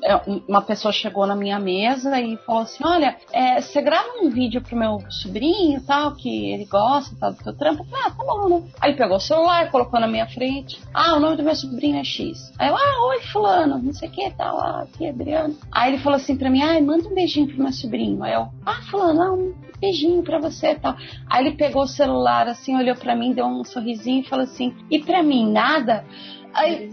[0.02, 0.14] é,
[0.48, 4.60] Uma pessoa chegou na minha mesa e falou assim: Olha, é, você grava um vídeo
[4.62, 7.82] pro meu sobrinho tal, que ele gosta tal, do trampo?
[7.82, 8.62] Eu falei, ah, tá bom, né?
[8.80, 10.80] Aí pegou o celular, colocou na minha frente.
[10.92, 12.52] Ah, o nome do meu sobrinho é X.
[12.58, 15.56] Aí eu, ah, oi, Fulano, não sei o que, tal, ah, aqui, Adriano.
[15.72, 18.22] Aí ele falou assim pra mim: Ai, manda um beijinho pro meu sobrinho.
[18.22, 20.96] Aí eu, ah, Fulano, ah, um beijinho pra você e tal.
[21.28, 24.74] Aí ele pegou o celular assim, olhou pra mim, deu um sorrisinho e falou assim:
[24.90, 26.04] E pra mim, nada?
[26.54, 26.90] Aí,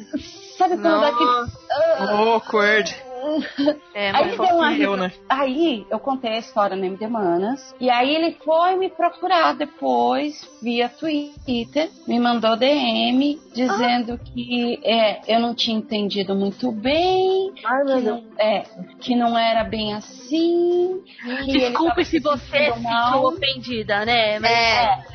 [0.58, 2.32] sabe quando dá aquele.
[2.34, 2.96] Awkward.
[3.94, 5.12] É, Aí deu uma eu, né?
[5.30, 7.74] Aí eu contei a história no MD Manas.
[7.80, 15.22] E aí ele foi me procurar depois, via Twitter, me mandou DM dizendo que é,
[15.28, 18.64] eu não tinha entendido muito bem, Ai, que não, é,
[19.00, 21.02] que não era bem assim.
[21.46, 24.40] Desculpe se você sentiu ofendida, né?
[24.40, 25.13] Mas É.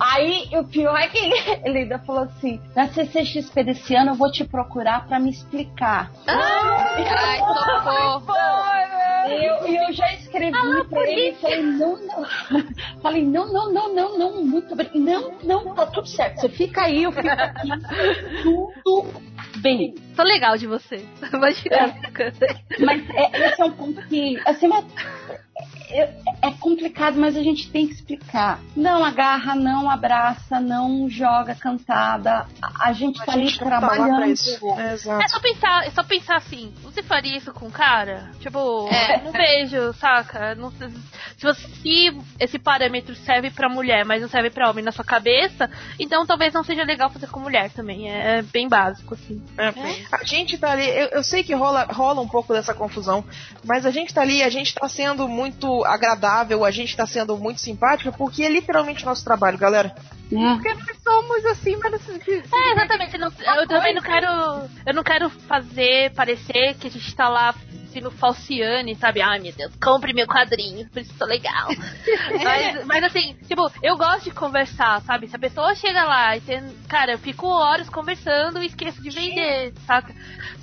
[0.00, 1.18] Aí o pior é que
[1.64, 6.10] ele ainda falou assim: na CCXP desse ano eu vou te procurar pra me explicar.
[6.26, 7.38] Ai,
[8.20, 8.34] socorro.
[9.28, 10.52] E eu, eu já escrevi
[10.88, 12.24] pra ele e falei, não, não.
[13.02, 14.88] Falei, não, não, não, não, não, muito bem.
[14.94, 16.40] Não, não, tá tudo certo.
[16.40, 17.68] Você fica aí, eu fico aqui.
[18.42, 19.22] Tudo
[19.56, 19.94] bem.
[20.14, 21.04] Sou legal de você.
[21.32, 21.96] Imagina.
[22.78, 24.68] Mas é, esse é um ponto que, assim,
[25.88, 28.60] é, é- é complicado, mas a gente tem que explicar.
[28.76, 32.46] Não agarra, não abraça, não joga cantada.
[32.60, 34.26] A, a gente tá A ali gente tá lá pra trabalhando.
[34.26, 34.66] isso.
[34.78, 34.94] É.
[34.94, 38.30] É só pensar, é só pensar assim, você faria isso com um cara?
[38.40, 39.22] Tipo, É.
[39.22, 40.54] não vejo, saca?
[40.54, 40.88] Não se,
[41.40, 45.70] você, se esse parâmetro serve pra mulher, mas não serve pra homem na sua cabeça,
[45.98, 48.10] então talvez não seja legal fazer com mulher também.
[48.10, 49.42] É, é bem básico, assim.
[49.56, 49.68] É.
[50.12, 53.24] A gente tá ali, eu, eu sei que rola, rola um pouco dessa confusão,
[53.64, 55.45] mas a gente tá ali, a gente tá sendo muito
[55.84, 59.94] agradável, a gente tá sendo muito simpática, porque é literalmente nosso trabalho, galera.
[60.28, 63.16] Porque nós somos assim, mas assim, É, exatamente.
[63.16, 64.26] não- eu também não quero.
[64.84, 67.54] Eu não quero fazer parecer que a gente tá lá
[67.92, 69.22] sendo falciane, sabe?
[69.22, 71.68] Ai meu Deus, compre meu quadrinho, por isso tô legal.
[72.44, 75.28] mas, mas assim, tipo, eu gosto de conversar, sabe?
[75.28, 76.60] Se a pessoa chega lá e tem.
[76.88, 80.12] Cara, eu fico horas conversando e esqueço de vender, saca?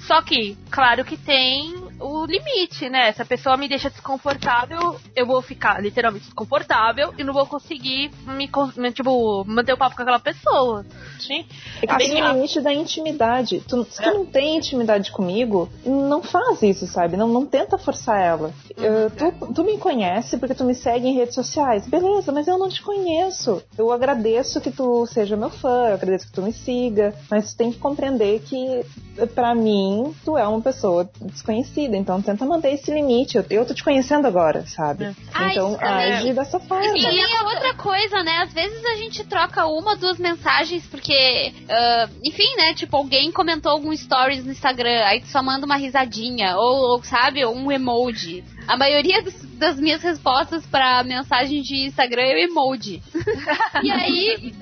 [0.05, 3.11] Só que, claro que tem o limite, né?
[3.14, 8.11] Se a pessoa me deixa desconfortável, eu vou ficar literalmente desconfortável e não vou conseguir
[8.28, 8.48] me,
[8.91, 10.86] tipo, manter o papo com aquela pessoa.
[11.20, 11.45] Sim.
[11.82, 13.61] É que tem Assim, o limite da intimidade.
[13.68, 17.15] Tu, se tu não tem intimidade comigo, não faz isso, sabe?
[17.18, 18.53] Não, não tenta forçar ela.
[18.78, 21.88] Eu- tu, tu me conhece porque tu me segue em redes sociais.
[21.88, 23.61] Beleza, mas eu não te conheço.
[23.78, 27.57] Eu agradeço que tu seja meu fã, eu agradeço que tu me siga, mas tu
[27.57, 28.86] tem que compreender que,
[29.34, 31.93] pra mim, tu é uma pessoa desconhecida.
[31.95, 33.38] Então tenta manter esse limite.
[33.38, 35.15] Eu, eu tô te conhecendo agora, sabe?
[35.34, 36.14] Ah, então isso também.
[36.14, 36.98] age dessa forma.
[36.98, 38.38] E é outra coisa, né?
[38.44, 42.74] Às vezes a gente troca uma, duas mensagens, porque, ah, enfim, né?
[42.74, 47.03] Tipo, alguém comentou algum stories no Instagram, aí tu só manda uma risadinha, ou, ou,
[47.03, 48.44] sabe, um emoji.
[48.68, 53.02] A maioria dos- das minhas respostas pra mensagem de Instagram é o emoji.
[53.84, 54.53] e aí.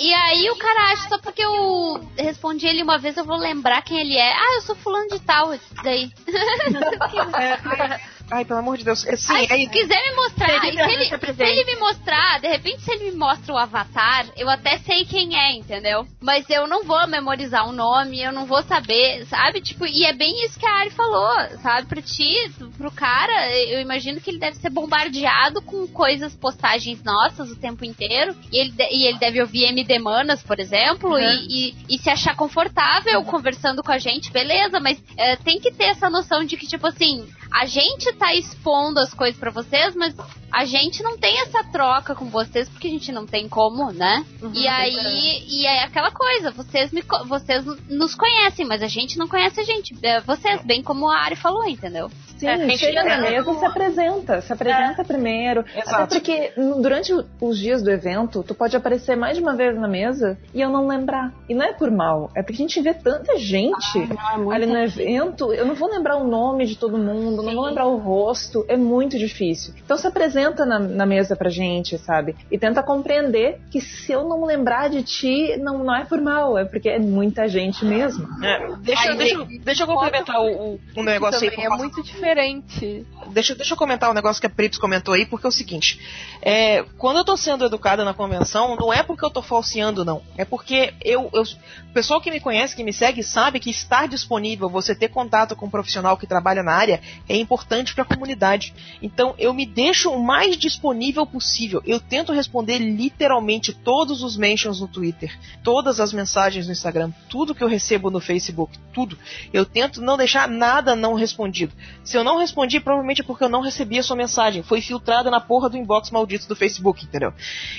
[0.00, 3.82] E aí o cara acha, só porque eu respondi ele uma vez, eu vou lembrar
[3.82, 4.32] quem ele é.
[4.32, 5.54] Ah, eu sou fulano de tal,
[5.84, 6.10] daí.
[8.30, 9.04] Ai, pelo amor de Deus.
[9.06, 11.50] É, sim, Ai, é se quiser me mostrar, Ele se, ele, se apresenta.
[11.50, 15.36] ele me mostrar, de repente se ele me mostra o avatar, eu até sei quem
[15.36, 16.06] é, entendeu?
[16.20, 19.60] Mas eu não vou memorizar o nome, eu não vou saber, sabe?
[19.60, 21.88] Tipo, e é bem isso que a Ari falou, sabe?
[21.88, 22.34] Pra ti,
[22.78, 27.84] pro cara, eu imagino que ele deve ser bombardeado com coisas, postagens nossas o tempo
[27.84, 31.98] inteiro, e ele, de- e ele deve ouvir MD Manas, por exemplo, e, e, e
[31.98, 36.44] se achar confortável conversando com a gente, beleza, mas é, tem que ter essa noção
[36.44, 40.14] de que, tipo assim, a gente tá expondo as coisas pra vocês, mas
[40.52, 44.24] a gente não tem essa troca com vocês porque a gente não tem como, né?
[44.52, 49.26] e aí, e é aquela coisa, vocês me, vocês nos conhecem, mas a gente não
[49.26, 49.96] conhece a gente.
[50.02, 52.10] É, Vocês, bem como a Ari falou, entendeu?
[52.36, 54.40] Sim, É, a gente chega na é- mesa e se apresenta.
[54.40, 55.64] Se apresenta primeiro.
[55.74, 55.94] Exato.
[56.02, 59.76] Até porque no- durante os dias do evento, tu pode aparecer mais de uma vez
[59.78, 61.32] na mesa e eu não lembrar.
[61.48, 63.98] E não é por mal, é porque a gente vê tanta gente
[64.34, 67.54] Não, é ali no evento, eu não vou lembrar o nome de todo mundo, não
[67.54, 69.72] vou lembrar o rosto, é muito difícil.
[69.84, 72.34] Então se apresenta na, na mesa pra gente, sabe?
[72.50, 76.58] E tenta compreender que se eu não lembrar de ti, não, não é por mal,
[76.58, 78.26] é porque é muita gente mesmo.
[78.44, 81.54] É, deixa, deixa, eu- deixa eu complementar o, o, um negócio aí.
[81.64, 83.06] É muito diferente.
[83.28, 86.00] Deixa, deixa eu comentar um negócio que a Prips comentou aí, porque é o seguinte:
[86.42, 90.22] é, quando eu tô sendo educada na convenção, não é porque eu tô falseando, não.
[90.36, 91.42] É porque eu, eu.
[91.42, 95.56] O pessoal que me conhece, que me segue, sabe que estar disponível, você ter contato
[95.56, 98.74] com um profissional que trabalha na área, é importante pra comunidade.
[99.02, 101.82] Então eu me deixo o mais disponível possível.
[101.84, 107.54] Eu tento responder literalmente todos os mentions no Twitter, todas as mensagens no Instagram, tudo
[107.54, 109.18] que eu recebo no Facebook, tudo.
[109.52, 111.72] Eu tento não deixar nada não respondido.
[112.02, 114.62] Se eu não respondi, provavelmente é porque eu não recebi a sua mensagem.
[114.62, 117.32] Foi filtrada na porra do inbox maldito do Facebook, entendeu?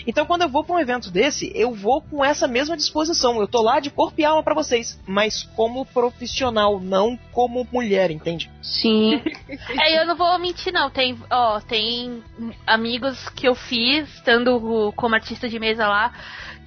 [0.05, 3.39] Então quando eu vou pra um evento desse, eu vou com essa mesma disposição.
[3.39, 8.11] Eu tô lá de corpo e alma pra vocês, mas como profissional, não como mulher,
[8.11, 8.51] entende?
[8.61, 9.21] Sim.
[9.79, 10.89] É, eu não vou mentir, não.
[10.89, 12.23] Tem, ó, tem
[12.65, 16.11] amigos que eu fiz, estando como artista de mesa lá,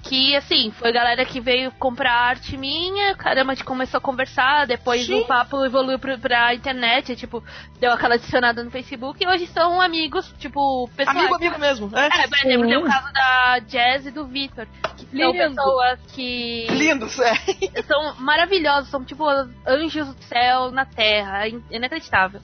[0.03, 4.67] que, assim, foi galera que veio comprar arte minha, caramba, a gente começou a conversar,
[4.67, 5.21] depois Sim.
[5.21, 7.43] o papo evoluiu pra, pra internet, tipo,
[7.79, 11.17] deu aquela adicionada no Facebook, e hoje são amigos, tipo, pessoais.
[11.17, 11.89] Amigo, amigo mesmo.
[11.97, 12.05] É.
[12.05, 15.55] É, por exemplo, tem o caso da Jazz e do Victor, que são Lindo.
[15.55, 17.33] pessoas que Lindos, é.
[17.87, 19.25] são maravilhosos, são tipo
[19.67, 22.41] anjos do céu na terra, é in- inacreditável.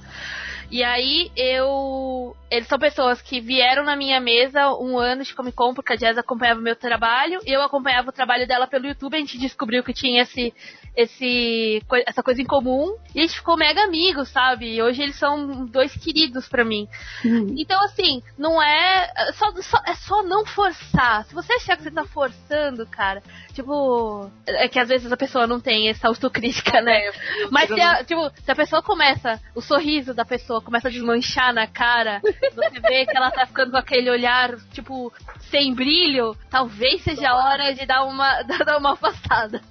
[0.72, 2.34] E aí eu.
[2.49, 5.95] Eles são pessoas que vieram na minha mesa um ano de Comic Con, porque a
[5.98, 9.84] Jazz acompanhava o meu trabalho, eu acompanhava o trabalho dela pelo YouTube, a gente descobriu
[9.84, 10.53] que tinha esse,
[10.95, 14.76] esse, essa coisa em comum, e a gente ficou mega amigos, sabe?
[14.76, 16.88] E hoje eles são dois queridos pra mim.
[17.57, 19.11] Então, assim, não é.
[19.18, 21.26] é Só, só- é só não forçar.
[21.26, 23.22] Se você achar que você tá forçando, cara,
[23.53, 24.30] tipo.
[24.47, 26.99] É que às vezes a pessoa não tem essa autocrítica, né?
[27.49, 31.53] Mas se a, tipo, se a pessoa começa, o sorriso da pessoa começa a desmanchar
[31.53, 32.22] na cara,
[32.53, 35.11] você vê que ela tá ficando com aquele olhar, tipo,
[35.49, 39.61] sem brilho, talvez seja a hora de dar uma, dar uma afastada.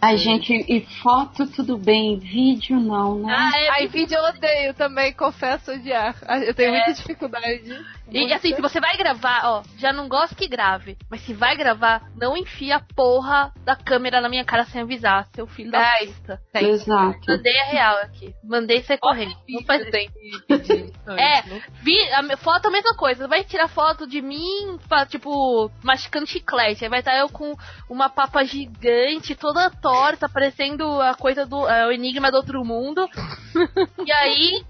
[0.00, 3.34] Ai, gente, e foto tudo bem, vídeo não, né?
[3.34, 6.16] Ah, é, Aí vídeo eu odeio também, confesso odiar.
[6.26, 7.64] Ah, Eu tenho muita dificuldade.
[8.10, 10.96] E assim, se você vai gravar, ó, já não gosto que grave.
[11.10, 15.26] Mas se vai gravar, não enfia a porra da câmera na minha cara sem avisar,
[15.34, 16.06] seu filho da Ai.
[16.08, 16.40] puta.
[16.54, 17.18] Exato.
[17.26, 18.34] Mandei a real aqui.
[18.44, 19.34] Mandei você correndo.
[19.48, 19.90] Não faz isso.
[19.90, 20.92] tem que pedir.
[21.08, 21.42] É,
[21.82, 23.26] vi, a foto é a mesma coisa.
[23.26, 26.84] Vai tirar foto de mim, fa- tipo, masticando chiclete.
[26.84, 27.54] Aí vai estar eu com
[27.88, 31.68] uma papa gigante, toda torta, parecendo a coisa do.
[31.68, 33.08] é, o enigma do outro mundo.
[34.04, 34.64] e aí.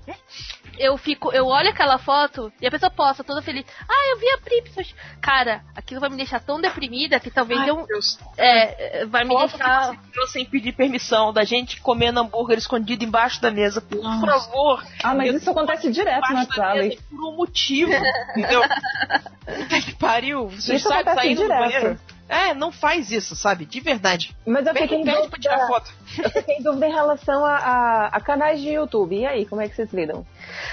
[0.77, 3.65] Eu fico, eu olho aquela foto e a pessoa posta toda feliz.
[3.89, 4.95] Ah, eu vi a Pripsos.
[5.21, 7.87] Cara, aquilo vai me deixar tão deprimida que talvez Ai, eu.
[7.87, 8.19] Deus.
[8.37, 9.93] É, vai me Foto deixar.
[10.15, 13.81] você sem pedir permissão, da gente comendo hambúrguer escondido embaixo da mesa.
[13.81, 14.85] Por favor.
[15.03, 16.81] Ah, mas isso acontece direto na sala.
[17.11, 17.93] por um motivo,
[18.37, 18.63] entendeu?
[19.85, 20.49] Que pariu.
[20.49, 21.59] Você Isso sabe acontece sair do direto.
[21.61, 22.01] banheiro?
[22.27, 23.67] É, não faz isso, sabe?
[23.67, 24.35] De verdade.
[24.47, 25.93] Mas eu Vem fiquei em pede pra tirar dúvida, foto.
[26.25, 29.15] eu fiquei em dúvida em relação a, a- a canais de YouTube.
[29.19, 30.27] E aí, como é que vocês lidam?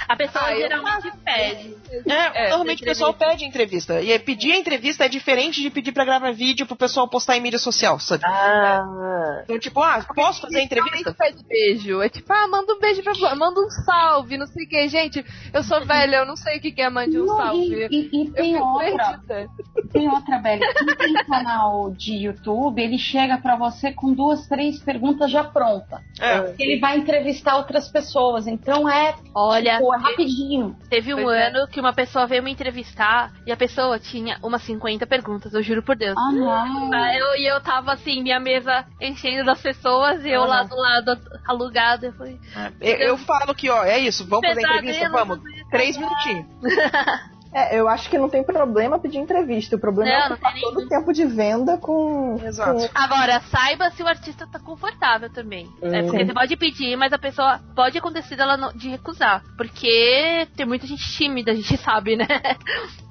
[0.08, 1.76] A pessoa Ah, eu geralmente pede.
[2.08, 4.02] É, É, normalmente o pessoal pede entrevista.
[4.02, 7.38] E é, pedir a entrevista é diferente de pedir pra gravar vídeo pro pessoal postar
[7.38, 8.24] em mídia social, sabe?
[8.26, 11.16] Ah, Então, tipo, ah, posso fazer entrevista?
[11.18, 12.02] Realmente pede beijo.
[12.02, 14.88] É tipo, ah, manda um beijo pra manda um salve, não sei o que.
[14.88, 17.88] Gente, eu sou velha, eu não sei o que que é mande um Não, salve.
[17.92, 19.50] e, e- e Eu tem outra, perdida.
[19.92, 20.62] tem outra, Belly.
[20.74, 26.00] Quem tem canal de YouTube, ele chega pra você com duas, três perguntas já prontas.
[26.20, 26.54] É.
[26.60, 30.76] Ele vai entrevistar outras pessoas, então é, Olha, tipo, é rapidinho.
[30.90, 31.48] teve um Pois é.
[31.48, 35.62] ano que uma pessoa veio me entrevistar e a pessoa tinha umas 50 perguntas, eu
[35.64, 36.16] juro por Deus.
[36.18, 36.94] Ah, não.
[36.94, 40.50] Ah, eu, e eu tava assim, minha mesa enchendo das pessoas e eu Aham.
[40.50, 42.08] lá do lado alugada.
[42.08, 42.40] Eu falei,
[42.80, 45.10] Eu, eu falo que, ó, é isso, vamos fazer Pesadelo, entrevista?
[45.10, 45.40] Vamos.
[45.70, 46.46] Três minutinhos.
[47.54, 49.76] É, eu acho que não tem problema pedir entrevista.
[49.76, 52.40] O problema Não, é não ocupar todo o tempo de venda com.
[52.44, 52.90] Exato.
[52.96, 55.68] Agora, saiba se o artista tá confortável também.
[55.82, 56.26] É, porque Sim.
[56.28, 59.44] você pode pedir, mas a pessoa pode acontecer dela não- de recusar.
[59.58, 62.28] Porque tem muita gente tímida, a gente sabe, né?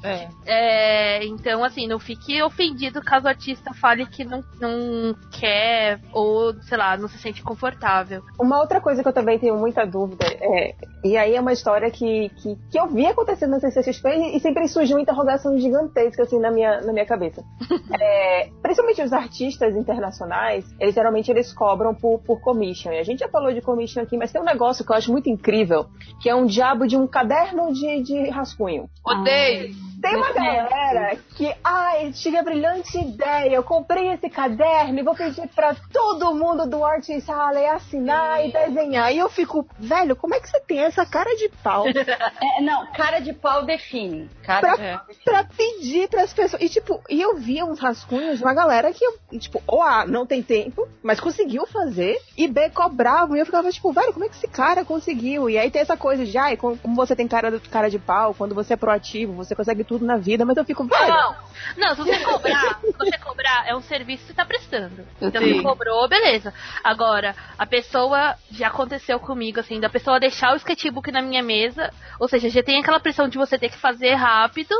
[0.02, 0.28] É.
[0.46, 6.54] É, então, assim, não fique ofendido caso o artista fale que não, não quer ou,
[6.62, 8.22] sei lá, não se sente confortável.
[8.38, 10.74] Uma outra coisa que eu também tenho muita dúvida é.
[11.04, 14.40] E aí é uma história que, que, que eu vi acontecendo na CCXP e, e
[14.40, 17.42] sempre surgiu uma interrogação gigantesca assim na minha, na minha cabeça.
[18.00, 22.92] É, principalmente os artistas internacionais, eles geralmente eles cobram por, por commission.
[22.92, 25.12] E a gente já falou de commission aqui, mas tem um negócio que eu acho
[25.12, 25.86] muito incrível,
[26.20, 28.88] que é um diabo de um caderno de, de rascunho.
[29.04, 29.74] Odeio.
[30.00, 35.14] Tem uma galera que, ai, tive a brilhante ideia, eu comprei esse caderno e vou
[35.14, 39.12] pedir pra todo mundo do Artist Alley assinar e desenhar.
[39.12, 42.90] E eu fico, velho, como é que você tem essa cara de pau É, não,
[42.92, 44.19] cara de pau define.
[44.42, 45.24] Cara pra, define.
[45.24, 46.62] pra pedir pras pessoas?
[46.62, 49.04] E tipo, e eu via uns rascunhos de uma galera que,
[49.38, 53.36] tipo, ou A, não tem tempo, mas conseguiu fazer, e B, cobravam.
[53.36, 55.48] E eu ficava, tipo, velho, como é que esse cara conseguiu?
[55.48, 58.34] E aí tem essa coisa de, ai, como como você tem cara, cara de pau,
[58.34, 61.08] quando você é proativo, você consegue tudo na vida, mas eu fico, velho.
[61.08, 61.36] Não,
[61.76, 65.06] não, se você cobrar, se você cobrar, é um serviço que você tá prestando.
[65.20, 65.54] Então Sim.
[65.54, 66.52] você cobrou, beleza.
[66.82, 71.92] Agora, a pessoa, já aconteceu comigo, assim, da pessoa deixar o sketchbook na minha mesa,
[72.18, 74.74] ou seja, já tem aquela pressão de você ter que fazer rápido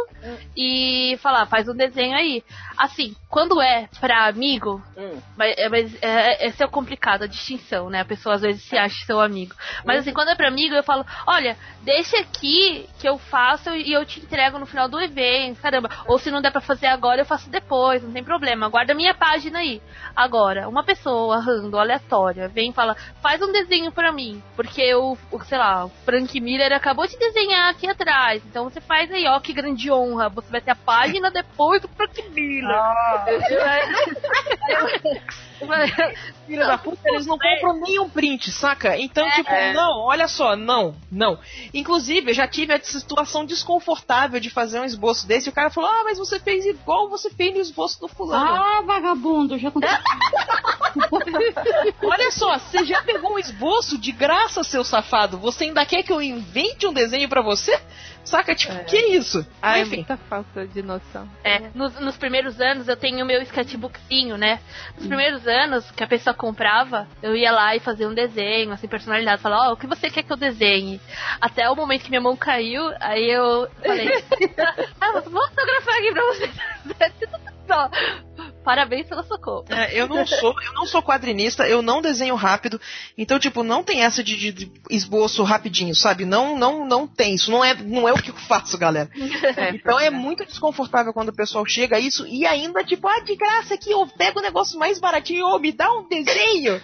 [0.57, 2.43] e falar, faz um desenho aí.
[2.77, 5.21] Assim, quando é pra amigo, Hum.
[5.37, 8.01] mas, é, mas é, esse é o complicado, a distinção, né?
[8.01, 9.55] A pessoa às vezes se acha seu amigo.
[9.85, 13.93] Mas assim, quando é pra amigo, eu falo, olha, deixa aqui que eu faço e
[13.93, 15.91] eu te entrego no final do evento, caramba.
[16.07, 18.69] Ou se não der pra fazer agora, eu faço depois, não tem problema.
[18.69, 19.81] Guarda minha página aí.
[20.17, 24.43] Agora, uma pessoa rando, aleatória, vem e fala, faz um desenho pra mim.
[24.57, 28.43] Porque o, sei lá, o Frank Miller acabou de desenhar aqui atrás.
[28.47, 30.29] Então você faz aí, ó, que grande honra.
[30.29, 32.77] Você vai ter a página depois do Frank Miller.
[36.47, 38.99] Filha da puta, eles não compram nem um print, saca?
[38.99, 41.39] Então, tipo, não, olha só, não, não.
[41.73, 45.71] Inclusive, eu já tive essa situação desconfortável de fazer um esboço desse e o cara
[45.71, 48.45] falou, ah, mas você fez igual você fez no esboço do fulano.
[48.45, 49.99] Ah, vagabundo, já aconteceu.
[52.03, 55.39] Olha só, você já pegou um esboço de graça, seu safado.
[55.39, 57.79] Você ainda quer que eu invente um desenho pra você?
[58.25, 58.55] Saca?
[58.55, 59.47] Tipo, que isso?
[59.61, 59.97] Ah, Ai, enfim.
[59.97, 61.29] muita falta de noção.
[61.43, 64.61] É, nos, nos primeiros anos eu tenho o meu sketchbookzinho, né?
[64.97, 68.87] Nos primeiros anos que a pessoa comprava, eu ia lá e fazia um desenho, assim,
[68.87, 69.43] personalizado.
[69.43, 71.01] Falava, ó, o que você quer que eu desenhe?
[71.41, 74.09] Até o momento que minha mão caiu, aí eu falei,
[75.01, 76.51] ah, vou fotografar aqui pra você.
[77.71, 77.89] Só.
[78.65, 79.65] Parabéns pelo socorro.
[79.71, 82.81] É, eu não sou, eu não sou quadrinista, eu não desenho rápido,
[83.17, 86.25] então tipo não tem essa de, de- esboço rapidinho, sabe?
[86.27, 87.35] Não, não, não tem.
[87.35, 89.09] Isso não é, não é o que eu faço, galera.
[89.75, 93.35] então é muito desconfortável quando o pessoal chega a isso e ainda tipo, ah, de
[93.35, 96.81] graça aqui, eu pego o negócio mais baratinho, ô, me dá um desenho.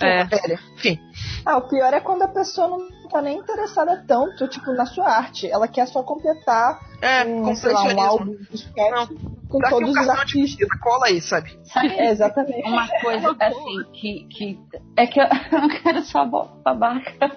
[0.00, 0.24] É.
[0.24, 1.00] Velho, enfim.
[1.46, 5.08] Ah, o pior é quando a pessoa não tá nem interessada tanto, tipo, na sua
[5.08, 5.50] arte.
[5.50, 9.10] Ela quer só completar É, um, sei lá, um álbum de sketch
[9.48, 10.42] com Daqui todos um os artistas.
[10.42, 11.58] visita, cola aí, sabe?
[11.64, 12.68] Sabe É, exatamente.
[12.68, 14.58] uma coisa assim que, que
[14.96, 17.36] é que eu não quero só babaca,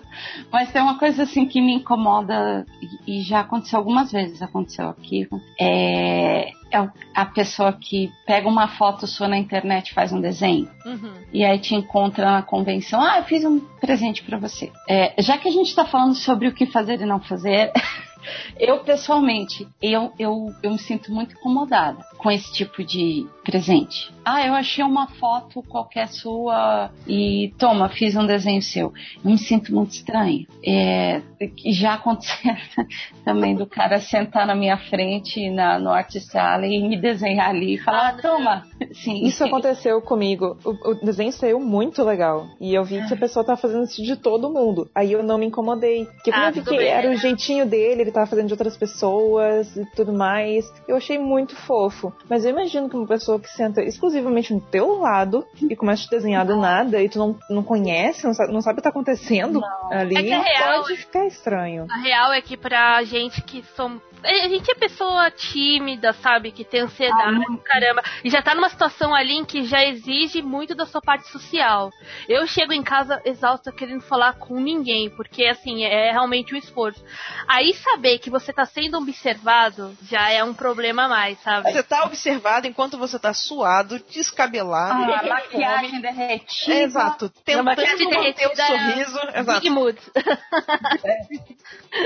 [0.52, 2.66] mas tem uma coisa assim que me incomoda
[3.08, 5.28] e, e já aconteceu algumas vezes, aconteceu aqui,
[5.60, 10.70] é, é a pessoa que pega uma foto sua na internet e faz um desenho
[10.86, 11.14] Uhum.
[11.34, 14.72] e aí te encontra na convenção, ah, eu fiz um presente pra você.
[14.88, 17.72] É, já que a gente tá falando sobre o que fazer e não fazer,
[18.60, 24.14] eu pessoalmente, eu, eu, eu me sinto muito incomodada com esse tipo de presente.
[24.24, 28.94] Ah, eu achei uma foto qualquer sua e toma, fiz um desenho seu.
[29.24, 30.46] Eu me sinto muito estranho.
[30.64, 31.22] É,
[31.66, 32.54] e já aconteceu
[33.26, 37.76] também do cara sentar na minha frente na, no Artist Alley e me desenhar ali
[37.76, 38.64] e falar, Ah, toma.
[38.94, 40.56] Sim, Isso aconteceu comigo.
[40.64, 42.46] O, o desenho saiu muito legal.
[42.60, 44.90] E eu vi que a pessoa tava fazendo isso de todo mundo.
[44.94, 46.06] Aí eu não me incomodei.
[46.06, 47.16] Porque como Ah, eu vi que bem, era né?
[47.16, 50.72] o jeitinho dele, ele tava fazendo de outras pessoas e tudo mais.
[50.88, 52.14] Eu achei muito fofo.
[52.30, 54.11] Mas eu imagino que uma pessoa que senta exclusivamente
[54.54, 58.26] no teu lado e começa a te desenhar do nada e tu não, não conhece,
[58.26, 59.62] não sabe, não sabe o que tá acontecendo
[59.92, 61.88] ali, É real pode ficar estranho.
[61.90, 66.52] A real é que pra gente que som- A gente é pessoa tímida, sabe?
[66.52, 68.04] Que tem ansiedade, caramba.
[68.24, 71.92] E já tá numa situação ali em que já exige muito da sua parte social.
[72.30, 77.04] Eu chego em casa exausta querendo falar com ninguém, porque assim, é realmente um esforço.
[77.48, 81.72] Aí saber que você tá sendo observado já é um problema a mais, sabe?
[81.72, 85.12] Você tá observado enquanto você tá suado, descabelado.
[85.14, 86.76] Ah, maquiagem derretida.
[86.76, 87.30] Exato.
[87.44, 89.20] Tentando maquiagem manter o derretida é sorriso.
[89.34, 89.62] Exato.
[89.62, 90.00] Big mood.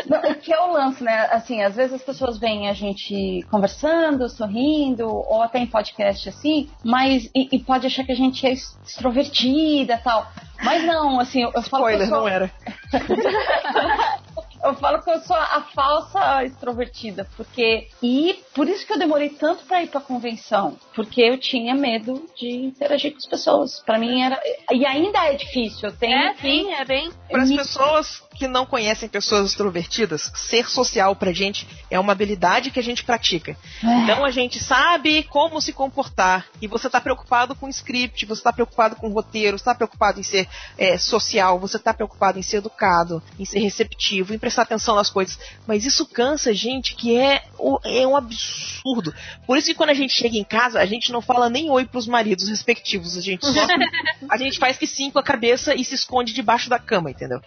[0.06, 1.28] Não, o que é o lance, né?
[1.32, 7.30] Assim, às vezes pessoas veem a gente conversando, sorrindo, ou até em podcast assim, mas
[7.36, 10.27] e, e pode achar que a gente é extrovertida e tal.
[10.64, 12.52] Mas não, assim, eu, eu falo Spoiler, sou, não era.
[14.64, 19.30] eu falo que eu sou a falsa extrovertida, porque e por isso que eu demorei
[19.30, 23.84] tanto pra ir pra convenção, porque eu tinha medo de interagir com as pessoas.
[23.86, 24.40] Pra mim era
[24.72, 25.90] e ainda é difícil.
[25.90, 27.11] Eu tenho É, sim, é bem.
[27.30, 32.70] Para as pessoas que não conhecem pessoas extrovertidas, ser social pra gente é uma habilidade
[32.70, 33.57] que a gente pratica.
[34.03, 36.45] Então a gente sabe como se comportar.
[36.62, 39.76] E você tá preocupado com o script, você tá preocupado com o roteiro, você tá
[39.76, 40.48] preocupado em ser
[40.78, 45.10] é, social, você tá preocupado em ser educado, em ser receptivo, em prestar atenção nas
[45.10, 45.40] coisas.
[45.66, 47.44] Mas isso cansa a gente que é,
[47.86, 49.14] é um absurdo.
[49.48, 51.86] Por isso que quando a gente chega em casa, a gente não fala nem oi
[51.86, 53.18] pros maridos respectivos.
[53.18, 53.68] A gente só.
[54.30, 57.41] a gente faz que sim com a cabeça e se esconde debaixo da cama, entendeu?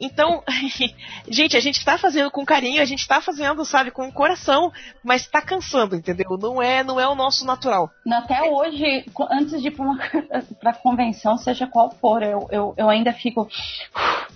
[0.00, 0.42] Então,
[1.28, 4.72] gente, a gente tá fazendo com carinho, a gente tá fazendo, sabe, com o coração,
[5.02, 6.36] mas tá cansando, entendeu?
[6.40, 7.90] Não é, não é o nosso natural.
[8.10, 9.98] Até hoje, antes de ir pra, uma,
[10.60, 13.48] pra convenção, seja qual for, eu, eu, eu ainda fico.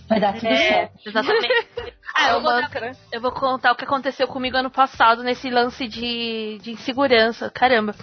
[0.09, 1.09] Vai dar tudo É, certo.
[1.09, 1.68] exatamente.
[2.14, 2.93] Ah, É eu, o vou, mantra.
[3.12, 7.51] eu vou contar o que aconteceu comigo ano passado nesse lance de, de insegurança.
[7.51, 7.94] Caramba.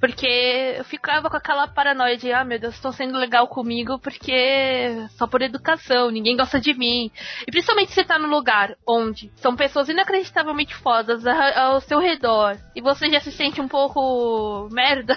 [0.00, 5.06] Porque eu ficava com aquela paranoia de, ah, meu Deus, estão sendo legal comigo porque
[5.18, 7.10] só por educação, ninguém gosta de mim.
[7.46, 12.80] E principalmente você tá num lugar onde são pessoas inacreditavelmente fodas ao seu redor e
[12.80, 15.16] você já se sente um pouco merda.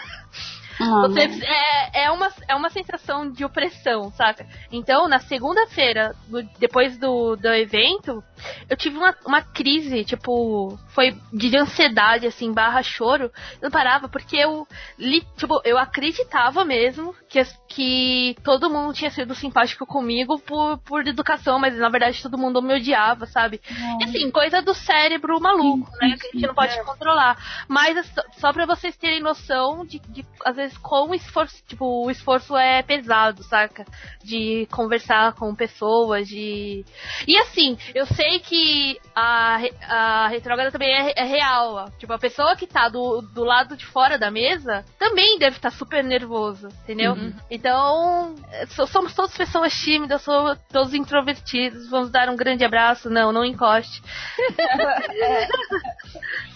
[0.79, 4.47] Ah, Você, é, é, uma, é uma sensação de opressão, saca?
[4.71, 6.15] Então, na segunda-feira,
[6.57, 8.23] depois do, do evento,
[8.69, 13.25] eu tive uma, uma crise, tipo, foi de ansiedade, assim, barra choro.
[13.61, 19.11] Eu não parava, porque eu, li, tipo, eu acreditava mesmo que, que todo mundo tinha
[19.11, 23.61] sido simpático comigo por, por educação, mas na verdade todo mundo me odiava, sabe?
[23.99, 26.15] E, assim, coisa do cérebro maluco, né?
[26.19, 27.65] Que a gente não pode controlar.
[27.67, 31.63] Mas é só, só pra vocês terem noção de, de, às vezes, como o esforço,
[31.67, 33.85] tipo, o esforço é pesado, saca?
[34.23, 36.85] De conversar com pessoas, de.
[37.27, 41.73] E assim, eu sei que a, a retrógrada também é, é real.
[41.75, 41.89] ó.
[41.97, 45.71] Tipo, a pessoa que tá do, do lado de fora da mesa também deve estar
[45.71, 47.15] super nervoso, entendeu?
[47.49, 51.89] Então, é, so- somos todas pessoas tímidas, somos todos introvertidos.
[51.89, 53.09] Vamos dar um grande abraço.
[53.09, 54.01] Não, não encoste.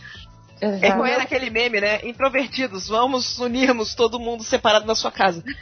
[0.62, 2.00] É qual era aquele meme, né?
[2.04, 5.44] Introvertidos, vamos unirmos todo mundo separado na sua casa.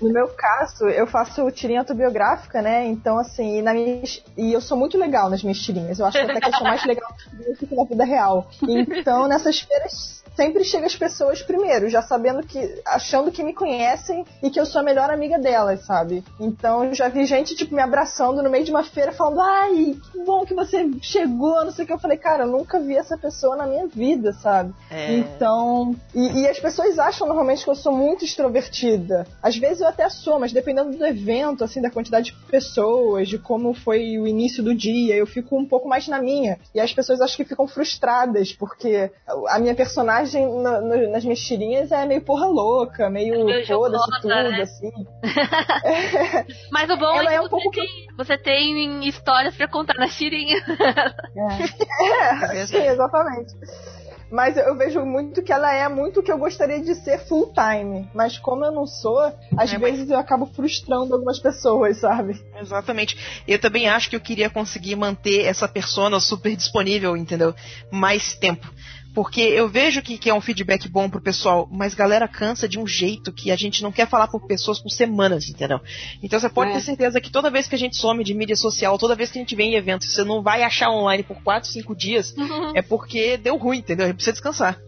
[0.00, 2.86] No meu caso, eu faço tirinha autobiográfica, né?
[2.86, 4.02] Então, assim, e, na minha,
[4.36, 5.98] e eu sou muito legal nas minhas tirinhas.
[5.98, 8.48] Eu acho que até que eu sou mais legal do que na vida real.
[8.62, 12.80] Então, nessas feiras, sempre chega as pessoas primeiro, já sabendo que.
[12.86, 16.24] achando que me conhecem e que eu sou a melhor amiga delas, sabe?
[16.38, 19.96] Então, eu já vi gente, tipo, me abraçando no meio de uma feira, falando: ai,
[20.12, 21.92] que bom que você chegou, não sei o que.
[21.92, 24.72] Eu falei, cara, eu nunca vi essa pessoa na minha vida, sabe?
[24.90, 25.14] É.
[25.14, 29.26] Então, e, e as pessoas acham normalmente que eu sou muito extrovertida.
[29.42, 33.38] Às vezes eu até sou, mas dependendo do evento, assim, da quantidade de pessoas, de
[33.38, 36.58] como foi o início do dia, eu fico um pouco mais na minha.
[36.74, 39.10] E as pessoas acho que ficam frustradas, porque
[39.48, 44.28] a minha personagem no- no- nas minhas tirinhas é meio porra louca, meio foda-se tudo,
[44.28, 44.62] né?
[44.62, 44.90] assim.
[46.70, 47.86] Mas o bom Ela é que é um você, pouco- tem,
[48.16, 50.56] você tem histórias pra contar na tirinha.
[51.36, 53.54] É, sim, exatamente.
[54.30, 57.52] Mas eu vejo muito que ela é muito o que eu gostaria de ser full
[57.52, 58.08] time.
[58.14, 59.18] Mas como eu não sou,
[59.56, 62.40] às É, mas- vezes eu acabo frustrando algumas pessoas, sabe?
[62.60, 63.42] Exatamente.
[63.48, 67.52] Eu também acho que eu queria conseguir manter essa persona super disponível, entendeu?
[67.90, 68.68] Mais tempo.
[69.14, 72.78] Porque eu vejo que, que é um feedback bom pro pessoal, mas galera cansa de
[72.78, 75.80] um jeito que a gente não quer falar por pessoas por semanas, entendeu?
[76.22, 76.74] Então você pode É.
[76.74, 79.38] ter certeza que toda vez que a gente some de mídia social, toda vez que
[79.38, 82.34] a gente vem em eventos, você não vai achar online por 4, 5 dias,
[82.74, 84.04] é porque deu ruim, entendeu?
[84.04, 84.78] A gente precisa descansar.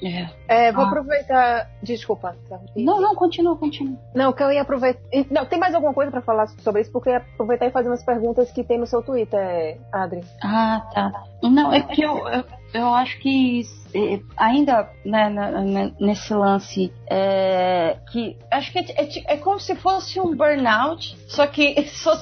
[0.00, 0.28] É.
[0.46, 0.88] É, vou Ah.
[0.88, 1.70] aproveitar.
[1.82, 2.36] Desculpa.
[2.48, 2.60] tá?
[2.76, 3.98] Não, não, continua, continua.
[4.14, 5.00] Não, que eu ia aproveitar.
[5.28, 6.92] Não, tem mais alguma coisa pra falar sobre isso?
[6.92, 10.22] Porque eu ia aproveitar e fazer umas perguntas que tem no seu Twitter, Adri.
[10.40, 11.24] Ah, tá.
[11.42, 13.62] Não, é que eu, eu, eu acho que
[13.94, 20.20] eh, ainda né, nesse lance é, que acho que é, é é como se fosse
[20.20, 21.74] um burnout, só que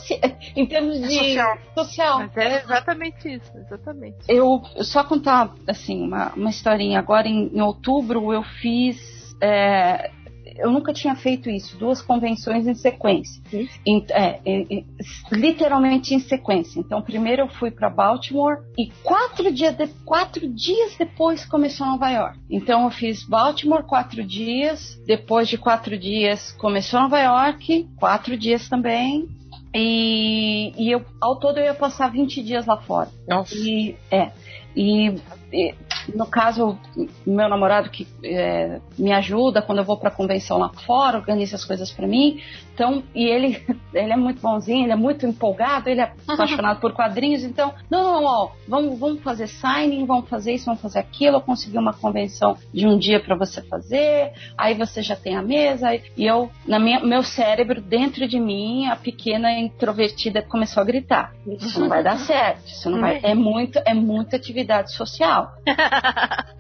[0.55, 1.59] em termos de social.
[1.75, 2.19] social.
[2.19, 4.19] Mas é exatamente isso, exatamente.
[4.29, 6.99] Eu só contar assim uma, uma historinha.
[6.99, 9.35] Agora em, em outubro eu fiz.
[9.41, 10.11] é,
[10.59, 13.43] eu nunca tinha feito isso, duas convenções em sequência.
[13.87, 14.87] Em- é, em-
[15.33, 16.79] literalmente em sequência.
[16.81, 22.11] Então, primeiro eu fui para Baltimore e quatro, dia de- quatro dias depois começou Nova
[22.11, 22.39] York.
[22.51, 28.69] Então, eu fiz Baltimore quatro dias, depois de quatro dias começou Nova York, quatro dias
[28.69, 29.29] também.
[29.75, 33.11] E, e eu, ao todo eu ia passar 20 dias lá fora.
[33.29, 33.55] Nossa.
[33.55, 34.31] E, é,
[34.75, 35.09] e,
[35.53, 35.75] e,
[36.15, 36.79] no caso,
[37.27, 41.65] meu namorado que é, me ajuda quando eu vou pra convenção lá fora, organiza as
[41.65, 42.41] coisas pra mim.
[42.77, 46.93] Então, e ele, ele é muito bonzinho, ele é muito empolgado, ele é apaixonado por
[46.93, 47.43] quadrinhos.
[47.43, 51.39] Então, não, não, ó, vamos, vamos fazer signing, vamos fazer isso, vamos fazer aquilo.
[51.39, 54.33] Eu consegui uma convenção de um dia pra você fazer.
[54.59, 55.95] Aí você já tem a mesa.
[55.95, 61.33] E eu, na minha, meu cérebro, dentro de mim, a pequena introvertida começou a gritar:
[61.47, 63.21] Isso não vai dar certo, isso não vai.
[63.23, 65.53] É muito, é muita atividade social.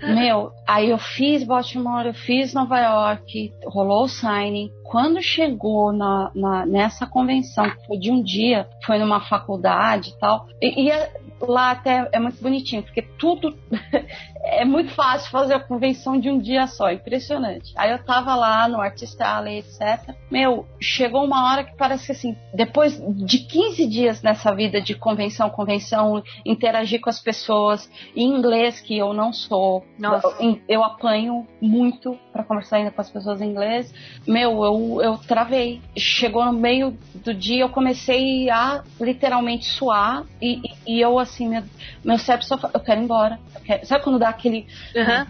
[0.02, 4.70] Meu, aí eu fiz Baltimore, eu fiz Nova York, rolou o signing.
[4.84, 10.18] Quando chegou na, na- nessa convenção, que foi de um dia, foi numa faculdade e
[10.18, 13.54] tal, e, e é- lá até é muito bonitinho, porque tudo
[14.46, 17.72] é muito fácil fazer a convenção de um dia só, impressionante.
[17.76, 20.14] Aí eu tava lá no Artist Alley, etc.
[20.30, 24.94] Meu, chegou uma hora que parece que assim, depois de 15 dias nessa vida de
[24.94, 29.84] convenção, convenção, interagir com as pessoas em inglês, que eu não sou,
[30.40, 33.92] eu, eu apanho muito pra conversar ainda com as pessoas em inglês.
[34.26, 35.80] Meu, eu, eu travei.
[35.96, 41.48] Chegou no meio do dia, eu comecei a literalmente suar e, e- e eu assim,
[41.48, 41.62] meu,
[42.04, 43.38] meu cérebro só fa- eu quero ir embora.
[43.54, 44.66] Eu quero- sabe quando dá aquele.
[44.96, 45.26] Aham.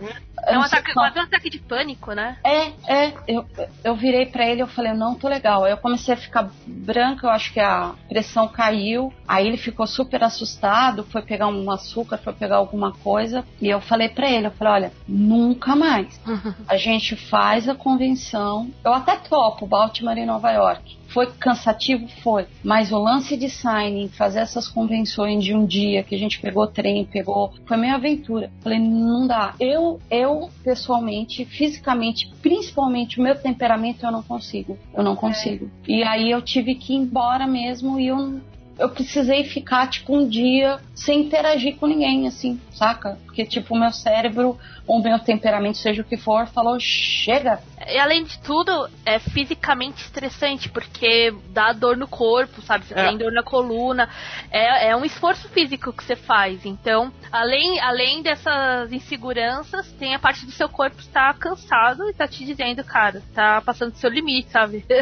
[0.46, 2.36] É um ataque, quase um ataque de pânico, né?
[2.44, 3.12] é, é.
[3.26, 3.44] Eu,
[3.82, 5.64] eu virei pra ele eu falei, não, tô legal.
[5.64, 9.12] Aí eu comecei a ficar branca, eu acho que a pressão caiu.
[9.26, 13.44] Aí ele ficou super assustado, foi pegar um açúcar, foi pegar alguma coisa.
[13.60, 16.20] E eu falei pra ele, eu falei, olha, nunca mais.
[16.68, 18.70] A gente faz a convenção.
[18.84, 20.96] Eu até topo Baltimore e Nova York.
[21.08, 22.06] Foi cansativo?
[22.22, 22.46] Foi.
[22.62, 26.66] Mas o lance de signing, fazer essas convenções de um dia que a gente pegou
[26.66, 27.54] trem, pegou.
[27.66, 28.50] Foi meio aventura.
[28.60, 29.54] Falei, não dá.
[29.58, 34.78] Eu, eu, pessoalmente, fisicamente, principalmente o meu temperamento, eu não consigo.
[34.94, 35.70] Eu não consigo.
[35.86, 38.40] E aí eu tive que ir embora mesmo e eu.
[38.78, 43.18] Eu precisei ficar, tipo, um dia sem interagir com ninguém, assim, saca?
[43.24, 47.58] Porque, tipo, o meu cérebro, ou o meu temperamento, seja o que for, falou, chega,
[47.88, 52.84] E além de tudo, é fisicamente estressante, porque dá dor no corpo, sabe?
[52.86, 53.08] Você É.
[53.08, 54.08] tem dor na coluna.
[54.50, 56.64] É, é um esforço físico que você faz.
[56.66, 62.26] Então, além, além dessas inseguranças, tem a parte do seu corpo estar cansado e tá
[62.26, 64.84] te dizendo, cara, tá passando do seu limite, sabe?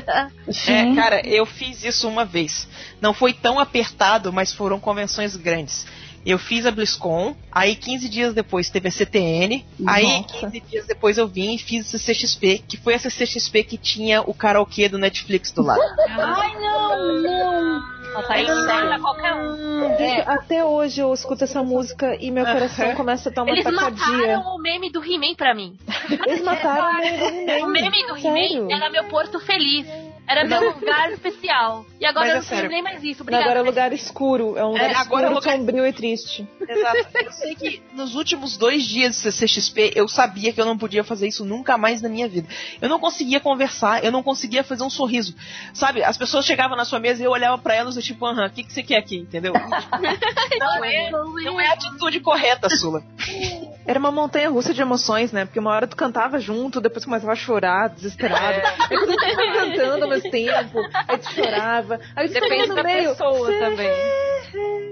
[0.67, 2.69] É, cara, eu fiz isso uma vez.
[3.01, 5.87] Não foi tão apertado, mas foram convenções grandes.
[6.25, 10.39] Eu fiz a BlizzCon, aí 15 dias depois teve a CTN, aí Nossa.
[10.41, 14.23] 15 dias depois eu vim e fiz a CCXP, que foi essa CCXP que tinha
[14.23, 15.81] o karaokê do Netflix do lado.
[16.09, 17.95] Ai, não, não.
[18.29, 19.99] Aí serve qualquer um.
[19.99, 23.65] Gente, até hoje eu escuto essa música e meu coração começa a dar uma Eles
[23.65, 23.91] tacadia.
[24.39, 25.77] mataram o meme do He-Man pra mim.
[26.25, 27.67] Eles mataram o meio do He-Man.
[27.67, 28.17] O meme do?
[28.17, 29.87] He-Man era meu porto feliz.
[30.27, 31.85] Era meu lugar especial.
[32.01, 32.71] E agora Mas é eu não sério.
[32.71, 33.23] nem mais isso.
[33.23, 33.45] Obrigada.
[33.45, 34.57] agora é lugar escuro.
[34.57, 36.49] É um lugar É, agora é escuro, lugar- sombrio e triste.
[36.67, 37.07] Exato.
[37.25, 41.05] Eu sei que nos últimos dois dias de CCXP eu sabia que eu não podia
[41.05, 42.49] fazer isso nunca mais na minha vida.
[42.81, 45.35] Eu não conseguia conversar, eu não conseguia fazer um sorriso.
[45.75, 48.47] Sabe, as pessoas chegavam na sua mesa e eu olhava pra elas e tipo, aham,
[48.47, 49.53] o que, que você quer aqui, entendeu?
[50.59, 53.03] não, é, não é a atitude correta, Sula.
[53.87, 55.45] Era uma montanha russa de emoções, né?
[55.45, 58.61] Porque uma hora tu cantava junto, depois começava a chorar, desesperado.
[58.91, 62.01] Aí tu tava cantando ao mesmo tempo, aí tu chorava.
[62.17, 63.09] Aí tu Depende ficava no da meio.
[63.11, 63.93] pessoa também.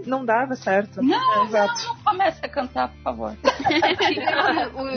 [0.06, 1.00] Não dava certo.
[1.02, 1.82] Não, Exato.
[1.86, 3.36] não, não comece a cantar, por favor.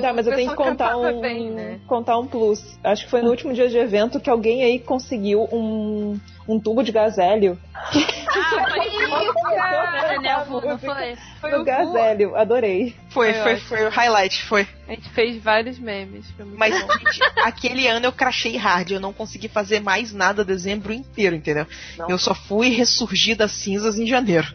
[0.02, 1.80] Tá, mas eu tenho que contar um, Bem, né?
[1.88, 2.78] contar um plus.
[2.84, 6.84] Acho que foi no último dia de evento que alguém aí conseguiu um, um tubo
[6.84, 7.58] de gás hélio.
[10.08, 11.18] Daniel Vu, não foi?
[11.52, 12.96] no gás hélio, adorei.
[13.10, 14.68] Foi, Foi foi, foi o highlight, foi.
[14.88, 16.30] A gente fez vários memes.
[16.32, 16.92] Foi Mas bom.
[16.94, 21.66] gente, aquele ano eu crachei hard, eu não consegui fazer mais nada dezembro inteiro, entendeu?
[22.08, 24.48] Eu só fui ressurgir das cinzas em janeiro.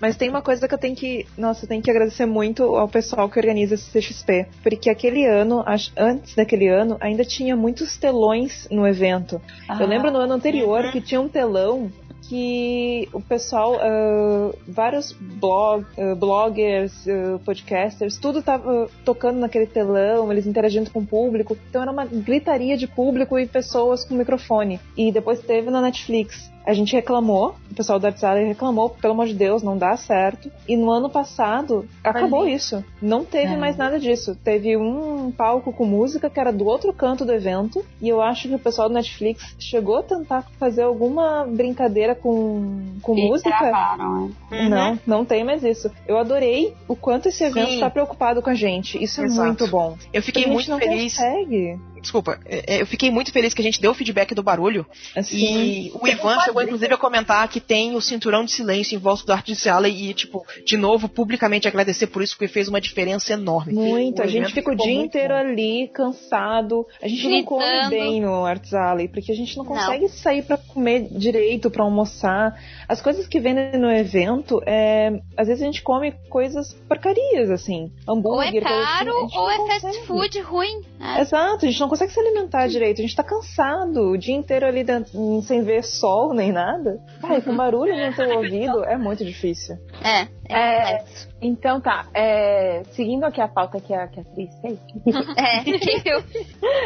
[0.00, 1.26] Mas tem uma coisa que eu tenho que.
[1.36, 4.46] Nossa, eu tenho que agradecer muito ao pessoal que organiza esse CXP.
[4.62, 5.64] Porque aquele ano,
[5.96, 9.40] antes daquele ano, ainda tinha muitos telões no evento.
[9.78, 11.90] Eu lembro no ano anterior que tinha um telão
[12.30, 20.30] que o pessoal, uh, vários blog, uh, bloggers, uh, podcasters, tudo tava tocando naquele telão,
[20.30, 21.58] eles interagindo com o público.
[21.68, 24.78] Então era uma gritaria de público e pessoas com microfone.
[24.96, 26.48] E depois teve na Netflix.
[26.66, 30.50] A gente reclamou, o pessoal da Artsala reclamou, pelo amor de Deus, não dá certo.
[30.68, 32.84] E no ano passado, acabou isso.
[33.00, 33.56] Não teve É.
[33.56, 34.36] mais nada disso.
[34.44, 37.84] Teve um palco com música que era do outro canto do evento.
[38.00, 42.94] E eu acho que o pessoal do Netflix chegou a tentar fazer alguma brincadeira com,
[43.02, 43.50] com E música.
[43.50, 44.68] gravaram, é.
[44.68, 45.90] Não, não tem mais isso.
[46.06, 49.02] Eu adorei o quanto esse evento está preocupado com a gente.
[49.02, 49.46] Isso é Exato.
[49.46, 49.96] muito bom.
[50.12, 51.14] Eu fiquei a gente muito não feliz.
[51.16, 51.78] consegue.
[52.00, 54.86] Desculpa, é, é, eu fiquei muito feliz que a gente deu o feedback do barulho.
[55.16, 58.98] Assim, E o Ivan chegou, inclusive, a comentar que tem o cinturão de silêncio em
[58.98, 62.68] volta do Arte de Sala e, tipo, de novo, publicamente agradecer por isso, porque fez
[62.68, 63.72] uma diferença enorme.
[63.74, 65.40] Muito, O a gente fica o dia inteiro bom.
[65.40, 66.86] ali, cansado.
[67.02, 67.90] A gente não come Gritando.
[67.90, 69.72] bem no Arts Alley, porque a gente não Não.
[69.74, 72.54] consegue sair pra comer direito, pra almoçar.
[72.88, 77.92] As coisas que vendem no evento, é, às vezes a gente come coisas porcarias, assim.
[78.06, 80.80] Ou é Hambúrguer, assim, caro, ou não é fast food ruim.
[80.98, 81.20] né?
[81.20, 84.64] Exato, a gente não consegue se alimentar direito, a gente tá cansado, o dia inteiro
[84.64, 86.98] ali dentro, sem ver sol nem nada.
[87.22, 89.76] Ai, com barulho no teu ouvido é muito difícil.
[90.02, 91.04] É, é, É,
[91.42, 94.78] então tá, é, seguindo aqui a pauta que a, que a Cris fez,
[95.36, 96.10] é.
[96.10, 96.22] Eu,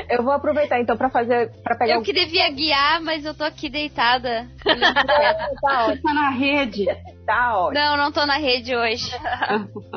[0.09, 3.45] eu vou aproveitar então pra fazer, para pegar eu que devia guiar, mas eu tô
[3.45, 4.49] aqui deitada.
[4.65, 6.87] Tá ótimo, Tá na rede.
[7.27, 7.75] tá ótimo.
[7.81, 9.11] Não, não tô na rede hoje.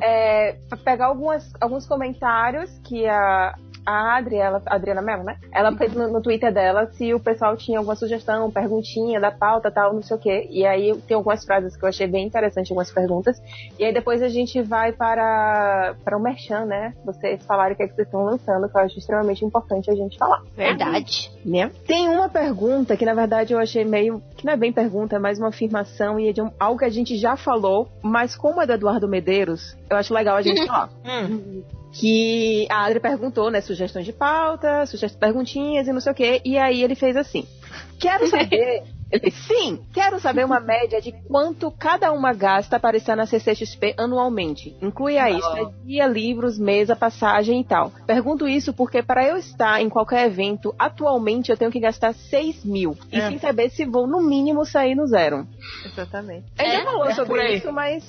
[0.04, 3.56] É, pra pegar algumas, alguns comentários que a,
[3.88, 5.38] a Adri, ela, a Adriana Mello, né?
[5.52, 9.72] Ela fez no, no Twitter dela se o pessoal tinha alguma sugestão, perguntinha da pauta,
[9.72, 10.46] tal, não sei o quê.
[10.52, 13.42] E aí tem algumas frases que eu achei bem interessante, algumas perguntas.
[13.80, 16.94] E aí depois a gente vai para, para o Merchan, né?
[17.06, 19.96] Vocês falarem o que, é que vocês estão lançando, que eu acho extremamente importante a
[19.96, 20.42] gente falar.
[20.56, 21.32] Verdade.
[21.46, 21.72] Né?
[21.86, 24.22] Tem uma pergunta que na verdade eu achei meio.
[24.36, 26.86] que não é bem pergunta, é mais uma afirmação e é de um- algo que
[26.86, 30.64] a gente já falou, mas como é do Eduardo Medeiros, eu acho legal a gente
[30.68, 30.90] falar.
[32.00, 33.60] Que a Adri perguntou, né?
[33.62, 36.42] Sugestões de pauta, sugestões perguntinhas e não sei o quê.
[36.46, 37.46] E aí ele fez assim:
[38.00, 38.84] Quero saber.
[39.10, 43.94] Ele sim, quero saber uma média de quanto cada uma gasta para estar na CCXP
[43.98, 44.76] anualmente.
[44.82, 47.90] Inclui aí estadia, livros, mesa, passagem e tal.
[48.06, 52.66] Pergunto isso porque para eu estar em qualquer evento, atualmente eu tenho que gastar 6
[52.66, 52.98] mil.
[53.10, 53.30] E É.
[53.30, 55.48] sem saber se vou no mínimo sair no zero.
[55.86, 56.48] Exatamente.
[56.60, 56.78] Gente É?
[56.80, 58.04] já falou É, sobre isso, mas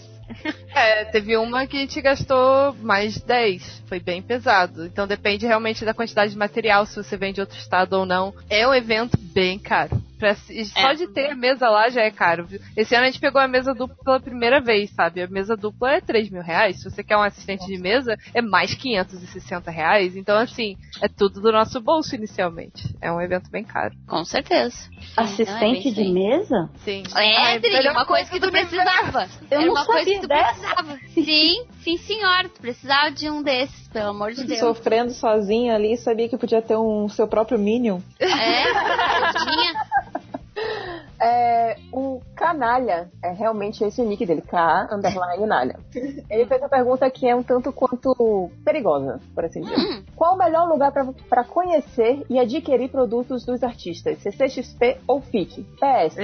[0.75, 3.83] É, teve uma que gente gastou mais 10.
[3.89, 4.87] Foi bem pesado.
[4.87, 8.33] Então depende realmente da quantidade de material, se você vem de outro estado ou não.
[8.49, 10.01] É um evento bem caro.
[10.19, 12.45] Pra só de ter a mesa lá já é caro.
[12.45, 12.61] viu?
[12.77, 15.23] Esse ano a gente pegou a mesa dupla pela primeira vez, sabe?
[15.23, 16.79] A mesa dupla é 3 mil reais.
[16.81, 20.17] Se você quer um assistente de mesa, é mais 560 reais.
[20.17, 22.95] Então, assim, é tudo do nosso bolso inicialmente.
[23.01, 23.95] É um evento bem caro.
[24.07, 24.77] Com certeza.
[25.17, 26.69] Assistente de mesa?
[26.85, 27.03] Sim.
[27.17, 29.29] É, Ah, Adri, melhor uma coisa que tu precisava.
[29.51, 30.53] Eu Era não uma coisa sabia que tu dessa.
[30.75, 30.99] precisava.
[31.15, 32.49] Sim, sim, senhora.
[32.49, 34.59] Tu precisava de um desses, pelo amor de Deus.
[34.61, 38.01] Sofrendo sozinha ali, sabia que podia ter um seu próprio Minion.
[38.19, 39.75] É, tinha.
[41.21, 45.77] É, o Canalha, é realmente esse o nick dele, K underline Nalha.
[46.31, 49.77] Ele fez uma pergunta que é um tanto quanto perigosa, por assim dizer.
[49.77, 50.05] Hum.
[50.15, 54.19] Qual o melhor lugar para conhecer e adquirir produtos dos artistas?
[54.19, 55.65] CCXP ou FIC?
[55.65, 56.17] PS.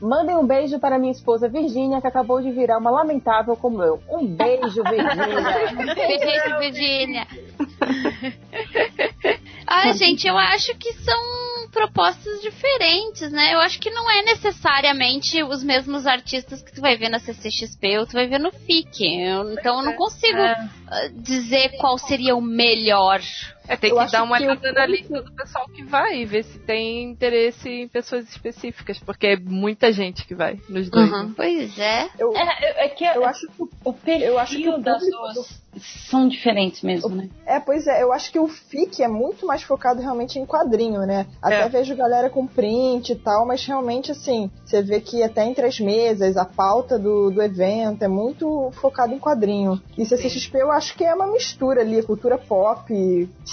[0.00, 4.00] Mandem um beijo para minha esposa Virgínia, que acabou de virar uma lamentável como eu.
[4.08, 5.94] Um beijo, Virgínia.
[5.94, 7.26] Beijo, Virgínia.
[9.74, 13.54] Ai, gente, eu acho que são propostas diferentes, né?
[13.54, 17.98] Eu acho que não é necessariamente os mesmos artistas que tu vai ver na CCXP
[17.98, 19.00] ou tu vai ver no FIC.
[19.04, 23.20] Eu- então eu não consigo ah, dizer qual seria o melhor.
[23.68, 26.24] É, tem Eu que dar uma que olhada na lista do pessoal que vai e
[26.24, 31.10] ver se tem interesse em pessoas específicas, porque é muita gente que vai nos dois.
[31.10, 31.32] né?
[31.36, 32.08] Pois é.
[32.18, 35.62] Eu, É, é que Eu acho que o perfil eu acho que o das duas
[35.80, 37.30] são diferentes mesmo, né?
[37.46, 41.00] É, pois é, eu acho que o FIC é muito mais focado realmente em quadrinho,
[41.06, 41.26] né?
[41.40, 41.68] Até É.
[41.68, 45.80] vejo galera com print e tal, mas realmente, assim, você vê que até entre as
[45.80, 49.80] mesas, a pauta do, do evento é muito focado em quadrinho.
[49.96, 52.92] E CCXP eu acho que é uma mistura ali, cultura pop,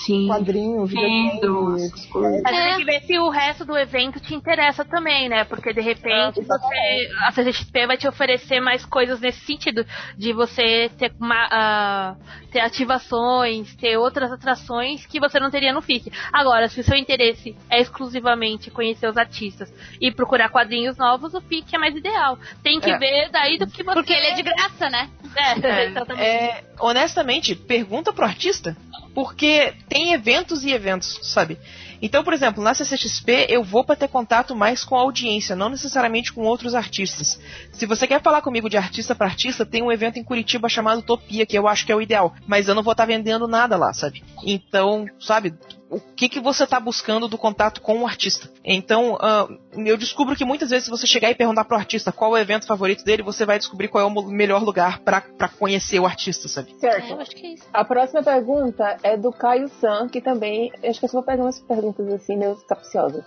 [0.05, 0.27] Sim.
[0.27, 1.39] quadrinho, videogame.
[1.83, 2.41] essas coisas.
[2.43, 2.63] Mas É.
[2.69, 5.43] tem que ver se o resto do evento te interessa também, né?
[5.43, 9.85] Porque de repente você, a CGXP vai te oferecer mais coisas nesse sentido.
[10.17, 12.15] De você ter, uma, ah,
[12.51, 16.11] ter ativações, ter outras atrações que você não teria no FIC.
[16.31, 21.41] Agora, se o seu interesse é exclusivamente conhecer os artistas e procurar quadrinhos novos, o
[21.41, 22.37] FIC é mais ideal.
[22.63, 22.97] Tem que É.
[22.97, 23.93] ver daí do que você.
[23.93, 25.09] Porque ele é de graça, né?
[25.35, 26.25] É, exatamente.
[26.25, 28.75] É, honestamente, pergunta pro artista.
[29.13, 31.57] Porque tem eventos e eventos, sabe?
[32.01, 35.69] Então, por exemplo, na CCXP eu vou para ter contato mais com a audiência, não
[35.69, 37.39] necessariamente com outros artistas.
[37.73, 40.99] Se você quer falar comigo de artista para artista, tem um evento em Curitiba chamado
[40.99, 43.47] Utopia, que eu acho que é o ideal, mas eu não vou estar tá vendendo
[43.47, 44.23] nada lá, sabe?
[44.45, 45.53] Então, sabe,
[45.89, 48.49] o que, que você está buscando do contato com o artista.
[48.63, 52.35] Então, uh, eu descubro que muitas vezes se você chegar e perguntar pro artista qual
[52.37, 55.21] é o evento favorito dele, você vai descobrir qual é o melhor lugar para
[55.57, 56.75] conhecer o artista, sabe?
[56.79, 57.13] Certo.
[57.13, 57.67] É, acho que é isso.
[57.73, 61.43] A próxima pergunta é do Caio San, que também, acho que eu só vou pegar
[61.43, 63.25] umas perguntas assim, meio capciosas.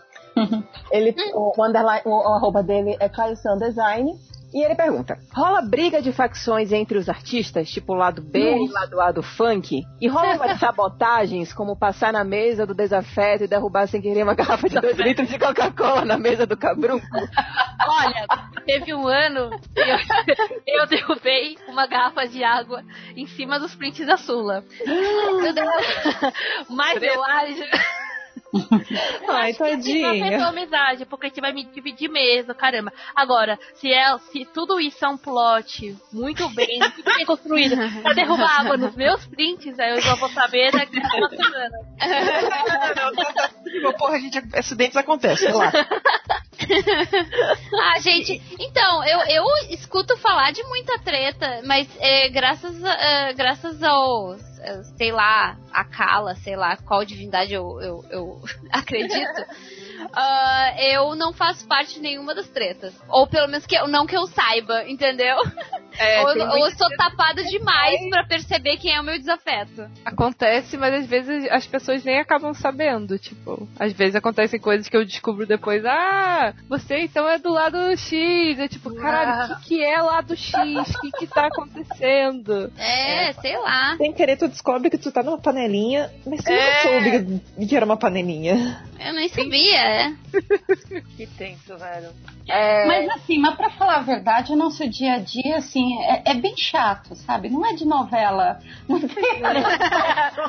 [0.90, 4.18] Ele, o, o, underline, o, o arroba dele é Caio San Design.
[4.52, 9.00] E ele pergunta: rola briga de facções entre os artistas, tipo lado B e lado
[9.00, 9.82] A do funk?
[10.00, 14.34] E rola umas sabotagens, como passar na mesa do desafeto e derrubar sem querer uma
[14.34, 17.06] garrafa de 2 litros de Coca-Cola na mesa do cabrunco?
[17.88, 18.26] Olha,
[18.66, 19.96] teve um ano eu,
[20.80, 22.82] eu derrubei uma garrafa de água
[23.16, 24.64] em cima dos prints da Sula.
[26.68, 27.62] Mas eu acho.
[29.28, 32.92] Ai, Acho que assim, amizade, porque a gente vai me dividir mesmo, caramba.
[33.14, 38.12] Agora, se é, se tudo isso é um plot muito bem, muito bem construído, pra
[38.12, 41.78] derrubar água nos meus prints, aí eu já vou saber daqui a uma semana.
[43.98, 45.72] Porra, gente, acidentes acontecem, sei lá.
[47.82, 53.32] ah, gente, então, eu, eu escuto falar de muita treta, mas é, graças, a- é,
[53.32, 54.36] graças ao,
[54.96, 59.46] sei lá, a Kala, sei lá qual divindade eu, eu, eu acredito,
[60.12, 62.94] ah, eu não faço parte de nenhuma das tretas.
[63.08, 65.36] Ou pelo menos que eu, não que eu saiba, entendeu?
[65.98, 69.88] É, ou ou eu sou tapada demais pra perceber quem é o meu desafeto.
[70.04, 73.18] Acontece, mas às vezes as pessoas nem acabam sabendo.
[73.18, 75.84] Tipo, às vezes acontecem coisas que eu descubro depois.
[75.84, 78.58] Ah, você então é do lado X.
[78.58, 80.54] É tipo, caralho, o que, que é lado X?
[80.94, 82.72] O que, que tá acontecendo?
[82.82, 83.96] É, sei lá.
[83.96, 86.66] Sem querer, tu descobre que tu tá numa panelinha, mas você É.
[86.66, 88.82] nunca soube que era uma panelinha.
[89.04, 90.12] Eu nem sabia, é.
[91.16, 92.10] Que tenso, velho.
[92.48, 96.30] É, Mas assim, mas pra falar a verdade, o nosso dia a dia, assim, é,
[96.32, 97.48] é bem chato, sabe?
[97.48, 98.58] Não é de novela.
[98.88, 99.40] Não tem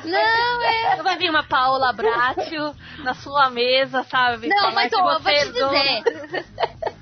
[0.06, 1.02] Não, é.
[1.04, 4.48] Vai vir uma Paola Bracho na sua mesa, sabe?
[4.48, 6.46] Não, mas eu vou te é dizer.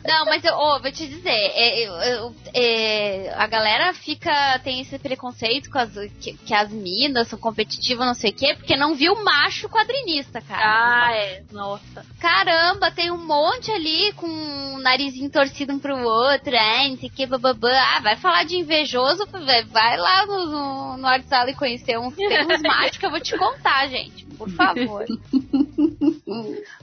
[0.05, 1.29] Não, mas eu ó, vou te dizer.
[1.29, 1.83] é,
[2.17, 4.59] eu- é, a galera fica.
[4.63, 8.55] tem esse preconceito com as, que, que as minas são competitivas, não sei o quê,
[8.55, 10.61] porque não viu macho quadrinista, cara.
[11.07, 11.43] Ah, é.
[11.51, 12.05] Nossa.
[12.19, 14.27] Caramba, tem um monte ali com
[14.75, 17.71] o narizinho torcido um pro outro, é, não sei o que, bababã.
[17.71, 19.25] Ah, vai falar de invejoso,
[19.69, 23.19] vai, lá no, no, no WhatsApp e conhecer uns, tem uns machos que eu vou
[23.19, 24.25] te contar, gente.
[24.37, 25.05] Por favor.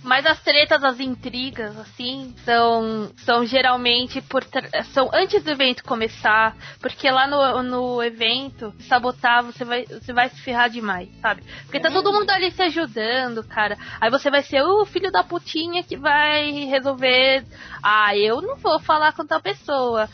[0.03, 4.45] Mas as tretas, as intrigas, assim, são, são geralmente por
[4.93, 10.29] são antes do evento começar, porque lá no, no evento, sabotar, você vai, você vai
[10.29, 11.43] se ferrar demais, sabe?
[11.65, 13.77] Porque tá todo mundo ali se ajudando, cara.
[14.01, 17.45] Aí você vai ser o filho da putinha que vai resolver.
[17.83, 20.09] Ah, eu não vou falar com tal pessoa.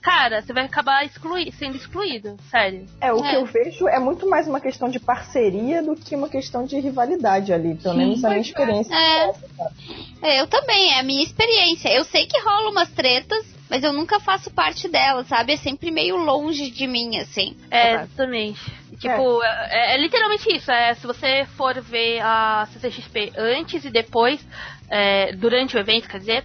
[0.00, 2.86] Cara, você vai acabar exclui, sendo excluído, sério.
[3.00, 3.30] É, o É.
[3.30, 6.78] que eu vejo é muito mais uma questão de parceria do que uma questão de
[6.80, 7.74] rivalidade ali.
[7.74, 8.94] Pelo menos a minha experiência.
[8.94, 9.32] É.
[10.22, 11.88] É, eu também, é a minha experiência.
[11.88, 15.54] Eu sei que rola umas tretas, mas eu nunca faço parte delas, sabe?
[15.54, 17.56] É sempre meio longe de mim, assim.
[17.70, 18.60] É, exatamente.
[19.00, 19.94] Tipo, é.
[19.94, 20.70] é literalmente isso.
[20.70, 24.46] É, se você for ver a CCXP antes e depois,
[24.88, 26.44] é, durante o evento, quer dizer,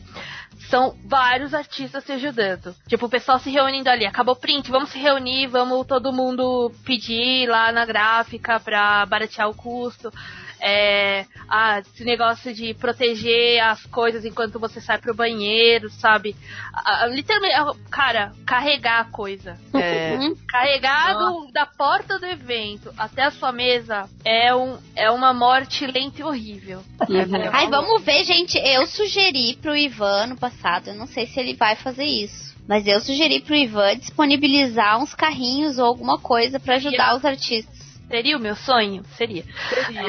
[0.69, 2.75] são vários artistas se ajudando.
[2.87, 4.05] Tipo, o pessoal se reunindo ali.
[4.05, 9.49] Acabou o print, vamos se reunir, vamos todo mundo pedir lá na gráfica pra baratear
[9.49, 10.11] o custo.
[10.59, 16.35] É, ah, esse negócio de proteger as coisas enquanto você sai pro banheiro, sabe?
[16.73, 17.55] Ah, literalmente,
[17.89, 19.57] cara, carregar a coisa.
[19.73, 20.35] É, Hum?
[20.47, 25.85] Carregar do- da porta do evento até a sua mesa é, um, é uma morte
[25.85, 26.83] lenta e horrível.
[27.53, 28.57] Ai, vamos ver, gente.
[28.57, 32.55] Eu sugeri pro Ivan no passado, eu não sei se ele vai fazer isso.
[32.67, 37.76] Mas eu sugeri pro Ivan disponibilizar uns carrinhos ou alguma coisa pra ajudar os artistas.
[38.09, 39.03] Seria o meu sonho?
[39.17, 39.43] Seria.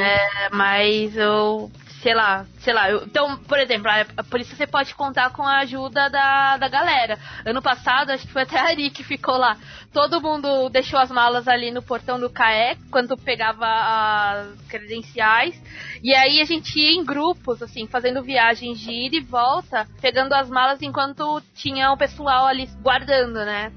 [0.01, 1.71] É, mas eu.
[2.03, 2.89] Sei lá, sei lá.
[2.91, 6.69] eu- então, por exemplo, a- por isso você pode contar com a ajuda da, da
[6.69, 7.19] galera.
[7.45, 9.57] Ano passado, acho que foi até a Ari que ficou lá.
[9.93, 15.61] Todo mundo deixou as malas ali no portão do CAE, quando pegava as credenciais.
[16.03, 20.35] E aí a gente ia em grupos, assim, fazendo viagens de ida e volta, pegando
[20.35, 23.73] as malas enquanto tinha o pessoal ali guardando, né?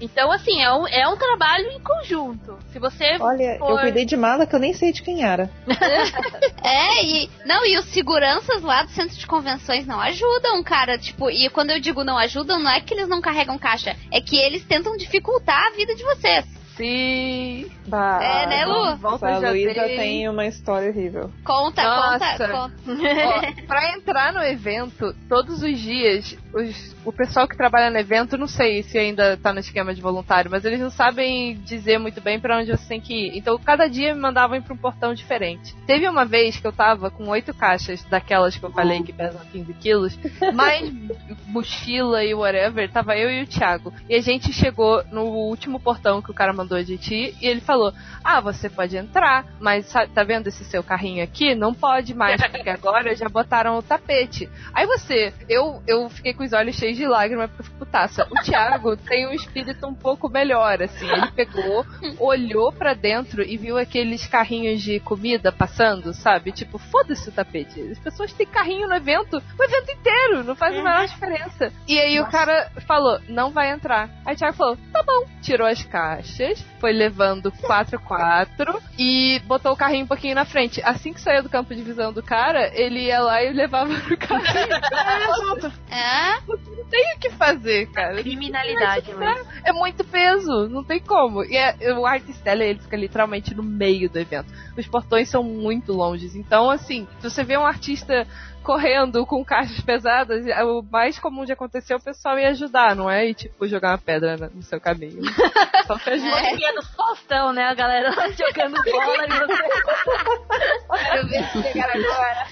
[0.00, 2.56] Então, assim, é um, é um trabalho em conjunto.
[2.72, 5.50] Se você Olha, eu for- cuidei de mala que eu nem sei de quem era.
[6.62, 7.30] É, e.
[7.50, 10.96] Não, e os seguranças lá do centro de convenções não ajudam, cara.
[10.96, 14.20] Tipo, e quando eu digo não ajudam, não é que eles não carregam caixa, é
[14.20, 16.59] que eles tentam dificultar a vida de vocês.
[16.84, 17.70] Sim.
[17.86, 18.96] Bah, É, né, Lu?
[18.96, 21.30] Volta a Luísa tem uma história horrível.
[21.44, 22.18] Conta, Nossa.
[22.38, 22.74] conta, conta.
[22.86, 28.36] Ó, pra entrar no evento, todos os dias, os- o pessoal que trabalha no evento,
[28.38, 32.20] não sei se ainda tá no esquema de voluntário, mas eles não sabem dizer muito
[32.20, 33.36] bem pra onde você tem que ir.
[33.38, 35.74] Então, cada dia me mandavam ir pra um portão diferente.
[35.86, 39.40] Teve uma vez que eu tava com oito caixas daquelas que eu falei que pesam
[39.52, 40.18] 15 quilos,
[40.54, 40.92] mais
[41.48, 43.92] mochila e whatever, tava eu e o Thiago.
[44.08, 47.46] E a gente chegou no último portão que o cara mandou a gente ir, e
[47.46, 47.92] ele falou:
[48.22, 51.54] Ah, você pode entrar, mas tá vendo esse seu carrinho aqui?
[51.54, 54.48] Não pode mais, porque agora já botaram o tapete.
[54.74, 58.26] Aí você, eu, eu fiquei com os olhos cheios de lágrimas porque eu fico putaça.
[58.30, 61.08] O Thiago tem um espírito um pouco melhor, assim.
[61.08, 61.84] Ele pegou,
[62.18, 66.52] olhou pra dentro e viu aqueles carrinhos de comida passando, sabe?
[66.52, 67.80] Tipo, foda-se o tapete.
[67.80, 71.72] As pessoas têm carrinho no evento, o evento inteiro, não faz a menor diferença.
[71.86, 74.08] E aí o cara falou, não vai entrar.
[74.24, 75.26] Aí o Thiago falou, tá bom.
[75.42, 80.44] Tirou as caixas, foi levando 4 a 4 e botou o carrinho um pouquinho na
[80.44, 80.80] frente.
[80.82, 84.16] Assim que saiu do campo de visão do cara, ele ia lá e levava pro
[84.16, 84.50] carrinho.
[85.90, 86.40] É?
[86.46, 88.16] não tem o que fazer, cara.
[88.22, 89.46] Criminalidade, velho.
[89.64, 91.44] É muito peso, não tem como.
[91.44, 94.52] E é, o Art Stella, ele fica literalmente no meio do evento.
[94.76, 96.34] Os portões são muito longes.
[96.34, 98.26] Então, assim, se você vê um artista
[98.62, 102.94] correndo com caixas pesadas, é o mais comum de acontecer é o pessoal ir ajudar,
[102.94, 103.26] não é?
[103.26, 105.22] E, tipo, jogar uma pedra no seu caminho.
[105.86, 106.42] Só pra ajudar.
[106.42, 107.64] Musiquinha do Faustão, né?
[107.64, 109.62] A galera lá jogando bola e você.
[111.10, 112.46] Quero ver se chegar agora.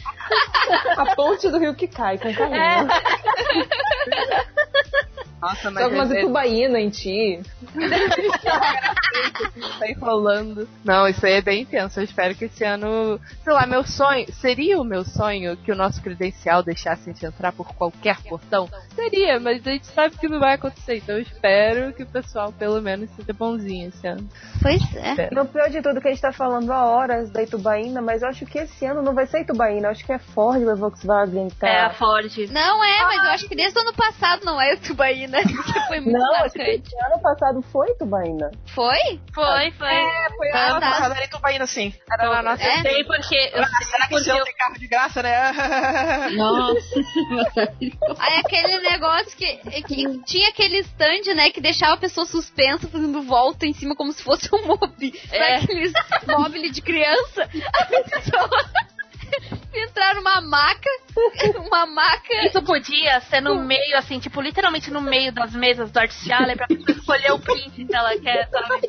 [0.97, 2.89] A ponte do rio que cai com o carrinho.
[5.41, 7.41] Nossa, mas Joga umas é- itubaína em ti.
[9.79, 10.69] tá enrolando.
[10.85, 12.01] Não, isso aí é bem intenso.
[12.01, 13.21] Eu espero que esse ano.
[13.45, 14.27] Sei lá, meu sonho.
[14.33, 18.69] Seria o meu sonho que o nosso credencial deixasse a gente entrar por qualquer portão?
[18.95, 20.97] Seria, mas a gente sabe que não vai acontecer.
[20.97, 24.29] Então eu espero que o pessoal, pelo menos, seja bonzinho esse ano.
[24.61, 25.31] Pois é.
[25.33, 28.29] No pior de tudo que a gente tá falando há horas da Itubaína, mas eu
[28.29, 31.49] acho que esse ano não vai ser Itubaína, eu acho que é Ford ou Volkswagen,
[31.51, 31.69] tá?
[31.69, 32.37] É a Ford.
[32.51, 34.79] Não é, mas eu acho que desde o ano passado não é o
[35.29, 35.63] Tubaína.
[35.63, 36.91] Que foi muito Não, marcante.
[37.05, 38.51] ano passado foi Itubaína.
[38.75, 39.21] Foi?
[39.35, 39.89] Foi, foi.
[39.95, 40.91] É, foi Ah, ano tá.
[40.91, 41.95] passado era Itubaína, sim.
[42.11, 42.63] Era na nossa.
[42.63, 42.83] É?
[42.83, 43.37] Sei porque.
[43.37, 45.53] Eu sei Será que porque eu tem carro de graça, né?
[46.37, 47.01] Nossa.
[48.19, 53.23] Aí aquele negócio que, que tinha aquele stand, né, que deixava a pessoa suspensa fazendo
[53.23, 55.13] volta em cima como se fosse um mob.
[55.33, 55.57] É.
[55.57, 55.93] Aqueles
[56.27, 57.49] móveis de criança.
[57.75, 58.51] A pessoa
[59.75, 60.89] entrar numa maca,
[61.67, 62.47] uma maca.
[62.47, 66.57] Isso podia ser no meio, assim, tipo, literalmente no meio das mesas do Art Challenge
[66.57, 68.69] pra pessoa escolher o print que ela quer, sabe?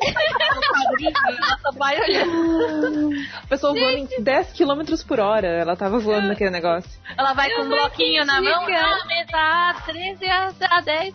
[1.40, 3.10] Ela só vai olhando.
[3.42, 5.46] A pessoa voando em 10 km por hora.
[5.46, 6.90] Ela tava voando naquele negócio.
[7.16, 8.78] Ela vai com um bloquinho na mão, Diga.
[8.78, 11.14] ah, mesa A, 13, A, A, 10,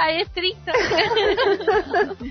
[0.00, 0.72] aí é 30.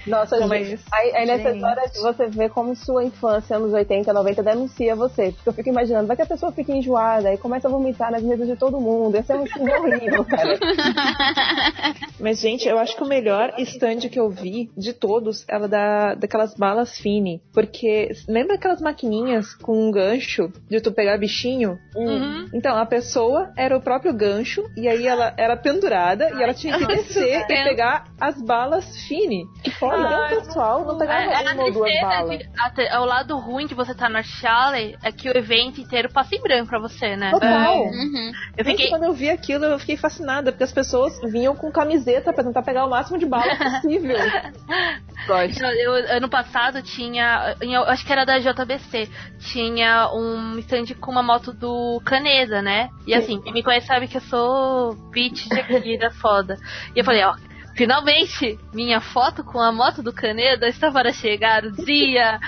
[0.07, 1.55] Nossa, Pô, gente, mas- aí, aí nessa gente.
[1.57, 5.31] história você vê como sua infância, anos 80, 90, denuncia você.
[5.31, 8.21] Porque eu fico imaginando, vai que a pessoa fica enjoada e começa a vomitar nas
[8.23, 9.15] mesas de todo mundo.
[9.15, 10.57] Esse é um filme horrível, cara.
[12.19, 16.15] Mas, gente, eu acho que o melhor stand que eu vi de todos era da,
[16.15, 17.41] daquelas balas Fini.
[17.53, 21.77] Porque, lembra aquelas maquininhas com um gancho de tu pegar bichinho?
[21.95, 22.47] Uhum.
[22.53, 26.77] Então, a pessoa era o próprio gancho, e aí ela era pendurada, e ela tinha
[26.77, 29.45] que descer e pegar as balas Fini.
[29.79, 32.39] Foda, Ai, o pessoal não pegava É, uma ou duas tristeza balas.
[32.39, 35.37] de, a te- o lado ruim de você estar no Art Challenge é que o
[35.37, 37.29] evento inteiro passa em branco pra você, né?
[37.31, 37.83] Total.
[37.83, 38.31] Uhum.
[38.57, 38.89] Eu Gente, fiquei.
[38.89, 42.63] quando eu vi aquilo, eu fiquei fascinada, porque as pessoas vinham com camiseta pra tentar
[42.63, 44.17] pegar o máximo de bala possível.
[45.27, 45.63] Gosto.
[45.63, 49.07] Eu, eu- ano passado tinha, eu acho que era da JBC,
[49.39, 52.89] tinha um stand com uma moto do Caneda, né?
[53.07, 56.57] E assim, quem me conhece sabe que eu sou bitch de Akira foda.
[56.95, 57.35] E eu falei, ó,
[57.75, 62.39] finalmente minha foto com a moto do Caneda está para chegar o dia.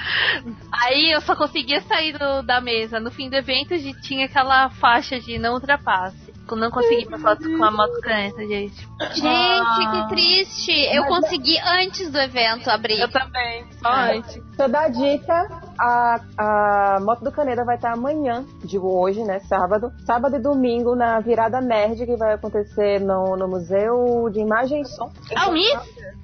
[0.72, 3.00] Aí eu só conseguia sair do- da mesa.
[3.00, 6.25] No fim do evento a gente tinha aquela faixa de não ultrapasse.
[6.50, 8.88] Eu não consegui uma foto com a moto do Caneda, gente.
[9.14, 10.72] Gente, que triste.
[10.96, 13.00] Eu consegui antes do evento abrir.
[13.00, 14.36] Eu também, só antes.
[14.36, 15.66] Deixa eu dar a dica.
[15.78, 19.40] A, a Moto do Caneda vai estar amanhã, digo hoje, né?
[19.40, 19.92] Sábado.
[20.06, 24.86] Sábado e domingo na Virada Nerd, que vai acontecer no, no Museu de Imagem e
[24.86, 25.12] Som.
[25.36, 25.78] Ah, o Miss?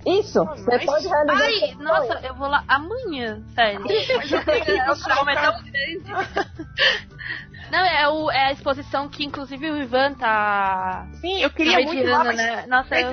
[0.05, 0.45] Isso!
[0.45, 1.43] Você pode realizar.
[1.43, 3.81] Ai, nossa, eu vou lá amanhã, sério.
[3.81, 6.11] Nome é tão grande.
[7.71, 11.07] Não, é, o, é a exposição que inclusive o Ivan tá.
[11.21, 12.65] Sim, eu queria muito ir lá, mediando, né?
[12.67, 13.11] Nossa, eu.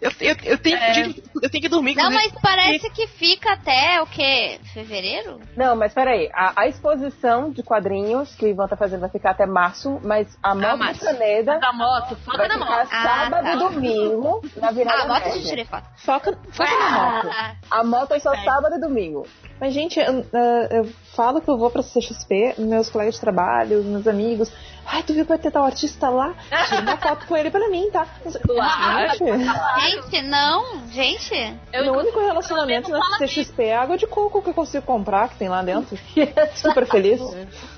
[0.00, 1.08] Eu, eu, eu, tenho, É.
[1.42, 1.94] eu tenho que dormir.
[1.96, 4.60] Não, mas parece que fica até o quê?
[4.74, 5.40] Fevereiro?
[5.56, 6.28] Não, mas peraí.
[6.34, 10.36] A, a exposição de quadrinhos que o Ivan tá fazendo vai ficar até março, mas
[10.42, 11.00] a moto Ah, março.
[11.00, 12.88] de Caneda da moto, foca na moto.
[12.92, 13.54] Ah, sábado tá.
[13.54, 15.86] e domingo na virada Ah, bota a gente tirei foto.
[15.96, 17.28] Foca, foca na moto.
[17.32, 19.26] Ah, A moto é só sábado e domingo.
[19.58, 20.24] Mas, gente, eu,
[20.70, 20.84] eu
[21.16, 24.52] falo que eu vou pra CXP, meus colegas de trabalho, meus amigos.
[24.84, 26.34] Ai, tu viu que vai ter tal artista lá?
[26.68, 28.06] Tira uma foto com ele pra mim, tá?
[28.46, 29.10] Claro.
[29.18, 31.58] Gente, gente, não, gente.
[31.72, 35.36] Eu, meu único relacionamento na CXP é água de coco que eu consigo comprar, que
[35.36, 35.98] tem lá dentro.
[36.54, 37.20] Super feliz.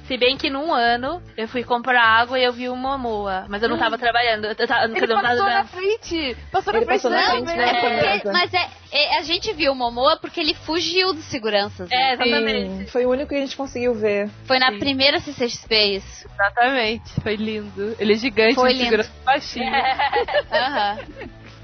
[0.08, 3.62] Se bem que num ano eu fui comprar água e eu vi uma momoa, mas
[3.62, 4.46] eu não tava trabalhando.
[4.46, 6.36] Eu tava, Ele passou na frente!
[6.50, 7.68] Passou Ele na frente passou na frente, minha né?
[7.68, 11.90] É porque, mas é, é- a gente viu o Momoa porque ele fugiu dos seguranças.
[11.90, 11.96] né?
[11.96, 12.78] É, exatamente.
[12.78, 14.30] Sim, foi o único que a gente conseguiu ver.
[14.46, 14.78] Foi na sim.
[14.78, 16.26] primeira CCXP isso.
[16.32, 17.94] Exatamente, foi lindo.
[17.98, 18.84] Ele é gigante, Foi de lindo.
[18.84, 19.70] segurança baixinho.
[20.50, 20.98] Aham.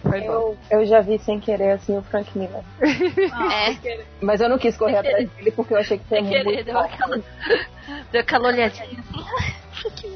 [0.05, 0.15] Bom.
[0.15, 2.63] Eu, eu já vi sem querer assim o Frank Miller.
[2.81, 4.05] É.
[4.21, 6.65] Mas eu não quis correr atrás dele porque eu achei que foi Sem querer, muito
[6.65, 7.23] deu aquela,
[8.13, 9.05] deu aquela olhadinha.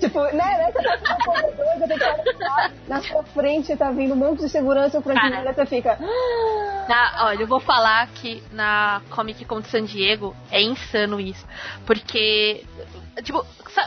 [0.00, 0.72] Tipo, né, né?
[0.72, 1.98] Você tá com uma coisa que
[2.38, 5.52] tá na sua frente, tá vindo um monte de segurança, o Frank Cara.
[5.52, 5.98] Você fica.
[6.00, 11.20] "Ah!" Na, olha, eu vou falar que na Comic Con de San Diego é insano
[11.20, 11.46] isso.
[11.84, 12.64] Porque,
[13.22, 13.44] tipo,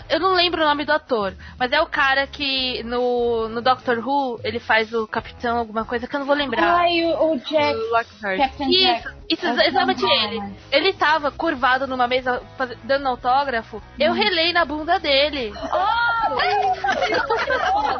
[0.07, 3.97] eu não lembro o nome do ator, mas é o cara que no, no Doctor
[4.07, 6.75] Who ele faz o capitão, alguma coisa que eu não vou lembrar.
[6.81, 8.37] Ai, o, o Jack, O.
[8.37, 9.09] Captain Isso, Jack.
[9.31, 10.43] isso, É exatamente ele.
[10.71, 12.39] Ele tava curvado numa mesa
[12.83, 13.81] dando autógrafo.
[13.99, 15.51] Eu relei na bunda dele.
[15.69, 15.77] 哦，
[16.39, 16.43] 哎，
[16.81, 17.99] 哈哈哈哈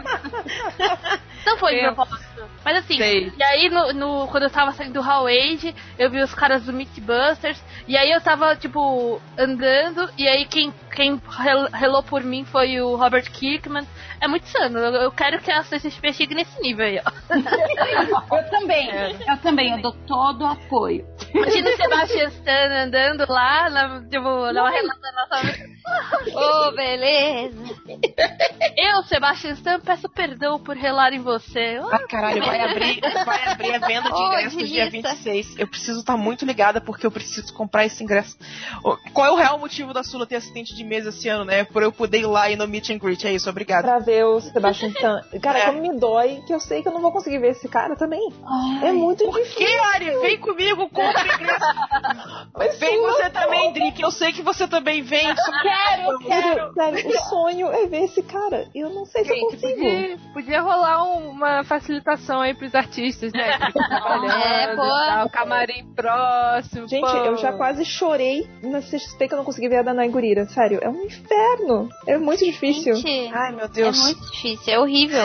[0.80, 1.20] 哈哈！
[1.46, 2.32] Não foi de propósito.
[2.64, 3.34] Mas assim, Sei.
[3.38, 6.64] e aí no, no- quando eu tava saindo do Hall Age, eu vi os caras
[6.64, 12.24] do Mythbusters, e aí eu tava, tipo, andando, e aí quem, quem rel- relou por
[12.24, 13.88] mim foi o Robert Kirkman.
[14.20, 17.12] É muito sano, eu, eu quero que a CCXP chegue nesse nível aí, ó.
[18.38, 18.90] Eu também,
[19.28, 21.06] eu também, eu dou todo o apoio.
[21.34, 25.72] Imagina o Sebastian Stan andando lá, na, tipo, na relata nossa
[26.68, 27.58] Ô, beleza.
[28.78, 31.31] Eu, Sebastian Stan, peço perdão por relar em você.
[31.92, 35.10] Ah, caralho, vai abrir, vai abrir a venda de ingressos dia Dilita.
[35.14, 35.60] 26.
[35.60, 38.38] Eu preciso estar muito ligada porque eu preciso comprar esse ingresso.
[39.14, 41.64] Qual é o real motivo da Sula ter assistente de mesa esse ano, né?
[41.64, 43.26] Por eu poder ir lá e no meet and greet.
[43.26, 43.88] É isso, obrigada.
[43.88, 45.22] Pra ver o Sebastian Stan.
[45.42, 45.66] Cara, É.
[45.68, 48.22] como me dói que eu sei que eu não vou conseguir ver esse cara também.
[48.84, 49.58] é muito Por difícil.
[49.66, 50.12] que, Ari?
[50.20, 51.66] Vem comigo, compra ingresso.
[52.56, 54.02] Mas Vem Sula, você também, Drick.
[54.02, 55.36] Eu sei que você também vem.
[55.36, 58.68] Só Quero, Sério, sério, o sonho é ver esse cara.
[58.74, 59.62] Eu não sei se eu consigo.
[59.76, 63.58] podia, podia rolar um- uma facilitação aí pros artistas, né?
[64.42, 64.82] É, pô.
[64.82, 66.88] tal, camarim próximo.
[66.88, 67.18] Gente, pô.
[67.18, 70.46] eu já quase chorei na CXP que eu não consegui ver a Danai Gurira.
[70.46, 71.90] Sério, é um inferno.
[72.08, 72.96] É muito difícil.
[72.96, 73.98] Gente, Ai, meu é Deus.
[74.02, 75.24] muito difícil, é horrível.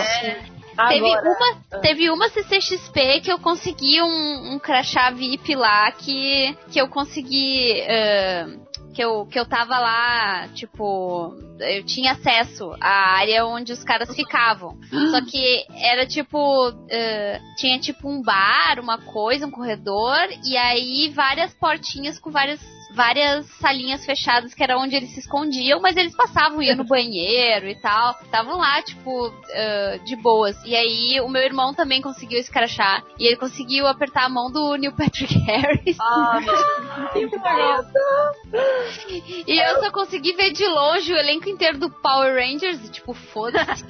[0.89, 1.23] Teve Agora,
[1.70, 6.86] uma, teve uma CCXP que eu consegui um, um crachá VIP lá que, que eu
[6.89, 7.81] consegui.
[7.81, 8.47] eh,
[8.97, 11.36] que, eu, que eu tava lá, tipo.
[11.60, 14.78] Eu tinha acesso à área onde os caras ficavam.
[15.10, 16.73] Só que era tipo.
[16.89, 22.58] eh, tinha tipo um bar, uma coisa, um corredor, e aí várias portinhas com várias
[22.94, 27.68] várias salinhas fechadas que era onde eles se escondiam, mas eles passavam, iam no banheiro
[27.68, 28.16] e tal.
[28.23, 30.56] Estavam lá, tipo, ah, de boas.
[30.65, 33.02] E aí o meu irmão também conseguiu esse crachá.
[33.18, 35.97] E ele conseguiu apertar a mão do Neil Patrick Harris.
[36.00, 36.40] Ah,
[37.15, 37.31] meu
[39.47, 43.15] E eu só consegui ver de longe o elenco inteiro do Power Rangers, e tipo,
[43.15, 43.84] foda-se.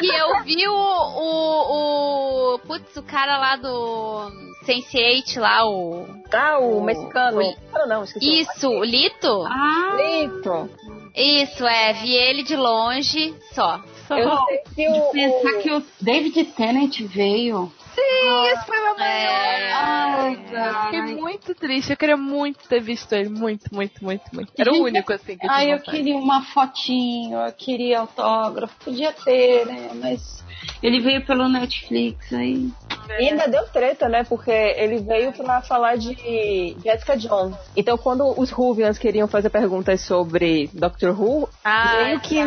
[0.00, 2.58] e eu vi o, o, o.
[2.60, 4.30] Putz, o cara lá do
[4.64, 6.06] Sense8 lá, o.
[6.32, 7.36] ah, o, o- mexicano.
[7.36, 8.40] o- Mexicano não, esqueci.
[8.40, 9.44] Isso, o Lito?
[9.46, 10.70] Ah, Isso.
[11.16, 13.80] Isso, é, vi ele de longe só.
[14.10, 17.72] Eu sei que o, pensar que o David Tennant veio.
[17.96, 21.14] Isso foi uma É, Ai, Fiquei ai.
[21.14, 21.90] muito triste.
[21.92, 23.28] Eu queria muito ter visto ele.
[23.28, 24.52] Muito, muito, muito, muito.
[24.58, 25.96] Era o único, assim, que eu Ai, tinha eu vontade.
[25.96, 28.74] queria uma fotinho, eu queria autógrafo.
[28.84, 29.90] Podia ter, né?
[29.94, 30.43] Mas
[30.82, 32.70] ele veio pelo Netflix aí.
[33.18, 34.24] E ainda deu treta, né?
[34.24, 37.56] Porque ele veio pra falar de Jessica Jones.
[37.76, 42.38] Então, quando os Ruvians queriam fazer perguntas sobre Doctor Who, Ah, meio que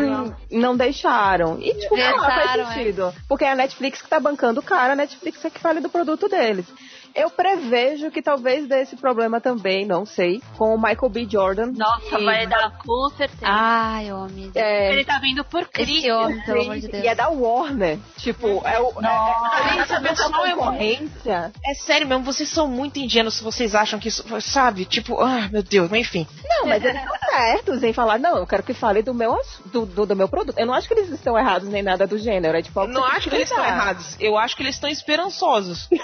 [0.50, 1.58] não deixaram.
[1.60, 3.14] E, tipo, ah, Vezaram, faz sentido.
[3.28, 5.88] Porque é a Netflix que tá bancando o cara, a Netflix é que fale do
[5.88, 6.66] produto deles.
[7.14, 11.26] Eu prevejo que talvez dê esse problema também, não sei, com o Michael B.
[11.30, 11.72] Jordan.
[11.76, 13.42] Nossa, E- vai dar com certeza.
[13.44, 14.50] Ai, homem.
[14.54, 15.98] É, Ele tá vindo por Cristo.
[15.98, 17.04] Esse homem, pelo amor de Deus.
[17.04, 17.98] e é da Warner.
[18.18, 18.92] Tipo, é o.
[19.02, 21.52] É, é, é, é concorrência.
[21.64, 24.24] É sério mesmo, vocês são muito ingênuos se vocês acham que isso.
[24.40, 24.84] Sabe?
[24.84, 26.26] Tipo, ah, meu Deus, mas enfim.
[26.48, 29.84] Não, mas eles estão certos em falar, não, eu quero que fale do meu, do,
[29.86, 30.58] do, do meu produto.
[30.58, 32.56] Eu não acho que eles estão errados nem nada do gênero.
[32.56, 34.16] É tipo, Não acho que eles estão errados.
[34.20, 35.88] Eu acho que eles estão esperançosos.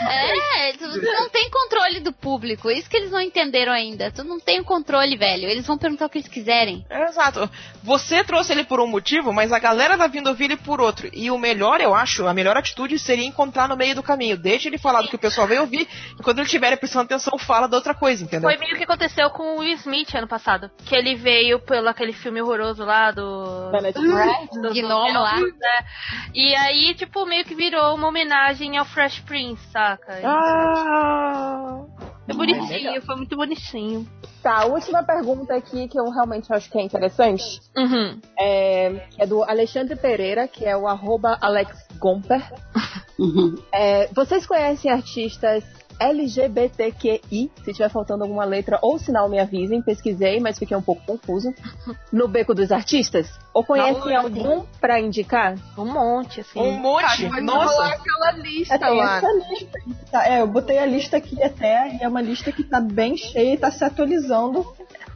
[0.00, 2.70] É, tu, tu não tem controle do público.
[2.70, 4.10] Isso que eles não entenderam ainda.
[4.10, 5.46] Tu não tem o controle, velho.
[5.48, 6.84] Eles vão perguntar o que eles quiserem.
[6.88, 7.48] É, exato.
[7.82, 11.08] Você trouxe ele por um motivo, mas a galera tá vindo ouvir ele por outro.
[11.12, 14.36] E o melhor, eu acho, a melhor atitude seria encontrar no meio do caminho.
[14.36, 17.38] Deixa ele falar do que o pessoal veio ouvir, e quando ele estiver prestando atenção,
[17.38, 18.48] fala da outra coisa, entendeu?
[18.48, 20.70] Foi meio que aconteceu com o Will Smith ano passado.
[20.84, 23.70] Que ele veio pelo aquele filme horroroso lá do.
[23.70, 24.60] Netflix.
[24.60, 25.36] do Gnomo lá.
[25.40, 25.86] né?
[26.34, 29.62] E aí, tipo, meio que virou uma homenagem ao Fresh Prince,
[29.96, 30.20] saca?
[30.24, 31.80] Ah,
[32.26, 34.06] Foi bonitinho, foi muito bonitinho.
[34.42, 38.20] Tá, a última pergunta aqui que eu realmente acho que é interessante Uhum.
[38.38, 42.42] é, é do Alexandre Pereira, que é o arroba Alex Gomper.
[43.72, 45.64] É, vocês conhecem artistas
[46.00, 47.50] LGBTQI?
[47.64, 49.82] Se tiver faltando alguma letra ou sinal, me avisem.
[49.82, 51.52] Pesquisei, mas fiquei um pouco confuso.
[52.12, 53.28] No Beco dos Artistas?
[53.54, 55.54] Ou conhecem Não, algum pra indicar?
[55.76, 56.60] Um monte, assim.
[56.60, 57.26] um monte.
[57.28, 57.72] Mas Nossa.
[57.72, 59.16] rolar aquela lista É, lá.
[59.18, 59.78] essa lista.
[60.10, 63.16] tá- é, eu botei a lista aqui até, e é uma lista que tá bem
[63.16, 64.64] cheia e tá se atualizando,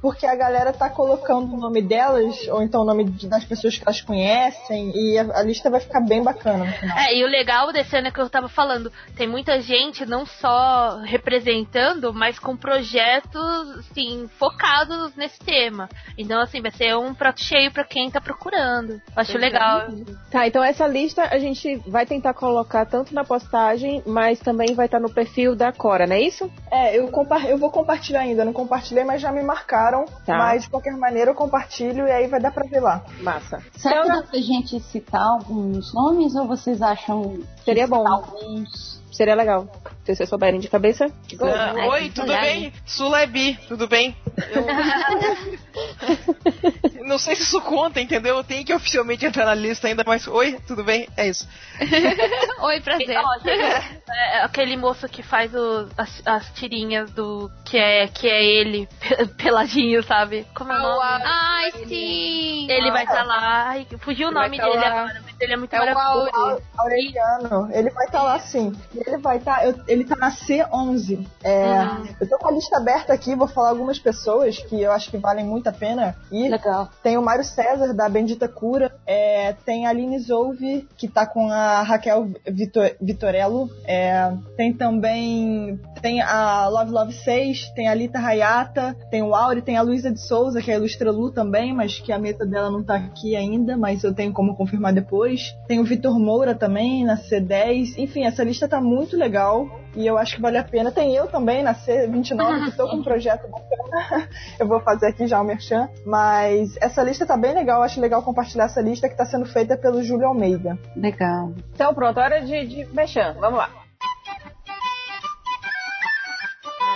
[0.01, 3.85] porque a galera tá colocando o nome delas, ou então o nome das pessoas que
[3.85, 6.99] elas conhecem, e a, a lista vai ficar bem bacana no final.
[6.99, 10.27] É, e o legal desse ano é que eu tava falando, tem muita gente não
[10.27, 10.72] só
[11.05, 15.89] representando, mas com projetos, assim, focados nesse tema.
[16.17, 19.01] Então, assim, vai ser um prato cheio pra quem tá procurando.
[19.17, 19.87] Acho legal.
[20.31, 24.87] Tá, então essa lista a gente vai tentar colocar tanto na postagem, mas também vai
[24.87, 26.51] estar no perfil da Cora, não é isso?
[26.71, 27.11] É, eu,
[27.49, 30.37] eu vou compartilhar ainda, não compartilhei, mas já me marcaram, Tá.
[30.37, 33.03] mas de qualquer maneira eu compartilho e aí vai dar pra ver lá.
[33.21, 33.61] Massa.
[33.77, 38.07] Será que dá pra gente citar alguns nomes ou vocês acham que Seria bom.
[38.07, 38.92] alguns?
[39.23, 39.69] Seria legal.
[40.05, 41.07] Se vocês souberem de cabeça.
[41.41, 42.73] Ah, Oi, tudo bem?
[42.85, 44.17] Sula é bi, tudo bem?
[44.51, 44.67] Eu...
[47.07, 48.37] não sei se isso conta, entendeu?
[48.37, 51.09] Eu tenho que oficialmente entrar na lista ainda, mas oi, tudo bem?
[51.17, 51.47] É isso.
[52.63, 53.17] Oi, prazer.
[53.17, 53.63] Ó, gente,
[54.11, 58.89] é aquele moço que faz o- as, as tirinhas do que é que é ele
[59.37, 60.45] peladinho, sabe?
[60.55, 61.23] Como é o nome?
[61.25, 62.67] Ai, sim.
[62.69, 63.69] Ele vai estar lá.
[63.69, 64.87] Ai, fugiu o Ele nome tá dele lá.
[64.87, 66.63] agora, mas ele é muito É maravilhoso.
[66.77, 68.73] Aureliano, ele vai estar lá sim.
[68.95, 71.27] E ele vai estar, ele tá na C11.
[71.43, 72.07] É, Uhum.
[72.21, 75.17] Eu tô com a lista aberta aqui, vou falar algumas pessoas que eu acho que
[75.19, 76.17] valem muito a pena.
[76.31, 76.89] E Legal.
[77.03, 78.93] tem o Mário César, da Bendita Cura.
[79.07, 83.71] É, tem a Aline Zouve, que tá com a Raquel Vitor- Vitorello.
[83.85, 85.81] É, tem também.
[86.03, 90.11] Tem a Love Love 6, tem a Lita Hayata, tem o Auri, tem a Luísa
[90.11, 92.97] de Souza, que é a Ilustra Lu também, mas que a meta dela não tá
[92.97, 95.55] aqui ainda, mas eu tenho como confirmar depois.
[95.69, 97.99] Tem o Vitor Moura também, na C10.
[97.99, 99.81] Enfim, essa lista tá muito legal.
[99.95, 100.91] E eu acho que vale a pena.
[100.91, 104.29] Tem eu também na C29, que tô com um projeto bacana.
[104.59, 105.89] Eu vou fazer aqui já o merchan.
[106.07, 107.83] Mas essa lista tá bem legal.
[107.83, 110.79] Acho legal compartilhar essa lista que tá sendo feita pelo Júlio Almeida.
[110.97, 111.53] Legal.
[111.75, 113.35] Então pronto, hora de, de mexer.
[113.35, 113.82] Vamos lá.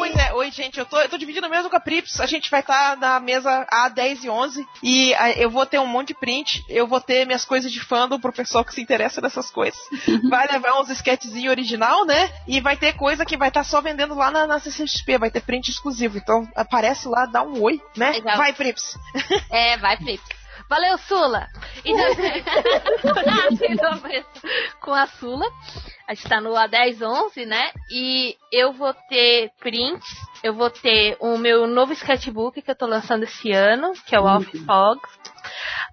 [0.00, 2.50] Pois é, oi gente, eu tô, eu tô dividindo mesmo com a Prips, a gente
[2.50, 6.14] vai estar na mesa A10 e 11 e ah, eu vou ter um monte de
[6.14, 9.78] print, eu vou ter minhas coisas de fandom pro pessoal que se interessa nessas coisas.
[10.30, 12.30] Vai levar uns sketchzinho original, né?
[12.48, 15.42] E vai ter coisa que vai estar só vendendo lá na, na CCXP, vai ter
[15.42, 16.16] print exclusivo.
[16.16, 18.12] Então aparece lá, dá um oi, né?
[18.12, 18.38] Legal.
[18.38, 18.96] Vai, Prips.
[19.50, 20.39] É, vai, Felipe.
[20.70, 21.48] Valeu, Sula!
[21.84, 22.00] Então,
[24.80, 25.44] com a Sula,
[26.06, 27.72] a gente tá no A10, 11, né?
[27.90, 30.06] E eu vou ter prints,
[30.44, 34.20] eu vou ter o meu novo sketchbook que eu tô lançando esse ano, que é
[34.20, 35.18] o Off Fogs.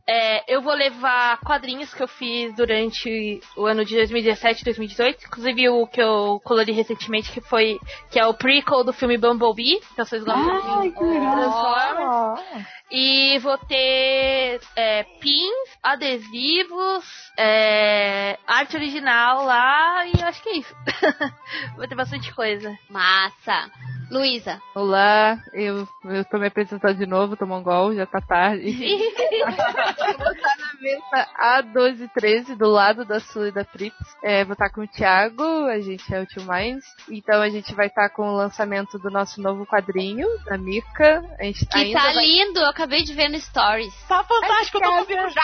[0.10, 5.26] É, eu vou levar quadrinhos que eu fiz durante o ano de 2017 e 2018,
[5.26, 7.78] inclusive o que eu colori recentemente, que foi
[8.10, 11.00] que é o prequel do filme Bumblebee, então vocês gostam Ai, de que.
[11.00, 12.68] Transformers.
[12.90, 17.04] E vou ter é, pins, adesivos,
[17.38, 20.74] é, arte original lá e eu acho que é isso.
[21.76, 22.74] Vai ter bastante coisa.
[22.90, 23.70] Massa.
[24.10, 24.62] Luísa.
[24.74, 28.72] Olá, eu, eu tô me apresentando de novo, tô mongol, já tá tarde.
[30.00, 33.98] eu vou estar na mesa A1213, do lado da Sula e da Prips.
[34.24, 36.86] É, vou estar com o Thiago, a gente é o Tio Minds.
[37.10, 41.24] Então a gente vai estar com o lançamento do nosso novo quadrinho, da Mika.
[41.40, 42.26] A gente Que ainda tá vai...
[42.26, 43.94] lindo, eu acabei de ver no Stories.
[44.08, 45.44] Tá fantástico, eu tô ouvindo já.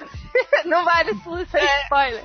[0.64, 2.24] Não vale Sula, sem spoiler.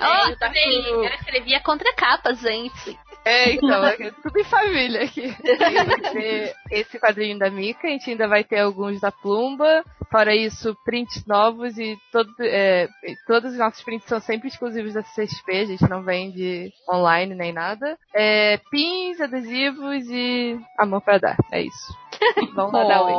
[0.00, 2.98] Ó, A gente tá tá com- Eu escrevia contra capa, gente.
[3.24, 5.28] É, então, é tudo em família aqui.
[5.58, 9.82] Vai ter esse quadrinho da Mika, a gente ainda vai ter alguns da Plumba,
[10.14, 12.86] fora isso, prints novos e todo, é,
[13.26, 17.52] todos os nossos prints são sempre exclusivos da CXP, a gente não vende online nem
[17.52, 17.98] nada.
[18.14, 21.36] É, pins, adesivos e amor pra dar.
[21.50, 22.03] É isso.
[22.54, 23.12] Vamos lá dar oi.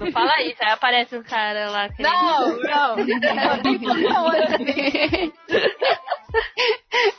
[0.00, 1.88] Não fala isso, aí aparece um cara lá.
[1.88, 2.96] querendo- Não, não.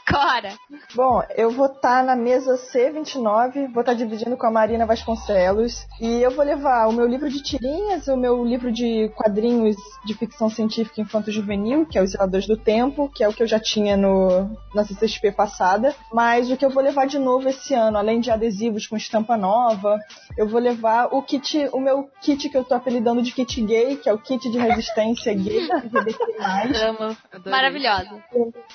[0.10, 0.54] Cora.
[0.96, 5.86] Bom, eu vou estar na mesa C29, vou estar dividindo com a Marina Vasconcelos.
[6.00, 9.76] E eu vou levar o meu livro de tirinhas, o meu livro de quadrinhos
[10.06, 13.48] de ficção científica infanto-juvenil, que é Os Zeladores do Tempo, que é o que eu
[13.48, 15.96] já tinha no, na CCXP passada.
[16.12, 19.38] Mas o que eu vou levar de novo esse ano, além de adesivos com estampa
[19.38, 20.00] nova,
[20.38, 23.98] eu vou levar o kit, o meu kit que eu tô apelidando de kit gay,
[23.98, 26.26] que é o kit de resistência gay LGBT+.
[26.84, 27.18] Amo.
[27.46, 28.24] Maravilhosa.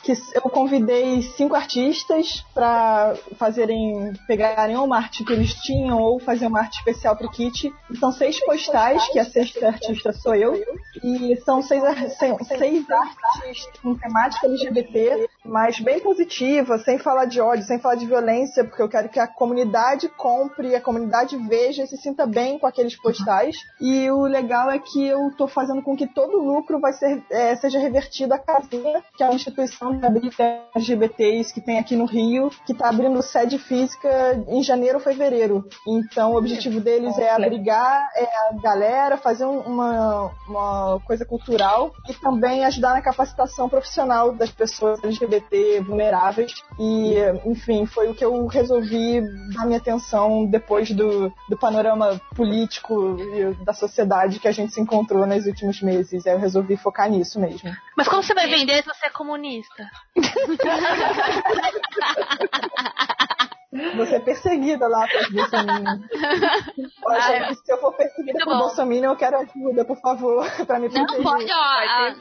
[0.03, 6.47] que eu convidei cinco artistas para fazerem pegarem uma arte que eles tinham ou fazer
[6.47, 7.73] uma arte especial pro kit.
[7.91, 10.55] E são seis postais, que a sexta artista sou eu,
[11.03, 11.83] e são seis,
[12.17, 18.07] seis artes com temática LGBT, mas bem positiva, sem falar de ódio, sem falar de
[18.07, 22.59] violência, porque eu quero que a comunidade compre, a comunidade veja e se sinta bem
[22.59, 23.57] com aqueles postais.
[23.81, 27.23] E o legal é que eu tô fazendo com que todo o lucro vai ser,
[27.31, 30.29] é, seja revertido à Casinha, que é uma instituição de abrigo
[30.75, 34.09] LGBTs que tem aqui no Rio, que está abrindo sede física
[34.49, 35.65] em janeiro ou fevereiro.
[35.87, 41.93] Então o objetivo deles é abrigar é, a galera, fazer um- uma, uma coisa cultural
[42.09, 45.38] e também ajudar na capacitação profissional das pessoas LGBT
[45.85, 46.53] vulneráveis.
[46.79, 49.21] E, enfim, foi o que eu resolvi
[49.55, 54.81] dar minha atenção depois do, do panorama político e da sociedade que a gente se
[54.81, 56.27] encontrou nos últimos meses.
[56.27, 57.71] Aí eu resolvi focar nisso mesmo.
[57.97, 59.89] Mas como você vai vender se você é comunista?
[63.97, 65.85] Você é perseguida lá por Bolsonaro.
[67.05, 68.59] Olha, se eu for perseguida Muito por.
[68.59, 71.23] Bolsonaro, eu quero ajuda, por favor, pra me Não proteger.
[71.23, 71.55] pode, ó.
[71.55, 72.15] a-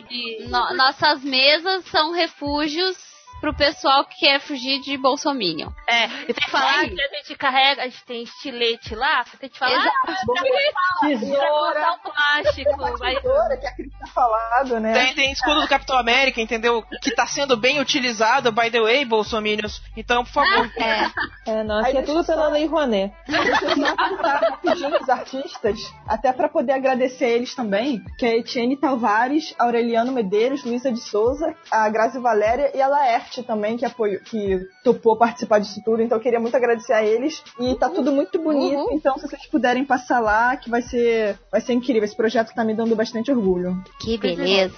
[0.50, 2.98] no- nossas mesas são refúgios
[3.40, 5.69] pro pessoal que quer fugir de Bolsominion.
[5.88, 9.49] É, e tem que falar que a gente carrega, a gente tem estilete lá, tem
[9.49, 9.95] que falar, Exato.
[9.98, 12.77] ah, pra cortar o plástico.
[13.22, 14.93] Tesoura, que a Cris tinha falado, né?
[14.93, 16.83] Tem, tem escudo do Capitão América, entendeu?
[17.01, 19.82] Que tá sendo bem utilizado, by the way, Bolsominions.
[19.95, 20.67] Então, por favor.
[20.77, 21.51] É.
[21.51, 23.14] É, não, Aí aqui é tudo eu só- pela Lei Rouanet.
[23.27, 28.77] Deixa eu só rapidinho os artistas, até pra poder agradecer eles também, que é Etienne
[28.77, 34.20] Tavares, Aureliano Medeiros, Luísa de Souza, a Grazi Valéria e a Laerte também, que apoiou,
[34.22, 36.02] que topou participar disso tudo.
[36.02, 37.44] Então eu queria muito agradecer a eles.
[37.60, 38.94] E tá tudo muito bonito, Uhul.
[38.94, 42.04] então se vocês puderem passar lá, que vai ser, vai ser incrível.
[42.04, 43.76] Esse projeto tá me dando bastante orgulho.
[44.00, 44.76] Que beleza.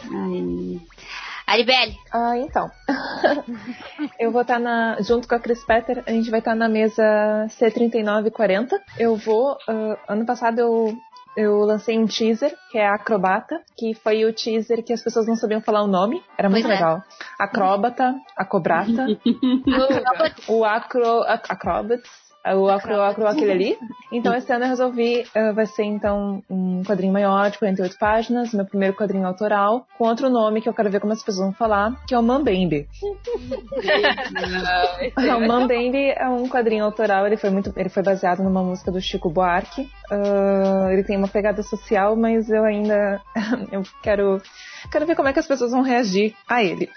[1.50, 1.98] Aribelle.
[2.14, 2.69] Ah, então.
[4.19, 5.02] eu vou estar na.
[5.02, 8.69] Junto com a Chris Petter, a gente vai estar na mesa C3940.
[9.00, 9.58] Eu vou.
[9.68, 10.95] ah, ano passado eu.
[11.42, 15.35] Eu lancei um teaser, que é Acrobata, que foi o teaser que as pessoas não
[15.38, 16.22] sabiam falar o nome.
[16.38, 16.77] Era muito Pois é.
[16.80, 17.01] legal.
[17.40, 19.06] Acróbata, Acobrata,
[20.50, 21.22] o Acro.
[21.24, 22.28] ac- Acrobats.
[22.45, 23.77] O acro, acro, aquele ali.
[24.11, 28.53] Então, esse ano eu resolvi, eh, vai ser então um quadrinho maior, de 48 páginas,
[28.53, 31.53] meu primeiro quadrinho autoral, com outro nome que eu quero ver como as pessoas vão
[31.53, 32.88] falar, que é o Mambembe.
[35.18, 39.01] o Mambembe é um quadrinho autoral, ele foi muito, ele foi baseado numa música do
[39.01, 39.90] Chico Buarque.
[40.09, 43.22] Ah, ele tem uma pegada social, mas eu ainda,
[43.72, 44.42] eu quero,
[44.91, 46.90] quero ver como é que as pessoas vão reagir a ele.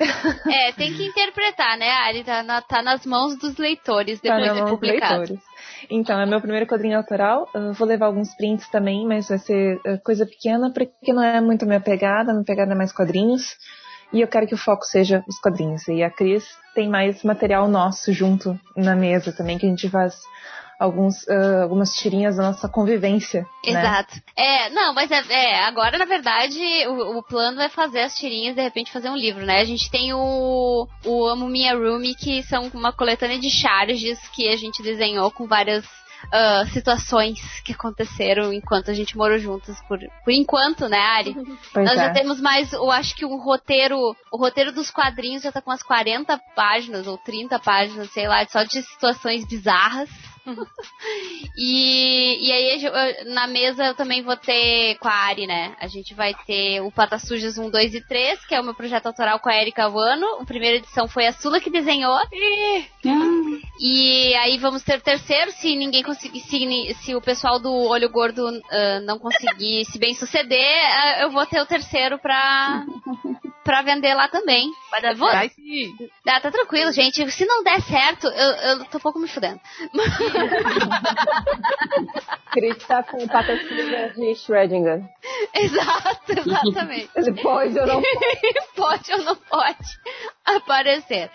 [0.50, 2.24] É, tem que interpretar, né, Ari?
[2.24, 5.18] Tá, na- tá nas mãos dos leitores Tá depois na de mão dos publicado.
[5.20, 5.40] leitores.
[5.90, 7.48] Então, é meu primeiro quadrinho autoral.
[7.54, 11.40] Eu vou levar alguns prints também, mas vai ser eh, coisa pequena, porque não é
[11.40, 12.32] muito minha pegada.
[12.32, 13.56] Minha pegada é mais quadrinhos.
[14.12, 15.88] E eu quero que o foco seja os quadrinhos.
[15.88, 16.44] E a Cris
[16.74, 20.14] tem mais material nosso junto na mesa também, que a gente faz
[20.82, 23.46] alguns, ah, algumas tirinhas da nossa convivência.
[23.66, 23.80] né?
[23.80, 24.14] Exato.
[24.36, 28.52] É, não, mas é, é, agora na verdade o, o plano é fazer as tirinhas
[28.52, 29.60] e de repente fazer um livro, né?
[29.60, 34.48] A gente tem o, o Amo Minha Roomie, que são uma coletânea de charges que
[34.48, 35.84] a gente desenhou com várias
[36.30, 41.34] ah, situações que aconteceram enquanto a gente morou juntos por, por enquanto, né, Ari?
[41.72, 42.06] Pois Nós é.
[42.06, 43.98] já temos mais, eu acho que o roteiro,
[44.30, 48.44] o roteiro dos quadrinhos já tá com umas 40 páginas ou 30 páginas, sei lá,
[48.46, 50.08] só de situações bizarras.
[51.56, 55.74] e, e aí eu- na mesa eu também vou ter com a Ari, né?
[55.80, 58.74] A gente vai ter o Patas Sujas 1, 2 e 3, que é o meu
[58.74, 60.40] projeto autoral com a Erika Wano.
[60.40, 62.18] A primeira edição foi a Sula que desenhou.
[63.80, 68.08] E aí vamos ter o terceiro, se ninguém conseguir, se, se o pessoal do Olho
[68.10, 72.84] Gordo ah, não conseguir se bem suceder, ah, eu vou ter o terceiro pra,
[73.64, 74.68] pra vender lá também.
[74.90, 75.94] Vai dar vou- Vai sim.
[76.28, 77.30] Ah, tá tranquilo, gente.
[77.30, 79.60] Se não der certo, eu, eu tô um pouco me fudendo.
[82.52, 85.02] Cris tá com patrocínio de Schrödinger.
[85.54, 87.10] Exato, exatamente.
[87.16, 88.02] Ele pode ou não
[88.76, 89.98] pode ou não pode
[90.44, 91.30] aparecer.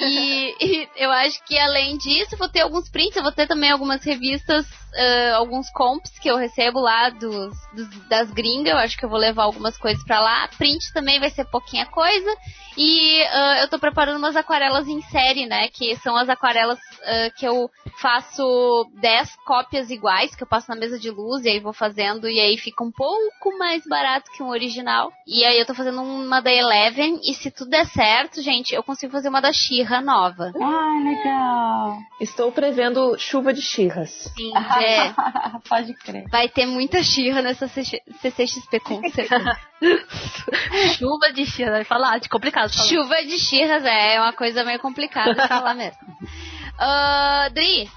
[0.00, 3.70] E, e eu acho que além disso, vou ter alguns prints, eu vou ter também
[3.70, 4.66] algumas revistas,
[4.96, 8.72] ah, alguns comps que eu recebo lá dos, dos- das gringas.
[8.72, 10.48] Eu acho que eu vou levar algumas coisas pra lá.
[10.58, 12.30] Print também vai ser pouquinha coisa.
[12.76, 15.68] E ah, eu tô preparando umas aquarelas em série, né?
[15.68, 20.76] Que são as aquarelas ah, que eu faço 10 cópias iguais, que eu passo na
[20.76, 24.42] mesa de luz e aí vou fazendo, e aí fica um pouco mais barato que
[24.42, 25.12] um original.
[25.26, 28.82] E aí eu tô fazendo uma da Eleven, e se tudo der certo, gente, eu
[28.82, 30.52] consigo fazer uma da Xirra nova.
[30.60, 31.98] Ah, legal.
[32.20, 34.10] Estou prevendo chuva de xirras.
[34.36, 35.12] Sim, é,
[35.68, 36.28] Pode crer.
[36.30, 39.58] vai ter muita Xirra nessa CC CCXP com certeza.
[40.98, 42.88] Chuva de chia, vai falar, de complicado falar.
[42.88, 45.98] Chuva de Xirras é uma coisa meio complicada de falar mesmo.
[46.76, 47.88] Ah, Dri,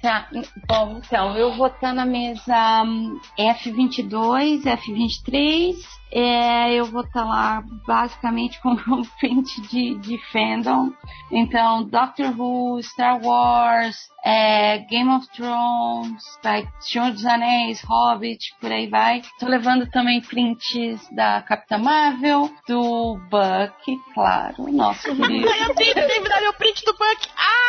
[0.00, 0.26] Tá,
[0.66, 5.74] bom, então, eu vou estar na mesa hum, F22, F23.
[6.14, 10.92] É, eu vou estar lá basicamente com um print de, de fandom.
[11.30, 18.70] Então, Doctor Who, Star Wars, é, Game of Thrones, vai, Senhor dos Anéis, Hobbit, por
[18.70, 19.22] aí vai.
[19.38, 25.48] Tô levando também prints da Capitã Marvel, do Buck, claro, nosso querido.
[25.48, 27.28] Ai, eu tenho, que dar meu print do Buck.
[27.38, 27.62] Ah!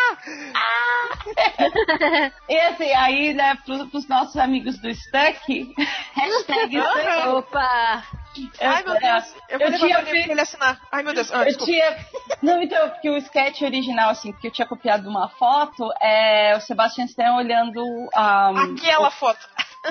[2.49, 5.73] E assim, aí, né, pros, pros nossos amigos do Stuck,
[6.13, 7.27] hashtag Stuck.
[7.29, 8.03] Opa!
[8.59, 9.35] Ai, meu Deus.
[9.49, 10.79] Eu vou eu tinha pra ele pra ele assinar.
[10.91, 11.31] Ai, meu Deus.
[11.33, 11.97] Ah, Eu tinha.
[12.41, 16.55] Não, então, porque o sketch original, assim, que eu tinha copiado de uma foto, é
[16.55, 17.81] o Sebastian Stan olhando
[18.15, 18.49] a.
[18.49, 19.39] Aquela foto.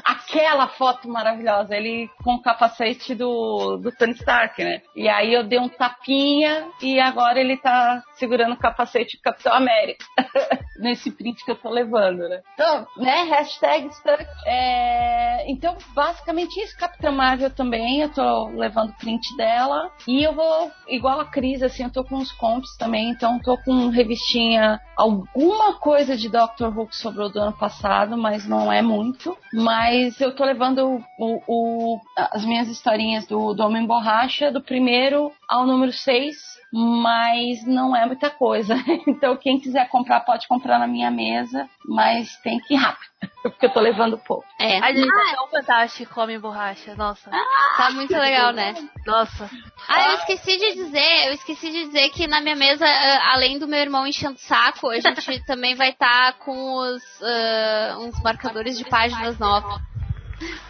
[0.05, 4.81] aquela foto maravilhosa, ele com o capacete do, do Tony Stark, né?
[4.97, 9.53] E aí eu dei um tapinha e agora ele tá segurando o capacete do Capitão
[9.53, 10.03] América.
[10.79, 12.41] Nesse print que eu tô levando, né?
[12.55, 13.23] Então, né?
[13.25, 14.27] Hashtag Stark.
[14.47, 16.77] É, Então, basicamente isso.
[16.79, 18.23] Capitã Marvel também, eu tô
[18.55, 19.91] levando print dela.
[20.07, 23.11] E eu vou, igual a Cris, assim, eu tô com uns comps também.
[23.11, 28.47] Então, tô com revistinha, alguma coisa de Doctor Who que sobrou do ano passado, mas
[28.47, 29.36] não é muito.
[29.52, 35.31] Mas eu tô levando o, o- as minhas historinhas do, do Homem Borracha, do primeiro
[35.53, 36.53] ao número 6.
[36.75, 38.75] Mas não é muita coisa.
[39.07, 41.69] Então, quem quiser comprar, pode comprar na minha mesa.
[41.85, 43.11] Mas tem que ir rápido.
[43.43, 44.45] Porque eu tô levando pouco.
[44.59, 44.79] é.
[44.81, 46.95] Ai, gente, é tão fantástico, homem borracha.
[46.95, 47.31] Nossa.
[47.77, 48.75] Tá muito legal, né?
[49.07, 49.51] Nossa.
[49.89, 53.59] Ah, eu esqueci de dizer, eu esqueci de dizer que na minha mesa, ah, além
[53.59, 58.19] do meu irmão enchendo o saco, a gente também vai estar com os ah, uns
[58.23, 59.79] marcadores de páginas novos.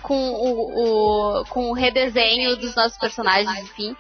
[0.03, 3.97] Com o, o- com o redesenho dos nossos personagens, enfim.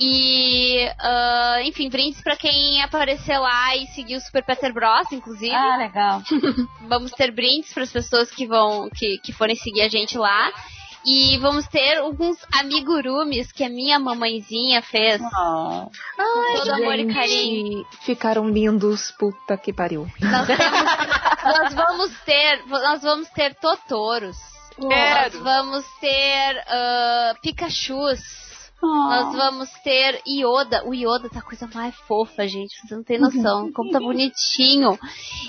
[0.00, 5.52] E, ah, enfim, brindes pra quem aparecer lá e seguir o Super Peter Bros, inclusive.
[5.52, 6.22] Ah, legal.
[6.88, 10.52] Vamos ter brindes para as pessoas que vão que, que forem seguir a gente lá.
[11.06, 15.20] E vamos ter alguns amigurumis que a minha mamãezinha fez.
[15.22, 15.90] Oh.
[16.56, 17.86] todo amor e carinho.
[18.02, 20.06] Ficaram lindos, puta que pariu.
[20.20, 20.84] Nós, temos-
[21.44, 24.36] nós vamos ter, nós vamos ter Totoros.
[24.76, 28.47] Nós vamos ter ah, Pikachus.
[28.80, 30.84] Nós vamos ter Yoda.
[30.86, 32.74] O Yoda tá a coisa mais fofa, gente.
[32.86, 33.70] Você não tem noção.
[33.74, 34.98] Como tá bonitinho.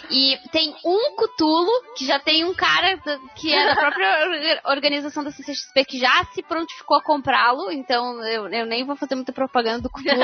[0.09, 2.98] E tem um Cutulo, que já tem um cara
[3.35, 7.72] que é da própria orga- organização da CCXP que já se prontificou a comprá-lo.
[7.72, 10.19] Então eu, eu nem vou fazer muita propaganda do Cutulo.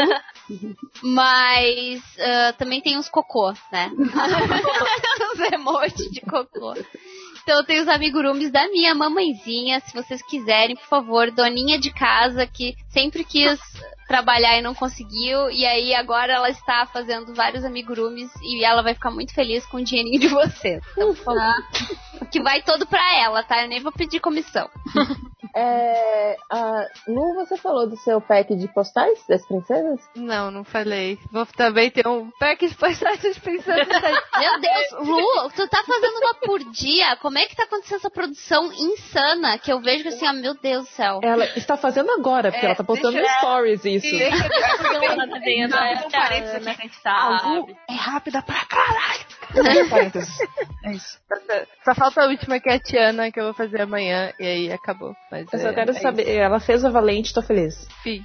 [1.03, 3.91] Mas ah, também tem uns cocô, né?
[3.95, 6.73] uns emotes de cocô.
[7.45, 12.47] Então tem os amigurumis da minha mamãezinha, se vocês quiserem, por favor, doninha de casa
[12.47, 13.59] que sempre quis
[14.07, 18.95] trabalhar e não conseguiu, e aí agora ela está fazendo vários amigurumis e ela vai
[18.95, 20.83] ficar muito feliz com o dinheirinho de vocês.
[20.93, 21.53] Então, por favor,
[22.31, 23.61] que vai todo pra ela, tá?
[23.61, 24.67] Eu nem vou pedir comissão.
[25.57, 30.01] É, a Lu, você falou do seu pack de postais das princesas?
[30.13, 31.17] Não, não falei.
[31.31, 33.87] Vou também ter um pack de postais das princesas.
[33.87, 37.15] Meu Deus, Lu, tu tá fazendo uma por dia?
[37.21, 39.57] Como é que tá acontecendo essa produção insana?
[39.57, 41.19] Que eu vejo que assim, ó, meu Deus do céu.
[41.23, 44.15] Ela está fazendo agora, porque É, ela tá postando deixa no eu- stories isso.
[44.15, 47.75] Ela tá vendo, Não, é, a gente sabe.
[47.89, 49.25] É rápida pra caralho.
[50.85, 51.17] É isso.
[51.83, 54.71] Só falta a última que é a Tiana, que eu vou fazer amanhã, e aí
[54.71, 55.15] acabou.
[55.31, 56.29] Mas Eu só é, quero é saber.
[56.29, 57.73] Ela fez o Valente, tô feliz.
[57.75, 57.87] isso.
[58.03, 58.23] Fiz.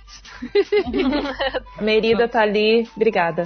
[1.81, 3.45] Merida tá ali, obrigada.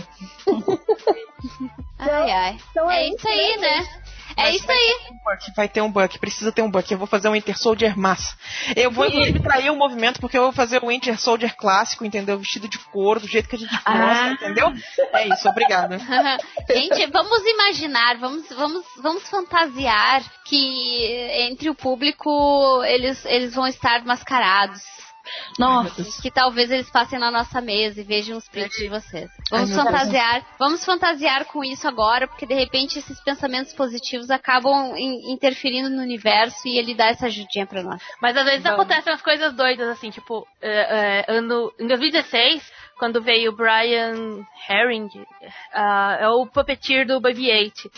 [1.98, 2.56] Ai, ai.
[2.70, 4.03] Então É é isso aí, né?
[4.36, 4.82] É Mas isso vai aí.
[4.98, 6.90] ter um buck, vai ter um buck, precisa ter um buck.
[6.90, 8.36] Eu vou fazer um Winter Soldier massa.
[8.76, 12.38] Eu vou inclusive trair o movimento porque eu vou fazer o Winter Soldier clássico, entendeu?
[12.38, 13.92] Vestido de couro, do jeito que a gente Ah.
[13.98, 14.72] gosta, entendeu?
[15.12, 15.98] É isso, obrigada.
[16.70, 21.06] Gente, vamos imaginar, vamos, vamos, vamos fantasiar que
[21.48, 24.82] entre o público eles, eles vão estar mascarados.
[25.58, 26.22] Nossa.
[26.22, 29.30] Que talvez eles passem na nossa mesa e vejam os prints de vocês.
[29.50, 29.84] Vamos Ai, meu Deus.
[29.84, 35.88] fantasiar, vamos fantasiar com isso agora, porque de repente esses pensamentos positivos acabam in- interferindo
[35.90, 38.02] no universo e ele dá essa ajudinha pra nós.
[38.20, 38.80] Mas às vezes Vamos.
[38.80, 42.62] acontecem umas coisas doidas, assim, tipo, é, é, ano, em 2016,
[42.98, 45.08] quando veio o Brian Herring,
[45.72, 47.90] ah, é o puppeteer do BB-8.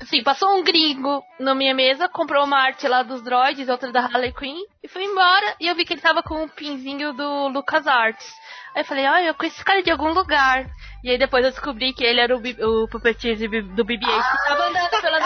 [0.00, 4.00] Assim, passou um gringo na minha mesa, comprou uma arte lá dos droids, outra da
[4.00, 7.48] Harley Quinn, e foi embora, e eu vi que ele tava com um pinzinho do
[7.48, 8.34] LucasArts.
[8.74, 10.66] Aí eu falei, olha, eu conheço esse cara de algum lugar.
[11.02, 14.68] E aí depois eu descobri que ele era o, o puppeteer do BB-8 que tava
[14.68, 15.18] andando pela...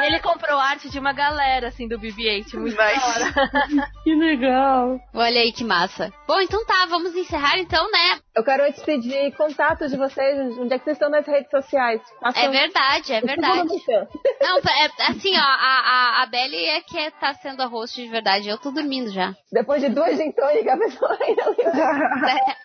[0.00, 2.54] E ele comprou arte de uma galera, assim, do BB-8.
[2.54, 3.90] Muito da hora.
[4.04, 4.98] Que legal.
[5.12, 6.10] Olha aí que massa.
[6.26, 8.18] Bom, então tá, vamos encerrar então, né?
[8.34, 12.00] Eu quero antes pedir contatos de vocês, onde é que vocês estão nas redes sociais?
[12.22, 13.68] Façam É verdade, é tudo verdade.
[14.40, 18.00] Não, é, assim, ó, a, a, a Belly é que é- tá sendo a host
[18.00, 18.48] de verdade.
[18.48, 19.34] Eu tô dormindo já.
[19.52, 22.56] Depois de duas gin tônica, a pessoa ainda lembra.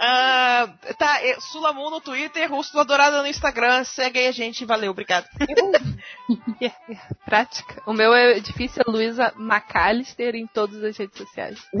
[0.00, 0.68] Ah,
[0.98, 3.84] tá, é, Sulamun no Twitter, Rústula Dourada no Instagram.
[3.84, 5.26] Segue aí a gente, valeu, obrigado.
[7.24, 7.82] Prática.
[7.86, 11.58] O meu é difícil, é Luísa McAllister em todas as redes sociais.
[11.74, 11.78] É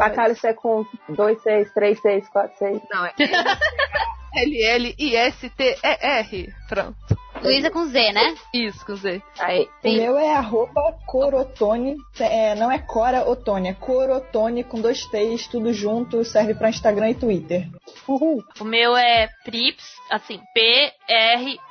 [0.54, 2.82] com 2, 6, 3, 6, 4, 6.
[2.90, 3.14] Não, é
[4.34, 5.34] L-L-I-S-T-E-R.
[6.68, 7.27] Pronto.
[7.42, 8.34] Luísa com Z, né?
[8.52, 9.22] Isso, com Z.
[9.38, 9.68] Aí.
[9.84, 15.46] O meu é arroba corotone, é, não é Cora Otone, é corotone com dois T's,
[15.48, 17.68] tudo junto, serve pra Instagram e Twitter.
[18.06, 18.42] Uhul.
[18.60, 21.68] O meu é Prips, assim, P-R-1-P-S.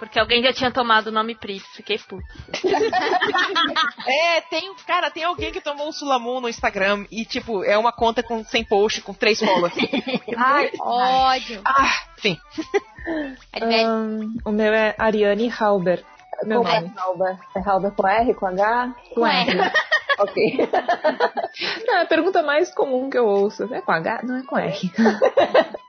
[0.00, 2.24] Porque alguém já tinha tomado o nome Prips, fiquei puto.
[4.06, 7.92] É, tem, cara, tem alguém que tomou o Sulamun no Instagram e, tipo, é uma
[7.92, 9.74] conta com 100 posts, com 3 followers.
[10.36, 11.60] Ai, Ódio.
[11.64, 12.40] ah, enfim.
[13.52, 13.84] Advele.
[13.84, 16.02] Ahn, o meu é Ariane Halber.
[16.44, 16.92] Meu como é nome.
[16.96, 17.38] Halber?
[17.54, 18.94] É Halber com R, com H?
[19.14, 19.72] Com R.
[20.20, 20.36] Ok.
[21.86, 23.72] Não, é a pergunta mais comum que eu ouço.
[23.72, 24.20] É com H?
[24.22, 24.92] Não é com R.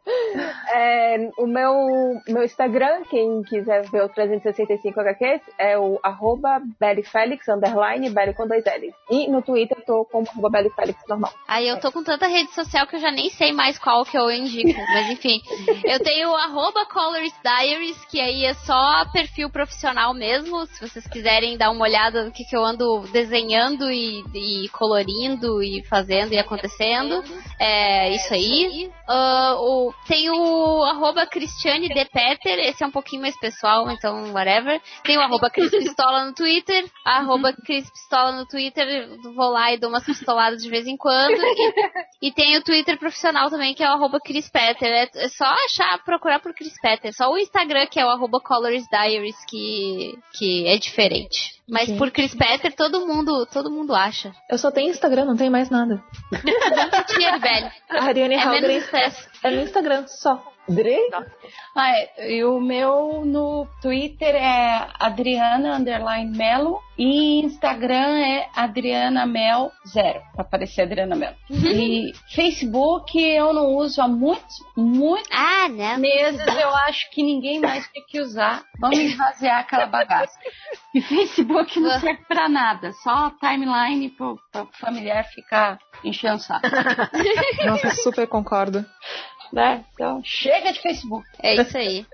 [0.73, 6.61] É, o meu, meu Instagram, quem quiser ver o 365 HQs, é o arroba
[7.49, 8.93] underline, belly com dois L's.
[9.09, 11.33] E no Twitter eu tô como arroba bellyfelix normal.
[11.47, 14.17] Aí eu tô com tanta rede social que eu já nem sei mais qual que
[14.17, 14.79] eu indico.
[14.93, 15.41] Mas enfim,
[15.83, 20.65] eu tenho o arroba Colors Diaries, que aí é só perfil profissional mesmo.
[20.67, 25.61] Se vocês quiserem dar uma olhada no que, que eu ando desenhando e, e colorindo
[25.61, 27.23] e fazendo e acontecendo.
[27.59, 28.91] É isso aí.
[29.07, 34.31] Ah, o, tem o arroba Cristiane De Peter, esse é um pouquinho mais pessoal, então
[34.33, 34.81] whatever.
[35.03, 39.77] Tem o arroba Cris Pistola no Twitter, arroba Cris Pistola no Twitter, vou lá e
[39.77, 41.41] dou umas pistoladas de vez em quando.
[42.21, 44.87] E, e tem o Twitter profissional também, que é o arroba Chris Peter.
[44.87, 47.13] É, é só achar, procurar por Chris Peter.
[47.13, 51.60] Só o Instagram, que é o arroba Colors Diaries, que, que é diferente.
[51.71, 51.97] Mas Ok.
[51.97, 54.33] por Chris Peter, todo mundo, todo mundo acha.
[54.49, 56.03] Eu só tenho Instagram, não tenho mais nada.
[57.07, 57.71] Dinheiro, velho.
[57.89, 59.27] A Ariane É menos estresse.
[59.41, 60.50] é no Instagram, só.
[60.71, 60.97] Dre?
[61.75, 69.25] Ah, é, e o meu no Twitter é Adriana Underline Melo e Instagram é Adriana
[69.25, 71.33] Mel Zero, pra aparecer Adriana Mel.
[71.49, 75.97] E Facebook eu não uso há muitos, muitos Ah, né?
[75.97, 78.63] meses, eu acho que ninguém mais tem que usar.
[78.79, 80.37] Vamos esvaziar aquela bagaça.
[80.93, 86.67] E Facebook não serve pra nada, só timeline pro, pro familiar ficar enchendo saco.
[87.65, 88.85] Nossa, super concordo.
[89.51, 89.83] Né?
[89.93, 91.27] Então, chega de Facebook.
[91.41, 92.05] É isso aí.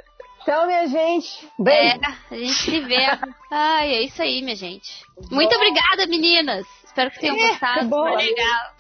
[0.41, 1.99] Então, minha gente, É, beijo.
[2.31, 3.05] a gente se vê.
[3.51, 5.03] Ai, é isso aí, minha gente.
[5.29, 6.65] Muito obrigada, meninas.
[6.85, 7.87] Espero que tenham gostado.
[7.89, 8.03] bom.
[8.07, 8.71] Foi legal.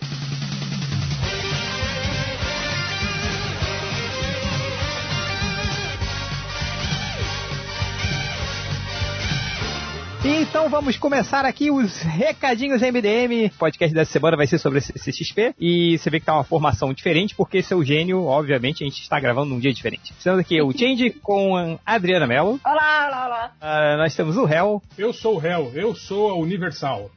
[10.29, 13.45] Então vamos começar aqui os recadinhos MDM.
[13.45, 15.55] O podcast dessa semana vai ser sobre esse CXP.
[15.57, 19.17] E você vê que tá uma formação diferente, porque seu gênio, obviamente, a gente está
[19.21, 20.13] gravando num dia diferente.
[20.17, 22.59] Estamos aqui o Change com a Adriana Mello.
[22.65, 23.51] Olá, olá, olá.
[23.61, 24.83] Ah, nós temos o Hell.
[24.97, 27.09] Eu sou o réu, eu sou a Universal.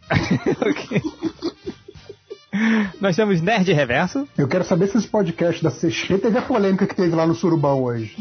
[0.60, 1.02] Ok.
[3.00, 4.28] Nós temos Nerd Reverso.
[4.36, 7.34] Eu quero saber se esse podcast da CXP teve a polêmica que teve lá no
[7.34, 8.14] Surubão hoje.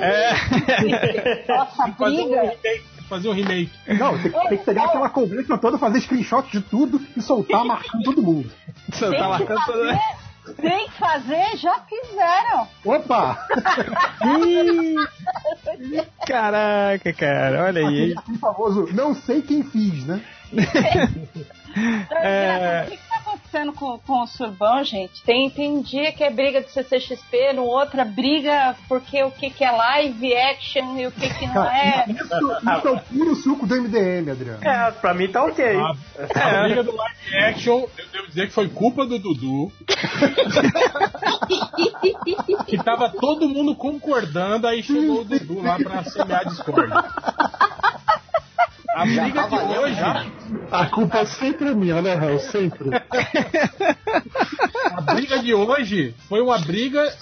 [0.00, 1.44] É.
[1.48, 2.42] Nossa, Fazer um briga.
[2.42, 2.82] remake.
[3.08, 3.70] Fazer um remake.
[3.98, 8.02] Não, tem, tem que pegar aquela conversa toda, fazer screenshot de tudo e soltar marcando
[8.02, 8.50] todo mundo.
[8.98, 9.98] Tá marcando toda...
[10.56, 12.66] Tem que fazer, já fizeram.
[12.82, 13.46] Opa!
[16.26, 18.14] Caraca, cara, olha aí.
[18.16, 20.22] Aquele famoso, não sei quem fiz, né?
[22.10, 22.86] É.
[23.48, 25.22] Acontecendo com, com o Surbão, gente?
[25.22, 29.64] Tem, tem dia que é briga do CCXP, no outra briga porque o que, que
[29.64, 32.04] é live action e o que, que não é.
[32.12, 34.62] Isso, isso é o puro suco do MDM, Adriano.
[34.62, 35.64] É, pra mim tá ok.
[35.64, 35.94] A,
[36.34, 39.72] a briga do live action, eu devo dizer que foi culpa do Dudu.
[42.66, 46.96] que tava todo mundo concordando, aí chegou o Dudu lá pra semear discórdia.
[48.94, 50.00] A briga de hoje.
[50.70, 52.38] A culpa sempre é minha, né, Raul?
[52.40, 52.90] Sempre.
[54.92, 57.12] A briga de hoje foi uma briga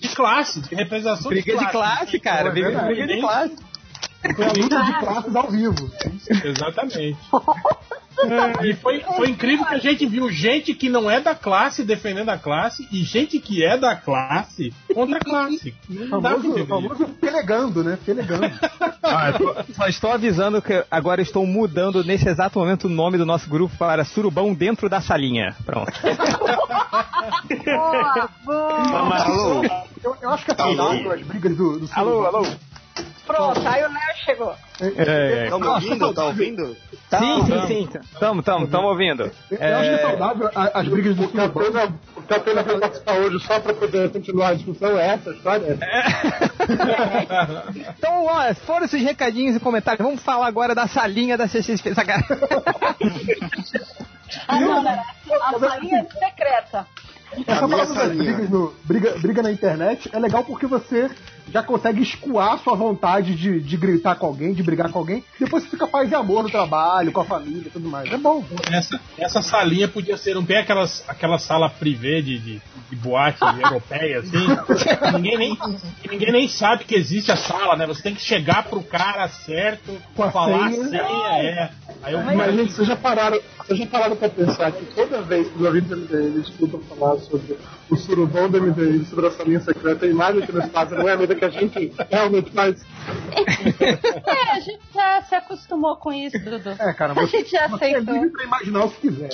[0.00, 2.50] de classe, de representação Briga de classe, cara.
[2.50, 3.56] Briga, briga de classe.
[4.34, 5.90] Foi a luta de classes ao vivo.
[6.44, 7.16] Exatamente.
[8.62, 12.28] E foi, foi incrível que a gente viu gente que não é da classe defendendo
[12.28, 15.74] a classe e gente que é da classe contra a classe.
[15.88, 17.98] Não Famoso, famoso pelegando, né?
[18.04, 18.50] Pelegando.
[19.02, 19.32] Ah,
[19.74, 23.74] só estou avisando que agora estou mudando nesse exato momento o nome do nosso grupo
[23.76, 25.56] para Surubão dentro da salinha.
[25.64, 25.90] Pronto.
[27.64, 29.16] Boa, boa.
[29.16, 29.62] Alô,
[30.04, 32.46] Eu, eu acho que é saudável as brigas do, do Alô, alô.
[33.34, 34.54] Pronto, aí o Léo chegou.
[34.80, 35.50] É, é.
[35.50, 36.14] tá me ouvindo?
[36.14, 36.76] Tá ouvindo?
[37.10, 37.88] Sim, sim, sim.
[38.18, 39.30] Tamo, tamo, tamo ouvindo.
[39.50, 41.94] Eu, eu acho que é É, saudável a- as brigas do Surubão.
[42.16, 45.30] O que a pena vai participar hoje só pra poder continuar a discussão é essa
[45.30, 45.78] história?
[47.98, 50.04] Então, ó, foram esses recadinhos e comentários.
[50.04, 51.48] Vamos falar agora da salinha da.
[51.48, 52.26] Sacanagem.
[54.46, 54.90] Ah, não, não,
[55.42, 56.86] a salinha secreta.
[57.46, 61.08] Essa parada das brigas no, briga, briga na internet é legal porque você
[61.48, 65.24] já consegue escoar sua vontade de, de gritar com alguém, de brigar com alguém.
[65.38, 68.10] Depois você fica paz e amor no trabalho, com a família e tudo mais.
[68.10, 68.44] É bom.
[68.70, 73.38] Essa, essa salinha podia ser um bem aquelas, aquela sala privê de, de, de boate
[73.62, 74.30] europeia, assim.
[74.30, 75.58] que ninguém, nem,
[76.10, 77.86] ninguém nem sabe que existe a sala, né?
[77.86, 80.84] Você tem que chegar pro cara certo, Com a falar senha.
[80.84, 81.70] a senha, é.
[82.02, 85.48] Aí eu Mas, gente, vocês já pararam, vocês já pararam pra pensar que toda vez
[85.48, 87.58] que os ouvintes do MDM escutam falar sobre
[87.90, 91.12] o surubão do MDM, sobre essa linha secreta, a imagem que eles fazem não é
[91.12, 92.86] a mesma que a gente realmente faz.
[94.26, 96.70] É, a gente já se acostumou com isso, Dudu.
[96.78, 98.14] É, cara, A você, gente já você é aceitou.
[98.14, 99.30] livre pra imaginar o que quiser.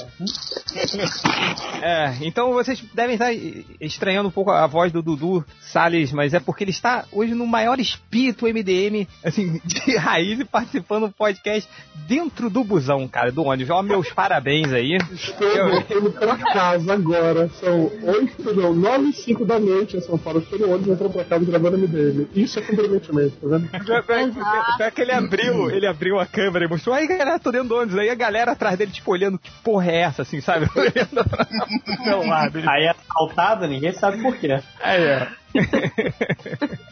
[1.83, 3.33] É, então vocês devem estar
[3.81, 7.47] estranhando um pouco a voz do Dudu Salles, mas é porque ele está hoje no
[7.47, 11.69] maior espírito MDM, assim, de raiz e participando do podcast
[12.07, 13.71] dentro do busão, cara, do ônibus.
[13.71, 14.97] Ó, meus parabéns aí.
[15.13, 20.19] Estou voltando pra casa agora, são 8, não, 9 e 5 da noite em São
[20.19, 20.41] Paulo.
[20.41, 22.27] Estou no ônibus entrando pra casa gravando MDM.
[22.35, 23.56] Isso é comprometimento, tá vendo?
[23.61, 27.69] Pior- pior- que ele abriu, ele abriu a câmera e mostrou, aí galera, tô dentro
[27.69, 27.99] do ônibus.
[27.99, 30.67] Aí a galera atrás dele, tipo, olhando que porra é essa, assim, sabe?
[32.05, 32.61] Meu lado.
[32.69, 34.61] Aí é assaltado, ninguém sabe por quê.
[34.83, 35.29] Aí, é.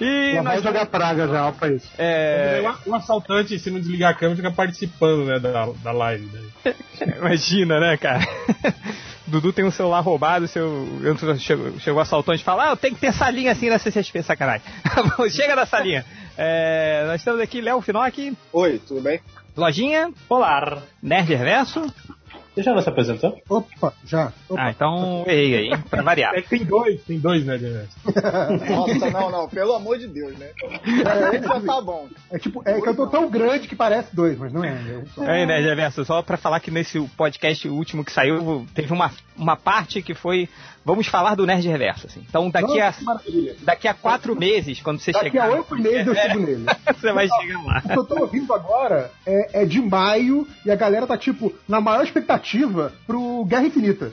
[0.00, 1.86] E Já vai jogar praga já, ó, pra isso.
[1.98, 6.26] É, O assaltante, se não desligar a câmera, fica participando né, da, da live.
[6.64, 6.74] Né?
[7.18, 8.20] imagina, né, cara?
[9.30, 10.86] Dudu tem um celular roubado, seu,
[11.38, 14.22] chegou, chegou o assaltante e fala, ah, eu tenho que ter salinha assim na CCXP,
[14.22, 14.62] sacanagem.
[15.30, 16.04] Chega da salinha.
[16.36, 19.20] É, nós estamos aqui, Léo Finocchi, Oi, tudo bem?
[19.56, 20.82] Lojinha, Olá.
[21.02, 21.92] Nerd Reverso.
[22.60, 23.40] Você já não se apresentou?
[23.48, 24.32] Opa, já.
[24.46, 24.60] Opa.
[24.62, 26.34] Ah, então errei aí, pra variar.
[26.36, 27.56] É tem dois, tem dois, né?
[28.68, 30.50] Nossa, não, não, pelo amor de Deus, né?
[30.62, 32.06] É, Já tá bom.
[32.30, 34.76] é tipo, é que eu tô tão grande que parece dois, mas não é.
[34.88, 38.92] Eu sou- Aí, Nerd Reverso, só pra falar que nesse podcast último que saiu, teve
[38.92, 40.48] uma, uma parte que foi,
[40.84, 42.24] vamos falar do Nerd Reverso, assim.
[42.28, 43.22] Então daqui a, Nossa,
[43.62, 45.46] daqui a quatro meses, quando você Daqui chegar...
[45.48, 46.66] a oito meses eu chego nele.
[47.00, 47.82] Você vai chegar lá.
[47.84, 51.52] O que eu tô ouvindo agora é, é de maio e a galera tá, tipo,
[51.66, 52.49] na maior expectativa
[53.06, 54.12] pro Guerra Infinita.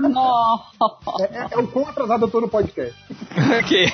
[0.00, 0.96] Nossa.
[1.20, 2.94] É, é- é o quão atrasado eu tô no podcast.
[3.60, 3.92] ok.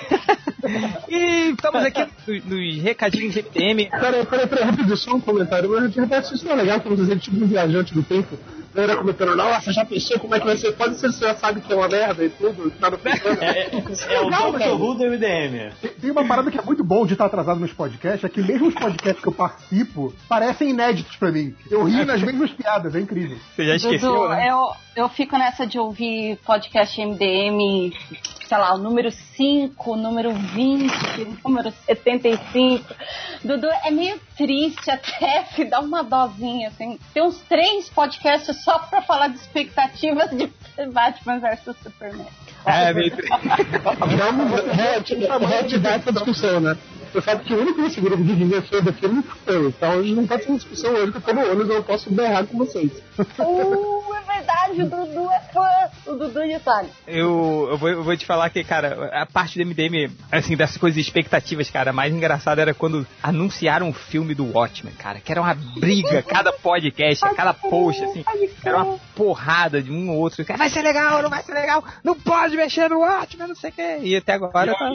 [1.08, 3.90] e estamos aqui nos, nos recadinhos de MDM.
[3.90, 5.70] Peraí, peraí, peraí, rapidinho, só um comentário.
[5.70, 8.36] Mas de repente isso não é legal, como dizer, tipo um viajante do tempo.
[8.74, 10.72] Galera comentando, nossa, já pensou como é que vai ser?
[10.72, 13.00] Pode ser que você já sabe que é uma merda e tudo, tá no
[13.40, 15.72] É, é, é o Who do MDM.
[15.80, 18.40] Tem, tem uma parada que é muito bom de estar atrasado nos podcasts, é que
[18.40, 21.54] mesmo os podcasts que eu participo parecem inéditos pra mim.
[21.70, 23.38] Eu rio nas mesmas piadas, é incrível.
[23.54, 24.48] Você já esqueceu, Dudu, né?
[24.48, 27.92] eu, eu fico nessa de ouvir podcast MDM,
[28.46, 30.92] sei lá, o número 5, o número 20,
[31.44, 32.84] o número 75.
[33.44, 36.98] Dudu, é meio triste até, que dá uma dosinha, assim.
[37.14, 40.50] Tem uns três podcasts só pra falar de expectativas de
[40.92, 42.26] Batman vs Superman.
[42.66, 43.12] É, meio...
[44.18, 46.76] Vamos re- reativar essa discussão, né?
[47.12, 49.66] Você sabe que o único nesse grupo de ninguém fez do filme foi.
[49.68, 52.46] Então hoje não ser uma discussão hoje, que eu tô no ônibus eu posso berrar
[52.46, 52.92] com vocês.
[53.38, 55.70] Uh, é verdade, o Dudu é fã.
[56.06, 56.90] O Dudu de Itália.
[57.06, 60.76] Eu, eu, vou, eu vou te falar que, cara, a parte do MDM, assim, dessas
[60.76, 65.30] coisas expectativas, cara, a mais engraçada era quando anunciaram o filme do Watchmen, cara, que
[65.30, 68.24] era uma briga, cada podcast, cada post, assim,
[68.64, 70.44] era uma porrada de um ou outro.
[70.56, 73.72] Vai ser legal, não vai ser legal, não pode mexer no Watchmen, não sei o
[73.72, 73.98] que.
[74.02, 74.90] E até agora tá.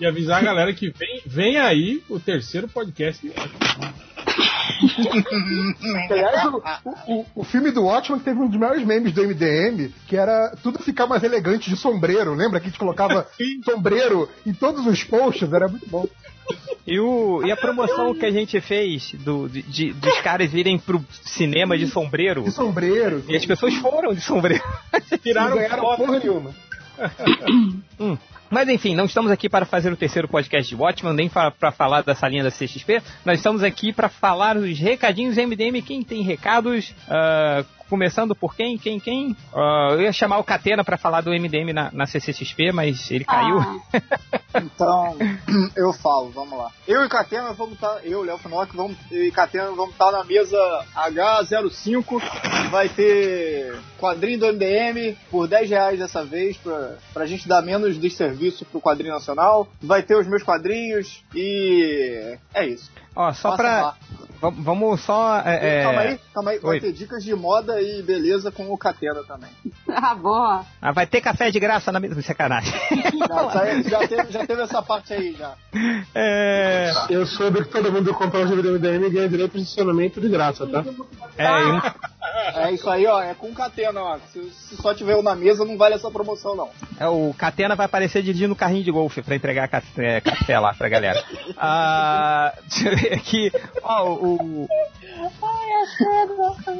[0.00, 3.32] E avisar a galera que vem, vem aí o terceiro podcast.
[6.10, 6.62] Aliás, o,
[7.06, 10.78] o, o filme do Watchmen teve um dos maiores memes do MDM, que era tudo
[10.82, 12.34] ficar mais elegante de sombreiro.
[12.34, 13.26] Lembra que a gente colocava
[13.64, 15.52] sombreiro em todos os posts?
[15.52, 16.06] Era muito bom.
[16.86, 20.78] E, o, e a promoção que a gente fez do, de, de- dos caras irem
[20.78, 22.42] pro cinema de sombreiro.
[22.44, 23.22] De sombreiro.
[23.28, 24.64] E as pessoas foram de sombreiro.
[25.22, 25.98] Tiraram ganharam foto.
[25.98, 26.54] porra nenhuma.
[28.00, 28.16] Hum.
[28.50, 32.02] Mas enfim, não estamos aqui para fazer o terceiro podcast de Watchman, nem para falar
[32.02, 33.02] da salinha da CXP.
[33.24, 35.82] Nós estamos aqui para falar os recadinhos MDM.
[35.82, 36.94] Quem tem recados?
[37.08, 38.78] ah, começando por quem?
[38.78, 39.00] Quem?
[39.00, 39.36] Quem?
[39.54, 43.24] Ah, eu ia chamar o Catena para falar do MDM na, na CCXP, mas ele
[43.24, 43.58] caiu.
[44.54, 45.16] Então,
[45.76, 46.70] eu falo, vamos lá.
[46.86, 50.24] Eu e Catena vamos estar, eu, Léo Finoc, vamos, eu e Catena vamos estar na
[50.24, 50.56] mesa
[50.96, 52.20] H05.
[52.70, 57.98] Vai ter quadrinho do MDM por 10 reais dessa vez, pra, pra gente dar menos
[57.98, 59.68] desserviço pro quadrinho nacional.
[59.82, 62.90] Vai ter os meus quadrinhos e é isso.
[63.18, 63.82] Ó, só Passa pra.
[63.82, 63.94] lá.
[64.40, 65.42] Vamos só.
[65.44, 66.58] é, é- Calma aí, calma aí.
[66.60, 66.80] Vai Oi.
[66.80, 69.50] ter dicas de moda e beleza com o Catena também.
[70.00, 70.64] Ah, boa.
[70.80, 72.20] Ah, vai ter café de graça na mesa.
[72.22, 72.72] Sacanagem.
[73.28, 75.54] Já, aí- já teve, já teve essa parte aí já.
[76.14, 76.92] É.
[77.10, 80.66] Eu soube que todo mundo comprar o do MDM ganha direito de estacionamento de graça,
[80.68, 80.84] tá?
[81.36, 81.80] É, e um-
[82.56, 83.20] É isso aí, ó.
[83.20, 84.18] É com Catena, ó.
[84.32, 86.68] Se, se só tiver um na mesa, não vale essa promoção, não.
[86.98, 90.58] É, o Catena vai aparecer dirigindo o carrinho de golfe pra entregar ca- é, café
[90.58, 91.22] lá pra galera.
[91.60, 93.50] Ah, deixa eu ver aqui.
[93.82, 94.68] Ó, o,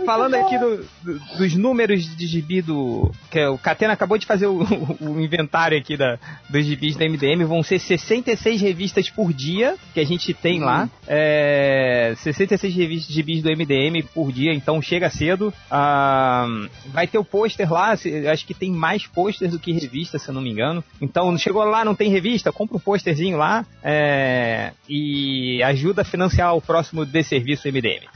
[0.05, 3.11] falando aqui do- do- dos números de gibi do.
[3.31, 4.61] Que é o Catena acabou de fazer o,
[5.01, 6.19] o inventário aqui da,
[6.49, 7.45] dos gibis da MDM.
[7.45, 10.89] Vão ser 66 revistas por dia que a gente tem lá.
[11.07, 15.38] É, 66 revistas, gibis do MDM por dia, então chega cedo.
[15.71, 16.47] Ah,
[16.87, 20.29] vai ter o pôster lá, se- acho que tem mais pôsteres do que revista, se
[20.29, 20.83] eu não me engano.
[21.01, 26.55] Então, chegou lá, não tem revista, compra um pôsterzinho lá é, e ajuda a financiar
[26.57, 28.07] o próximo desserviço MDM.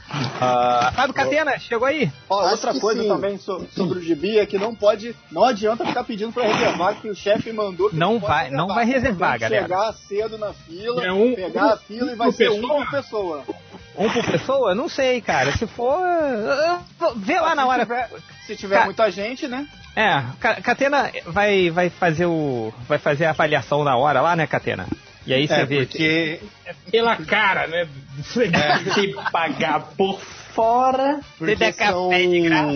[0.41, 2.11] Ah, Fábio Catena, chegou aí?
[2.29, 3.07] Ó, outra coisa sim.
[3.07, 6.95] também so- sobre o gibi é que não pode, não adianta ficar pedindo pra reservar,
[7.01, 9.63] que o chefe mandou que Não vai, não vai reservar, galera.
[9.63, 12.75] chegar cedo na fila, É um- pegar um a fila e vai ser pessoa?
[12.85, 13.43] por pessoa.
[13.97, 14.73] Um por pessoa?
[14.73, 15.51] Não sei, cara.
[15.51, 15.99] Se for.
[17.17, 17.87] Vê lá na hora.
[18.47, 19.65] Se tiver Ca- muita gente, né?
[19.95, 22.73] É, Ca- Catena vai, vai fazer o.
[22.87, 24.87] Vai fazer a avaliação na hora lá, né, Catena?
[25.25, 25.85] E aí você É, vê.
[25.85, 27.87] porque é pela cara, né?
[28.23, 32.09] Se pagar por fora, porque der café são...
[32.09, 32.73] de graça.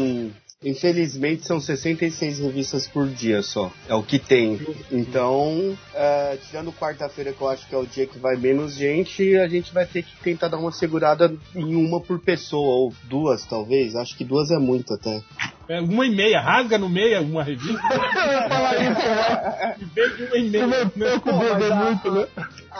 [0.64, 3.72] Infelizmente são 66 revistas por dia só.
[3.88, 4.60] É o que tem.
[4.92, 9.38] Então, é, tirando quarta-feira, que eu acho que é o dia que vai menos gente,
[9.38, 13.46] a gente vai ter que tentar dar uma segurada em uma por pessoa, ou duas
[13.46, 13.96] talvez.
[13.96, 15.22] Acho que duas é muito até.
[15.70, 17.78] É uma e meia, rasga no meio uma revista.
[17.92, 19.76] Eu ia falar isso, né?
[19.94, 20.68] Vez de uma e meia.
[20.68, 21.20] né?
[21.24, 22.28] Pô, mas a-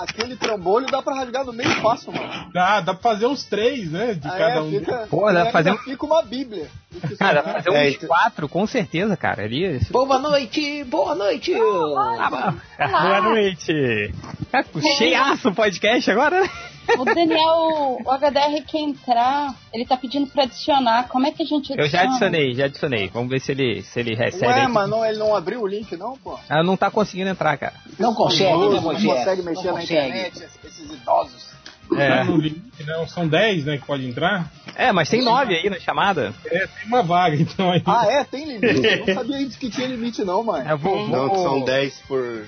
[0.04, 2.52] Aquele trambolho dá pra rasgar no meio fácil, mano.
[2.54, 4.14] Dá, dá pra fazer uns três, né?
[4.14, 4.70] De Aí cada um.
[4.70, 6.68] fica, Pô, dá e pra fazer fica uma bíblia.
[7.18, 9.44] Cara, dá pra fazer É, uns então- quatro, com certeza, cara.
[9.44, 9.80] Ali.
[9.90, 11.54] Boa noite, boa noite.
[11.56, 14.14] Boa noite.
[14.52, 16.50] Tá com cheiaço o podcast agora, né?
[17.00, 21.08] O Daniel, o HDR quer entrar, ele tá pedindo pra adicionar.
[21.10, 21.82] Como é que a gente adiciona?
[21.84, 23.10] Eu já adicionei, já adicionei.
[23.10, 24.48] Vamos ver se ele, se ele recebe.
[24.48, 24.68] Ué, aí.
[24.68, 26.38] mas não, ele não abriu o link, não, pô?
[26.50, 27.74] Ah, não tá conseguindo entrar, cara.
[28.00, 29.94] Não consegue, Não, né, não consegue Não mexer na consegue.
[30.10, 31.48] internet, esses idosos.
[31.98, 32.10] É.
[32.18, 33.08] Tá limite, não.
[33.08, 33.78] São dez, né?
[33.78, 34.52] Que pode entrar.
[34.76, 36.34] É, mas tem nove aí na chamada.
[36.46, 37.82] É, tem uma vaga, então aí.
[37.86, 38.24] Ah, é?
[38.26, 38.86] Tem limite?
[38.86, 40.70] Eu não sabia que tinha limite, não, mano.
[40.70, 42.46] Eu vou, Não, vou- são 10 por,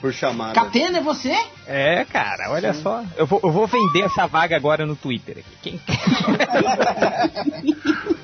[0.00, 0.54] por chamada.
[0.54, 1.34] Catena, é você?
[1.66, 3.04] É, cara, olha só.
[3.16, 5.56] Eu vou, eu vou vender essa vaga agora no Twitter aqui.
[5.62, 5.80] Quem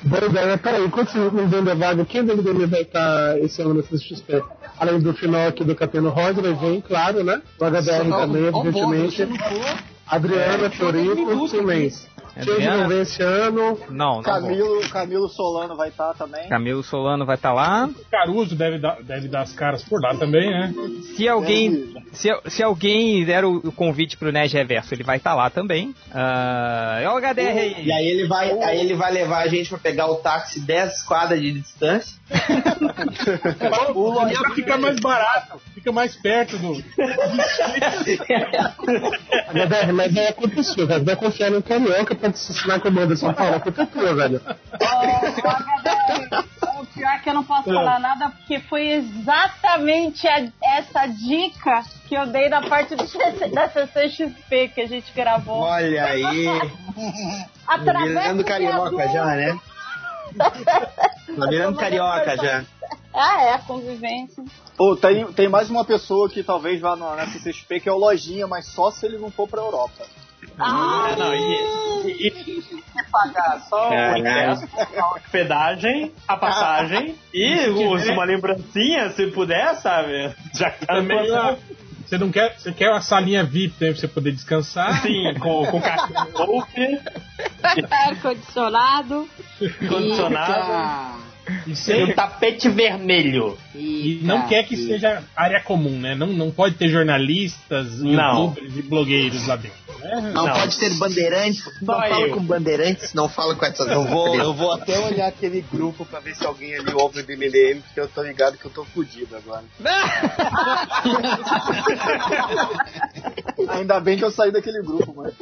[0.03, 3.37] Boa ideia, mas peraí, enquanto vocês não vendem a vaga, quem do MDM vai estar
[3.39, 4.43] esse ano na CXP?
[4.77, 7.41] Além do Finoc e do Cateno Roger, vem, claro, né?
[7.59, 9.27] O HDR também, evidentemente.
[10.07, 12.09] Adriana, É, Floripo, Silêncio.
[12.35, 12.77] Change Adriana?
[12.77, 13.79] não vem esse ano.
[13.89, 14.23] Não, não vou.
[14.23, 16.49] Camilo, Camilo Solano vai estar também.
[16.49, 17.89] Camilo Solano vai estar lá.
[18.11, 20.73] Caruso deve dar, deve dar as caras por lá também, né?
[21.15, 25.33] Se alguém, se, se alguém der o, o convite pro Nerd Reverso, ele vai estar
[25.33, 25.95] lá também.
[27.01, 27.85] É o HDR aí.
[27.85, 31.03] E aí ele vai, aí ele vai levar a gente pra pegar o táxi 10
[31.03, 32.19] quadras de distância.
[33.93, 36.73] O Loja fica mais barato, fica mais perto do.
[39.53, 41.03] HDR, mas aí aconteceu, velho.
[41.03, 43.59] Vai confiar no Carioca pra assassinar a comanda São Paulo.
[43.59, 44.41] Culpa é tua, velho.
[44.45, 47.73] Ô, o pior é que eu não posso É.
[47.73, 53.47] falar nada, porque foi exatamente a- essa dica que eu dei na parte do CC
[53.49, 55.61] da CCXP que a gente gravou.
[55.61, 56.45] Olha aí.
[57.67, 59.59] Através virando do carioca já, né?
[60.35, 62.63] Tá virando carioca já.
[63.13, 64.43] Ah, é, a convivência.
[64.77, 67.97] Pô, tem, tem mais uma pessoa que talvez vá na na CCXP que é o
[67.97, 70.05] Lojinha, mas só se ele não for pra Europa.
[70.59, 74.67] Ah, É, não, e, e, e pagar só o ingresso,
[74.97, 80.31] a hospedagem, a passagem e os- uma lembrancinha, se puder, sabe?
[80.53, 81.27] Já que tá Também,
[82.05, 85.01] você não quer, você quer uma salinha VIP né, pra você poder descansar?
[85.01, 85.81] Sim, com, com
[86.33, 86.99] golfe,
[87.91, 89.27] Ar-condicionado.
[89.89, 91.25] condicionado.
[91.67, 93.55] E, E sem- um tapete vermelho.
[93.75, 96.15] e não quer que seja área comum, né?
[96.15, 98.45] Não, não pode ter jornalistas, Não.
[98.49, 99.77] youtubers e blogueiros lá dentro.
[100.05, 100.31] Né?
[100.33, 101.63] Não, pode ter bandeirantes.
[101.81, 105.61] Não fala com bandeirantes, não fala com essas Eu vou, eu vou até olhar aquele
[105.61, 108.71] grupo pra ver se alguém ali ouve o MDM, porque eu tô ligado que eu
[108.71, 109.63] tô fudido agora.
[113.69, 115.33] Ainda bem que eu saí daquele grupo, mas.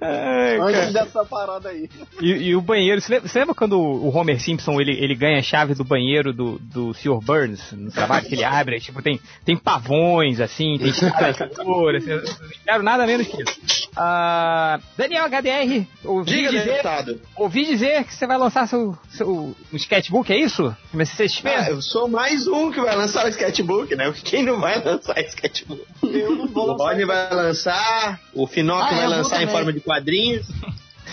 [0.00, 0.92] Ai, Antes cara.
[0.92, 1.88] dessa parada aí.
[2.20, 5.38] E, e o banheiro, você lembra, você lembra quando o Homer Simpson ele, ele ganha
[5.38, 7.20] a chave do banheiro do, do Sr.
[7.22, 8.80] Burns no trabalho que ele abre?
[8.80, 12.22] Tipo, tem, tem pavões, assim, tem escravatura, não
[12.64, 13.88] quero nada menos que isso.
[13.96, 17.20] Ah, Daniel HDR, ouvi Diga, dizer, deputado.
[17.36, 19.28] ouvi dizer que você vai lançar seu, seu
[19.72, 20.74] um sketchbook, é isso?
[20.92, 24.12] Mas você Ah, eu sou mais um que vai lançar o sketchbook, né?
[24.24, 25.84] Quem não vai lançar sketchbook?
[26.02, 27.41] Eu não vou O Rodney vai lançar,
[28.34, 30.46] o Finoc Ah, vai lançar em forma de quadrinhos.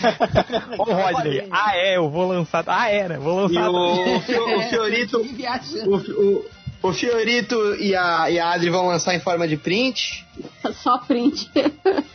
[0.78, 2.64] Ô, Rodney, ah é, eu vou lançar.
[2.66, 3.18] Ah é, né?
[3.18, 3.70] Vou E lançar.
[3.70, 5.18] o, Fio- o Fiorito.
[5.86, 6.44] O, o,
[6.82, 10.24] o Fiorito e a, e a Adri vão lançar em forma de print.
[10.82, 11.50] Só print.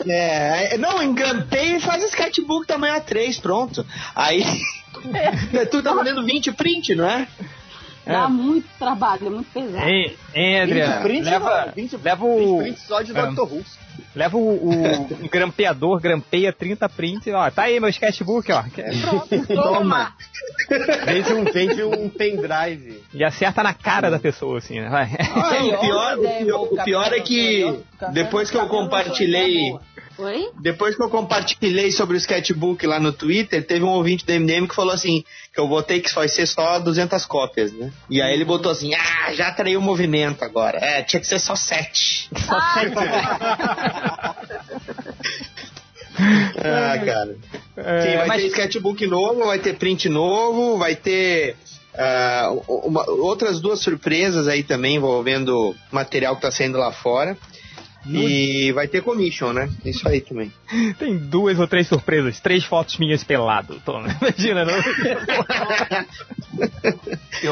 [0.08, 3.86] É, é, não, engrampeia e faz sketchbook tamanho A3, pronto.
[4.16, 4.44] Aí.
[5.70, 7.28] tu tá valendo 20 print, não é?
[8.06, 9.84] Dá muito trabalho, é muito pesado.
[9.88, 10.94] Hein, hein, Adriano?
[10.94, 12.58] 20 print, leva, não, 20 leva o.
[12.60, 13.26] print só de Ah.
[13.26, 13.42] Dr.
[13.42, 13.64] Who.
[14.14, 14.70] Leva o,
[15.24, 17.50] o grampeador, grampeia 30 prints, ó.
[17.52, 18.64] Tá aí meu sketchbook, ó.
[18.64, 19.48] Que é pronto.
[19.48, 20.14] Toma!
[21.06, 23.04] Vende um, vende um pendrive.
[23.14, 24.90] E acerta na cara da pessoa, assim, né?
[24.90, 25.10] Vai.
[25.10, 27.80] Não, o pior, o pior, o pior é que
[28.14, 29.76] depois que eu compartilhei.
[30.18, 30.50] Oi?
[30.62, 34.66] Depois que eu compartilhei sobre o sketchbook lá no Twitter, teve um ouvinte do MDM
[34.68, 37.92] que falou assim: que eu botei que vai ser só 200 cópias, né?
[38.10, 40.78] E aí ele botou assim: ah, já atraiu o movimento agora.
[40.80, 42.30] É, tinha que ser só 7.
[42.46, 42.94] Só 7.
[46.58, 47.38] ah, cara.
[47.78, 51.58] É, Sim, vai mas- ter sketchbook novo, vai ter print novo, vai ter.
[51.98, 57.38] ah, uma- outras duas surpresas aí também envolvendo material que tá saindo lá fora.
[58.08, 59.70] E vai ter commission, né?
[59.84, 60.52] Isso aí também.
[61.00, 63.82] Tem duas ou três surpresas, três fotos minhas pelado.
[63.84, 64.08] Toma.
[64.22, 64.74] Imagina, não?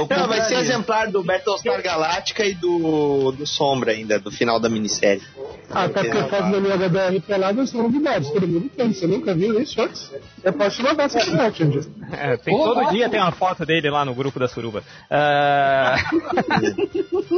[0.09, 4.69] Não, vai ser exemplar do Battlestar Galactica e do, do Sombra ainda, do final da
[4.69, 5.23] minissérie.
[5.69, 8.93] Ah, Até porque foto da minha HDR pelada são novidades, todo mundo tem.
[8.93, 10.11] Você nunca viu isso antes?
[10.41, 11.63] Você pode te mandar essa foto.
[12.11, 14.83] É, tem, todo dia tem uma foto dele lá no grupo da Suruba.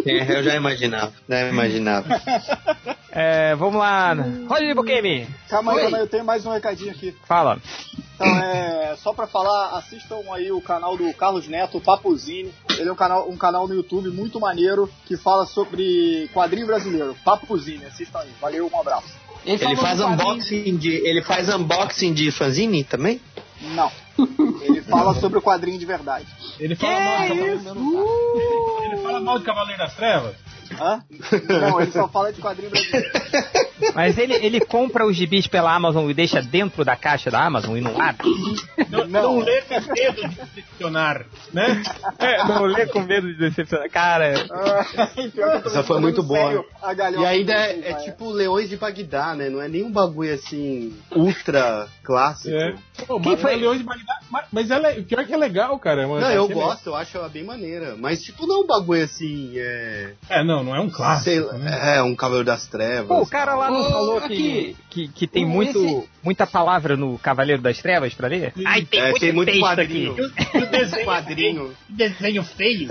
[0.06, 2.08] É, eu já imaginava, já imaginava.
[3.16, 4.14] É, vamos lá.
[4.48, 7.16] Rodney Bukemi, Calma aí, calma aí, eu tenho mais um recadinho aqui.
[7.26, 7.58] fala.
[8.14, 12.54] Então, é, só pra falar, assistam aí o canal do Carlos Neto, Papuzine.
[12.78, 17.16] Ele é um canal, um canal no YouTube muito maneiro que fala sobre quadrinho brasileiro.
[17.26, 18.30] Papuzine, assistam aí.
[18.40, 19.26] Valeu, um abraço.
[19.46, 20.90] Ele faz unboxing de.
[20.90, 23.22] Ele faz unboxing de fanzine também?
[23.62, 23.92] Não.
[24.62, 26.26] Ele fala sobre o quadrinho de verdade.
[26.60, 27.62] Ele fala, mal Cavaleiro,
[28.84, 30.36] ele fala mal de Cavaleiro das Trevas?
[30.74, 31.04] Hã?
[31.50, 33.12] Não, ele só fala de quadrinho brasileiro.
[33.94, 37.78] Mas ele, ele compra os gibis pela Amazon e deixa dentro da caixa da Amazon
[37.78, 38.28] e não abre?
[38.90, 41.84] Não, não lê com medo de decepcionar, né?
[42.20, 43.90] É, não lê com medo de decepcionar.
[43.90, 44.34] Cara,
[45.66, 46.66] Essa foi muito boa.
[47.18, 49.50] E ainda é, é tipo Leões de Bagdá, né?
[49.50, 52.56] Não é nenhum bagulho assim, ultra clássico.
[52.56, 52.76] É.
[53.06, 53.54] Pô, Quem mas foi?
[53.54, 56.08] é Leões de Bagdá, mas, mas ela é, pior que é legal, cara.
[56.08, 57.96] mas Não, eu gosto, eu acho ela bem maneira.
[57.98, 60.14] Mas, tipo, não é um bagulho assim, é.
[60.30, 61.50] É, não, não é um clássico.
[61.52, 61.98] Sei né?
[61.98, 63.08] é, um Cavaleiro das Trevas.
[63.08, 64.76] pô, o cara lá não falou aqui.
[64.90, 68.54] que, que, que tem muito, esse- muita palavra no Cavaleiro das Trevas pra ler?
[68.66, 70.12] Ai, tem É, muito, tem muito texto quadrinho.
[70.14, 70.58] aqui.
[70.58, 71.76] O desenho, quadrinho.
[71.90, 72.90] desenho feio.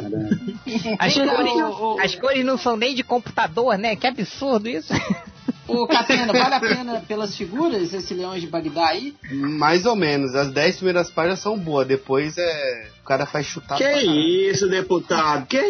[0.99, 3.97] As cores, as cores não são nem de computador, né?
[3.97, 4.93] Que absurdo isso.
[5.67, 9.15] Ô, Catena, vale a pena pelas figuras esse Leões de Bagdá aí?
[9.31, 10.35] Mais ou menos.
[10.35, 12.89] As 10 primeiras páginas são boas, depois é.
[13.01, 15.47] O cara faz chutar Que isso, deputado?
[15.47, 15.61] Que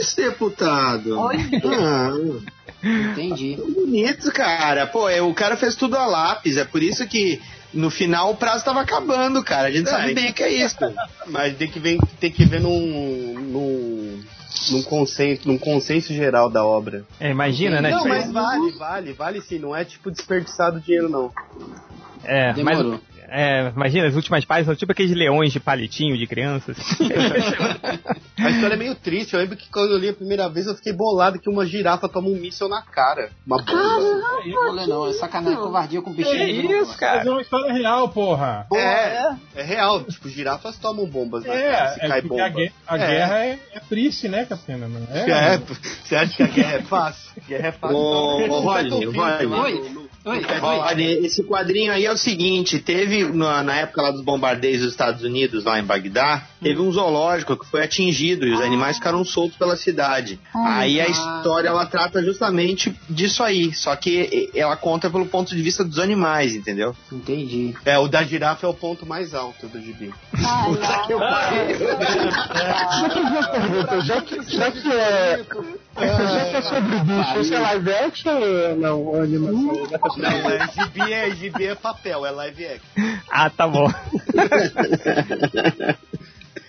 [0.00, 1.18] isso, deputado?
[1.18, 2.12] Ah,
[2.82, 3.56] Entendi.
[3.56, 4.86] bonito, cara.
[4.86, 6.56] Pô, é, o cara fez tudo a lápis.
[6.56, 7.40] É por isso que
[7.74, 9.68] no final o prazo tava acabando, cara.
[9.68, 10.76] A gente sabe É, bem que é isso.
[11.26, 14.22] Mas tem que ver, tem que ver num, num,
[14.70, 17.04] num, consenso, num consenso geral da obra.
[17.20, 17.90] É, imagina, né?
[17.90, 19.58] Não, Tipo, mas vale, vale, vale sim.
[19.58, 21.32] Não é tipo desperdiçado dinheiro, não.
[22.24, 23.00] É, mas, Demorou.
[23.28, 26.76] É, imagina, as últimas páginas são tipo aqueles leões de palitinho de crianças.
[28.38, 29.34] A história é meio triste.
[29.34, 32.08] Eu lembro que quando eu li a primeira vez eu fiquei bolado que uma girafa
[32.08, 33.30] toma um míssil na cara.
[33.46, 33.72] Uma bomba.
[34.46, 35.08] Não vou ler, não.
[35.08, 36.78] É sacanagem, covardia com bichinho.
[37.00, 38.66] Mas é uma história real, porra.
[38.72, 40.04] É, é real.
[40.04, 42.44] Tipo, girafas tomam bombas na cara É, se é cai porque bomba.
[42.44, 43.06] a, guerra, a É.
[43.06, 44.46] guerra é, é triste, né?
[44.68, 45.54] Não é?
[45.54, 45.58] É,
[46.04, 47.30] você acha que a guerra é fácil?
[47.44, 47.96] A guerra é fácil.
[47.96, 50.42] Ô, Então, ô, Oi.
[50.60, 54.90] Rodney, esse quadrinho aí é o seguinte, teve na, na época lá dos bombardeios dos
[54.90, 59.24] Estados Unidos, lá em Bagdá, teve um zoológico que foi atingido e os animais ficaram
[59.24, 60.38] soltos pela cidade.
[60.54, 61.10] Ah, aí a tá.
[61.10, 65.98] história ela trata justamente disso aí, só que ela conta pelo ponto de vista dos
[65.98, 66.94] animais, entendeu?
[67.10, 67.74] Entendi.
[67.84, 70.12] É, o da girafa é o ponto mais alto do gibi.
[74.04, 75.44] Já que, já que é.
[75.98, 79.20] Já que é sobre bicho, isso é live action ou não?
[79.20, 79.88] Animação?
[80.16, 83.18] Não, é gibi é, gibi é papel, é live action.
[83.30, 83.88] ah, tá bom.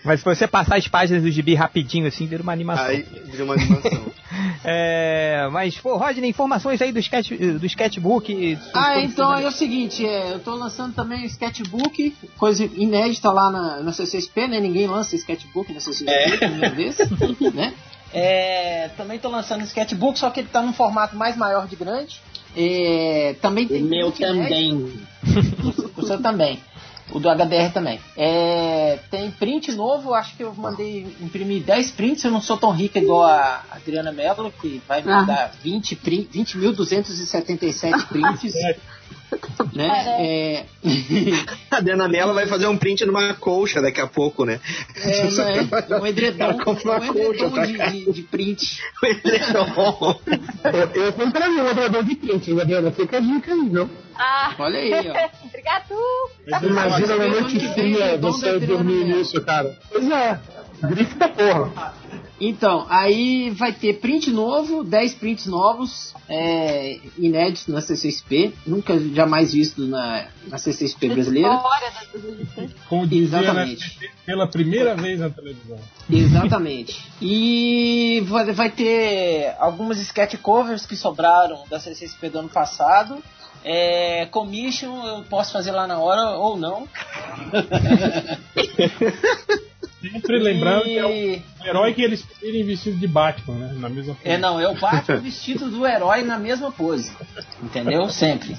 [0.04, 2.86] Mas se você passar as páginas do gibi rapidinho assim, vira uma animação.
[2.86, 4.06] Aí vira uma animação.
[4.64, 8.58] É, mas, pô, Rodney, informações aí do, sketch, do sketchbook.
[8.74, 13.50] Ah, então é o seguinte, é, eu tô lançando também o sketchbook, coisa inédita lá
[13.52, 14.60] na, na CCXP, né?
[14.60, 16.70] Ninguém lança sketchbook na CCXP, É.
[16.70, 16.98] vez,
[17.54, 17.74] né?
[18.14, 22.20] É, também tô lançando sketchbook, só que ele tá num formato mais maior de grande.
[22.56, 24.50] É, também tem O meu print inédito.
[24.50, 25.88] também.
[25.96, 26.60] O seu também.
[27.12, 28.00] O do HDR também.
[28.16, 32.24] É, tem print novo, acho que eu mandei imprimir 10 prints.
[32.24, 35.22] Eu não sou tão rica igual a Adriana Mello, que vai me Ah.
[35.22, 38.54] mandar 20 print- 20.277 prints.
[39.74, 39.88] Né?
[40.20, 40.66] É,
[41.72, 44.60] A Adriana Mello vai fazer um print numa colcha daqui a pouco, né?
[44.96, 45.24] é,
[45.90, 46.00] né?
[46.02, 47.86] um edredom, Ela compra uma um colcha edredom pra de, cá.
[47.88, 48.82] de, de print.
[49.04, 50.20] Um edredom.
[50.96, 52.92] Eu, eu comprei um operador de print, Gabriela.
[52.92, 53.90] Fica a dica aí, viu?
[54.16, 54.54] Ah.
[54.60, 55.30] Olha aí, ó.
[55.48, 55.96] Obrigado.
[56.64, 59.18] Imagina a noite fria edredom você dormir Mello.
[59.20, 59.78] nisso, cara.
[59.92, 60.40] Pois é.
[60.82, 61.94] Grife da porra.
[62.42, 69.52] Então, aí vai ter print novo, 10 prints novos, é, inéditos na CCXP, nunca jamais
[69.52, 71.62] visto na, na CCXP brasileira.
[72.88, 74.12] Como dizia, né, Exatamente.
[74.26, 75.78] pela primeira vez na televisão.
[76.10, 77.12] Exatamente.
[77.22, 83.22] E vai, vai ter algumas sketch covers que sobraram da CCXP do ano passado.
[83.66, 86.88] É, commission eu posso fazer lá na hora ou não.
[90.02, 93.74] Sempre lembrando E- que é o herói que eles irem vestido de Batman, né?
[93.76, 97.12] Na mesma É, não, é o Batman vestido do herói na mesma pose.
[97.62, 98.10] Entendeu?
[98.10, 98.56] Sempre.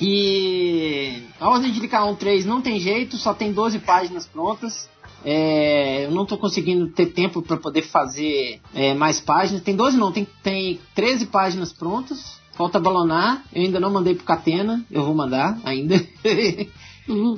[0.00, 4.88] E a Ordem de Licaon 3 não tem jeito, só tem 12 páginas prontas.
[5.24, 9.62] É, eu não estou conseguindo ter tempo para poder fazer é, mais páginas.
[9.62, 12.40] Tem 12 não, tem, tem 13 páginas prontas.
[12.52, 13.42] Falta balonar.
[13.52, 14.84] Eu ainda não mandei pro Catena.
[14.90, 15.94] Eu vou mandar ainda.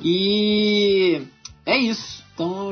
[0.03, 1.21] e
[1.73, 2.19] é isso.
[2.33, 2.71] Então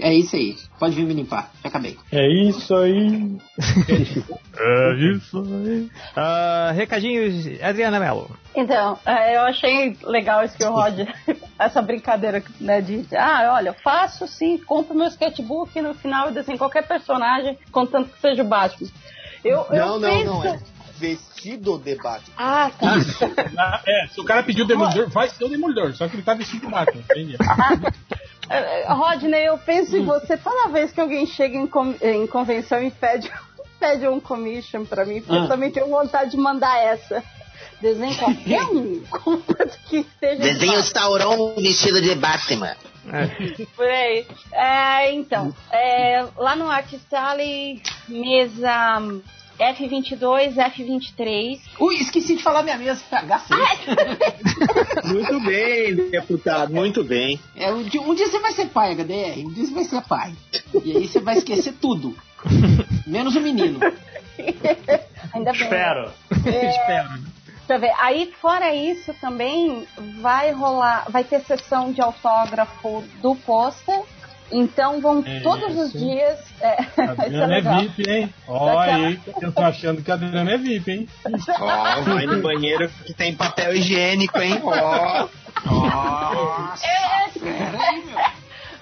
[0.00, 0.56] é isso aí.
[0.78, 1.50] Pode vir me limpar.
[1.62, 1.96] Já acabei.
[2.10, 3.36] É isso aí.
[4.56, 5.90] É isso aí.
[6.16, 8.30] Ah, recadinhos, Adriana Mello.
[8.54, 11.00] Então, é, eu achei legal isso que o Rod,
[11.58, 16.28] essa brincadeira, né, de, ah, olha, eu faço sim, compro meu sketchbook e no final
[16.28, 18.88] eu desenho qualquer personagem, contanto que seja o Batman.
[19.44, 20.44] Eu, eu Não, não, penso- não.
[20.44, 20.58] É
[20.96, 22.34] vestido de Batman.
[22.36, 22.94] Ah, tá.
[23.58, 26.34] Ah, é, se o cara pediu Demolidor, vai ser o Demolidor, só que ele tá
[26.34, 27.36] vestido de Batman, entende?
[28.48, 32.26] É, é, Rodney, eu penso em você toda vez que alguém chega em, com- em
[32.26, 33.30] convenção e pede,
[33.80, 35.44] pede um commission pra mim, porque Ah.
[35.44, 37.22] eu também tenho vontade de mandar essa.
[37.80, 40.82] Desenho qualquer um, contanto que esteja de Desenho Batman.
[41.00, 42.76] Sauron vestido de Batman.
[43.76, 44.26] Por aí.
[44.52, 48.98] É, então, é, lá no Artist Alley, mesa
[49.58, 51.60] F22, F23.
[51.78, 53.02] Ui, esqueci de falar minha mesa.
[53.10, 55.04] H6.
[55.12, 57.38] Muito bem, deputado, muito bem.
[57.54, 59.46] É, um, dia, um dia você vai ser pai, HDR.
[59.46, 60.34] Um dia você vai ser pai.
[60.84, 62.16] E aí você vai esquecer tudo.
[63.06, 63.78] Menos o menino.
[65.32, 65.62] Ainda bem.
[65.62, 66.10] Espero.
[66.46, 67.08] É, Espero.
[67.66, 67.94] Deixa eu ver.
[67.98, 69.86] Aí, fora isso, também
[70.20, 74.02] vai rolar, vai ter sessão de autógrafo do pôster.
[74.52, 75.98] Então vão É, todos os sim.
[75.98, 76.38] dias.
[76.60, 77.80] É, ser Adriana é legal.
[77.80, 78.34] VIP, hein?
[78.46, 81.08] Olha aí, eu tô achando que a Adriana é VIP, hein?
[81.60, 84.60] Ó, vai no banheiro que tem papel higiênico, hein?
[84.62, 85.28] Ó.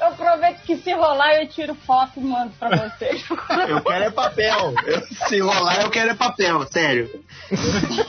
[0.00, 3.24] Eu prometo que se rolar eu tiro foto e mando pra vocês.
[3.68, 4.74] Eu quero é papel.
[4.84, 7.08] Eu- se rolar, eu quero é papel, sério.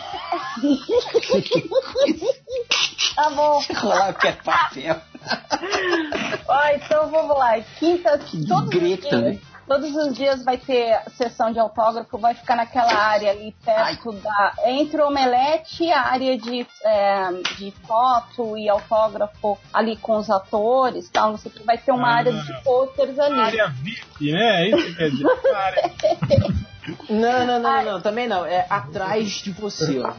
[3.15, 3.61] Tá bom.
[3.75, 4.99] Rolar que é papel.
[6.47, 7.59] Ó, então vamos lá.
[7.79, 9.41] Quinta, todos os, dias, também.
[9.67, 14.53] todos os dias vai ter sessão de autógrafo, vai ficar naquela área ali perto da.
[14.65, 20.29] Entre o omelete e a área de, é, de foto e autógrafo ali com os
[20.29, 21.31] atores tal.
[21.31, 21.63] Não sei o que.
[21.63, 22.15] Vai ter uma Ah.
[22.17, 23.39] área de pôsteres ali.
[23.39, 24.63] Área VIP, né?
[24.63, 25.25] É isso que quer dizer.
[25.55, 26.72] Área-
[27.09, 28.45] Não, não, não, não, não, também não.
[28.45, 30.13] É atrás de você, ó.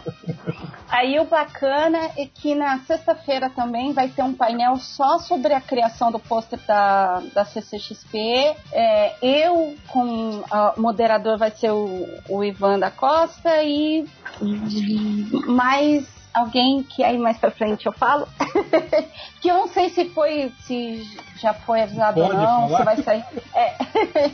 [0.89, 5.61] Aí o bacana é que na sexta-feira também vai ter um painel só sobre a
[5.61, 8.55] criação do pôster da, da CCXP.
[8.73, 10.43] É, eu, com
[10.77, 14.07] o moderador, vai ser o, o Ivan da Costa e
[15.47, 18.29] mais alguém que aí mais pra frente eu falo.
[19.41, 21.03] que eu não sei se foi, se
[21.37, 22.79] já foi avisado ou Pode não, falar?
[22.79, 23.25] se vai sair.
[23.55, 23.75] É.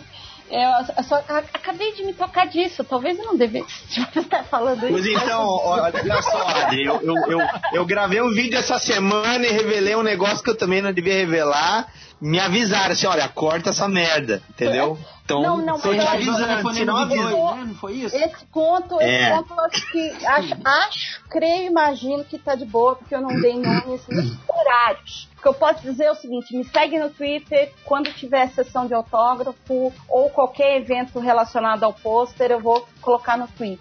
[0.51, 2.83] Eu, eu só acabei de me tocar disso.
[2.83, 4.93] Talvez eu não devesse estar falando isso.
[4.93, 7.41] Pois então, olha só, Adri, eu, eu, eu,
[7.73, 11.15] eu gravei um vídeo essa semana e revelei um negócio que eu também não devia
[11.15, 11.87] revelar.
[12.20, 14.99] Me avisaram assim, olha, corta essa merda, entendeu?
[15.31, 17.57] Então, Não, não, tô te mas- avisando, se não avisou.
[17.57, 18.17] Não foi isso?
[18.17, 19.31] Esse ponto, É.
[19.31, 23.20] esse ponto eu acho que acho, acho, creio, imagino que tá de boa, porque eu
[23.20, 25.28] não dei nomes nem horários.
[25.39, 28.86] O que eu posso dizer é o seguinte, me segue no Twitter, quando tiver sessão
[28.86, 33.78] de autógrafo ou qualquer evento relacionado ao pôster, eu vou colocar no Twitter.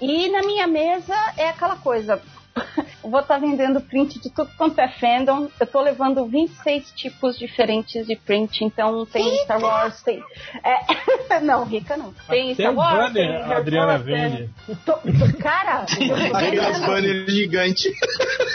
[0.00, 2.20] E na minha mesa é aquela coisa.
[3.10, 5.48] Vou estar vendendo print de tudo quanto é fandom.
[5.58, 8.64] Eu tô levando 26 tipos diferentes de print.
[8.64, 10.22] Então tem Star Wars, tem.
[10.64, 12.12] É, não, rica não.
[12.28, 13.12] Tem Tem Star Wars.
[13.12, 14.50] tem banner, Harry a Adriana vende.
[14.84, 15.84] Tô- tô- cara,
[16.86, 17.92] banners gigantes.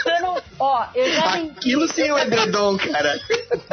[0.06, 1.50] eu não- Ó, eu já vendi.
[1.50, 3.18] Aquilo sim é um edredom, cara.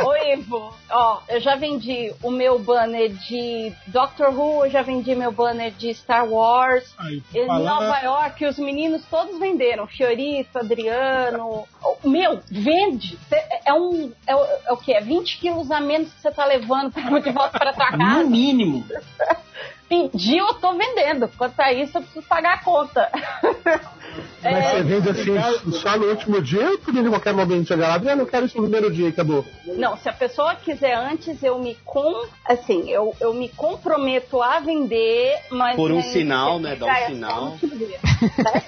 [0.05, 5.15] Ô, Ivo, ó, eu já vendi o meu banner de Doctor Who, eu já vendi
[5.15, 6.93] meu banner de Star Wars.
[7.33, 9.87] Em falando- Nova York, os meninos todos venderam.
[9.87, 11.65] Fiorito, Adriano.
[12.03, 13.17] Meu, vende.
[13.29, 14.11] Cê- É um.
[14.27, 14.93] É, o- é o quê?
[14.93, 17.97] É 20 quilos a menos que você tá levando de volta pra tua casa.
[18.23, 18.83] No mínimo.
[19.87, 21.27] Pediu, eu tô vendendo.
[21.37, 23.09] Quanto a isso, eu preciso pagar a conta.
[24.43, 27.87] Mas É, você vende assim só no último dia ou podia em qualquer momento chegar
[27.89, 27.93] lá?
[27.95, 29.45] Adriano, eu quero isso no primeiro dia e acabou.
[29.65, 34.59] Não, se a pessoa quiser antes, eu me com, assim, eu, eu me comprometo a
[34.59, 36.75] vender, mas Por um aí, sinal, se né?
[36.75, 37.57] Dá um é sinal.
[37.63, 37.99] dia.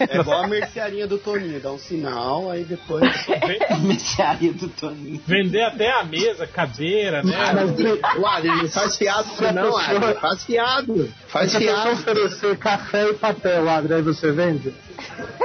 [0.10, 3.04] É igual a mercearinha do Toninho, dá um sinal, aí depois.
[3.84, 5.22] Mercearia do Toninho.
[5.26, 7.36] Vender até a mesa, cadeira, né?
[7.38, 10.14] Ah, mas não faz fiado Se a não, Adri.
[10.20, 11.14] Faz fiado.
[11.28, 11.92] Faz Se fiado.
[11.92, 14.74] oferecer café e papel, Adri, aí você vende?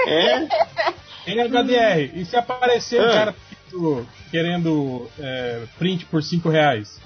[0.07, 0.49] É?
[1.27, 3.12] Hein, HDR, e se aparecer um Ah.
[3.12, 3.35] cara
[3.70, 7.01] querendo, querendo é, print por 5 reais?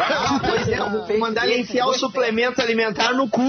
[0.00, 3.42] Ah, pois é, eu vou mandar ele enfiar o suplemento alimentar no cu.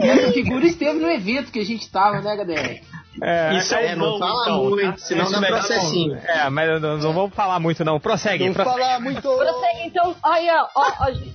[0.00, 2.82] Essa figura esteve no evento que a gente tava, né, HDR?
[3.22, 6.14] É, Isso é, não fala muito, senão Isso dá processinho.
[6.14, 7.98] não- É, mas não, não vamos falar muito não.
[7.98, 8.46] Prossegue.
[8.46, 8.78] Não prossegue.
[8.78, 9.22] falar muito.
[9.22, 11.34] Prossegue, então, olha, ó, ó, gente.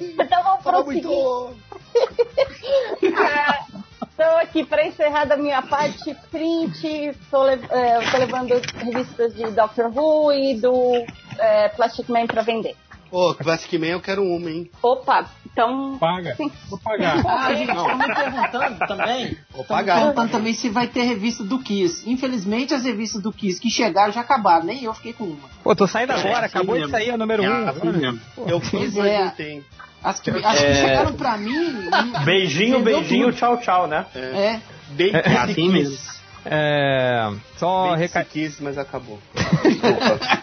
[0.00, 1.04] então vamos Fala prosseguir.
[1.04, 1.56] muito.
[4.12, 10.60] Estou aqui para encerrar da minha parte print, estou levando revistas de Doctor Who e
[10.60, 11.04] do
[11.38, 12.76] é, Plastic Man para vender.
[13.12, 14.70] Ô, Classic Man eu quero uma, hein?
[14.82, 15.98] Opa, então.
[16.00, 16.34] Paga.
[16.70, 17.22] Vou pagar.
[17.28, 19.36] Ah, gente, estão me perguntando também.
[19.52, 19.98] Vou Estão me pagar.
[20.00, 22.10] perguntando também se vai ter revista do Kiss.
[22.10, 25.48] Infelizmente, as revistas do Kiss que chegaram já acabaram, nem eu fiquei com uma.
[25.62, 26.90] Pô, tô saindo agora, assim acabou de mesmo.
[26.96, 27.46] sair a número 1.
[27.46, 28.20] É Um, assim mesmo.
[28.46, 29.24] Eu fiz, é.
[29.24, 29.64] não tem.
[30.02, 30.74] As que, as que É.
[30.74, 31.90] chegaram pra mim.
[32.24, 33.36] Beijinho, beijinho, tudo.
[33.36, 34.06] tchau, tchau, né?
[34.14, 34.58] É.
[34.88, 35.98] Bem É assim mesmo.
[36.44, 38.24] É, só Bem reca...
[38.24, 39.18] quis, mas acabou.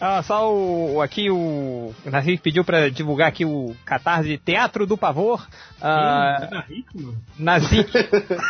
[0.00, 5.46] ah, só o, aqui o Nazik pediu pra divulgar aqui o Catarse Teatro do Pavor.
[5.80, 7.14] Ah, Ana Hickman?
[7.38, 7.88] Nazik,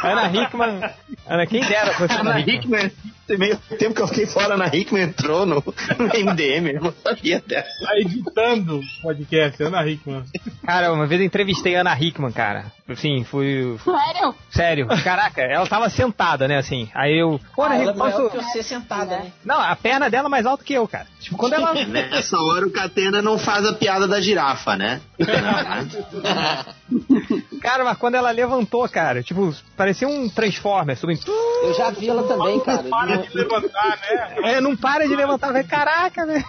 [0.03, 0.81] Ana Hickman,
[1.29, 2.87] Ana, quem dera fosse Ana Ana Hickman.
[2.87, 6.93] Hickman, meio tempo que eu fiquei fora, Ana Hickman entrou no, no MDM, eu não
[7.05, 7.85] sabia dessa.
[7.85, 10.23] Tá editando o podcast, Ana Hickman.
[10.65, 12.67] Cara, uma vez eu entrevistei a Ana Hickman, cara.
[12.89, 13.77] Assim, fui.
[13.83, 14.35] Sério?
[14.49, 16.89] Sério, caraca, ela tava sentada, né, assim.
[16.95, 17.41] Aí eu.
[17.57, 18.31] Pô, Ana Ah, ela é Hickman, posso.
[18.31, 19.33] que você sentada, né?
[19.45, 21.07] Não, a perna dela é mais alta que eu, cara.
[21.21, 21.75] Tipo, quando ela.
[21.75, 25.01] Nessa hora o Catena não faz a piada da girafa, né?
[27.60, 31.20] Cara, mas quando ela levantou, cara, tipo, parecia um Transformer subindo.
[31.62, 32.82] Eu já vi ela também, cara.
[32.84, 34.55] Para de levantar, né?
[34.55, 35.68] É, não para de levantar, velho.
[35.68, 36.44] Caraca, velho.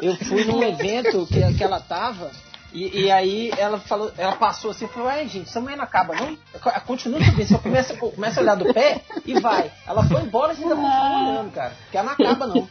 [0.00, 2.30] Eu fui num evento que, que ela tava.
[2.72, 5.84] E, e aí ela falou, ela passou assim e falou, ai gente, essa mulher não
[5.84, 6.38] acaba, não?
[6.86, 9.70] Continua subindo, você começa, começa a olhar do pé e vai.
[9.86, 11.74] Ela foi embora e ainda continua olhando, cara.
[11.82, 12.68] Porque ela não acaba, não.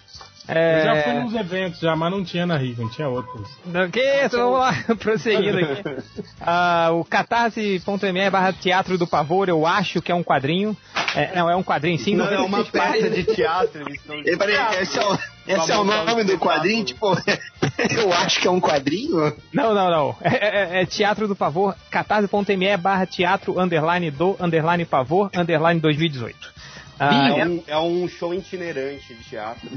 [0.54, 0.82] É...
[0.82, 3.48] Eu já fui nos eventos, já, mas não tinha na Rica, tinha outros.
[3.66, 5.82] Não, que isso, vamos lá, prosseguindo aqui.
[6.44, 10.76] Ah, o catarse.me barra Teatro do Pavor, eu acho que é um quadrinho.
[11.16, 12.16] É, não, é um quadrinho sim.
[12.16, 13.14] Não, é uma 96 peça páginas.
[13.14, 13.82] de teatro.
[13.82, 15.14] Eles estão E, peraí, esse é o,
[15.48, 16.84] esse é o nome do quadrinho?
[16.84, 17.16] Tipo,
[17.96, 19.34] eu acho que é um quadrinho.
[19.54, 20.16] Não, não, não.
[20.22, 26.61] É, é- é Teatro do Pavor, catarse.me barra teatro underline do underline pavor underline 2018.
[27.04, 29.68] Ah, é, um, é um show itinerante de teatro.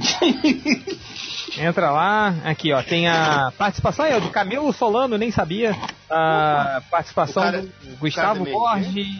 [1.56, 5.74] Entra lá, aqui ó, tem a participação aí, ó, do Camilo Solano, nem sabia.
[6.10, 8.94] A participação cara- do Gustavo do Borges.
[8.94, 9.18] Ele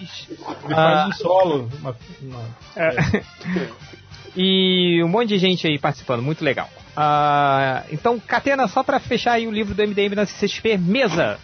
[0.67, 1.71] ah, faz um solo.
[1.81, 3.23] Uma, uma- é.
[4.37, 6.69] e um monte de gente aí participando, muito legal.
[6.95, 11.39] Ah, então, Catena, só pra fechar aí o livro do MDM na CCXP, mesa.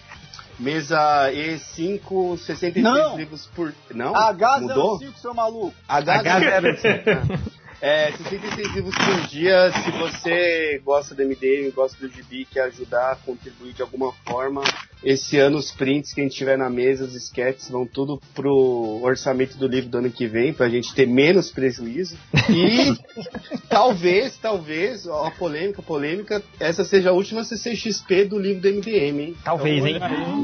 [0.60, 3.16] Mesa E5, 66 Não.
[3.16, 3.74] livros por.
[3.94, 4.12] Não?
[4.12, 5.00] H05, Mudou?
[5.20, 5.74] seu maluco.
[5.88, 7.38] H05.
[7.80, 9.72] É, 66 livros por dia.
[9.72, 14.62] Se você gosta do MDM, gosta do Gibi, quer ajudar, contribuir de alguma forma,
[15.02, 19.00] esse ano os prints que a gente tiver na mesa, os sketches, vão tudo pro
[19.02, 22.18] orçamento do livro do ano que vem, pra gente ter menos prejuízo.
[22.50, 22.92] E
[23.68, 29.20] talvez, talvez, ó, a polêmica, polêmica, essa seja a última CCXP do livro do MDM,
[29.20, 29.36] hein?
[29.42, 29.96] Talvez, hein?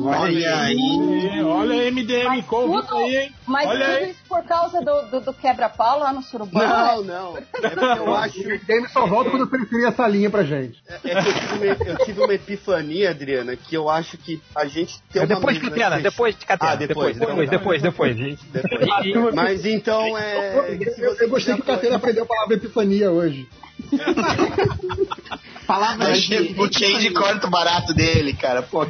[0.05, 1.43] Olha aí.
[1.45, 3.33] Olha MDM, convite Tudo- aí, hein?
[3.47, 4.11] Mas Olha tudo aí.
[4.11, 6.63] isso por causa do, do, do quebra-pau lá no Surubão?
[6.67, 7.26] Não, não.
[7.35, 8.41] É porque eu acho.
[8.41, 10.83] O game só volta quando oferecerem essa linha pra gente.
[10.89, 14.67] É que eu tive, uma, eu tive uma epifania, Adriana, que eu acho que a
[14.67, 17.51] gente tem É uma depois de mesa Catena, na depois de Catena, Ah, depois, depois,
[17.51, 18.39] depois, depois, depois.
[18.53, 19.35] Depois.
[19.35, 20.59] Mas então é.
[20.59, 23.49] Eu, você eu gostei que o Catena aprendeu a palavra epifania hoje.
[25.67, 28.63] Palavras O Change corta o barato dele, cara.
[28.63, 28.87] Pô,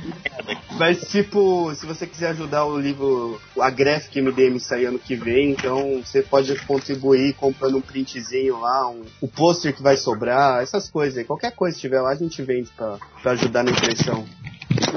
[0.79, 5.53] Mas, tipo, se você quiser ajudar o livro, a Graphic MDM sair ano que vem,
[5.53, 10.91] então você pode contribuir comprando um printzinho lá, um, o pôster que vai sobrar, essas
[10.91, 11.25] coisas aí.
[11.25, 14.27] Qualquer coisa que tiver lá, a gente vende pra, pra ajudar na impressão.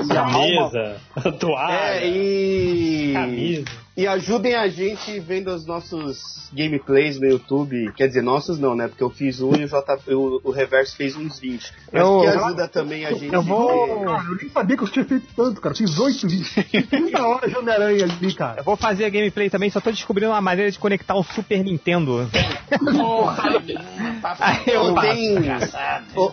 [0.07, 0.97] Camisa,
[1.39, 3.13] toalha, É, e.
[3.13, 3.65] camisa.
[3.97, 7.91] E ajudem a gente vendo os nossos gameplays no YouTube.
[7.97, 8.87] Quer dizer, nossos não, né?
[8.87, 11.73] Porque eu fiz um e o, J, o, o Reverso fez uns 20.
[11.91, 13.33] Mas Eu- que ajuda também a gente.
[13.33, 13.99] Eu vou.
[13.99, 15.75] ver- Cara, eu nem sabia que eu tinha feito tanto, cara.
[15.75, 16.49] Fiz oito vídeos.
[16.89, 18.61] 30 horas de Homem-Aranha ali, cara.
[18.61, 21.61] Eu vou fazer a gameplay também, só tô descobrindo uma maneira de conectar o Super
[21.63, 22.29] Nintendo.
[24.39, 25.07] Aí eu Ou faço.
[25.07, 25.35] tem,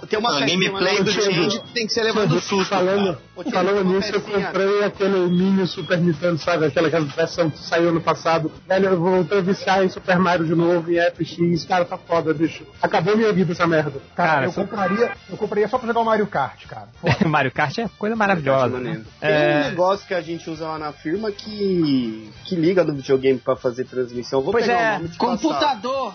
[0.09, 2.67] tem uma gameplay do Change tem que ser levando susto.
[2.67, 3.19] Falando,
[3.53, 6.67] falando nisso, eu comprei aquele mini Super Nintendo, sabe?
[6.67, 8.51] Aquela, aquela versão que saiu no passado.
[8.69, 11.65] Velho, eu vou a viciar em Super Mario de novo, em FX.
[11.65, 12.65] Cara, tá foda, bicho.
[12.83, 14.01] Acabou minha vida essa merda.
[14.15, 16.89] Cara, Cara, eu, só- compraria, eu compraria só pra jogar o Mario Kart, cara.
[17.27, 18.69] Mario Kart é coisa maravilhosa.
[18.77, 19.05] Maneiro.
[19.21, 19.63] Tem É.
[19.67, 23.57] um negócio que a gente usa lá na firma que, que liga no videogame pra
[23.57, 24.43] fazer transmissão.
[24.43, 26.15] Vou Pois pegar é, o nome de Computador!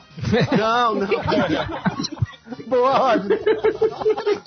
[0.58, 1.08] Não, não.
[2.67, 3.39] Boa, Roger.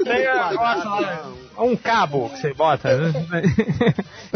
[0.05, 1.23] Tem a- nossa,
[1.59, 2.97] um cabo que você bota.
[2.97, 3.13] né?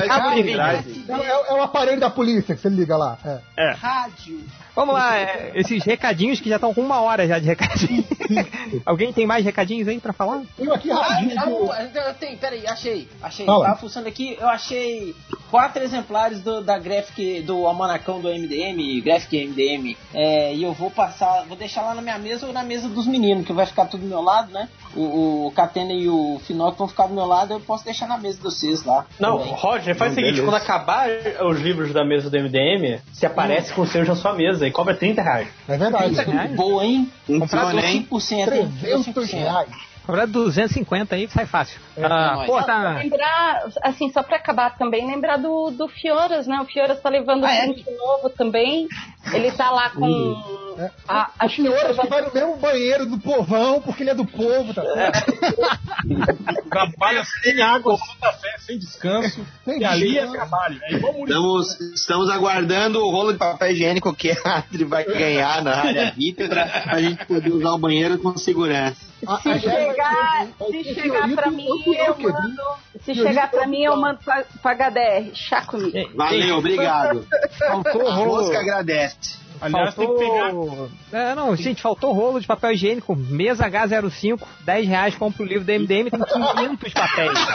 [0.08, 0.60] cabo de vídeo.
[0.60, 3.18] É, é- é o aparelho da polícia que você liga lá.
[3.24, 3.40] É.
[3.56, 3.72] É.
[3.72, 4.40] Rádio.
[4.78, 8.04] Vamos lá, é, esses recadinhos que já estão com uma hora já de recadinho.
[8.86, 10.42] Alguém tem mais recadinhos aí pra falar?
[10.56, 11.72] Eu aqui Ah, rapidinho.
[11.72, 13.44] ah, eu tenho, peraí, achei, achei.
[13.44, 13.64] Fala.
[13.64, 15.16] Tava fuçando aqui, eu achei
[15.50, 20.92] quatro exemplares do, da Graphic, do almanacão do MDM, Graphic MDM, é, e eu vou
[20.92, 23.86] passar, vou deixar lá na minha mesa ou na mesa dos meninos, que vai ficar
[23.86, 24.68] tudo do meu lado, né?
[24.94, 28.16] O, o Catena e o Finoc vão ficar do meu lado, eu posso deixar na
[28.16, 29.04] mesa de vocês lá.
[29.18, 29.54] Não, também.
[29.54, 30.50] Roger, faz o seguinte, beleza.
[30.50, 31.08] quando acabar
[31.50, 34.72] os livros da mesa do MDM, se aparece com os seus na sua mesa e
[34.72, 35.48] cobra 30 reais.
[35.68, 36.10] É verdade.
[36.18, 37.10] Eita, que boa, hein?
[37.26, 38.06] Comprar Dou hein?
[38.10, 38.46] 5%, hein?
[38.46, 39.32] Dou 300 5%.
[39.38, 39.68] reais.
[40.06, 41.78] Cobrar 250 aí sai fácil.
[41.94, 42.92] É, Ah, pô, Só tá.
[42.94, 46.58] Lembrar, assim, só pra acabar também, lembrar do, do Fioras, né?
[46.62, 47.64] O Fioras tá levando Ah, é?
[47.64, 48.88] um print novo também.
[49.34, 50.67] Ele tá lá com.
[50.78, 50.90] É.
[51.08, 54.72] A, A senhora que vai no mesmo banheiro do povão, porque ele é do povo,
[54.72, 55.32] tá certo?
[56.70, 59.44] Trabalha sem água, sem café, sem descanso.
[59.64, 60.78] Sem e ali é trabalho.
[60.84, 61.14] É igual.
[61.24, 66.12] Estamos, estamos aguardando o rolo de papel higiênico que a Adri vai ganhar na área
[66.16, 68.96] VIP pra a gente poder usar o banheiro com segurança.
[69.42, 72.62] se A- chegar, a- se chegar pra mim, eu mando.
[73.02, 75.30] Se chegar pra mim, eu mando pra, pra HDR.
[75.34, 76.10] Chá comigo.
[76.14, 77.26] Valeu, obrigado.
[77.58, 78.36] Faltou A rolo.
[78.42, 79.36] mosca agradece.
[79.60, 80.50] Aliás, tem que pegar.
[80.50, 80.90] Faltou.
[81.12, 83.16] É, não, gente, faltou rolo de papel higiênico.
[83.16, 87.38] Mesa H05, 10 reais, compra o livro do MDM, tem 500 papéis.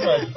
[0.00, 0.28] cara.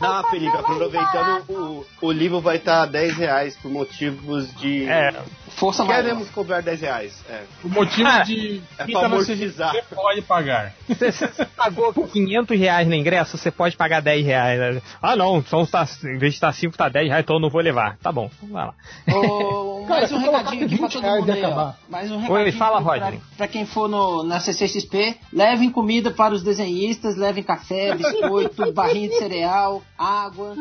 [0.00, 4.88] Ah, Felipe, aproveitando, o, o livro vai estar 10 reais por motivos de.
[4.88, 5.12] É,
[5.56, 6.02] Força maior.
[6.02, 7.24] Queremos cobrar 10 reais.
[7.28, 7.42] É.
[7.64, 8.62] O motivo Ah, de.
[8.78, 9.72] é pra tá amortizar.
[9.72, 10.72] CGC pode pagar.
[10.88, 14.74] Você, você pagou 500 reais no ingresso, você pode pagar 10 reais.
[14.76, 14.82] né?
[15.02, 17.50] Ah, não, só tá, em vez de estar 5, tá 10 reais, então eu não
[17.50, 17.96] vou levar.
[18.00, 18.74] Tá bom, vai lá.
[19.12, 21.72] Ô, Mais um recadinho aqui pra 20 todo mundo aí, ó.
[21.88, 26.10] Mais um Oi, recadinho fala, aqui pra, pra quem for no, na CCXP, levem comida
[26.10, 30.54] para os desenhistas, levem café, biscoito, barrinha de cereal, água.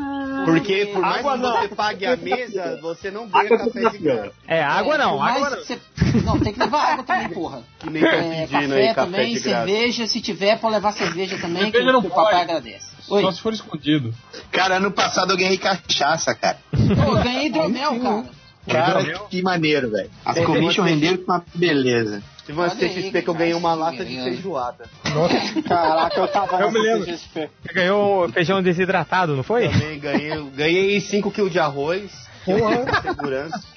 [0.45, 1.61] Porque por mais Água que não.
[1.61, 4.32] você pague a mesa, você não ganha café de graça.
[4.48, 5.64] É, água não, por mais água que não.
[5.66, 5.80] você-
[6.25, 7.61] Não, tem que levar água também, porra.
[7.80, 9.66] Que nem tá É, pedindo café aí, café também, de graça.
[9.67, 12.88] cerveja, se tiver, pode levar cerveja também, que, Cerveja não que o papai agradece.
[13.09, 13.22] Oi.
[13.22, 14.14] Só se for escondido.
[14.51, 16.57] Cara, ano passado eu ganhei cachaça, cara.
[16.72, 18.24] Pô, eu ganhei hidromel, cara.
[18.67, 20.09] Cara, que maneiro, velho.
[20.25, 22.22] As commission renderam com uma beleza.
[22.48, 24.85] Teve uma CXP que eu ganhei uma lata de feijoada.
[25.67, 27.06] Caraca, eu tava Eu me lembro.
[27.06, 27.50] CXP.
[27.61, 29.67] Você ganhou feijão desidratado, não foi?
[29.67, 32.09] Também ganhei, ganhei 5 kg de arroz.
[32.45, 33.01] Porra.
[33.01, 33.76] Segurança.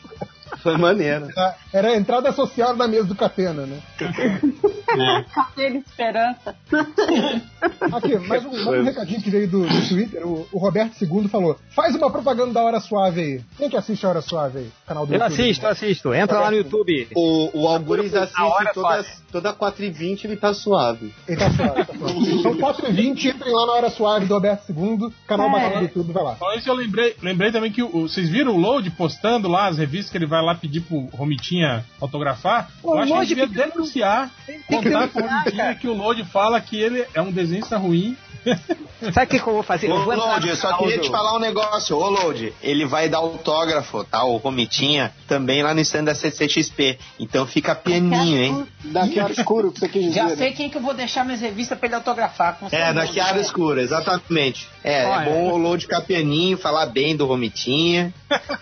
[0.62, 1.28] Foi maneiro.
[1.72, 3.78] Era a entrada associada da mesa do Catena, né?
[5.34, 6.54] Café de esperança.
[7.92, 10.26] Aqui, mais um, mais um recadinho que veio do, do Twitter.
[10.26, 13.40] O, o Roberto II falou: faz uma propaganda da Hora Suave aí.
[13.56, 14.70] Quem que assiste a Hora Suave aí?
[14.86, 15.32] Canal do Eu YouTube.
[15.40, 16.14] assisto, eu assisto.
[16.14, 17.08] Entra lá no YouTube.
[17.14, 21.14] O, o Algures A assiste todas, toda 4h20 ele tá suave.
[21.28, 22.30] Ele tá suave, tá suave.
[22.40, 25.52] Então, 4h20, entrem lá na Hora Suave do Roberto II, canal É.
[25.52, 26.36] bacana do YouTube, vai lá.
[26.36, 29.78] Só isso eu lembrei, lembrei também que o- vocês viram o Load postando lá as
[29.78, 32.70] revistas que ele vai lá pedir pro Romitinha autografar?
[32.83, 34.31] O eu acho que Load ele devia denunciar,
[34.67, 38.17] contar com o Romitinha que o Load fala que ele é um desenhista ruim.
[39.12, 39.91] Sabe o que, que eu vou fazer?
[39.91, 41.97] Ô, Eu vou eu só queria te falar um negócio.
[41.97, 44.25] Ô, Load, ele vai dar autógrafo, tá?
[44.25, 46.99] O Romitinha, também lá no stand da CCXP.
[47.19, 48.67] Então fica pianinho, hein?
[48.85, 50.15] Daqui era escuro, que você quis dizer.
[50.15, 50.36] Já né?
[50.36, 52.59] sei quem que eu vou deixar minhas revistas pra ele autografar.
[52.59, 54.69] com É, daqui a área escura, exatamente.
[54.85, 55.23] É, Olha.
[55.23, 58.12] é bom o Load ficar pianinho, falar bem do Romitinha.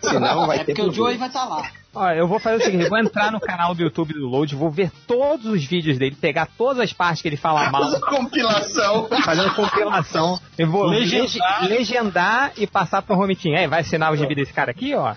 [0.03, 1.19] Senão vai É ter porque o Joey problema.
[1.19, 1.78] vai estar lá.
[1.99, 4.55] Ó, eu vou fazer o seguinte, eu vou entrar no canal do YouTube do Load,
[4.55, 7.95] vou ver todos os vídeos dele, pegar todas as partes que ele fala mal, Faz
[7.95, 9.09] a compilação.
[9.25, 11.23] fazer uma compilação, eu vou Legendar.
[11.23, 13.57] legendar, legendar e passar pro Romitinho.
[13.57, 15.15] É, vai assinar o gibi desse cara aqui, ó.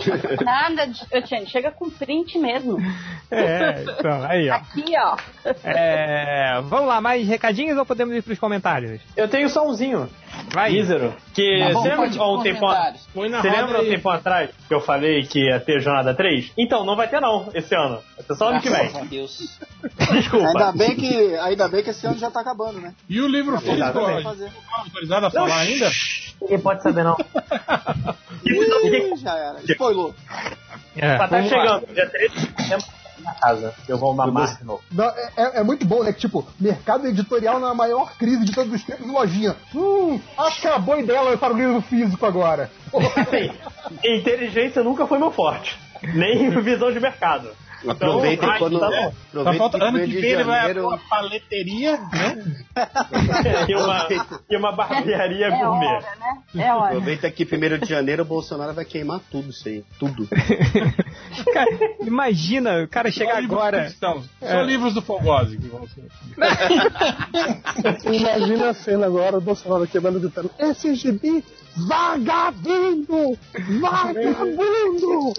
[0.44, 1.46] Nada de.
[1.46, 2.78] Chega com print mesmo.
[3.30, 4.54] É, então, aí, ó.
[4.54, 5.16] Aqui, ó.
[5.64, 9.00] É, vamos lá, mais recadinhos ou podemos ir pros comentários?
[9.16, 10.08] Eu tenho só umzinho.
[10.52, 10.72] Vai.
[10.72, 11.14] Mísero.
[11.34, 12.66] Que Tá bom, você lembra um tempo
[13.14, 16.52] Você lembra um tempo atrás que eu falei que ia ter Jornada 3?
[16.56, 18.00] Então, não vai ter não, esse ano.
[18.16, 18.90] Vai ter só ano que vem.
[19.06, 19.58] Deus.
[20.12, 20.48] Desculpa.
[20.48, 22.94] Ainda bem, que, ainda bem que esse ano já tá acabando, né?
[23.08, 25.90] E o livro físico, autorizado a falar ainda?
[26.40, 27.16] Ninguém pode saber não.
[28.46, 29.60] Ih, já era.
[29.90, 30.14] Spoilou.
[30.96, 31.42] É, Mas tá lá.
[31.44, 32.86] chegando, dia 13 de setembro
[33.24, 33.74] na casa.
[33.88, 34.82] Eu vou mamar de novo.
[34.92, 36.12] Não, é, é- é muito bom, né?
[36.12, 39.54] Tipo, mercado editorial na maior crise de todos os tempos lojinha.
[39.74, 42.70] Hum, acho que uma boa ideia lançar o livro físico agora.
[42.94, 43.52] Assim,
[44.04, 45.78] inteligência nunca foi meu forte.
[46.14, 47.50] Nem visão de mercado.
[47.88, 48.78] Aproveita Então, quando.
[48.80, 52.44] tá é, Só aproveita falta, ano primeiro que vem ele vai abrir uma paleteria, né?
[53.68, 54.06] e, uma,
[54.50, 55.86] e uma barbearia É gourmet.
[55.86, 56.62] hora, né?
[56.64, 56.86] É hora.
[56.88, 59.84] Aproveita que primeiro de janeiro o Bolsonaro vai queimar tudo isso aí.
[59.98, 60.28] Tudo.
[61.54, 63.88] Cara, imagina, o cara chegar agora.
[63.90, 64.62] Só É.
[64.62, 66.04] livros do Fogose que vão ser.
[68.12, 71.44] Imagina a cena agora, o Bolsonaro quebrando gritando: Esse gibi,
[71.76, 73.38] vagabundo!
[73.80, 75.32] Vagabundo!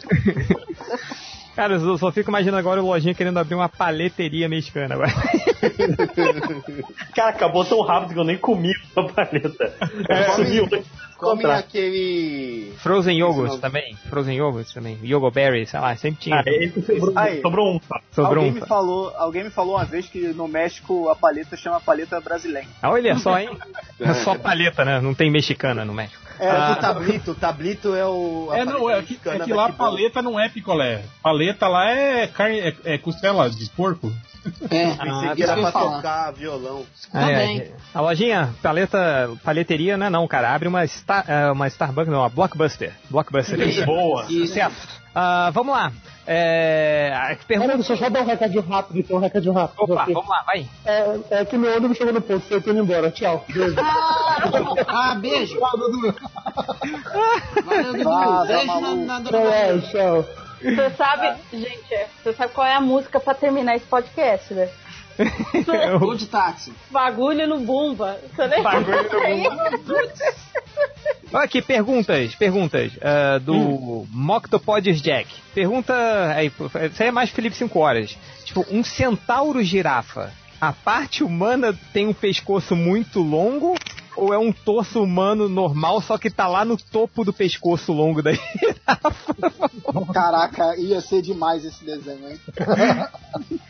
[1.61, 5.11] Cara, eu só fico imaginando agora o lojinha querendo abrir uma paleteria mexicana agora.
[7.13, 9.71] Cara, acabou tão rápido que eu nem comi a paleta.
[10.09, 10.31] É.
[10.31, 10.83] Hoje.
[11.19, 12.73] Come aquele.
[12.77, 13.95] Frozen Yogurt também.
[14.09, 14.97] Frozen Yogurt também.
[15.03, 16.37] Yogo Berry, sei lá, sempre tinha.
[16.37, 17.41] Ah, esse sobrou, Aí.
[17.43, 17.77] sobrou um.
[17.79, 18.01] tá?
[18.11, 18.55] Sobrou alguém, um.
[18.55, 22.67] me falou, alguém me falou uma vez que no México a paleta chama paleta brasileira.
[22.81, 23.51] Ah, Olha só, hein?
[24.01, 24.99] É só paleta, né?
[24.99, 26.30] Não tem mexicana no México.
[26.41, 27.31] É, Ah, o tablito.
[27.31, 28.49] O tablito é o.
[28.51, 31.03] É, não, é que, é que lá paleta não é picolé.
[31.21, 34.11] Paleta lá é carne, é, é costela de porco.
[34.43, 35.95] É, Pensei Ah, que era pra falar.
[35.97, 36.83] tocar violão.
[37.13, 37.57] Ah, é, Também.
[37.59, 37.71] é.
[37.93, 40.09] a lojinha, paleta, paleteria, né?
[40.09, 40.53] Não, cara.
[40.53, 42.91] Abre uma, Star, é, uma Starbucks, não, uma Blockbuster.
[43.09, 43.85] Blockbuster.
[43.85, 44.25] Boa.
[44.29, 44.53] Isso.
[44.53, 44.75] Certo.
[45.13, 45.91] Ah, vamos lá.
[46.25, 47.75] É, pergunta...
[47.75, 49.81] deixa eu só dar um recadinho rápido, então, um recadinho rápido.
[49.83, 50.65] Opa, vamos lá, vai.
[50.85, 53.11] É, é que meu ônibus chegou no ponto, eu tô indo embora.
[53.11, 53.43] Tchau.
[53.49, 53.75] Beijo.
[54.87, 55.59] Ah, beijo.
[55.59, 56.15] Valeu, Dudu.
[58.47, 59.81] Beijo na, na dona É, Maria.
[59.89, 60.25] tchau.
[60.61, 64.69] Você sabe, gente, é, você sabe qual é a música pra terminar esse podcast, né?
[65.99, 66.73] Gol de táxi.
[66.89, 68.17] Bagulho no Bumba.
[68.33, 68.79] Você lembra?
[68.79, 69.91] Bagulho no
[71.33, 74.07] Olha aqui, perguntas, perguntas ah, do Hum.
[74.11, 75.27] Moctopodes Jack.
[75.53, 75.93] Pergunta,
[76.35, 78.17] aí, isso aí é mais Felipe 5 horas.
[78.43, 83.75] Tipo, um centauro girafa, a parte humana tem um pescoço muito longo
[84.15, 88.21] ou é um torso humano normal, só que tá lá no topo do pescoço longo
[88.21, 88.31] da
[90.13, 92.39] Caraca, ia ser demais esse desenho, hein?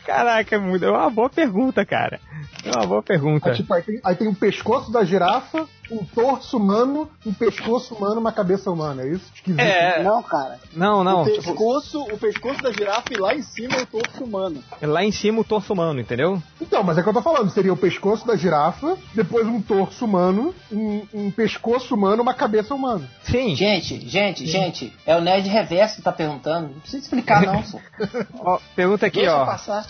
[0.04, 2.20] Caraca, é muito- é uma boa pergunta, cara.
[2.64, 3.50] É uma boa pergunta.
[3.50, 7.94] Aí, tipo, aí, tem, aí tem o pescoço da girafa, um torso humano, um pescoço
[7.94, 9.24] humano, uma cabeça humana, é isso?
[9.34, 9.60] Esquisito.
[9.60, 10.02] É.
[10.02, 10.58] Não, cara.
[10.72, 11.22] Não, não.
[11.22, 14.62] O tipo, pescoço, o pescoço da girafa e lá em cima é o torso humano.
[14.80, 16.42] lá em cima o torso humano, entendeu?
[16.60, 17.50] Então, mas é o que eu tô falando.
[17.50, 22.74] Seria o pescoço da girafa, depois um torso humano, um, um pescoço humano, uma cabeça
[22.74, 23.08] humana.
[23.24, 23.54] Sim.
[23.54, 26.68] Gente, gente, gente, é o Nerd Reverso que tá perguntando.
[26.68, 27.78] Não precisa explicar, não, só.
[28.40, 29.44] Ó, pergunta aqui, Deixa ó.
[29.46, 29.86] passar.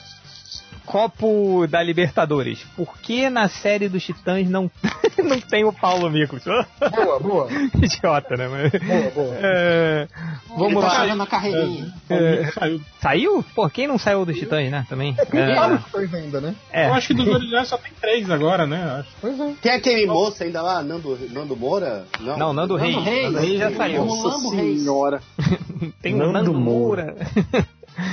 [0.87, 2.65] Copo da Libertadores.
[2.77, 4.71] Por que na série dos Titãs não,
[5.23, 6.43] não tem o Paulo Miklos?
[6.95, 7.49] Boa, boa.
[7.81, 8.49] Idiota, né?
[8.49, 9.37] Mas- Boa, boa.
[9.43, 10.09] É,
[10.49, 10.91] vamos Ele tá lá.
[10.97, 11.95] fazendo a carreirinha.
[12.11, 12.81] É, Saiu.
[13.01, 13.45] saiu?
[13.55, 14.85] Pô, quem não saiu dos Titãs, né?
[14.89, 15.15] Também.
[15.31, 16.55] Tem É, vários coisas ainda, né?
[16.73, 16.89] é.
[16.89, 18.83] Eu acho que dos originais só tem três agora, né?
[19.01, 19.09] Acho.
[19.21, 19.53] Pois é.
[19.63, 22.05] Tem aquele moço ainda lá, Nando, Nando Moura?
[22.21, 22.37] Não.
[22.39, 22.97] Não, Nando Reis.
[23.03, 23.25] Reis.
[23.33, 24.05] Nando Reis já saiu.
[24.05, 24.81] Mulambo Reis.
[24.81, 25.23] senhora.
[26.01, 27.15] Tem o Nando Moura.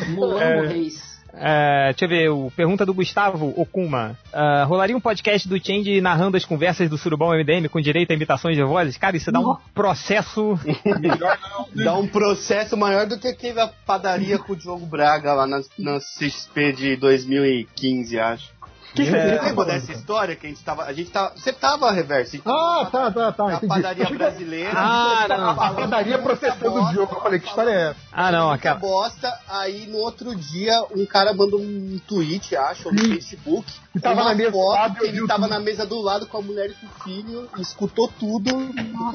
[0.09, 1.08] Mulambo Reis.
[1.33, 4.17] É, deixa eu ver, o, pergunta do Gustavo Okuma.
[4.33, 8.13] Ah, rolaria um podcast do Change narrando as conversas do Surubão MDM com direito a
[8.13, 8.97] imitações de vozes?
[8.97, 10.59] Cara, isso dá um processo.
[11.75, 15.61] Dá um processo maior do que aquele da padaria com o Diogo Braga lá na,
[15.77, 18.58] na XP de 2015, acho.
[18.95, 19.41] Que que Você é?
[19.41, 20.83] lembra dessa história que a gente tava.
[20.83, 21.31] A gente tava.
[21.35, 22.41] Você tava, Reverso?
[22.45, 23.43] Ah, tá, tá, tá.
[23.45, 23.67] Na entendi.
[23.67, 24.71] padaria brasileira.
[24.75, 25.49] Ah, a não.
[25.51, 27.15] A padaria processando o Diogo.
[27.15, 27.99] Eu falei, que história é essa?
[28.11, 28.79] Ah, não, aquela.
[28.79, 29.31] bosta.
[29.47, 33.71] Aí no outro dia um cara mandou um tweet, acho, ou no Facebook.
[33.95, 35.49] E tava na mesa do foto lado, que ele tava tudo.
[35.49, 38.51] na mesa do lado com a mulher e com o filho, e escutou tudo,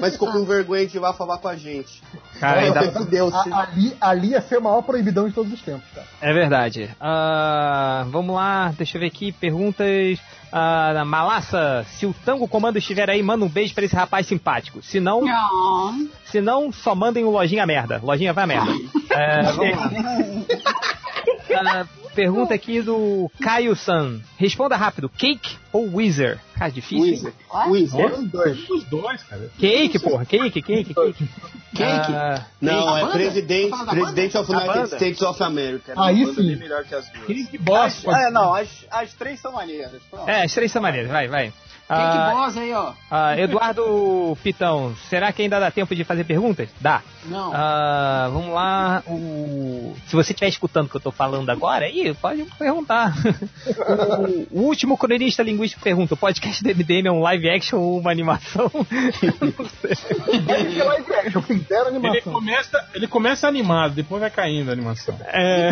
[0.00, 2.02] mas ficou com vergonha de ir lá falar com a gente.
[2.40, 5.88] Cara, ainda- Deus, A- ali, ali ia ser o maior proibidão de todos os tempos,
[5.94, 6.06] cara.
[6.20, 6.90] É verdade.
[7.00, 9.30] Ah, vamos lá, deixa eu ver aqui.
[9.30, 10.18] Perguntas.
[10.56, 14.82] Ah, Malassa, se o Tango Comando estiver aí, manda um beijo pra esse rapaz simpático.
[14.82, 16.08] Se não, Não.
[16.26, 18.00] se não só mandem o Lojinha merda.
[18.02, 18.72] Lojinha vai a merda.
[19.14, 19.90] É, vamos lá.
[21.56, 24.20] Ah, pergunta aqui do Caio San.
[24.38, 26.40] Responda rápido: Cake ou Wizard?
[26.54, 27.28] Cara, difícil.
[27.28, 27.70] hein?
[27.70, 28.12] Wizard.
[28.14, 28.70] Os dois.
[28.70, 29.50] Os dois, cara.
[29.58, 30.24] Cake, porra.
[30.24, 31.28] Cake, cake, cake.
[31.74, 32.12] Cake?
[32.14, 33.12] Ah, Não, é?
[33.12, 34.96] Presidente, Tá Presidente of United banda?
[34.96, 35.92] States of America.
[35.92, 36.34] É sim.
[36.36, 37.26] bem melhor que as duas.
[37.26, 38.10] Que, bosta.
[38.12, 40.00] É, não, as, as três são maneiras.
[40.08, 40.28] Pronto.
[40.28, 41.10] é, as três são maneiras.
[41.10, 41.52] Vai, vai.
[41.94, 42.92] Cake Ah, Boss aí, ó.
[43.10, 46.68] ah, Eduardo Pitão, será que ainda dá tempo de fazer perguntas?
[46.80, 47.02] Dá.
[47.26, 47.52] Não.
[47.54, 49.02] Ah, vamos lá.
[49.06, 49.94] O...
[50.06, 53.14] Se você estiver escutando o que eu tô falando agora, aí pode perguntar.
[54.50, 58.10] o, último cronista linguístico pergunta: o podcast do MDM é um live action ou uma
[58.10, 58.70] animação?
[58.72, 59.94] Não sei.
[59.94, 62.32] Ser live action, tem zero Ele animação.
[62.32, 65.16] começa, ele começa animado, depois vai caindo a animação.
[65.26, 65.70] É.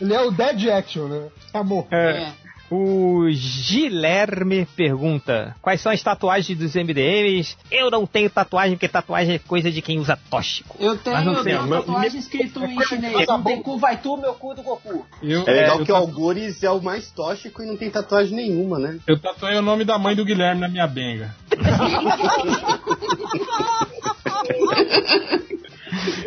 [0.00, 1.28] Ele é o Dead Action, né?
[1.52, 1.86] Amor.
[1.90, 2.32] é.
[2.70, 7.56] O Gilerme pergunta: Quais são as tatuagens dos MDMs?
[7.70, 10.76] Eu não tenho tatuagem, porque tatuagem é coisa de quem usa tóxico.
[10.78, 13.26] Eu Mas tenho, não eu tenho uma meu- tatuagem escrito em chinês.
[13.26, 15.06] Não tem cu, vai tu, meu cu do Goku.
[15.22, 18.36] Eu, É legal eu que o Algures é o mais tóxico e não tem tatuagem
[18.36, 18.98] nenhuma, né?
[19.06, 21.34] Eu tatuei o nome da mãe do Guilherme na minha benga.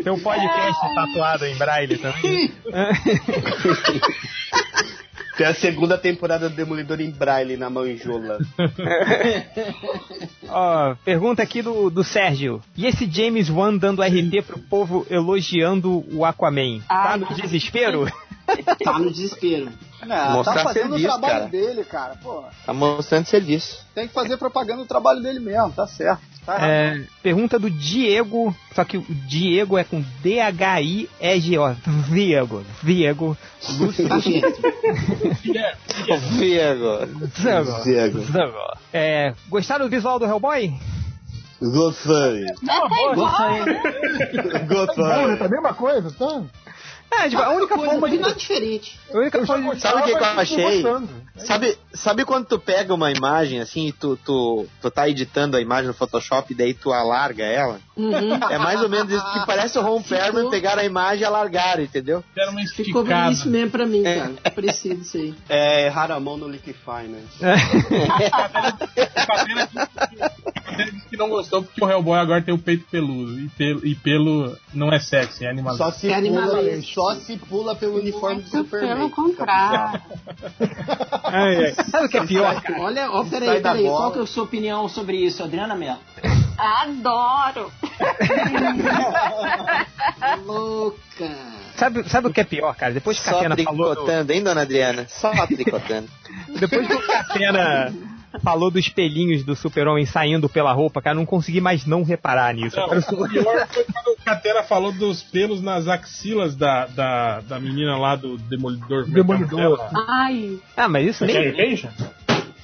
[0.03, 2.51] Tem um podcast tatuado em braille também.
[5.37, 8.39] Tem a segunda temporada do Demolidor em Braille na manjola.
[10.49, 12.61] Ó, pergunta aqui do, do Sérgio.
[12.75, 16.79] E esse James Wan dando RT pro povo elogiando o Aquaman?
[16.87, 18.05] Tá Ai, no desespero?
[18.83, 19.69] Tá no desespero.
[20.05, 21.45] Não, Mostrar tá fazendo serviço, o trabalho cara.
[21.49, 22.15] dele, cara.
[22.21, 23.85] Pô, Tá mostrando serviço.
[23.93, 26.31] tem que fazer propaganda do trabalho dele mesmo, tá certo.
[26.43, 26.57] Tá.
[26.59, 31.75] É, pergunta do Diego, só que o Diego é com D-H-I-E-G-O.
[32.11, 32.65] Diego.
[32.81, 33.37] Diego.
[33.77, 34.09] Lúcio.
[34.09, 34.17] Tá.
[36.31, 37.05] Viego.
[37.35, 37.83] Diego.
[37.83, 38.19] Diego.
[38.19, 38.57] Diego.
[38.91, 40.73] É, gostaram do visual do Hellboy?
[41.61, 42.45] Gostei.
[43.15, 43.65] Porra,
[45.37, 46.41] tá a mesma coisa, tá?
[47.13, 48.21] É, tipo, a única Coisa, forma não de.
[48.21, 48.99] nada diferente.
[49.13, 49.81] A única forma de.
[49.81, 50.81] Sabe o que, que eu achei?
[50.81, 51.09] gostando.
[51.37, 55.61] Sabe, sabe quando tu pega uma imagem assim e tu, tu, tu tá editando a
[55.61, 57.79] imagem no Photoshop e daí tu alarga ela?
[57.95, 58.33] Uhum.
[58.49, 61.79] É mais ou menos isso que parece o Ron Perlman pegar a imagem e alargar,
[61.79, 62.23] entendeu?
[62.35, 63.31] Deram uma Ficou esticada.
[63.31, 64.33] isso mesmo pra mim, cara.
[64.55, 65.33] Parecido isso aí.
[65.49, 67.21] É, Haramon no Liquify, né?
[69.25, 69.69] Cadeira
[70.91, 73.39] disse que não gostou porque o Hellboy agora tem o peito peludo.
[73.39, 75.75] E pelo, e pelo não é sexy, é animal.
[75.75, 78.95] Só se, É pula, só se pula pelo uniforme do Superman.
[78.95, 80.01] Pelo contrário.
[81.23, 81.75] Ai, ai.
[81.89, 82.81] Sabe o que é pior, cara?
[82.81, 83.83] Olha, ó, peraí, peraí.
[83.85, 85.97] Qual que é a sua opinião sobre isso, Adriana Mello?
[86.57, 87.71] Adoro.
[90.45, 90.99] Louca.
[91.75, 92.93] Sabe, sabe o que é pior, cara?
[92.93, 93.89] Depois que a Só Catena falou.
[93.89, 95.05] do- tricotando, hein, dona Adriana?
[95.09, 96.07] Só tricotando.
[96.59, 97.93] Depois que o Catena
[98.39, 102.77] falou dos pelinhos do super-homem saindo pela roupa, cara, não consegui mais não reparar nisso.
[102.77, 107.59] Não, o pior foi quando o Catera falou dos pelos nas axilas da, da, da
[107.59, 109.05] menina lá do Demolidor.
[109.05, 109.59] Demolidor.
[109.59, 109.89] É dela?
[110.07, 110.59] Ai.
[110.75, 111.35] Ah, mas isso nem.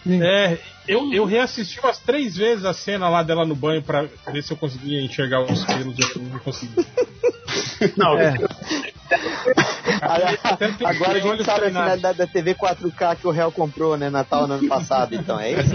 [0.09, 4.41] É, eu, eu reassisti umas três vezes a cena lá dela no banho pra ver
[4.41, 5.97] se eu conseguia enxergar os pelos.
[5.99, 6.85] Eu não consegui.
[7.97, 8.33] Não, É.
[10.85, 14.09] Agora a gente sabe assim, né, da, da TV 4K que o réu comprou, né?
[14.09, 15.73] Natal no ano passado, então, é isso?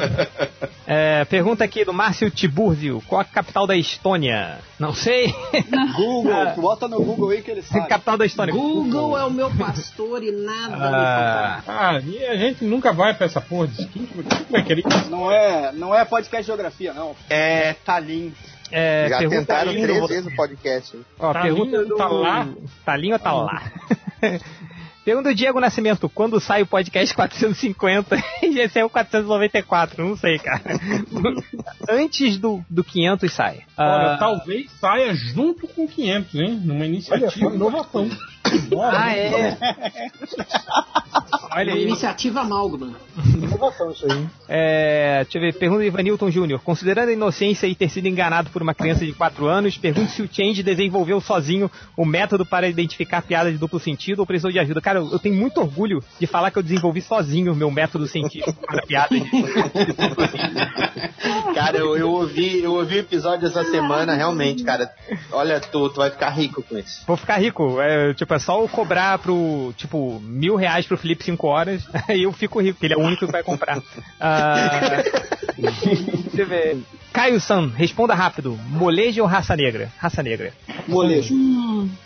[0.87, 3.03] É, pergunta aqui do Márcio Tiburzio.
[3.07, 4.59] Qual a capital da Estônia?
[4.79, 5.35] Não sei.
[5.97, 7.87] Google, bota no Google aí que ele sabe.
[7.89, 8.53] capital da Estônia.
[8.53, 13.15] Google é o meu pastor e nada me Ah, ah, e a gente nunca vai
[13.15, 15.11] pra essa porra de quem que quem que querer isso?
[15.11, 17.15] Não é, não é podcast de geografia, não.
[17.31, 18.33] É Talim.
[18.73, 20.99] É, Já pergunta tentaram três vezes o podcast.
[21.19, 21.97] Ó, Talinho pergunta do...
[21.97, 22.49] tá lá?
[22.85, 23.73] Talinho ou tá lá?
[25.05, 30.07] Pergunta do Diego Nascimento, quando sai o podcast 450 e esse é o 494?
[30.07, 30.63] Não sei, cara.
[31.91, 33.63] Antes do, do 500 sai.
[33.77, 36.61] Olha, Ah, talvez saia junto com 500, hein?
[36.65, 37.47] Numa iniciativa.
[37.47, 38.09] Olha, inovação.
[38.81, 39.57] Ah, é?
[41.55, 41.83] Olha aí.
[41.83, 42.93] iniciativa amálgama.
[43.35, 44.27] Inovação isso aí.
[44.49, 46.61] É, deixa eu ver, pergunta do Ivanilton Júnior.
[46.61, 50.23] Considerando a inocência e ter sido enganado por uma criança de 4 anos, pergunto se
[50.23, 54.59] o Change desenvolveu sozinho o método para identificar piadas de duplo sentido ou precisou de
[54.59, 54.81] ajuda.
[54.81, 58.07] Cara, eu, eu tenho muito orgulho de falar que eu desenvolvi sozinho o meu método
[58.07, 61.55] científico para piadas de duplo sentido.
[61.55, 64.91] Cara, eu, eu ouvi, eu ouvi o episódio essa semana, realmente, cara.
[65.31, 67.03] Olha, tu, tu vai ficar rico com isso.
[67.07, 67.81] Vou ficar rico.
[67.81, 72.23] É, tipo, é só eu cobrar pro, tipo, mil reais pro Felipe 5 horas, aí
[72.23, 73.83] eu fico rico, porque ele é o único que vai comprar.
[75.57, 76.79] Deixa eu ver.
[77.13, 78.59] Caio San, responda rápido.
[78.69, 79.93] Molejo ou raça negra?
[79.99, 80.53] Raça negra.
[80.89, 81.35] Molejo.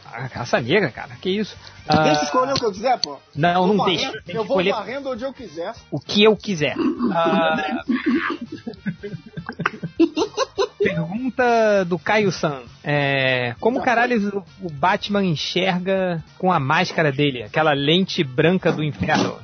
[0.04, 1.10] Ah, raça negra, cara?
[1.20, 1.56] Que isso?
[1.88, 3.16] Ah, Deixa eu escolher o que eu quiser, pô.
[3.34, 4.10] Não, não deixa.
[4.26, 5.72] Eu vou escolher varrendo onde eu quiser.
[5.90, 6.74] o que eu quiser.
[7.12, 7.82] Ah,
[10.94, 12.62] Pergunta do Caio San.
[12.84, 17.42] É, como caralho o Batman enxerga com a máscara dele?
[17.42, 19.38] Aquela lente branca do inferno.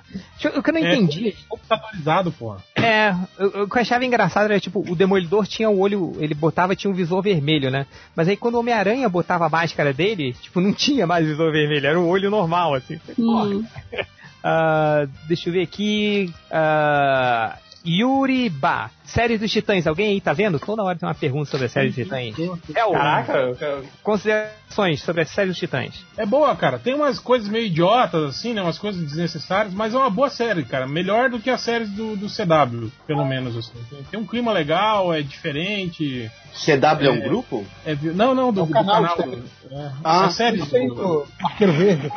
[0.57, 1.35] O que eu não É, entendi.
[1.49, 2.59] computadorizado, porra.
[2.77, 6.35] É, o o que eu achava engraçado era, tipo, o Demolidor tinha o olho, ele
[6.35, 7.87] botava, tinha um visor vermelho, né?
[8.15, 11.87] Mas aí quando o Homem-Aranha botava a máscara dele, tipo, não tinha mais visor vermelho,
[11.87, 13.01] era um olho normal, assim.
[13.19, 13.65] Hum.
[14.45, 16.35] Ah, deixa eu ver aqui.
[16.51, 17.57] ah,
[17.87, 19.87] Yuri Ba, série dos Titãs.
[19.87, 20.59] Alguém aí tá vendo?
[20.59, 22.35] Toda hora tem uma pergunta sobre a série dos Titãs.
[22.75, 23.55] É o Caraca,
[24.03, 26.05] Considerações sobre a série dos Titãs.
[26.17, 26.79] É boa, cara.
[26.79, 28.63] Tem umas coisas meio idiotas, assim, né?
[28.63, 30.87] Umas coisas desnecessárias, mas é uma boa série, cara.
[30.87, 33.73] Melhor do que as séries do, do CW, pelo menos, assim.
[33.91, 36.31] Tem, tem um clima legal, é diferente.
[36.55, 37.29] CW é um É.
[37.29, 37.65] grupo?
[37.87, 39.17] É não, não, do, do canal canal.
[39.17, 42.09] do- é, Ah, a série do, Arqueiro Verde.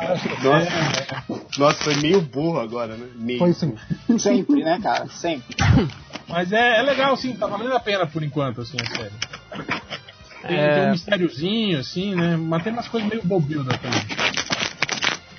[0.42, 1.24] Nossa,
[1.58, 3.06] nossa, foi meio burro agora, né?
[3.16, 3.38] Meio.
[3.38, 3.74] Foi sim.
[4.18, 5.06] Sempre, né, cara?
[5.08, 5.56] Sempre.
[6.28, 9.12] Mas é, é legal, sim, tá valendo a pena por enquanto, assim, a série.
[10.46, 10.74] Tem, É.
[10.74, 12.36] tem um mistériozinho, assim, né?
[12.36, 14.00] Mas tem umas coisas meio bobildas também.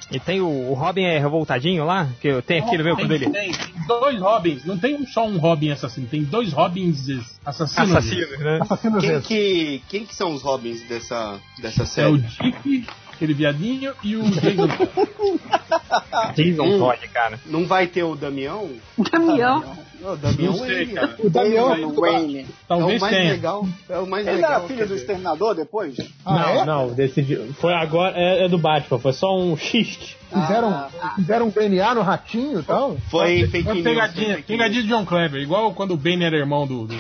[0.10, 3.08] E tem o, o Robin é revoltadinho lá, que eu tenho aqui no meu tem,
[3.10, 3.30] dele.
[3.30, 7.10] tem, tem dois Robins, não tem só um Robin assassino, tem dois Robins
[7.46, 7.92] assassinos.
[7.92, 8.60] Assassinos, né?
[8.62, 9.28] Assassinos Quem vezes.
[9.28, 12.18] que, quem que são os Robins dessa, dessa É o série?
[12.20, 14.68] Dick, aquele viadinho, e o Jason.
[16.36, 16.80] Jason Hum.
[16.80, 17.38] Todd, cara.
[17.46, 18.70] Não vai ter o Damião?
[19.12, 19.78] Damião.
[20.00, 21.16] Não, o Damião Não sei, é cara.
[21.20, 22.40] O Damião Wayne.
[22.40, 23.32] É Talvez o mais tenha.
[23.32, 23.68] legal.
[23.90, 24.52] É o mais Ele legal.
[24.52, 24.96] era filho do.
[24.96, 25.96] Exterminador depois?
[26.26, 26.66] Ah, é?
[26.66, 27.54] Não, decidiu.
[27.54, 28.14] Foi agora.
[28.18, 30.18] É, é do Batman, foi só um xiste.
[30.30, 32.98] Fizeram, Ah, fizeram um DNA no ratinho e tal?
[33.10, 33.84] Foi fake news.
[33.84, 36.96] foi pegadinha, fake pegadinha de John Kleber, igual quando o Bane era irmão do, do,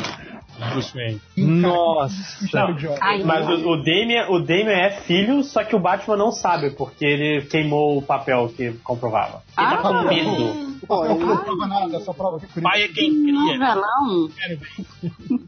[0.72, 1.22] Bruce Wayne.
[1.38, 2.16] Nossa.
[3.01, 6.72] Ai, Mas o, o, Damian, o Damian é filho, só que o Batman não sabe,
[6.72, 9.43] porque ele queimou o papel que comprovava.
[9.58, 10.77] Ele tá com medo.
[10.88, 13.34] Pô, Eu não prova nada, prova que Pai é quem cria.
[13.34, 14.28] Novelão.
[14.30, 14.60] Ver.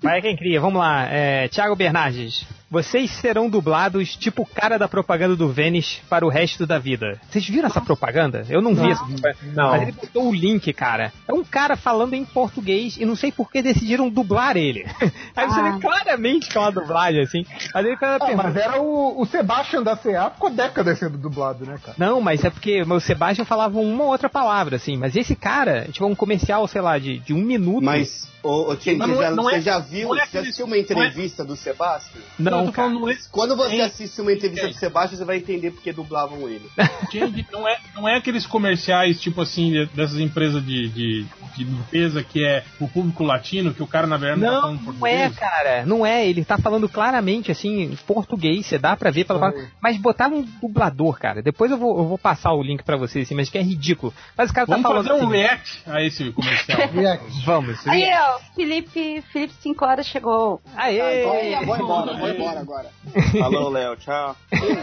[0.02, 1.06] Vai quem cria, vamos lá.
[1.06, 2.46] É, Thiago Bernardes.
[2.72, 7.20] Vocês serão dublados tipo o cara da propaganda do Vênis para o resto da vida.
[7.28, 8.46] Vocês viram essa propaganda?
[8.48, 9.54] Eu não, vi essa propaganda.
[9.56, 9.72] Não.
[9.72, 11.12] Mas ele botou o link, cara.
[11.28, 14.86] É um cara falando em português e não sei por que decidiram dublar ele.
[15.36, 15.72] Aí você Ah.
[15.72, 17.44] vê claramente que é uma dublagem, assim.
[17.74, 18.44] Mas ele cara Ah, pergunta.
[18.44, 21.96] mas era o, o Sebastian da CA, ficou décadas sendo dublado, né, cara?
[21.98, 24.96] Não, mas é porque o Sebastião falava uma ou outra palavra, assim.
[24.96, 27.84] Mas esse cara, tipo, um comercial, sei lá, de, de um minuto.
[27.84, 30.18] Mas, ô, ô, Mas você, não é- já, não é- você já viu, não é
[30.20, 32.24] já aquele- assistiu uma não é- entrevista do Sebastião?
[32.38, 35.38] Não, eu tô falando, não é, Quando você assiste uma entrevista do Sebastião, você vai
[35.38, 36.70] entender porque dublavam ele.
[37.12, 41.64] Gente, não é, não é aqueles comerciais, tipo assim, de- dessas empresas de, de, de
[41.64, 44.78] limpeza que é o público latino, que o cara na verdade não, tá Não, falando
[44.78, 45.22] não português.
[45.22, 45.86] é, cara.
[45.86, 46.28] Não é.
[46.28, 48.66] Ele tá falando claramente, assim, em português.
[48.66, 49.70] Você dá pra ver pela palavra.
[49.82, 51.42] Mas botaram um dublador, cara.
[51.42, 54.14] Depois eu vou, eu vou passar o link pra vocês, assim, mas que é ridículo.
[54.38, 55.38] Mas o cara Vamos tá falando fazer um assim.
[55.38, 56.88] react a esse comercial.
[56.94, 57.46] React.
[57.46, 57.88] Vamos.
[57.88, 58.04] Aí,
[58.36, 60.62] ó, Felipe, Felipe 5 horas chegou.
[60.76, 61.22] Aê!
[61.24, 62.90] Então, vou embora, vou embora agora.
[63.40, 63.96] Falou, Léo.
[63.98, 64.36] Tchau.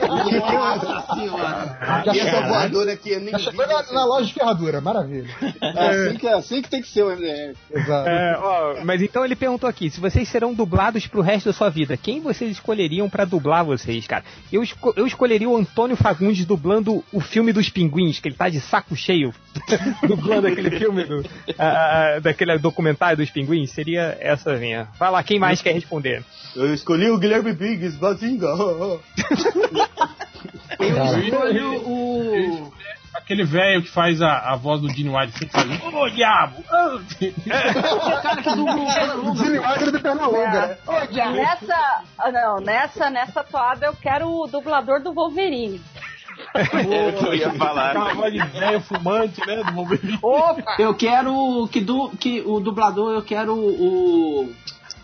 [0.08, 2.04] Nossa senhora.
[2.14, 5.28] E essa voadora aqui, nem Já chegou na, na loja de ferradura, maravilha.
[5.62, 7.54] É assim que, é assim que tem que ser o MDM.
[7.70, 8.08] Exato.
[8.08, 11.68] É, ó, mas então ele perguntou aqui: se vocês serão dublados pro resto da sua
[11.70, 14.24] vida, quem vocês escolheriam pra dublar vocês, cara?
[14.52, 18.48] Eu, esco- eu escolheria o Antônio Fagundes dublando o filme dos pinguins, que ele tá
[18.48, 19.32] de saco cheio
[20.06, 21.24] dublando aquele filme do,
[21.58, 23.70] ah, ah, daquele documentário dos pinguins.
[23.70, 24.88] Seria essa minha.
[24.98, 26.24] Vai lá, quem mais quer responder?
[26.54, 28.48] Eu escolhi o Guilherme Biggs, Bazinga.
[30.78, 31.18] Cara.
[31.20, 32.72] Escolho o.
[33.14, 35.94] Aquele velho que faz a, a voz do Gene Wilder sempre faz.
[35.94, 36.60] Ô, diabo!
[36.60, 36.64] O
[38.22, 39.44] cara que dubla o Pernalonga.
[39.44, 41.32] Gene Wilder do Pernalonga, né?
[41.32, 45.80] Nessa, ah, não, nessa, nessa toada eu quero o dublador do Wolverine.
[47.24, 47.94] Eu ia falar.
[48.30, 49.62] De velho fumante, né?
[49.62, 50.18] Do Wolverine.
[50.78, 54.52] Eu quero que, du, que o dublador, eu quero o.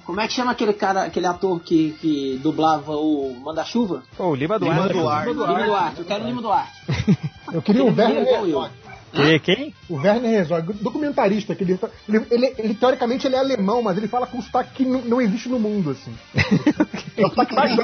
[0.04, 4.02] Como é que chama aquele cara, aquele ator que, que dublava o Manda-Chuva?
[4.16, 4.92] Pô, o Lima Duarte.
[4.92, 5.28] Lima Duarte.
[5.28, 5.98] Lima Duarte.
[6.00, 6.72] Eu quero o Lima Duarte.
[7.52, 7.92] Eu queria o
[9.14, 9.38] Ele é.
[9.38, 9.74] Queria quem?
[9.88, 14.08] O Werner Herzog, documentarista, que ele, ele, ele, ele, teoricamente ele é alemão, mas ele
[14.08, 16.12] fala com um sotaque que não, não existe no mundo, assim.
[17.14, 17.76] É o sotaque mais.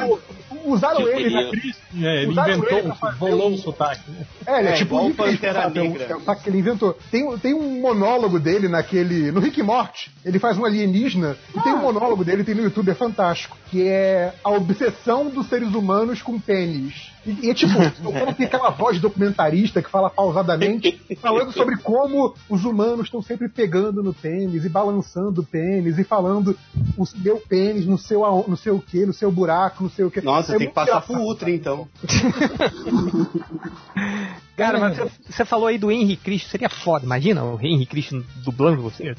[0.64, 4.10] Usaram ele na Cristo, é, ele Usaram inventou, ele um- bolou um- um sotaque.
[4.10, 4.26] né?
[4.46, 5.60] É, ele é, É, tipo o o Pantera?
[5.60, 6.04] É o- Negra.
[6.04, 6.98] é o sotaque que ele inventou.
[7.10, 9.30] Tem, um- tem um monólogo dele naquele.
[9.30, 12.62] No Rick e Morty, ele faz um alienígena e tem um monólogo dele, tem no
[12.62, 13.56] YouTube, é fantástico.
[13.70, 17.07] Que é a obsessão dos seres humanos com pênis.
[17.28, 17.72] E, e é tipo,
[18.08, 23.20] o cara tem aquela voz documentarista que fala pausadamente, falando sobre como os humanos estão
[23.20, 26.58] sempre pegando no pênis e balançando o pênis e falando
[26.96, 30.22] o meu pênis no seu, no seu quê, no seu buraco, no seu quê.
[30.22, 31.86] Nossa, É tem que passar pro Ultra, então.
[34.58, 37.04] Cara, mas você, você falou aí do Henry Cristo, seria foda.
[37.06, 39.14] Imagina o Henry Cristo dublando você.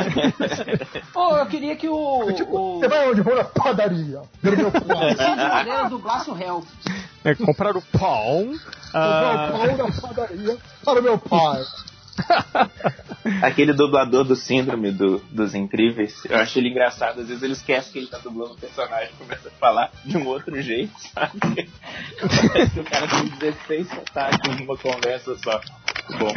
[1.12, 1.94] Pô, eu queria que o.
[1.94, 2.78] o...
[2.80, 3.20] Você vai onde?
[3.20, 4.22] Vou na padaria.
[4.42, 5.90] Ver meu pão.
[5.90, 6.64] Dublasse o réu.
[7.22, 8.54] É, comprar o pão.
[8.94, 11.62] ah, Vou ao pão na padaria para o meu pai.
[13.42, 17.20] Aquele dublador do síndrome do- dos incríveis, eu acho ele engraçado.
[17.20, 20.16] Às vezes ele esquece que ele tá dublando o personagem e começa a falar de
[20.16, 21.38] um outro jeito, sabe?
[22.20, 25.60] Parece que o cara tem 16 sotaques numa conversa só.
[26.18, 26.32] Bom,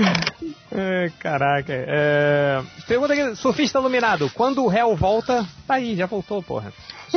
[0.72, 1.74] é, caraca.
[1.74, 2.62] É...
[2.88, 4.32] Pergunta aqui, surfista iluminado.
[4.34, 6.72] Quando o réu volta, tá aí, já voltou, porra.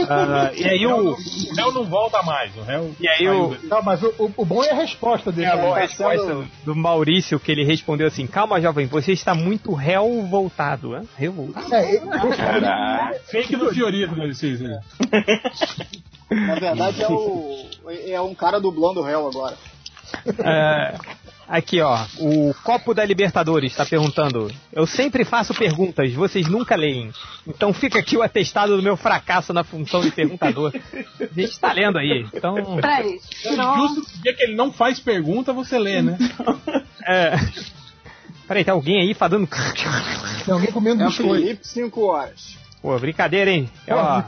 [0.09, 1.11] Ah, e aí o.
[1.13, 1.17] O
[1.57, 2.57] réu não volta mais.
[2.57, 3.57] O réu E aí o.
[3.65, 5.47] Não, mas o, o- o bom é a resposta dele.
[5.49, 9.13] É a boa Tá resposta sendo- do Maurício, que ele respondeu assim: Calma, jovem, você
[9.13, 10.91] está muito réu voltado.
[10.91, 11.03] Né?
[11.17, 11.75] Réu voltado.
[11.75, 13.19] É, ele- Caraca.
[13.31, 14.65] Fake do Fiorito ser isso.
[14.65, 14.81] né?
[16.31, 17.67] Na verdade é, o,
[18.07, 19.57] é um cara dublando o réu agora.
[20.45, 20.95] É,
[21.51, 22.07] aqui, ó.
[22.19, 24.51] O Copo da Libertadores está perguntando.
[24.73, 27.11] Eu sempre faço perguntas, vocês nunca leem.
[27.47, 30.73] Então fica aqui o atestado do meu fracasso na função de perguntador.
[31.21, 32.27] A gente tá lendo aí.
[32.33, 32.55] Então.
[32.77, 33.21] Peraí.
[33.43, 36.17] Justo no dia que ele não faz pergunta, você lê, né?
[37.07, 37.35] É.
[38.47, 39.49] Peraí, tem alguém aí falando.
[40.45, 41.43] Tem alguém comendo É o biscoito.
[41.43, 42.59] Felipe, 5 horas.
[42.83, 43.69] Pô, brincadeira, hein?
[43.91, 44.23] Ó,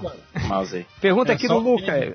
[0.46, 0.86] mouse aí.
[1.00, 2.12] pergunta É aqui do o Lucas.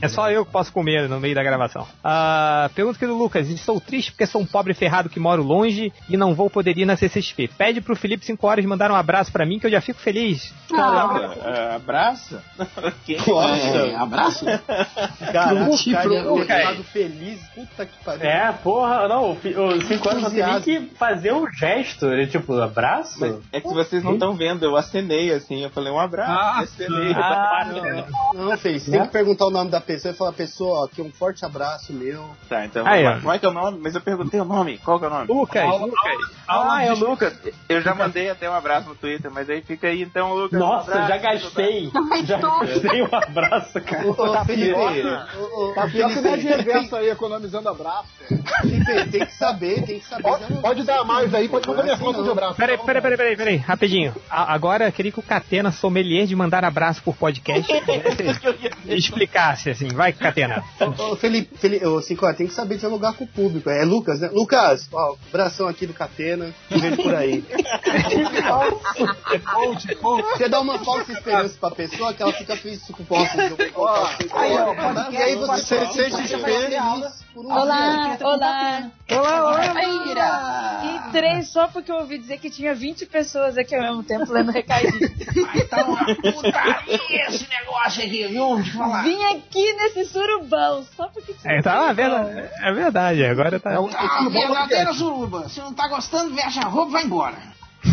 [0.00, 1.86] É só eu que posso comer no meio da gravação.
[2.02, 3.48] Ah, pergunta aqui do Lucas.
[3.50, 6.86] Estou triste porque sou um pobre ferrado que moro longe e não vou poder ir
[6.86, 7.48] na CCXP.
[7.58, 10.50] Pede pro Felipe 5 horas mandar um abraço pra mim que eu já fico feliz.
[10.70, 12.38] Caramba, é, abraço?
[13.04, 14.44] Que É, abraço?
[15.32, 16.60] Caraca, Chifre, cara, eu cara.
[16.70, 17.40] ficado feliz.
[17.54, 18.24] Puta que pariu.
[18.26, 22.26] É, porra, não, o fi- os 5 anos só tem que fazer um gesto, ele,
[22.26, 23.42] tipo, abraço.
[23.52, 27.12] É que vocês não estão vendo, eu acenei assim, eu falei um abraço, acenei.
[27.14, 27.66] Ah,
[28.34, 28.84] Não, fez.
[28.84, 31.92] Tem que perguntar o nome da pessoa e falar, pessoa, ó, aqui um forte abraço
[31.92, 32.24] meu.
[32.48, 33.04] Tá, então Aí.
[33.20, 33.78] Como é que é o nome?
[33.82, 34.78] Mas eu perguntei o nome.
[34.78, 35.26] Qual que é o nome?
[35.26, 35.64] Lucas,
[36.48, 37.36] Ah, é o Lucas.
[37.68, 40.60] Eu já mandei até um abraço no Twitter, mas aí fica aí então, Lucas.
[40.60, 41.08] um Nossa, abraço.
[41.08, 41.90] já gastei.
[42.24, 44.06] Já gastei um abraço, cara.
[44.08, 44.76] Ô, Felipe,
[45.74, 48.08] Tá pior que o Nerd Reverso aí, economizando abraço.
[49.10, 50.22] Tem que saber, tem que saber.
[50.22, 52.54] Pode, pode dar mais aí, pode fazer minha conta de abraço.
[52.56, 54.14] Peraí, peraí, peraí, peraí, peraí, rapidinho.
[54.30, 55.22] A- agora eu queria que o
[55.56, 58.40] Catena, sommelier de mandar abraço por podcast, pudesse
[58.94, 59.88] explicasse assim.
[59.88, 60.62] Vai, Catena.
[60.98, 63.70] Ô, Felipe, Felipe ô, Cinco, tem que saber dialogar com o público.
[63.70, 64.28] É Lucas, né?
[64.32, 67.42] Lucas, ó, abração aqui do Catena, te vejo por aí.
[70.36, 73.36] Você dá uma falsa esperança pra pessoa que ela fica feliz com o posto.
[75.10, 78.90] E aí você podcast, sente feliz por um Olá, olá.
[79.10, 80.82] Olá, olá.
[80.84, 84.32] E três só porque eu ouvi dizer que tinha 20 pessoas aqui ao mesmo tempo
[84.32, 84.98] lendo recadinho.
[85.68, 88.64] Tá uma putaria esse negócio aqui, viu?
[88.74, 89.02] Falar.
[89.02, 91.58] Vim aqui nesse surubão só porque tinha.
[91.58, 93.76] É, tá, é verdade, é verdade, agora tá.
[93.94, 95.46] Ah, verdadeira suruba.
[95.50, 97.36] Se não tá gostando, veste a roupa e vai embora.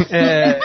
[0.09, 0.57] É,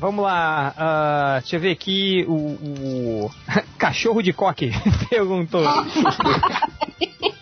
[0.00, 3.30] Vamos lá, ah, deixa eu ver aqui o, o
[3.76, 4.72] cachorro de coque
[5.10, 5.62] perguntou.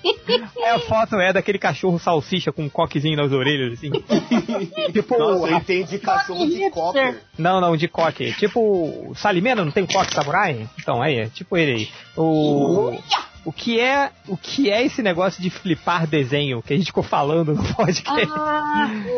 [0.58, 3.90] É, a foto é daquele cachorro salsicha com um coquezinho nas orelhas, assim.
[4.92, 5.18] tipo.
[5.18, 7.20] Nossa, eu a- entendi cachorro de cocker.
[7.38, 8.32] Não, não, de coque.
[8.34, 10.68] Tipo, Salimena não tem coque samurai?
[10.78, 11.88] Então, aí, é tipo ele aí.
[12.16, 12.92] O.
[13.44, 17.02] O que é, o que é esse negócio de flipar desenho que a gente ficou
[17.02, 18.32] falando no podcast?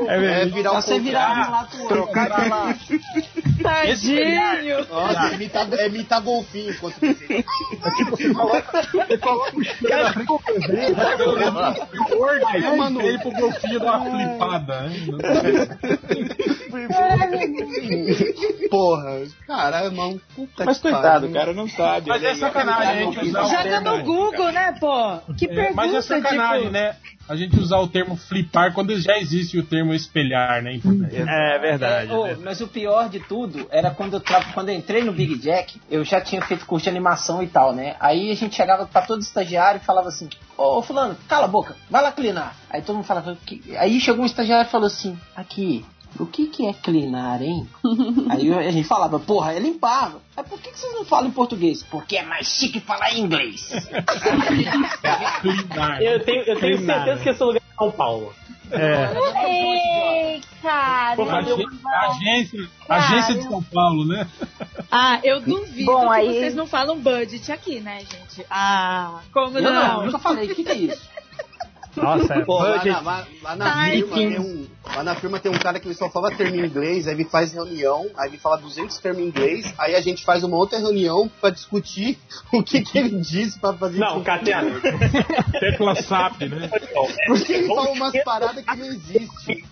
[0.08, 0.54] É É mesmo.
[0.54, 1.88] virar o Você virar um pro.
[1.88, 2.74] Trocar pra lá.
[3.62, 4.86] Tadinho!
[4.88, 7.44] Nossa, imitar, é imitar golfinho enquanto desenha.
[8.10, 14.10] Você coloca, você coloca os na frente do desenho, vai mandei pro golfinho dar uma
[14.10, 14.80] flipada.
[14.82, 14.98] né?
[18.70, 20.20] Porra, caralho, mano.
[20.34, 22.08] Puta Mas coitado, o cara não sabe.
[22.08, 23.48] Mas é sacanagem a gente usar o
[24.14, 25.18] Google, né, pô?
[25.34, 26.72] Que É, pergunta, mas é sacanagem, tipo...
[26.72, 26.96] né?
[27.28, 30.74] A gente usar o termo flipar quando já existe o termo espelhar, né?
[30.74, 31.24] em português.
[31.28, 32.10] É verdade.
[32.10, 34.44] É, ô, mas o pior de tudo era quando eu, tra...
[34.52, 37.72] quando eu entrei no Big Jack, eu já tinha feito curso de animação e tal,
[37.72, 37.94] né?
[38.00, 41.48] Aí a gente chegava pra todo estagiário e falava assim: Ô, ô, Fulano, cala a
[41.48, 42.56] boca, vai lá clinar.
[42.68, 45.84] Aí todo mundo falava: "Que-" Aí chegou um estagiário e falou assim: Aqui,
[46.18, 47.68] o que que é clinar, hein?
[48.28, 50.14] Aí a gente falava: Porra, é limpar.
[50.36, 51.82] Aí por que, que vocês não falam em português?
[51.82, 53.70] Porque é mais chique falar em inglês.
[56.00, 57.04] Eu tenho, eu tenho Clinar.
[57.04, 58.32] certeza que esse lugar é São Paulo.
[58.72, 59.08] É.
[59.48, 61.16] Ei, cara.
[61.16, 64.28] Porra, agência, agência de São Paulo, né?
[64.90, 68.46] Ah, eu duvido Bom, que aí- vocês não falam budget aqui, né, gente?
[68.48, 69.72] Ah, como Eu não?
[69.72, 71.09] não, eu nunca falei, o que, que é isso?
[71.96, 75.58] Nossa, Pô, lá na, lá- lá na firma tem um, lá na firma tem um
[75.58, 78.58] cara que ele só fala termo em inglês, aí ele faz reunião, aí ele fala
[78.58, 82.16] 200 termos em inglês, aí a gente faz uma outra reunião pra discutir
[82.52, 84.22] o que, que ele disse pra fazer Não.
[84.22, 84.80] Catena.
[85.58, 86.70] Tecla SAP, né?
[87.26, 89.64] Porque ele fala umas paradas que não existem.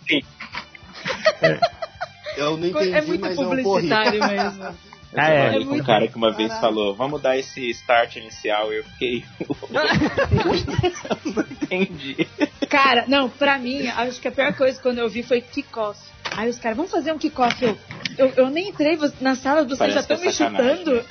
[2.36, 3.62] Eu não entendi, É muito mas eu corri.
[3.62, 4.87] publicitário mesmo.
[5.12, 5.42] Eu Ah, é.
[5.42, 8.84] trabalhei com um cara que uma vez falou, vamos dar esse start inicial, e eu
[8.84, 9.24] fiquei.
[11.24, 12.26] não entendi.
[12.68, 15.98] Cara, não, pra mim, acho que a pior coisa quando eu vi foi kickoff.
[16.38, 17.64] Aí os caras, vamos fazer um kickoff.
[17.64, 17.76] Eu,
[18.16, 20.76] eu, eu nem entrei na sala, vocês Parece já estão é me sacanagem.
[20.84, 21.04] chutando.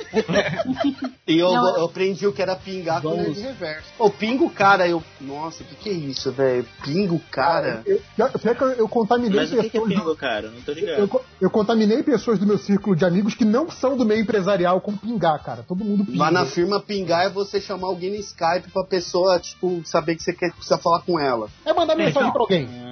[1.27, 3.83] E eu, Não, eu aprendi o que era pingar com nerd reverso.
[3.99, 5.03] Ô, pingo cara, eu.
[5.19, 6.65] Nossa, o que, que é isso, velho?
[6.81, 7.81] Pingo cara.
[7.85, 9.93] Eu, pior pior que eu, eu contaminei Mas o que, que é pessoas.
[9.99, 10.49] pingo, cara?
[10.49, 11.07] Não tô eu, ligado.
[11.09, 14.79] co- eu contaminei pessoas do meu círculo de amigos que não são do meio empresarial
[14.79, 15.61] com pingar, cara.
[15.67, 16.19] Todo mundo pinga.
[16.19, 20.23] Lá na firma pingar é você chamar alguém no Skype pra pessoa, tipo, saber que
[20.23, 21.49] você quer, precisa falar com ela.
[21.65, 22.69] É mandar mensagem pra alguém.
[22.71, 22.86] É,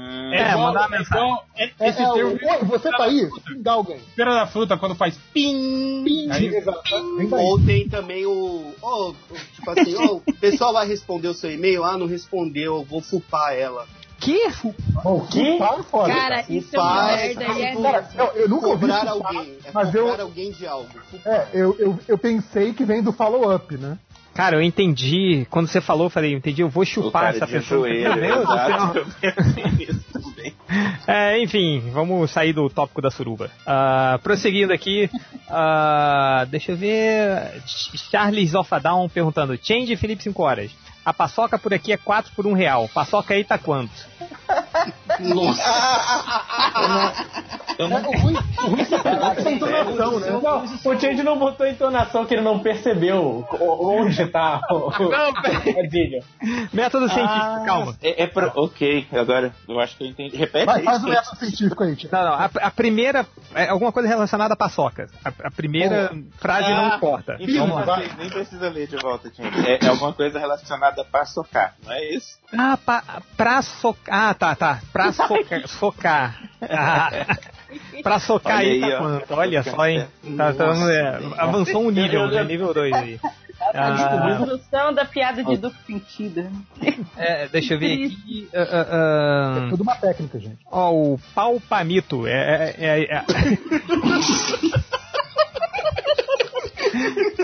[0.52, 1.24] igual- mandar uma mensagem.
[1.26, 2.32] igual- é- É, esse é, termo.
[2.32, 3.30] o- "Oi, você tá aí?
[3.66, 4.00] Alguém.
[4.16, 6.30] Feira da fruta, quando faz pim.
[6.32, 7.16] Aí, Exato.
[7.18, 7.44] Vem daí.
[7.44, 8.74] Ou tem também o.
[8.82, 9.14] ó,
[9.54, 13.02] tipo assim, ó, o pessoal vai responder o seu e-mail, ah, não respondeu, eu vou
[13.02, 13.86] fupar ela.
[14.18, 14.50] Que?
[15.04, 15.58] Bom, Que?
[15.92, 16.14] Foda.
[16.14, 19.08] Cara, isso é uma Fupar merda e é tipo, Cara, eu, eu nunca ouvi isso,
[19.10, 19.58] alguém.
[19.66, 20.90] É mas eu- alguém de algo.
[21.26, 23.98] É, eu, eu, eu pensei que vem do follow-up, né?
[24.36, 25.48] Cara, eu entendi.
[25.50, 27.88] Quando você falou, eu falei, eu entendi, eu vou chupar essa pessoa.
[27.88, 30.54] joelho, Meu Deus também.
[31.08, 33.50] É, enfim, vamos sair do tópico da suruba.
[33.66, 35.10] Ah, prosseguindo aqui,
[35.50, 37.62] ah, deixa eu ver.
[38.12, 40.70] Charles of a Down perguntando: Change Felipe 5 horas.
[41.06, 42.90] A paçoca por aqui é 4 por 1 real.
[42.94, 43.94] Paçoca aí tá quanto?
[47.78, 50.30] Eu não O ruim, o é é entonação, né?
[50.42, 55.90] Não, o Change não botou entonação que ele não percebeu o- onde tá o, o
[55.90, 56.24] vídeo.
[56.72, 57.96] Método científico, Ah, calma.
[58.02, 58.52] É, é pro...
[58.56, 60.38] Ok, agora eu acho que eu entendi.
[60.38, 60.86] Repete Vai, aí.
[60.86, 62.10] faz um método científico aí, tia.
[62.12, 65.08] Não, não, a, a primeira é alguma coisa relacionada à paçoca.
[65.24, 67.38] A, a primeira frase não Ah, importa.
[67.40, 67.98] Então Vamos lá.
[68.18, 69.68] nem, precisa ler de volta, gente.
[69.68, 72.38] É, é alguma coisa relacionada para socar, não é isso?
[72.58, 73.04] Ah, pa,
[73.36, 74.30] pra socar.
[74.30, 74.80] Ah, tá, tá.
[74.94, 76.42] Pra soca, socar.
[76.62, 77.10] Ah,
[78.04, 79.00] pra socar Olha aí, aí, tá ó.
[79.00, 79.34] quanto?
[79.34, 80.06] Olha só, hein?
[80.38, 82.44] Tá, tá, é, avançou um nível, né?
[82.44, 83.20] Nível 2 aí.
[83.74, 86.48] Ah, Construção da piada de duplo sentido.
[87.18, 88.48] é, deixa eu ver aqui.
[88.54, 90.60] ah, ah, ah, É tudo uma técnica, gente.
[90.72, 92.28] Ó, o pau palmito.
[92.28, 93.26] É, é, é- é-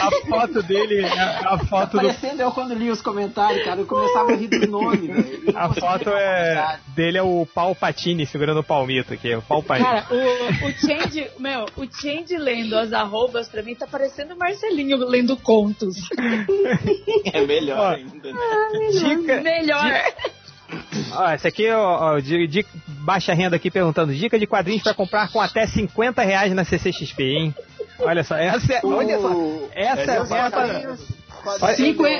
[0.00, 2.06] A foto dele é a foto do.
[2.06, 5.42] Parecendo eu quando li os comentários, cara, eu começava a rir do nome, velho.
[5.56, 9.62] A foto é dele é o pau patini segurando o palmito aqui, é o pau
[9.62, 9.90] palmito.
[9.90, 14.38] Cara, o, o Change, meu, o Change lendo as arrobas pra mim tá parecendo o
[14.38, 15.96] Marcelinho lendo contos.
[17.32, 18.32] É melhor Ó, ainda.
[18.32, 18.38] né?
[18.92, 19.90] Dica, Melhor.
[21.12, 24.94] Ó, esse aqui, ó, ó, de, de baixa renda aqui perguntando: dica de quadrinhos pra
[24.94, 27.54] comprar com até 50 reais na CCXP, hein?
[27.98, 29.30] Olha só, essa é, olha só,
[29.74, 30.96] essa é a.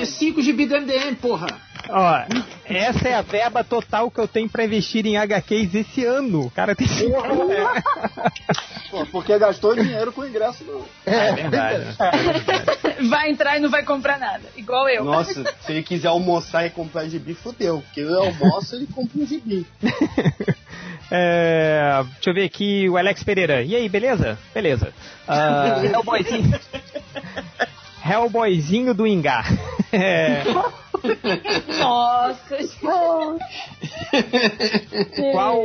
[0.06, 1.46] 5 GB do MDM, porra.
[1.88, 2.22] Ó,
[2.64, 6.50] essa é a verba total que eu tenho pra investir em HQs esse ano.
[6.50, 7.16] Cara, tem cinco...
[7.48, 8.88] É.
[8.90, 10.84] Pô, porque gastou dinheiro com o ingresso do.
[11.04, 13.08] É é, é, é, verdade.
[13.08, 14.42] Vai entrar e não vai comprar nada.
[14.56, 15.04] Igual eu.
[15.04, 17.82] Nossa, se ele quiser almoçar e comprar gibi, fodeu.
[17.82, 19.66] Porque eu almoço e compra um gibi.
[21.10, 23.62] É, deixa eu ver aqui o Alex Pereira.
[23.62, 24.38] E aí, beleza?
[24.54, 24.92] Beleza.
[25.26, 26.58] Uh, Hellboyzinho.
[28.04, 29.44] Hellboyzinho do Ingá.
[29.90, 30.44] É,
[31.80, 32.58] Nossa,
[35.32, 35.62] qual,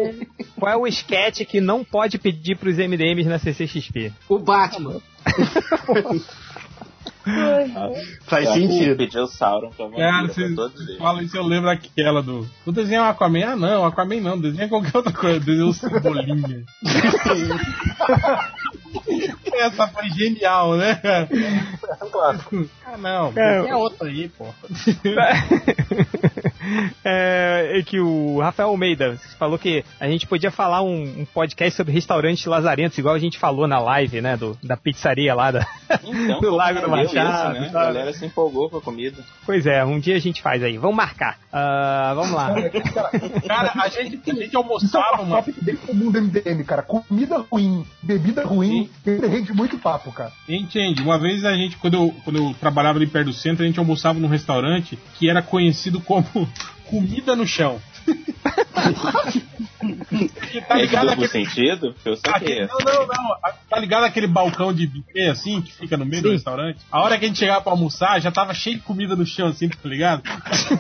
[0.58, 4.14] qual é o sketch que não pode pedir pros MDMs na CCXP?
[4.30, 5.02] O Batman.
[8.28, 8.96] Faz É, sentido.
[8.98, 10.98] Pediu o Sauron pra Cara, vampiro você pra todos eles.
[11.00, 12.48] fala isso, eu lembro aquela do.
[12.66, 13.44] Vou desenhar o Aquaman?
[13.46, 16.64] Ah, não, Aquaman não, desenha qualquer outra coisa, desenha o Cebolinha.
[19.54, 21.00] Essa foi genial, né?
[22.86, 23.70] Ah, não, É.
[23.70, 24.46] é outra aí, pô.
[27.04, 31.76] É, é que o Rafael Almeida falou que a gente podia falar um, um podcast
[31.76, 34.38] sobre restaurantes lazarentos, igual a gente falou na live, né?
[34.38, 35.68] Do, da pizzaria lá da,
[36.04, 37.60] Então, do Lago do isso, Machado.
[37.60, 37.68] né?
[37.68, 39.22] A galera se empolgou com a comida.
[39.46, 40.78] Pois é, um dia a gente faz aí.
[40.78, 41.38] Vamos marcar.
[41.52, 42.54] Ah, vamos lá.
[43.46, 45.24] Cara, a gente, a gente almoçava, Isso é mano.
[45.24, 46.82] um tópico bem comum do MDM, cara.
[46.82, 50.32] Comida ruim, bebida ruim, rende muito papo, cara.
[50.48, 51.02] Entende?
[51.02, 53.80] Uma vez a gente, quando eu, quando eu trabalhava ali perto do centro, a gente
[53.80, 56.26] almoçava num restaurante que era conhecido como
[56.90, 57.80] comida no chão.
[60.68, 61.96] Tá ligado aquele, sentido?
[62.06, 62.62] Eu saquei.
[62.64, 63.36] aquele- não, não, não.
[63.70, 66.80] Tá ligado aquele balcão de buffet assim que fica no meio do restaurante?
[66.92, 69.48] A hora que a gente chegava pra almoçar, já tava cheio de comida no chão,
[69.48, 70.22] assim, tá ligado?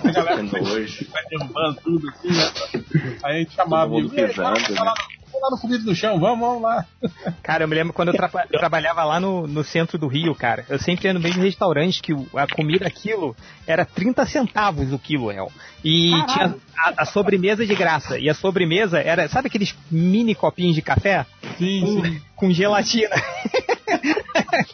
[0.04, 3.18] A galera derrubando tudo assim, né?
[3.24, 4.94] Aí a gente chamava Todo mundo amigo, "Ei, pisando, vamos né?"
[5.42, 6.86] Lá no- comida no chão, vamos, vamos lá.
[7.44, 10.66] Cara, eu me lembro quando eu tra- trabalhava lá no, no centro do Rio, cara.
[10.70, 13.36] Eu sempre ia no mesmo restaurante que a comida quilo
[13.68, 15.52] era 30 centavos o quilo, El.
[15.84, 18.18] E tinha a, a sobremesa de graça.
[18.20, 21.26] E a sobremesa era, sabe aqueles mini copinhos de café?
[21.58, 22.02] Sim,
[22.36, 23.10] com, com gelatina.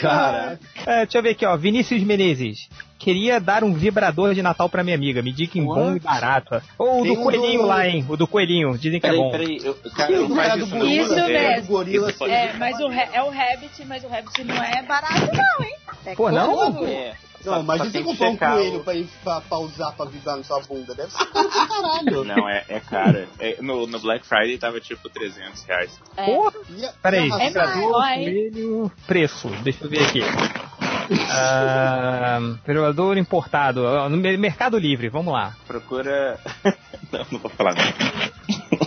[0.00, 0.58] Caraca.
[0.86, 1.56] É, deixa eu ver aqui, ó.
[1.56, 2.68] Vinícius Menezes.
[3.06, 5.22] Queria dar um vibrador de Natal pra minha amiga.
[5.22, 6.60] Me diga em bom e barato.
[6.76, 8.04] Ou o do um coelhinho do- lá, hein?
[8.08, 8.76] O do coelhinho.
[8.76, 9.30] Dizem que é Peraí, bom.
[9.30, 9.60] peraí.
[9.62, 10.34] Eu, cara, Tem não do
[10.76, 10.86] não.
[10.88, 11.68] Isso É, mesmo.
[11.68, 15.20] gorila isso pode- É, mas o, é o Rabbit, mas o Rabbit não é barato
[15.32, 15.76] não, hein?
[16.04, 16.84] É Pô, não?
[16.84, 17.14] É.
[17.44, 19.92] Não, Só- mas você tem que comprar um coelho o- pra, ir, pra, pra usar
[19.92, 22.24] pra vibrar na sua bunda, deve ser caro pra caralho.
[22.24, 23.28] Não, é, é cara.
[23.38, 25.96] É, no, no Black Friday tava tipo 300 reais.
[26.16, 26.24] É.
[26.24, 26.52] Porra!
[27.00, 27.30] Peraí.
[27.30, 27.52] É hein?
[27.88, 30.20] Coelho, preço, deixa eu ver aqui.
[31.30, 35.54] Ah, Vibrador importado, no Mer- Mercado Livre, vamos lá.
[35.66, 36.38] Procura.
[37.12, 37.84] não, não vou falar não.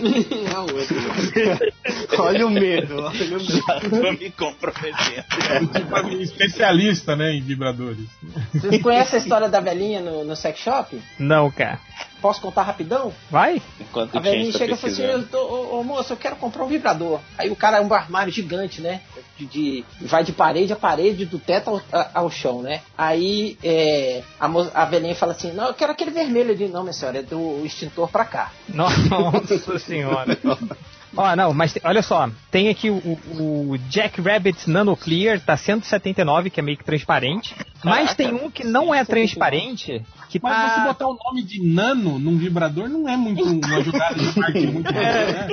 [2.18, 3.44] Olha o medo, olha o medo.
[3.44, 5.24] Já tô me comprometendo.
[5.72, 8.06] Tipo, especialista, né, em vibradores.
[8.54, 11.00] Vocês conhecem a história da velhinha no, no sex shop?
[11.18, 11.78] Não, cara.
[12.20, 13.12] Posso contar rapidão?
[13.30, 13.60] Vai?
[13.80, 16.64] Enquanto A velhinha chega e fala assim, eu tô, ô, ô, moço, eu quero comprar
[16.64, 17.20] um vibrador.
[17.38, 19.00] Aí o cara é um armário gigante, né?
[19.38, 22.82] De, de- vai de parede a parede, do teto ao, a- ao chão, né?
[22.96, 26.68] Aí é, a, a velhinha fala assim, não, eu quero aquele vermelho ali.
[26.68, 28.52] Não, minha senhora, é do extintor pra cá.
[28.68, 30.38] Nossa senhora.
[31.16, 35.56] Ó, não, mas te- olha só, tem aqui o, o Jack Rabbit Nano Clear, tá
[35.56, 37.54] 179, que é meio que transparente.
[37.82, 40.74] Mas tem um que não é transparente, que Mas tá...
[40.74, 44.66] você botar o nome de nano num vibrador não é muito uma jogada de marketing
[44.66, 45.48] muito boa, né?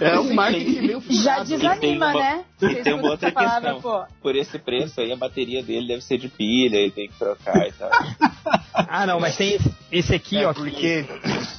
[0.00, 1.42] É um marketing meio Já.
[1.42, 2.44] E tem desanima, uma- né?
[2.62, 3.80] E tem uma outra palavra, questão.
[4.00, 4.04] pô.
[4.22, 7.66] Por esse preço aí, a bateria dele deve ser de pilha e tem que trocar
[7.66, 7.90] e tal.
[8.74, 9.58] Ah, não, mas tem
[9.90, 10.52] esse aqui, É, ó.
[10.54, 11.04] que- porque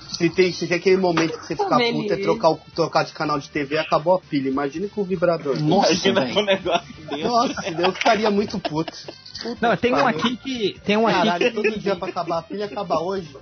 [0.10, 3.14] se tem, se tem aquele momento que você fica puto é trocar, o- trocar de
[3.14, 4.50] canal de TV acabou a pilha.
[4.50, 5.58] Imagina com o vibrador.
[5.58, 6.34] Imagina velho.
[6.34, 7.24] com um negócio desse.
[7.24, 8.94] Nossa, eu ficaria muito puto.
[9.42, 10.80] Puta Não, tem um aqui que...
[10.86, 11.52] Tem um aqui Caralho, que...
[11.52, 13.36] todo dia pra acabar a pilha, acaba hoje.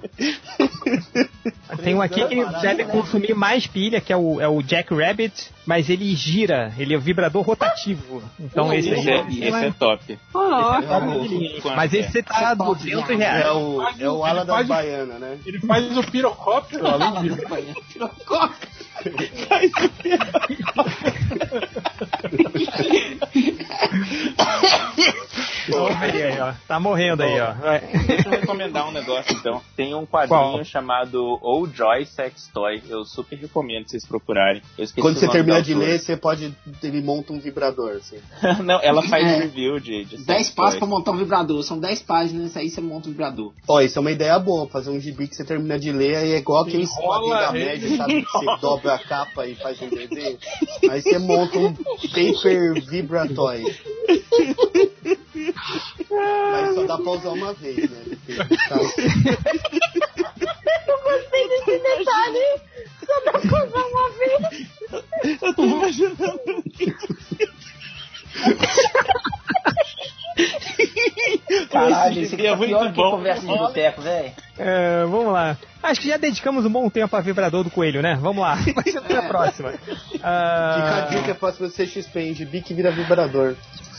[1.84, 2.92] Tem um aqui que deve né?
[2.92, 6.98] consumir mais pilha, que é o, é o Jack Rabbit, mas ele gira, ele é
[6.98, 8.22] um vibrador rotativo.
[8.40, 10.20] Então Pô, esse aí esse, é, esse é top.
[11.76, 13.46] Mas esse tá 200 reais.
[13.46, 15.38] É o, é o ala da faz o- baiana, né?
[15.46, 16.86] Ele faz o pirocóptero.
[16.88, 17.30] Além de
[24.38, 24.90] Ó,
[25.72, 26.54] aí, ó.
[26.68, 27.54] Tá morrendo aí, ó.
[27.54, 27.80] Vai.
[27.80, 29.62] Deixa eu recomendar um negócio então.
[29.76, 30.66] Tem um quadrinho Qual?
[30.66, 32.82] chamado Oh Joy Sex Toy.
[32.90, 34.62] Eu super recomendo vocês procurarem.
[34.78, 36.54] Eu esqueci Quando você da de ler, você pode.
[36.82, 38.18] Ele monta um vibrador, assim.
[38.64, 39.38] Não, ela faz É.
[39.40, 41.62] review de, de 10 sex passos pra montar um vibrador.
[41.64, 43.54] São 10 páginas, aí você monta um vibrador.
[43.68, 46.32] Ó, isso é uma ideia boa, fazer um gibi que você termina de ler, aí
[46.34, 48.22] é igual aqueles Enrola quadrinhos da média, sabe?
[48.24, 50.38] Que você dobra a capa e faz um desenho.
[50.90, 53.74] Aí você monta um paper vibratório.
[56.10, 58.04] Mas só dá pra usar uma vez, né?
[60.88, 62.62] Eu gostei desse detalhe.
[63.06, 64.68] Só dá pra usar uma vez.
[65.42, 66.64] Eu tô imaginando.
[71.72, 73.12] Caralho, Esse isso aqui é muito pior que bom.
[73.12, 74.32] conversa de boteco, velho.
[74.58, 75.58] É, vamos lá.
[75.82, 78.16] Acho que já dedicamos um bom tempo a vibrador do coelho, né?
[78.20, 78.56] Vamos lá.
[78.76, 79.74] Vai ser pra próxima.
[80.24, 82.34] Ah, Fica a dica próxima do CXP, hein?
[82.34, 83.56] De bique vira vibrador.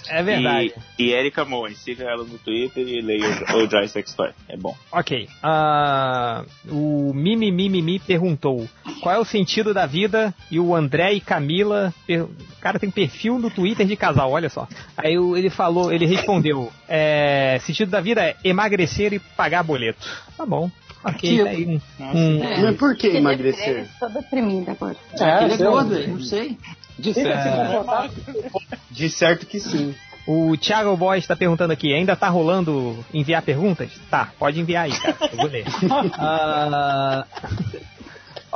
[0.09, 0.73] É verdade.
[0.99, 4.31] E, e Erika Moen, siga ela no Twitter e leia o, o Joy Sex Toy.
[4.49, 4.75] É bom.
[4.93, 5.29] Ok.
[5.43, 8.69] Ah, o Mimi Mimi perguntou
[9.01, 11.93] qual é o sentido da vida e o André e Camila.
[12.07, 14.67] per- O cara tem perfil no Twitter de casal, olha só.
[14.97, 20.07] Aí ele falou, ele respondeu: é, sentido da vida é emagrecer e pagar boleto.
[20.37, 20.71] Tá bom.
[21.05, 23.87] Ok, tá aí um- um- Mas por que emagrecer?
[24.01, 24.97] Tô deprimida agora.
[25.21, 26.57] É gordo, velho, não sei.
[26.99, 27.87] De certo.
[28.91, 29.95] De certo que sim.
[30.27, 33.91] O Thiago Boy está perguntando aqui, ainda tá rolando enviar perguntas?
[34.11, 35.17] Tá, pode enviar aí, cara.
[35.33, 35.65] Eu vou ler.
[36.17, 37.27] Ah,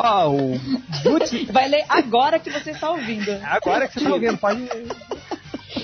[0.00, 0.60] Ó, o
[1.52, 3.32] Vai ler agora que você está ouvindo.
[3.42, 4.68] Agora que você tá ouvindo, pode.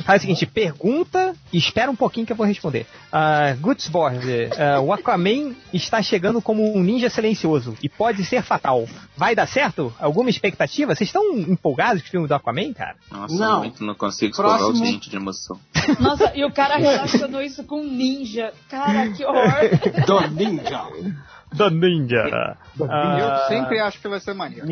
[0.04, 2.86] Faz o seguinte, pergunta e espera um pouquinho que eu vou responder.
[3.12, 8.86] Uh, Gutsborg, ah, o Aquaman está chegando como um ninja silencioso e pode ser fatal.
[9.16, 9.92] Vai dar certo?
[9.98, 10.94] Alguma expectativa?
[10.94, 12.96] Vocês estão empolgados com o filme do Aquaman, cara?
[13.10, 13.58] Nossa, Não.
[13.60, 14.84] muito não consigo escovar o Próximo.
[14.84, 15.58] dente de emoção.
[15.98, 18.52] Nossa, e o cara relacionou isso com ninja.
[18.68, 19.70] Cara, que horror.
[20.06, 20.82] Do Ninja.
[21.54, 22.56] Do Ninja.
[22.78, 24.66] Eu Ah, sempre acho que vai ser maneiro.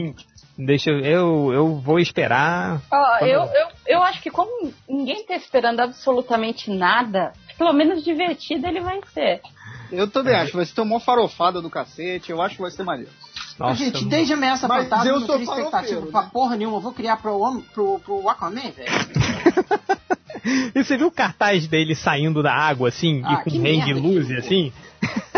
[0.58, 1.52] Deixa eu, eu.
[1.52, 2.80] Eu vou esperar.
[2.90, 8.66] Quando- eu, eu, eu acho que como ninguém tá esperando absolutamente nada, pelo menos divertido
[8.66, 9.40] ele vai ser.
[9.90, 13.10] Eu também acho, vai ser uma farofada do cacete, eu acho que vai ser maneiro.
[13.58, 16.78] Nossa, gente, desde ameaça Mas fantasma, eu não sou crio expectativa farofeiro, pra porra nenhuma.
[16.78, 18.90] Eu vou criar pro, homem- pro, pro Aquaman, velho.
[20.74, 23.92] E você viu o cartaz dele saindo da água, assim, Ah, e com rei de
[23.94, 24.72] luz, assim?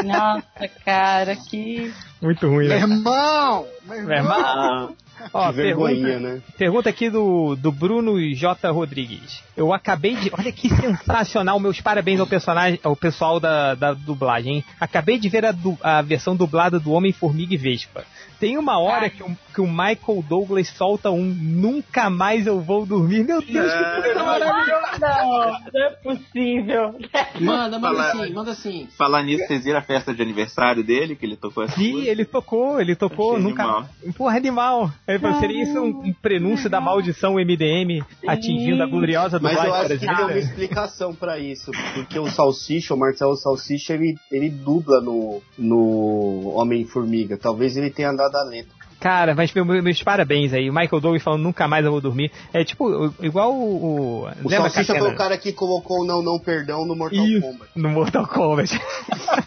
[0.04, 1.92] Nossa, cara, que.
[2.20, 2.78] Muito ruim, né?
[2.78, 3.66] Meu irmão!
[3.86, 4.96] Meu Meu irmão!
[5.32, 6.42] Ó, pergunta, né?
[6.58, 8.68] pergunta aqui do, do Bruno J.
[8.70, 9.42] Rodrigues.
[9.56, 10.30] Eu acabei de.
[10.36, 14.64] Olha que sensacional, meus parabéns ao personagem, ao pessoal da, da dublagem, hein?
[14.78, 18.04] Acabei de ver a, du- a versão dublada do Homem-Formiga e Vespa.
[18.44, 22.84] Tem uma hora que o, que o Michael Douglas solta um Nunca mais eu vou
[22.84, 23.24] dormir.
[23.24, 24.98] Meu Deus, que coisa maravilhosa!
[25.00, 26.94] Não, não é possível.
[27.40, 28.88] Manda, manda Fala- assim, manda assim.
[28.98, 32.10] Falar nisso, vocês viram a festa de aniversário dele, que ele tocou essa Sim, música?
[32.10, 33.62] ele tocou, ele tocou, Achei nunca.
[33.62, 33.88] animal.
[34.14, 34.90] Porra, animal.
[35.08, 39.70] Aí, pô, seria isso um, um prenúncio da maldição MDM atingindo a gloriosa Mas dublagem
[39.74, 41.70] eu acho que tem uma explicação pra isso.
[41.94, 47.38] Porque o Salsicha, o Marcelo Salsicha, ele, ele dubla no, no Homem-Formiga.
[47.38, 48.72] Talvez ele tenha dado a letra.
[49.00, 50.70] Cara, mas meu- meus parabéns aí.
[50.70, 52.30] O Michael Douglas falando nunca mais eu vou dormir.
[52.54, 53.74] É tipo, igual o.
[53.84, 57.26] o O lembra Salsicha foi o cara que colocou o Não Não Perdão no Mortal
[57.26, 57.70] Isso, Kombat.
[57.76, 58.70] no Mortal Kombat.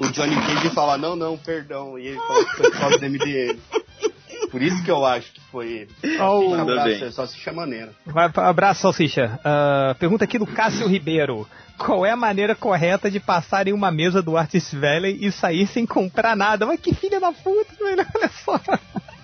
[0.00, 1.98] O Johnny Cage fala Não Não Perdão.
[1.98, 3.58] E ele falou que foi por causa do MDM.
[4.50, 5.66] Por isso que eu acho que foi
[6.02, 6.18] ele.
[6.18, 7.04] Ó, o- Um abraço, bem.
[7.04, 7.90] é Salsicha maneira.
[8.06, 9.38] Vai, abraço, Salsicha.
[9.44, 11.46] Ah, pergunta aqui do Cássio Ribeiro.
[11.84, 15.66] Qual é a maneira correta de passar em uma mesa do Artist Valley e sair
[15.66, 16.66] sem comprar nada?
[16.66, 18.06] Mas que filha da puta, velho.
[18.14, 18.60] Olha só.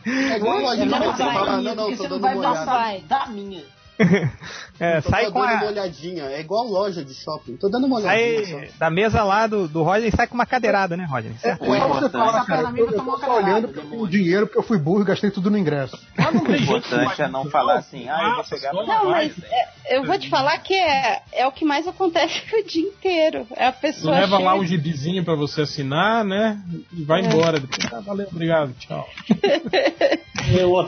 [0.07, 2.09] É igual a Você lojinha, não você vai, fala, amigo, não, não, porque tô você
[2.09, 2.67] não dando vai uma olhada.
[2.67, 3.63] passar da minha.
[4.79, 5.55] É, Tô sai só com dando a.
[5.55, 6.25] uma olhadinha.
[6.25, 7.57] É igual loja de shopping.
[7.57, 8.45] Tô dando uma olhadinha.
[8.45, 11.35] Sai da mesa lá do, do Rodney sai com uma cadeirada, né, Rodney?
[11.39, 11.65] Certo?
[11.65, 14.59] É só você Essa cara, eu, eu tô só olhando porque eu tenho dinheiro, porque
[14.59, 15.99] eu fui burro e gastei tudo no ingresso.
[16.37, 20.05] O importante é não falar assim, ah, eu vou chegar pra Não, mas é, eu
[20.05, 23.47] vou te falar que é, é o que mais acontece o dia inteiro.
[23.57, 24.19] É a pessoa.
[24.19, 26.61] Leva lá um gibizinho pra você assinar, né?
[26.93, 27.59] E vai embora.
[27.59, 29.09] Depois, ah, valeu, obrigado, tchau.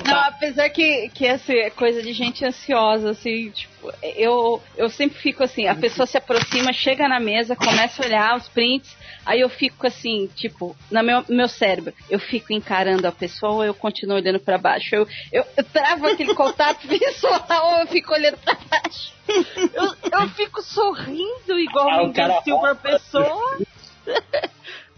[0.06, 5.18] Não, apesar que, que essa é coisa de gente ansiosa, assim, tipo, eu, eu sempre
[5.18, 9.40] fico assim, a pessoa se aproxima, chega na mesa, começa a olhar os prints, aí
[9.40, 13.74] eu fico assim, tipo, no meu, meu cérebro, eu fico encarando a pessoa ou eu
[13.74, 14.94] continuo olhando pra baixo?
[14.94, 19.12] Eu, eu, eu travo aquele contato visual ou eu fico olhando pra baixo?
[19.74, 23.58] Eu, eu fico sorrindo igual Ah, um imbecil pra pessoa.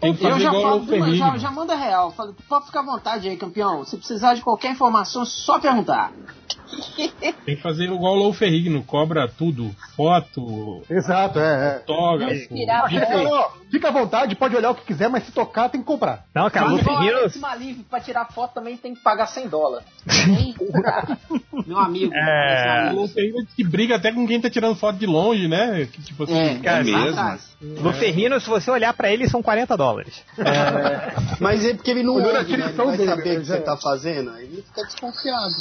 [0.01, 1.15] Tem que Eu fazer já igual falo, o Ferrigno.
[1.15, 2.11] já, já manda real.
[2.11, 3.85] Falo, pode ficar à vontade aí, campeão.
[3.85, 6.11] Se precisar de qualquer informação, é só perguntar.
[7.45, 9.71] Tem que fazer igual o Lou Ferrigno, cobra tudo.
[9.95, 11.77] Foto, Exato, é.
[11.77, 11.83] é.
[11.87, 15.87] Não, não, fica à vontade, pode olhar o que quiser, mas se tocar tem que
[15.87, 16.25] comprar.
[16.33, 17.21] Não, cara, igual Heroes.
[17.21, 19.87] Alex Malif, pra tirar foto também tem que pagar 100 dólares.
[21.67, 22.13] Meu amigo.
[22.13, 22.91] É.
[22.91, 25.87] O Lou Ferrigno que briga até com quem tá tirando foto de longe, né?
[25.91, 27.39] Que, tipo assim, É, Cara, mesmo?
[27.81, 29.90] Luferrino, se você olhar pra ele, são 40 dólares.
[31.39, 32.39] Mas é porque ele não ouve, né?
[32.41, 34.31] Ele vai dele, saber o que você tá fazendo.
[34.31, 35.53] Aí Ele fica desconfiado.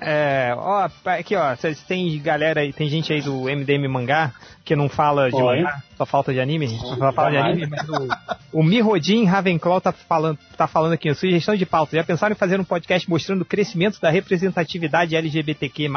[0.00, 4.32] É, ó, aqui ó, cês- tem galera aí, tem gente aí do MDM Mangá
[4.64, 5.62] que não fala de Oi.
[5.62, 6.68] mangá, só falta de anime.
[6.78, 11.56] Só fala de anime, mas o, o Mirodin Ravenclaw tá falando, tá falando aqui, sugestão
[11.56, 11.96] de pauta.
[11.96, 15.88] Já pensaram em fazer um podcast mostrando o crescimento da representatividade LGBTQ+,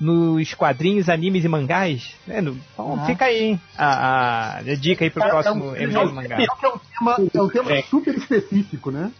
[0.00, 2.14] nos quadrinhos, animes e mangás?
[2.28, 3.06] É, no- então Ah.
[3.06, 3.60] fica aí, hein?
[3.78, 6.36] A, a- a dica aí pro próximo é, MD mangá.
[6.36, 9.10] é um tema, é um tema super específico, né?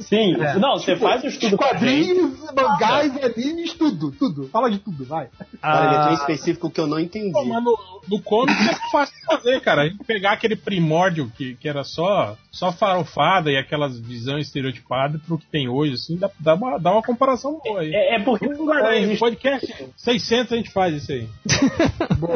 [0.00, 0.58] Sim, É.
[0.58, 4.48] não, você Tipo, faz o estudo Quadrinhos, mangás, animes, tudo, tudo.
[4.48, 5.28] Fala de tudo, vai.
[5.60, 6.04] Cara, ele é Ah.
[6.06, 7.32] tão específico que eu não entendi.
[7.32, 7.78] Pô, mas no,
[8.08, 9.82] no comic é fácil de fazer, cara.
[9.82, 15.18] A gente pegar aquele primórdio que, que era só, só farofada e aquelas visão estereotipada
[15.26, 17.92] pro que tem hoje, assim, dá, dá, uma, dá uma comparação boa aí.
[17.94, 21.28] É, é porque Vamos guardar aí, podcast 600 a gente faz isso aí.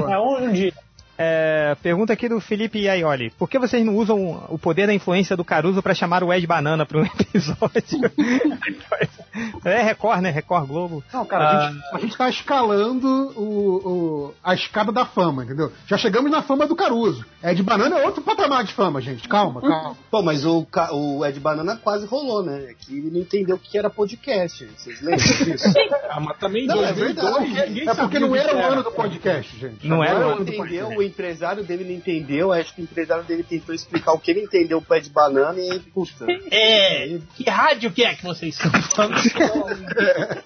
[0.09, 0.73] É um dia.
[1.17, 3.31] É, pergunta aqui do Felipe Aioli.
[3.39, 6.47] Por que vocês não usam o poder da influência do Caruso pra chamar o Ed
[6.47, 8.11] Banana pra um episódio?
[9.65, 10.31] é Record, né?
[10.31, 11.05] Record Globo.
[11.13, 15.73] Não, cara, a, gente, a gente tá escalando o, o- a escada da fama, entendeu?
[15.87, 17.25] Já chegamos na fama do Caruso.
[17.55, 19.29] De banana é outro patamar de fama, gente.
[19.29, 19.97] Calma, calma.
[20.11, 22.71] Pô, mas o, o Ed Banana quase rolou, né?
[22.71, 24.65] É que ele não entendeu o que era podcast.
[24.77, 25.69] Vocês lembram disso?
[26.09, 27.89] Ah, mas também Não, é 2002, verdade.
[27.89, 29.87] É porque não era o ano do podcast, gente.
[29.87, 31.04] Não era o o ano do entendeu, podcast.
[31.05, 34.41] O empresário dele não entendeu, acho que o empresário dele tentou explicar o que ele
[34.41, 36.27] entendeu pro Ed Banana e aí, puta.
[36.51, 39.15] É, que rádio que é que vocês estão falando?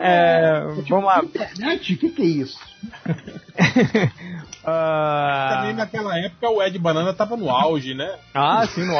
[0.00, 1.20] É, vamos lá.
[1.24, 1.94] Internet?
[1.94, 2.58] O que, que é isso?
[4.70, 8.18] Ah, Também naquela época o Ed Banana tava no auge, né?
[8.34, 8.92] ah, sim, no.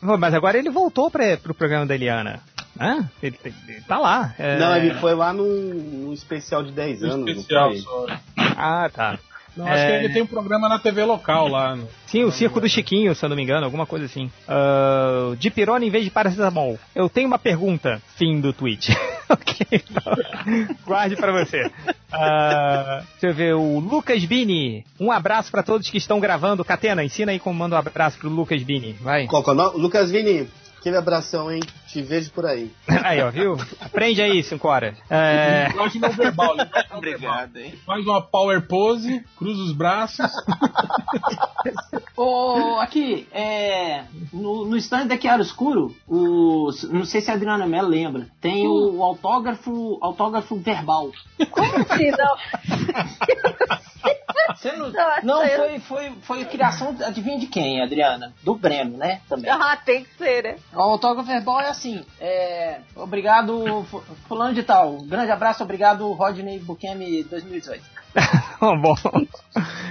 [0.00, 2.40] Pô, Mas agora ele voltou pra, pro programa da Eliana.
[2.80, 3.08] Hã?
[3.22, 4.34] Ele, ele tá lá.
[4.38, 4.58] É...
[4.58, 7.16] Não, ele foi lá num, num especial de 10 anos.
[7.16, 8.06] não especial só.
[8.36, 9.18] Ah, tá.
[9.56, 10.04] Não, acho que É.
[10.04, 11.74] ele tem um programa na TV local lá.
[11.74, 11.88] No...
[12.06, 14.30] Sim, o Circo do Chiquinho, se eu não me engano, alguma coisa assim.
[14.48, 16.78] Uh, de pirona em vez de paracetamol.
[16.94, 18.92] Eu tenho uma pergunta, fim do tweet.
[19.28, 20.14] ok, então.
[20.86, 21.66] Guarde pra você.
[21.66, 24.84] Uh, deixa eu ver, o Lucas Bini.
[25.00, 26.64] Um abraço pra todos que estão gravando.
[26.64, 28.92] Catena, ensina aí como manda um abraço pro Lucas Bini.
[29.00, 29.26] Vai.
[29.26, 29.78] Qual que é o nome?
[29.80, 30.48] Lucas Vini,
[30.80, 31.60] aquele abração, hein?
[31.86, 32.72] Te vejo por aí.
[33.04, 33.56] Aí, ó, viu?
[33.80, 34.96] Aprende aí, 5 horas.
[35.10, 35.68] É...
[35.68, 36.56] Linguagem não verbal.
[36.56, 37.32] linguagem não verbal.
[37.32, 37.74] Obrigado, hein?
[37.84, 40.26] Faz uma power pose, cruza os braços.
[42.16, 47.66] Ô, aqui, é, no, no stand da Chiaro Escuro, o, não sei se a Adriana
[47.66, 51.10] Mello lembra, tem o, o autógrafo, autógrafo verbal.
[51.50, 52.36] Como assim, não?
[54.56, 54.92] Você não,
[55.22, 58.34] não foi, foi, foi criação, adivinha de quem, Adriana?
[58.42, 59.20] Do Breno, né?
[59.28, 59.50] Também.
[59.50, 60.56] Ah, tem que ser, né?
[60.72, 66.58] O autógrafo verbal é assim, é, obrigado fu- fulano de tal, grande abraço, obrigado Rodney
[66.60, 67.82] Bukemi 2018.
[68.60, 68.94] Bom.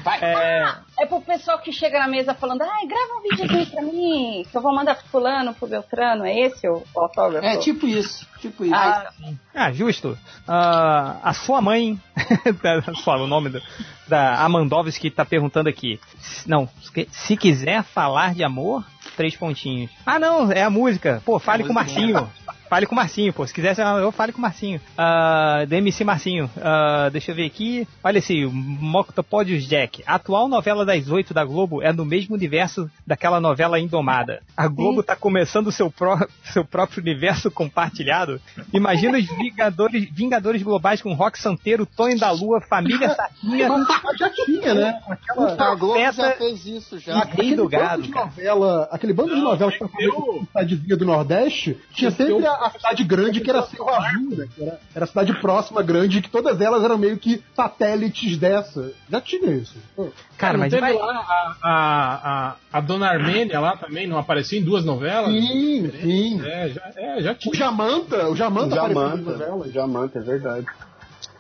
[0.04, 0.20] Vai.
[0.22, 4.46] É, É pro pessoal que chega na mesa falando, ai, grava um videozinho pra mim,
[4.50, 7.46] que eu vou mandar pro fulano, pro Beltrano, é esse o autógrafo?
[7.46, 8.76] É tipo isso, tipo isso.
[8.76, 9.10] Ah,
[9.56, 10.18] Ah, justo.
[10.48, 12.00] Ah, a sua mãe,
[13.04, 13.62] só o nome do-
[14.08, 16.00] da Amandovski tá perguntando aqui.
[16.46, 16.68] Não,
[17.12, 18.84] se quiser falar de amor,
[19.20, 19.92] três pontinhos.
[20.06, 21.22] Ah, não, é a música.
[21.26, 22.32] Pô, fale com o Marcinho.
[22.70, 23.46] Fale com o Marcinho, pô.
[23.48, 24.80] Se quiser, eu fale com o Marcinho.
[24.98, 26.50] Ah, DMC Marcinho.
[26.62, 27.88] Ah, deixa eu ver aqui.
[28.04, 30.04] Olha esse, Moctopodius Jack.
[30.06, 34.42] A atual novela das oito da Globo é no mesmo universo daquela novela Indomada.
[34.56, 38.40] A Globo tá começando seu, pró- seu próprio universo compartilhado.
[38.74, 43.68] Imagina os Vingadores, Vingadores Globais com Rock Santeiro, Tonho da Lua, Família Saquinha.
[44.18, 45.00] Já tinha, né?
[45.10, 47.24] Aquela A Globo já fez isso já.
[47.24, 51.78] Do bando gado, de novela, aquele bando de novelas pra fazer com cidadezinha do Nordeste,
[51.94, 54.48] tinha sempre a, a cidade grande que era Cerro Azul, né?
[54.56, 58.92] Que era, era a cidade próxima grande, que todas elas eram meio que satélites dessa.
[59.10, 59.76] Já tinha isso.
[59.96, 60.10] Pô.
[60.38, 64.18] Cara, não mas teve vai- lá a, a, a, a Dona Armênia lá também, não
[64.18, 65.32] aparecia em duas novelas?
[65.32, 66.42] Sim, sim.
[66.46, 67.52] É, já, é, já tinha.
[67.54, 69.74] O Jamanta, o Jamanta apareceu nas Jamanta, novelas.
[69.74, 70.66] Jamanta, é verdade.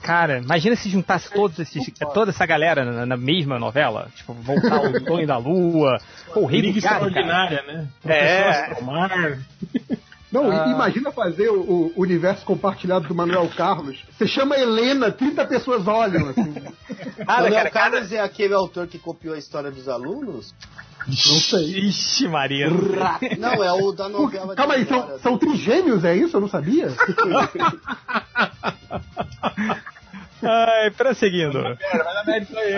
[0.01, 4.07] Cara, imagina se juntasse todos esses, toda essa galera na, na mesma novela.
[4.15, 5.99] Tipo, voltar o Tonho da Lua.
[6.33, 7.07] Pô, o Rei Liga do Gado, cara.
[7.09, 7.87] Extraordinária, né?
[8.05, 8.41] É.
[8.41, 9.39] Professor Astromar.
[10.31, 10.67] Não, Ah.
[10.69, 13.97] imagina fazer o, o universo compartilhado do Manuel Carlos.
[14.11, 16.53] Você chama Helena, 30 pessoas olham, assim.
[17.27, 20.53] Ah, Manuel cara, Carlos é aquele autor que copiou a história dos alunos?
[21.07, 21.79] Não sei.
[21.87, 22.69] Ixi, Maria.
[23.39, 26.37] Não, é o da novela Calma aí, são, são trigêmeos, é isso?
[26.37, 26.87] Eu não sabia?
[30.41, 31.59] Ai, prosseguindo.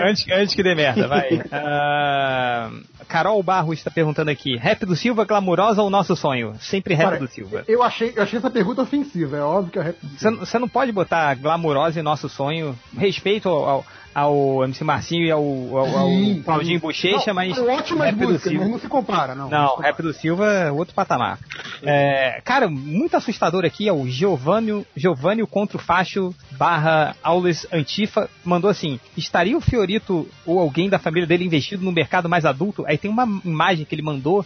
[0.03, 1.41] Antes, antes que dê merda, vai.
[1.51, 2.72] Ah,
[3.07, 6.56] Carol Barros está perguntando aqui: Rap do Silva, glamurosa ou nosso sonho?
[6.59, 7.64] Sempre rap Cara, do Silva.
[7.67, 10.59] Eu achei, eu achei essa pergunta ofensiva, é óbvio que é rap do Você você
[10.59, 12.77] não pode botar glamurosa e nosso sonho.
[12.98, 16.81] Respeito ao, ao, ao MC Marcinho e ao, ao, ao Sim, Claudinho sim.
[16.85, 17.56] Bochecha, Não, mas.
[17.56, 19.49] são ótimas rap do músicas, Silva- mas não se compara, não.
[19.49, 21.40] Não, rap do Silva é outro patamar.
[21.83, 28.30] É, cara, muito assustador aqui é o Giovanni, Giovanni contra o Facho barra Aules Antifa
[28.43, 32.85] mandou assim: estaria o Fiorito ou alguém da família dele investido no mercado mais adulto?
[32.88, 34.45] Aí tem uma imagem que ele mandou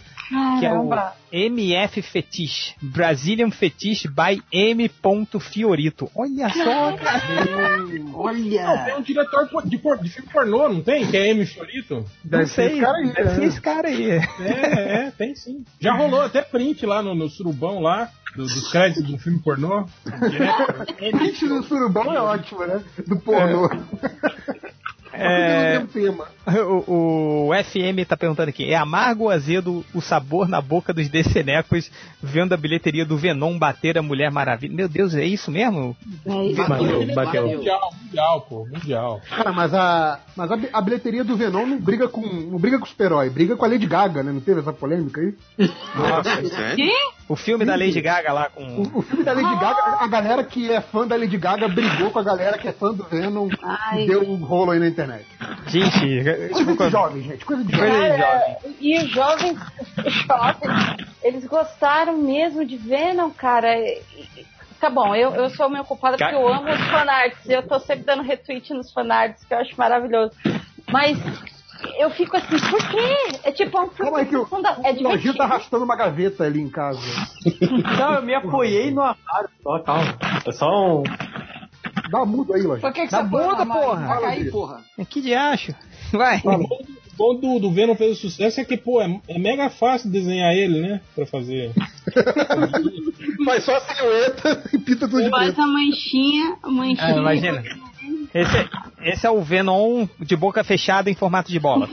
[0.58, 1.12] que é o Caramba.
[1.32, 4.90] MF Fetiche, Brazilian Fetiche by M.
[5.40, 6.10] Fiorito.
[6.14, 7.22] Olha só, cara.
[7.78, 11.06] Não, tem um diretor de, por- de filme pornô, não tem?
[11.06, 11.44] Que é M.
[11.46, 12.04] Fiorito?
[12.24, 12.80] Não sei,
[13.14, 14.10] deve ser esse cara aí.
[14.10, 14.20] É,
[15.06, 15.64] é, tem sim.
[15.80, 19.86] Já rolou até print lá no, no surubão lá, do- dos créditos do filme pornô.
[20.98, 22.82] Print do surubão é ótimo, né?
[23.06, 23.66] Do pornô.
[23.66, 24.76] É,
[25.92, 26.28] Tema.
[26.86, 31.08] o, o FM tá perguntando aqui: é amargo ou azedo o sabor na boca dos
[31.08, 31.90] decenecos
[32.22, 34.74] vendo a bilheteria do Venom bater a Mulher Maravilha?
[34.74, 35.96] Meu Deus, é isso mesmo?
[36.24, 37.48] Bateu, bateu.
[37.48, 39.20] Mundial, mundial, pô, mundial.
[39.28, 42.84] Cara, mas a, mas a, a bilheteria do Venom não briga com, não briga com
[42.84, 44.32] o super-herói, briga com a Lady Gaga, né?
[44.32, 45.34] Não teve essa polêmica aí?
[47.28, 48.82] O filme da Lady Gaga lá com.
[48.94, 52.18] O filme da Lady Gaga, a galera que é fã da Lady Gaga brigou com
[52.20, 54.04] a galera que é fã do Venom Ai.
[54.04, 55.26] e deu um rolo aí na internet.
[55.66, 56.22] Gente,
[56.52, 58.16] Coisa de jovem, gente, coisa de jovem.
[58.18, 59.58] Cara, e os jovens,
[60.06, 63.76] os jovens, eles gostaram mesmo de Venom, cara.
[63.76, 64.00] E-
[64.78, 67.48] Tá bom, eu, eu sou meio culpada porque eu amo os fanarts.
[67.48, 70.32] Eu tô sempre dando retweet nos fanarts, que eu acho maravilhoso.
[70.92, 71.18] Mas
[71.98, 73.38] eu fico assim, por quê?
[73.44, 75.36] É tipo um Calma aí que o, funda- é o divertido.
[75.36, 77.00] tá arrastando uma gaveta ali em casa.
[77.98, 80.16] Não, eu me apoiei no armário só, calma.
[80.46, 81.02] É só um.
[82.10, 82.80] Dá mudo aí, Lojinho.
[82.80, 84.06] Por que, que Dá você muda, porra.
[84.06, 84.80] Vai cair, porra.
[85.08, 85.74] Que de acho?
[86.12, 86.40] Vai.
[86.44, 86.68] O
[87.16, 90.52] bom, do, do Venom fez o sucesso é que, pô, é, é mega fácil desenhar
[90.54, 91.00] ele, né?
[91.14, 91.72] Pra fazer.
[93.44, 97.14] Faz só a silhueta e pinta tudo de Faz a manchinha, a manchinha.
[97.14, 97.62] Ah, imagina.
[98.34, 98.68] Esse,
[99.02, 101.88] esse é o Venom de boca fechada em formato de bola.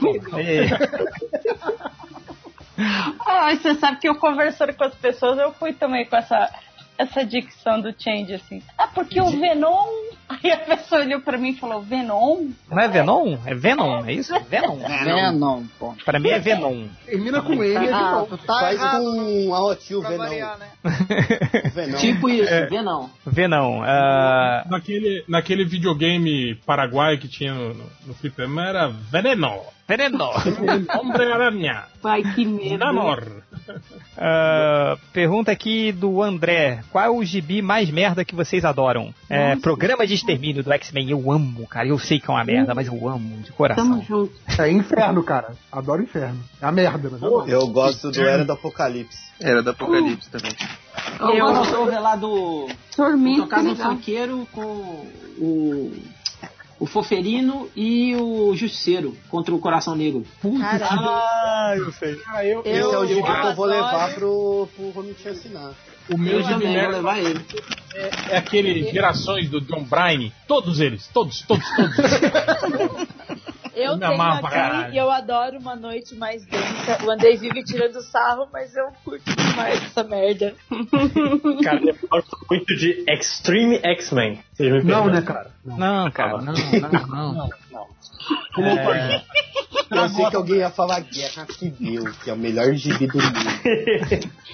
[3.26, 6.50] Ah, você sabe que eu conversando com as pessoas, eu fui também com essa,
[6.98, 8.62] essa dicção do change, assim.
[8.78, 9.86] Ah, porque o Venom.
[10.26, 12.48] Aí a pessoa olhou pra mim e falou: Venom?
[12.70, 13.36] Não é Venom?
[13.44, 14.32] É Venom, é isso?
[14.48, 14.78] Venom.
[14.78, 15.94] Venom, pô.
[16.04, 16.86] Pra mim é Venom.
[17.04, 19.04] Termina com ele, é Ah, tá Faz errado.
[19.04, 19.74] com a
[20.08, 20.16] Venom.
[20.16, 20.66] variar, né?
[21.74, 21.98] Venom.
[21.98, 22.66] Tipo isso, É.
[22.66, 23.08] Venom.
[23.26, 23.82] Venom.
[23.84, 29.60] ah, Naquele, naquele videogame paraguaio que tinha no, no, no fliperama era Veneno.
[29.86, 30.24] Veneno.
[30.98, 31.84] Homem-Aranha.
[32.00, 32.78] Pai, que medo.
[32.78, 33.42] Namor.
[34.16, 39.14] Ah, pergunta aqui do André: Qual é o gibi mais merda que vocês adoram?
[39.28, 41.10] É, programa de extermínio do X-Men.
[41.10, 41.88] Eu amo, cara.
[41.88, 43.84] Eu sei que é uma merda, mas eu amo de coração.
[43.84, 44.32] Tamo junto.
[44.58, 45.54] É inferno, cara.
[45.70, 46.40] Adoro inferno.
[46.60, 49.18] É a merda, mas eu Eu gosto do Era do Apocalipse.
[49.40, 50.52] Era do Apocalipse também.
[51.20, 52.68] Eu crossover lá do.
[52.94, 53.42] Tormento.
[53.42, 53.90] Tocado no legal.
[53.92, 55.06] Funkeiro com
[55.38, 55.92] o.
[56.78, 60.24] O Foferino e o Justiceiro contra o Coração Negro.
[60.62, 62.20] Ah, eu sei.
[62.26, 65.72] Ah, eu, Esse é o gibi que eu vou levar pro, pro Romitinho assinar.
[66.10, 67.40] o meu Eu também vou levar ele.
[68.28, 70.30] é aquele Gerações do John Bryan.
[70.48, 71.06] Todos eles.
[71.08, 71.96] Todos, todos, todos.
[73.76, 74.94] Eu tenho pra aqui caralho.
[74.94, 77.04] e eu adoro uma noite mais densa.
[77.04, 80.54] O Andrei vive tirando sarro, mas eu curto demais essa merda.
[81.62, 84.40] Cara, eu gosto muito de Extreme X-Men.
[84.52, 85.50] Vocês me Não, né, cara?
[85.64, 87.88] Não, cara, não, não, não.
[88.58, 89.22] É...
[89.90, 94.30] Eu sei que alguém ia falar Guerra Civil, que é o melhor gibi do mundo.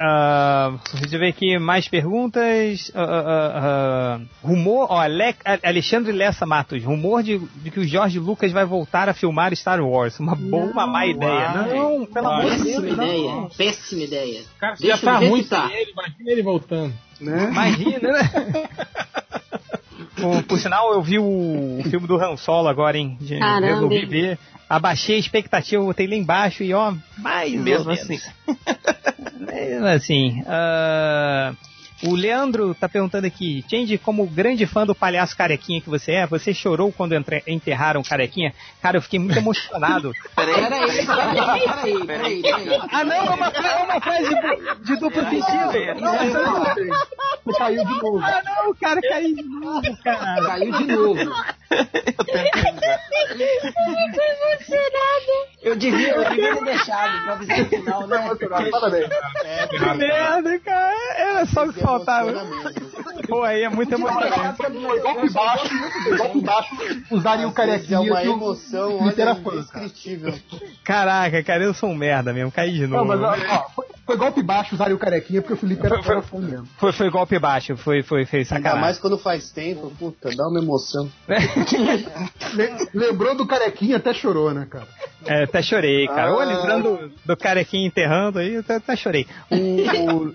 [0.00, 2.90] Ah, deixa eu ver aqui mais perguntas.
[2.92, 6.82] Ah, ah, rumor, ó, Ale- Alexandre Lessa Matos.
[6.82, 10.18] Rumor de, de que o Jorge Lucas vai voltar a filmar Star Wars.
[10.18, 11.52] Uma boa, uma má ideia.
[11.52, 12.80] Não, pelo amor de Deus.
[12.80, 13.04] Péssima não.
[13.04, 13.48] ideia.
[13.56, 14.40] Péssima ideia.
[14.58, 15.70] Cara, Deixa já tá ruim tá.
[15.72, 16.94] ele, imagina ele voltando.
[17.20, 17.48] Né?
[17.50, 18.30] Imagina, né?
[20.22, 21.24] Por, por sinal, eu vi o,
[21.80, 23.16] o filme do Han Solo agora, hein?
[23.20, 24.38] De- Caramba, Resolvi ver.
[24.68, 28.08] Abaixei a expectativa, botei lá embaixo e ó, mais Mesmo ou assim.
[28.08, 28.30] menos.
[29.52, 30.42] Mesmo assim.
[30.46, 31.52] ah,
[32.04, 36.26] o Leandro tá perguntando aqui, Change, como grande fã do palhaço carequinha que você é,
[36.26, 37.14] você chorou quando
[37.46, 38.52] enterraram o carequinha?
[38.80, 40.12] Cara, eu fiquei muito emocionado.
[40.34, 42.80] Peraí, peraí, peraí, peraí, peraí.
[42.90, 45.72] ah, não, é uma, é uma frase de, de duplo sentido.
[47.44, 48.20] Você caiu de novo.
[48.22, 50.46] Ah, não, o cara caiu de novo, cara.
[50.46, 51.32] Caiu de novo.
[55.62, 58.36] Eu devia, eu devia ter deixado pra avisar no final, né?
[58.70, 59.08] Parabéns.
[59.70, 61.14] Que merda, cara.
[61.16, 61.91] Era só o que faltava.
[63.28, 64.56] Pô, aí é muito emocionante.
[64.56, 65.68] Foi golpe baixo,
[66.02, 66.76] foi golpe baixo,
[67.10, 67.96] usaria o carequinha.
[67.98, 70.34] É uma emoção, indescritível.
[70.84, 73.08] Caraca, cara, eu sou um merda mesmo, caí de Não, novo.
[73.08, 76.22] mas ó, ó, foi, foi golpe baixo usaria o carequinha porque o Felipe era, fã
[76.38, 76.66] mesmo.
[76.78, 78.80] Foi, foi golpe baixo, foi, foi, foi Ainda sacanagem.
[78.80, 81.08] mais quando faz tempo, puta, dá uma emoção.
[81.28, 84.86] Le- lembrou do carequinha, até chorou, né, cara?
[85.26, 86.34] É, até chorei, cara.
[86.34, 86.44] Ô, Ah.
[86.44, 89.26] lembrando do carequinha enterrando aí, até, até chorei.
[89.50, 90.34] O, o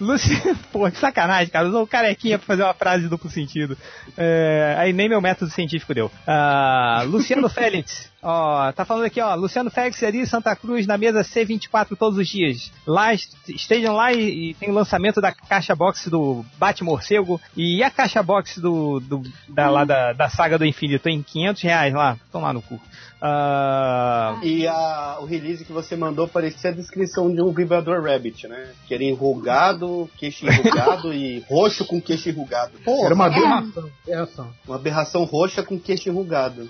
[0.00, 1.68] Luciano, pô, que sacanagem, cara.
[1.68, 3.76] Usou o carequinha pra fazer uma frase duplo sentido.
[4.16, 6.10] É, aí nem meu método científico deu.
[6.26, 8.10] Ah, Luciano Félix.
[8.20, 12.26] Ó, tá falando aqui, ó, Luciano Félix ali Santa Cruz na mesa C24 todos os
[12.28, 12.72] dias.
[12.86, 17.40] Lá, est- estejam lá e, e tem o lançamento da caixa box do Bate Morcego
[17.56, 21.62] e a caixa box do, do da, lá da, da saga do infinito em 500
[21.62, 22.16] reais lá.
[22.32, 22.80] Tomar no cu.
[23.20, 28.48] Ah, E a, o release que você mandou parecia a descrição de um vibrador Rabbit,
[28.48, 28.72] né?
[28.86, 32.72] Que era enrugado, queixo enrugado e roxo com queixo enrugado.
[32.84, 33.90] Porra, Era uma aberração.
[34.06, 34.46] Essa.
[34.66, 36.68] Uma aberração roxa com queixo enrugado.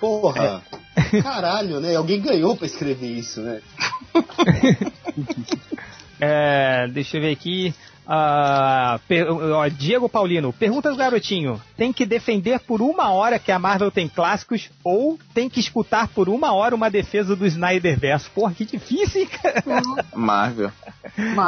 [0.00, 0.62] Porra!
[1.22, 1.94] Caralho, né?
[1.96, 3.60] Alguém ganhou pra escrever isso, né?
[6.18, 7.74] É, deixa eu ver aqui.
[8.08, 13.50] Ah, per- ó, Diego Paulino, pergunta do garotinho: tem que defender por uma hora que
[13.52, 17.98] a Marvel tem clássicos ou tem que escutar por uma hora uma defesa do Snyder
[17.98, 18.30] Verso?
[18.30, 19.62] Porra, que difícil, hein, cara?
[20.14, 20.70] Marvel.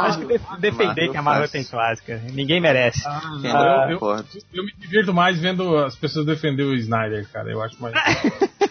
[0.00, 1.60] Acho que def- defender Marvel que a Marvel fácil.
[1.60, 2.20] tem clássica.
[2.32, 3.02] Ninguém merece.
[3.06, 3.10] eu,
[3.56, 7.50] Ah, eu- eu me divirto mais vendo as pessoas defender o Snyder, cara.
[7.50, 7.94] Eu acho mais.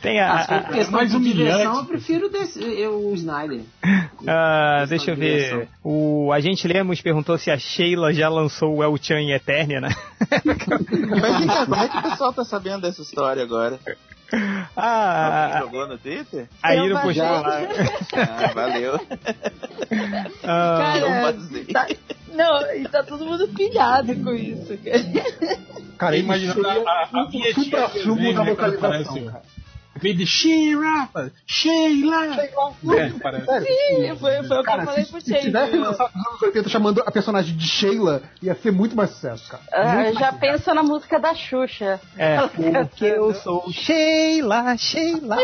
[0.00, 1.50] tem a, Ah, for a- por questão mais de humilhante.
[1.58, 3.60] direção, eu prefiro desse- eu, o Snyder.
[4.26, 5.58] Ah, deixa eu direção.
[5.60, 5.68] ver.
[5.84, 9.88] O agente Lemos perguntou se a Sheila já lançou o El Chan em Eternia, né?
[11.20, 13.78] Mas vem cá, como é que o pessoal tá sabendo dessa história agora?
[14.76, 16.48] Ah, Alguém jogou no Twitter?
[16.62, 17.60] Aí não postou lá.
[18.12, 19.00] Ah, valeu.
[20.42, 21.24] Ah, Cara,
[21.72, 21.86] tá,
[22.34, 24.98] não, e tá todo mundo pilhado com isso, cara.
[26.16, 27.12] Isso imaginando a, a, a
[28.34, 29.42] né, quando localização, aparece o- cara.
[29.55, 29.55] Em
[29.96, 31.08] vez de Sheila,
[31.46, 32.26] Sheila.
[32.96, 33.46] É, parece.
[33.66, 35.44] Sim, foi, foi o que eu falei se, pro se Change.
[35.46, 39.48] tivesse lançado nos anos 80 chamando a personagem de Sheila, ia ser muito mais sucesso,
[39.50, 39.62] cara.
[39.72, 42.00] Ah, já pensa na música da Xuxa.
[42.16, 45.36] É, porque eu sou Sheila, Sheila.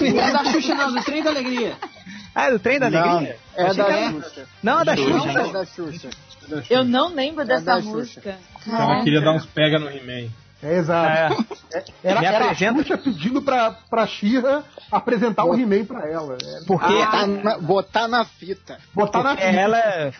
[0.00, 1.76] Não é da Xuxa, não, do Trem da Alegria.
[2.34, 3.36] Ah, é do trem da Não, alegria?
[3.56, 4.46] é Achei da Xuxa.
[4.62, 5.28] Não, é da Não, Xuxa.
[5.40, 6.10] é da Xuxa.
[6.70, 7.90] Eu não lembro dessa da Xuxa.
[7.96, 8.38] música.
[8.68, 10.28] Ela queria dar uns pega no He-Man.
[10.62, 11.46] É, exato.
[11.72, 16.06] É, era, Me era apresenta- a Xuxa pedindo pra, pra Xirra apresentar o He-Man pra
[16.06, 16.36] ela.
[16.42, 18.78] É, Porque, Botar na, botar na fita.
[18.94, 19.60] botar na porque fita.
[19.60, 20.12] ela,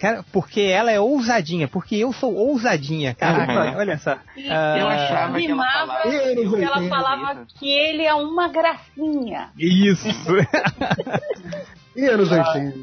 [0.00, 3.76] cara, porque ela é ousadinha, porque eu sou ousadinha, cara.
[3.76, 4.12] Olha só.
[4.36, 6.02] Eu Ah, achava que ela falava.
[6.02, 9.50] Que ela falava que ele é uma gracinha.
[9.58, 10.08] Isso.
[11.94, 12.78] E anos 80.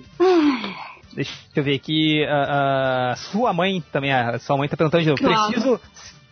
[1.13, 2.25] Deixa eu ver aqui.
[2.27, 5.21] ah, ah, sua mãe também, a sua mãe tá perguntando de novo.
[5.21, 5.51] Claro.
[5.51, 5.79] Preciso,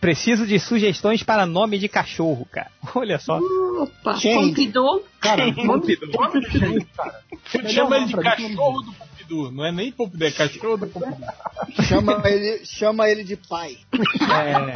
[0.02, 2.72] preciso de sugestões para nome de cachorro, cara.
[2.92, 3.38] Olha só.
[3.38, 4.18] Opa.
[4.20, 5.06] Pompidou.
[5.20, 5.70] Cara, cara.
[7.70, 9.52] Chama ele de cachorro do Pompidou.
[9.52, 11.28] Não é nem Pompidou, é cachorro do Pompidou.
[11.88, 13.78] Chama ele, chama ele de pai.
[13.94, 14.72] É,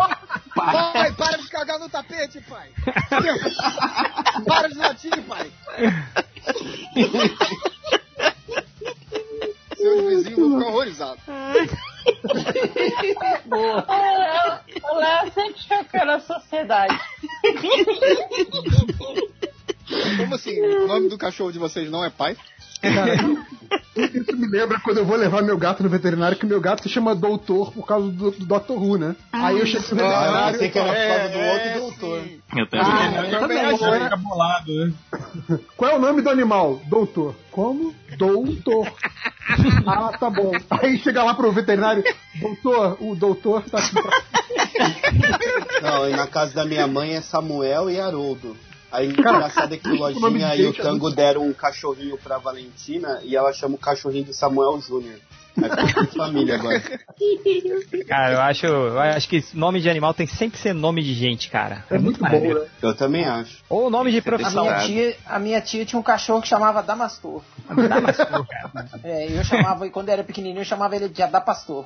[0.54, 2.70] Pai, para de cagar no tapete, pai.
[4.46, 5.50] para de latir, pai.
[9.76, 10.70] Seus vizinhos vão ficar
[13.50, 14.64] horrorizados.
[14.82, 16.98] O Léo sempre chocando a sociedade.
[20.18, 20.60] Como assim?
[20.60, 22.36] O nome do cachorro de vocês não é pai?
[22.80, 23.14] Cara,
[23.96, 26.88] isso me lembra quando eu vou levar meu gato no veterinário, que meu gato se
[26.88, 28.72] chama Doutor por causa do, do Dr.
[28.72, 29.16] Who, né?
[29.32, 30.52] Aí eu chego no Ah, eu veterinário.
[30.52, 32.20] pensei que era por causa do É, outro é, doutor.
[32.22, 32.40] sim.
[32.56, 32.86] Eu também.
[32.86, 34.04] Ah, Eu também né?
[34.04, 34.92] fica bolado, né?
[35.76, 36.80] Qual é o nome do animal?
[36.86, 37.34] Doutor.
[37.50, 37.94] Como?
[38.18, 38.86] Doutor.
[39.86, 40.52] ah, tá bom.
[40.70, 42.02] Aí chega lá pro veterinário,
[42.40, 43.94] doutor, o doutor tá aqui.
[45.82, 48.56] Não, e na casa da minha mãe é Samuel e Haroldo.
[48.96, 53.20] Aí engraçado é que o Lojinha e o Tango muito- deram um cachorrinho pra Valentina
[53.22, 55.18] e ela chama o cachorrinho de Samuel Júnior.
[55.56, 56.80] Tudo família agora.
[58.06, 61.14] cara, eu acho, eu acho que nome de animal tem que sempre ser nome de
[61.14, 61.84] gente, cara.
[61.90, 62.60] É muito bom, maneiro.
[62.60, 62.66] né?
[62.82, 63.58] Eu também acho.
[63.68, 64.64] Ou nome de A profissão.
[64.64, 67.42] minha, tia, a minha tia tinha um cachorro que chamava Damastor.
[67.68, 68.86] Damastor, cara.
[69.02, 71.84] É, eu chamava, quando era pequenininho, eu chamava ele de Adapastor.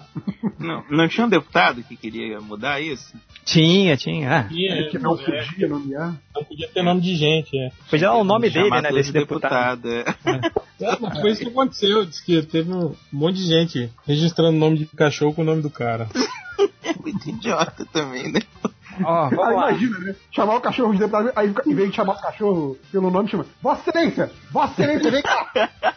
[0.59, 3.15] Não, não tinha um deputado que queria mudar isso?
[3.45, 4.41] Tinha, tinha.
[4.41, 6.15] Ah, E, Que não podia nomear.
[6.35, 7.71] Não podia ter nome de gente, é.
[7.89, 9.89] podia dar o nome dele, né, desse de deputado.
[9.91, 10.05] é.
[10.81, 12.07] É, foi isso que aconteceu.
[12.07, 13.60] Diz que teve um monte de gente
[14.07, 16.09] registrando o nome de cachorro com o nome do cara.
[17.03, 18.41] Muito idiota também, né?
[19.03, 20.15] Ó, Ah, imagina, né?
[20.31, 23.47] Chamar o cachorro de deputado, aí em vez de chamar o cachorro pelo nome, chama
[23.63, 24.31] Vossa Excelência!
[24.51, 25.95] Vossa Excelência, vem cá!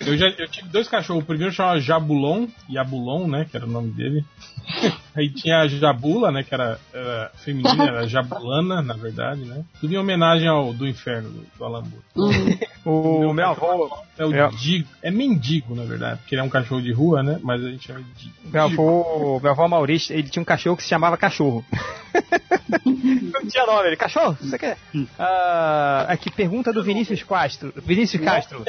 [0.00, 1.22] Eu já eu tive dois cachorros.
[1.22, 3.46] O primeiro chamava Jabulon, Yabulon, né?
[3.48, 4.24] Que era o nome dele.
[5.14, 6.42] Aí tinha a Jabula, né?
[6.42, 9.62] Que era, era feminina, era Jabulana, na verdade, né?
[9.80, 12.58] Tudo em homenagem ao do inferno do, do Alan Moore.
[12.84, 13.96] O meu avô.
[14.18, 14.88] É o Meu- Digo.
[15.02, 17.38] É mendigo, na verdade, porque ele é um cachorro de rua, né?
[17.42, 18.34] Mas a gente chama de Digo.
[18.44, 21.64] Meu avô, meu avô Maurício, ele tinha um cachorro que se chamava cachorro.
[22.84, 24.76] Não tinha nome, ele, cachorro, você quer?
[25.18, 27.72] Ah, aqui, pergunta do Vinícius Castro.
[27.84, 28.64] Vinícius Castro.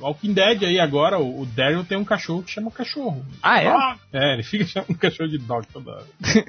[0.00, 3.24] Walking Dead aí agora, o, o Daryl tem um cachorro que chama cachorro.
[3.42, 3.74] Ah, é?
[4.12, 5.66] É, ele fica chamando um cachorro de dog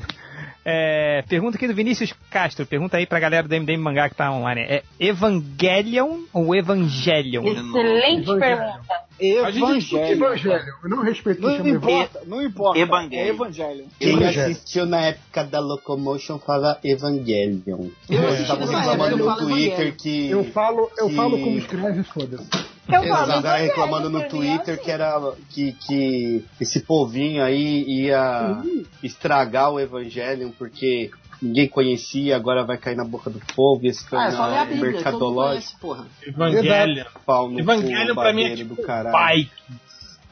[0.67, 2.65] É, pergunta aqui do Vinícius Castro.
[2.65, 4.61] Pergunta aí pra galera do MDM Mangá que tá online.
[4.61, 7.43] É Evangelion ou Evangelion?
[7.45, 9.05] Excelente pergunta.
[9.19, 10.11] Evangelho.
[10.11, 10.73] Evangelho.
[10.83, 12.79] Eu não respeito Não importa, não importa.
[12.79, 13.15] Evangelho.
[13.21, 13.85] É Evangelho.
[13.99, 17.89] Quem assistiu na época da Locomotion fala Evangelion.
[18.09, 20.29] Eu reclamando no falo Twitter que.
[20.31, 22.49] Eu falo, eu que- falo como escreve, foda-se.
[22.88, 27.43] Eu falo tava Evangelho, reclamando no pra mim, Twitter que era que, que esse povinho
[27.43, 28.61] aí ia
[29.01, 31.09] estragar o Evangelion porque
[31.41, 34.57] ninguém conhecia, agora vai cair na boca do povo e se Ah, é só ler
[34.57, 35.80] a Bíblia, mercadológico.
[35.80, 36.07] conhece, porra.
[36.25, 37.05] Evangelion.
[37.25, 39.11] Pau no Evangelion cu, pra mim é tipo do caralho.
[39.14, 39.49] pai.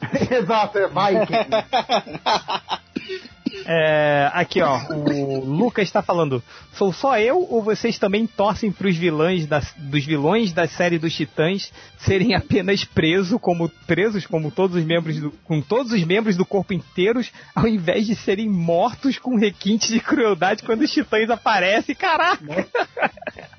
[0.30, 1.50] Exato, é Viking.
[3.66, 4.78] É, aqui, ó.
[4.90, 6.42] O Lucas está falando.
[6.72, 11.14] Sou só eu ou vocês também torcem pros vilões das, dos vilões da série dos
[11.14, 16.36] Titãs serem apenas presos como presos como todos os membros do, com todos os membros
[16.36, 21.30] do corpo inteiros, ao invés de serem mortos com requintes de crueldade quando os Titãs
[21.30, 21.94] aparecem?
[21.94, 22.44] Caraca!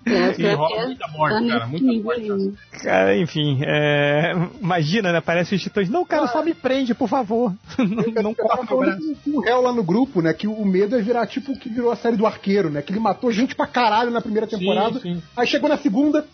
[0.06, 1.65] E rola muita morte, cara.
[1.65, 2.53] Muita morte.
[2.83, 5.19] Cara, enfim, é, imagina, né?
[5.19, 5.90] Parece os Titãs.
[5.90, 7.53] Não, cara, só me prende, por favor.
[7.80, 9.17] não não tava corta meu braço.
[9.27, 10.33] o réu lá no grupo, né?
[10.33, 12.81] Que o medo é virar tipo o que virou a série do arqueiro, né?
[12.81, 14.99] Que ele matou gente pra caralho na primeira temporada.
[14.99, 15.22] sim.
[15.38, 16.25] Aí chegou na segunda.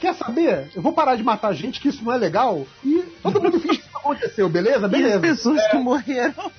[0.00, 0.68] Quer saber?
[0.74, 2.66] Eu vou parar de matar gente, que isso não é legal.
[2.84, 4.86] E todo mundo finge que isso aconteceu, beleza?
[4.86, 5.20] Beleza.
[5.20, 5.68] pessoas É.
[5.70, 6.50] que morreram.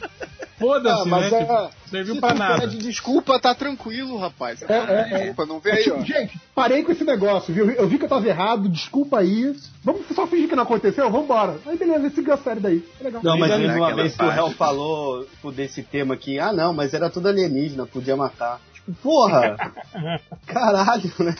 [0.60, 1.38] Foda-se, Ah, mas né?
[1.38, 2.60] é- Tipo, serviu Se pra tu nada.
[2.61, 4.61] pede desculpa, tá tranquilo, rapaz.
[4.64, 5.18] É, é, é.
[5.19, 6.03] Desculpa, não É aí, tipo, ó.
[6.03, 7.69] gente, parei com esse negócio, viu?
[7.72, 9.56] Eu vi que eu tava errado, desculpa aí.
[9.84, 11.58] Vamos só fingir que não aconteceu, vambora.
[11.66, 12.84] Aí beleza, seguiu a série daí.
[13.00, 13.22] É Legal.
[13.24, 14.36] Não, mas teve uma vez que o parte.
[14.36, 18.60] réu falou tipo, desse tema aqui, ah não, mas era tudo alienígena, podia matar.
[19.03, 19.57] Porra!
[20.48, 21.35] Caralho, né?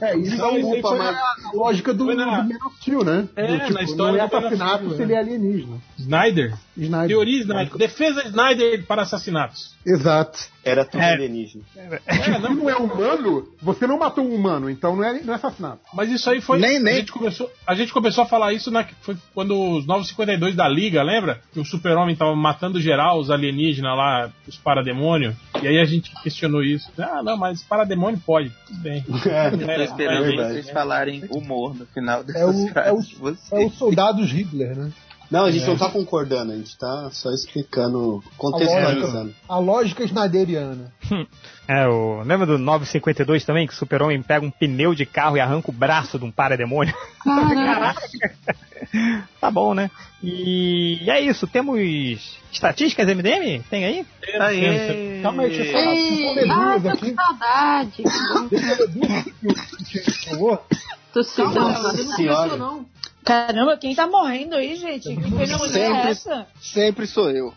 [0.00, 3.04] É, isso Não, é culpa, mas na- a lógica do, na- do Man of Steel,
[3.04, 3.28] né?
[3.34, 5.76] É, do, tipo, na história não é assassinato se ele é alienígena.
[5.98, 6.54] Snyder.
[6.76, 7.08] Snyder.
[7.08, 7.76] Teoria Snyder.
[7.76, 9.74] Defesa Snyder para assassinatos.
[9.84, 10.53] Exato.
[10.64, 11.12] Era tudo É.
[11.12, 11.62] alienígena.
[11.76, 15.36] É, não, não é humano, você não matou um humano, então não é, não é
[15.36, 15.80] assassinato.
[15.92, 16.58] Mas isso aí foi.
[16.58, 19.86] Nem- nem- A, gente começou, a gente começou a falar isso na, foi quando os
[19.86, 21.40] 952 da Liga, lembra?
[21.52, 25.34] Que o Super-Homem tava matando geral, os alienígenas lá, os parademônios.
[25.62, 26.90] E aí a gente questionou isso.
[26.98, 28.50] Ah, não, mas parademônio pode.
[28.66, 29.04] Tudo bem.
[29.08, 32.72] Eu tô É, esperando é vocês falarem humor no final É dessas o, é, o,
[32.72, 33.52] frases de vocês.
[33.62, 34.90] é o soldados Hitler, né?
[35.30, 35.66] Não, a gente É.
[35.66, 39.16] não tá concordando, a gente tá só explicando, A contextualizando.
[39.18, 40.92] lógica, a lógica snyderiana.
[41.66, 43.66] É, o, lembra do 952 também?
[43.66, 46.94] Que o super-homem pega um pneu de carro e arranca o braço de um parademônio?
[47.24, 48.02] Caraca!
[49.40, 49.90] tá bom, né?
[50.22, 51.80] E, e é isso, temos
[52.52, 53.62] estatísticas MDM?
[53.70, 54.06] Tem aí?
[54.40, 55.20] Aê.
[55.22, 55.94] Calma aí, deixa eu falar.
[55.94, 57.10] Eu ah, tô aqui.
[57.12, 58.02] com saudade.
[58.50, 60.62] Deixa eu duas por favor.
[61.14, 61.82] Tô Calma, sentindo.
[61.82, 62.36] você não Senhora.
[62.50, 62.86] começou, não.
[63.24, 65.16] Caramba, quem tá morrendo aí, gente?
[65.16, 66.10] Que é Sempre.
[66.10, 66.46] essa?
[66.60, 67.54] Sempre sou eu.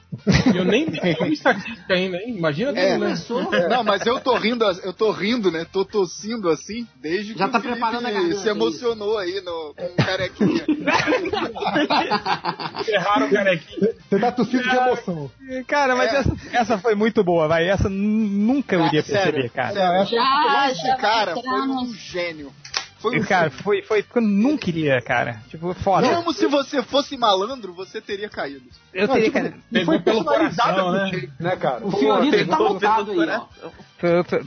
[0.55, 0.85] Eu nem
[1.19, 2.35] uma estatística ainda, hein?
[2.37, 2.93] Imagina É.
[2.93, 3.05] tu, né?
[3.07, 3.51] Começou.
[3.69, 5.65] Não, mas eu tô rindo, eu tô rindo, né?
[5.69, 9.73] Tô tossindo assim, desde Já que tá o preparando a garganta, se emocionou aí no
[9.75, 10.65] com o carequinha.
[12.87, 13.93] Erraram o carequinha.
[14.09, 15.31] Você tá tossindo de emoção.
[15.67, 16.17] Cara, mas É.
[16.17, 17.67] essa, essa foi muito boa, vai.
[17.67, 19.73] Essa nunca eu iria sério, perceber, cara.
[19.73, 22.51] sério, Já, esse já cara foi um gênio.
[22.99, 25.41] Foi um Cara, foi, foi porque eu nunca iria, cara.
[25.49, 26.07] Tipo, foda.
[26.07, 28.65] Mesmo se você fosse malandro, você teria caído.
[28.93, 29.53] Eu Não, teria, tipo, cara.
[29.71, 31.07] não foi Pegou pelo coração, do né?
[31.09, 31.85] jeito, né, cara?
[31.85, 33.69] O Fiorito tá pegou montado aí, ó.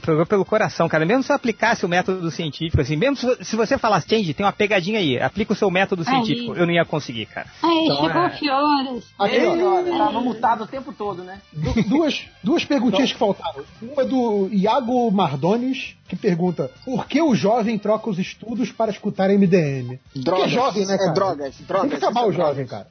[0.05, 1.05] Pegou pelo coração, cara.
[1.05, 4.45] Mesmo se eu aplicasse o método científico, assim, mesmo se, se você falasse, Change, tem
[4.45, 6.07] uma pegadinha aí, aplica o seu método Aí.
[6.07, 7.47] científico, eu não ia conseguir, cara.
[7.61, 9.05] Aí, Então, chegou é- o Fiores.
[9.19, 11.41] Aqui, ó, tava mutado o tempo todo, né?
[11.51, 13.63] Du- duas, duas perguntinhas que faltaram.
[13.81, 18.91] Uma é do Iago Mardones, que pergunta: por que o jovem troca os estudos para
[18.91, 19.99] escutar MDM?
[20.23, 21.11] Porque é jovem, né, cara?
[21.11, 21.89] É drogas, Tem drogas.
[21.89, 22.87] que acabar o é jovem, cara.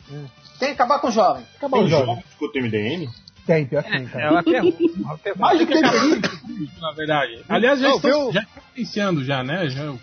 [0.59, 1.43] Tem que acabar com o jovem.
[1.57, 2.23] Acabar o jovem.
[2.31, 3.09] Escuta o MDM?
[3.55, 4.31] Tem, pior que tem, É cara.
[4.33, 4.83] uma pergunta.
[4.99, 5.45] uma pergunta.
[5.45, 6.21] Mais do que deveria.
[6.81, 7.39] Na verdade.
[7.49, 8.33] Aliás, já estão viu?
[8.33, 8.47] já
[8.77, 9.69] iniciando já, né?
[9.69, 9.99] Já, Uma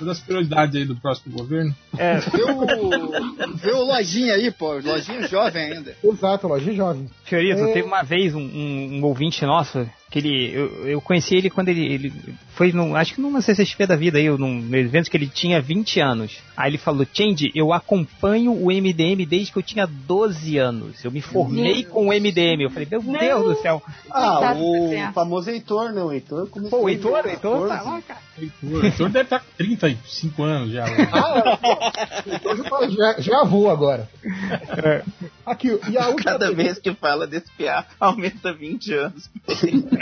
[0.00, 1.74] das prioridades aí do próximo governo.
[1.98, 2.18] É.
[2.18, 4.74] Vê o, vê o Lojinha aí, pô.
[4.74, 5.94] Lojinha jovem ainda.
[6.02, 7.08] Exato, lojinha jovem.
[7.24, 7.72] Fiorito, É.
[7.72, 10.52] teve uma vez um, um- um ouvinte nosso que ele.
[10.52, 12.12] Eu, eu conheci ele quando ele, ele
[12.54, 12.94] foi num.
[12.94, 16.36] Acho que numa CCXP da vida aí, num, num evento que ele tinha 20 anos.
[16.54, 21.02] Aí ele falou, Change, eu acompanho o MDM desde que eu tinha 12 anos.
[21.02, 22.60] Eu me formei Meu com o MDM.
[22.62, 23.82] Eu falei, meu Deus do céu.
[24.10, 26.02] Ah, o famoso Heitor, né?
[26.02, 26.78] O Heitor começou.
[26.78, 27.90] Pô, o Heitor, o Heitor tá 14.
[27.90, 28.20] lá, cara.
[28.62, 30.84] O Heitor deve estar com 35 anos já.
[32.26, 34.08] Então já, fala- já, já avô agora.
[35.44, 39.30] Aqui, e a última Cada vez que fala desse piá, aumenta 20 anos.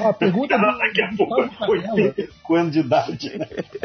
[0.00, 3.32] a pergunta Daqui a pouco quando de idade.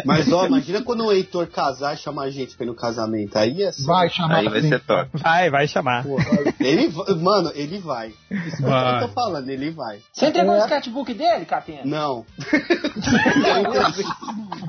[0.06, 3.36] Mas ó, imagina quando o Heitor casar e chamar a gente pra ir no casamento.
[3.38, 5.10] Aí é só- Vai chamar Aí vai ser top.
[5.14, 6.06] Vai, vai chamar.
[6.60, 8.14] Ele, va- mano, ele vai.
[8.32, 10.00] Isso que eu tô falando, ele vai.
[10.14, 11.82] Você entregou o sketchbook dele, Catena?
[11.84, 12.26] Não.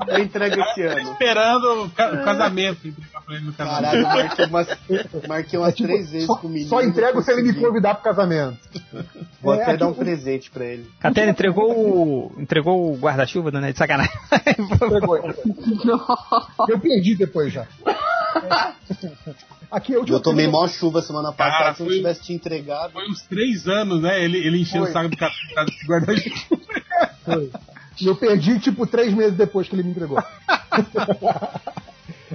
[0.07, 1.11] eu entrego esse ano.
[1.11, 2.87] Esperando o ca- o casamento.
[2.87, 4.67] entregar pra ele no Caralho, marquei umas,
[5.27, 6.69] marquei umas três vezes Só, com o menino.
[6.69, 8.57] só entrego se ele me convidar pro casamento.
[9.41, 10.89] Vou É, até aqui dar um o- presente pra ele.
[11.29, 12.41] Entregou o.
[12.41, 13.71] entregou o guarda-chuva, né?
[13.71, 14.11] De sacanagem.
[14.57, 15.17] Entregou.
[16.69, 17.65] Eu perdi depois já.
[19.71, 22.91] Aqui última Eu tomei maior chuva semana passada, Cara, se eu foi- tivesse te entregado.
[22.93, 24.23] Foi uns três anos, né?
[24.23, 24.93] Ele, ele enchendo o Foi.
[24.93, 25.31] saco do cara
[25.65, 26.61] do guarda-chuva.
[27.23, 27.51] Foi.
[28.01, 30.21] E eu perdi, tipo, três meses depois que ele me entregou.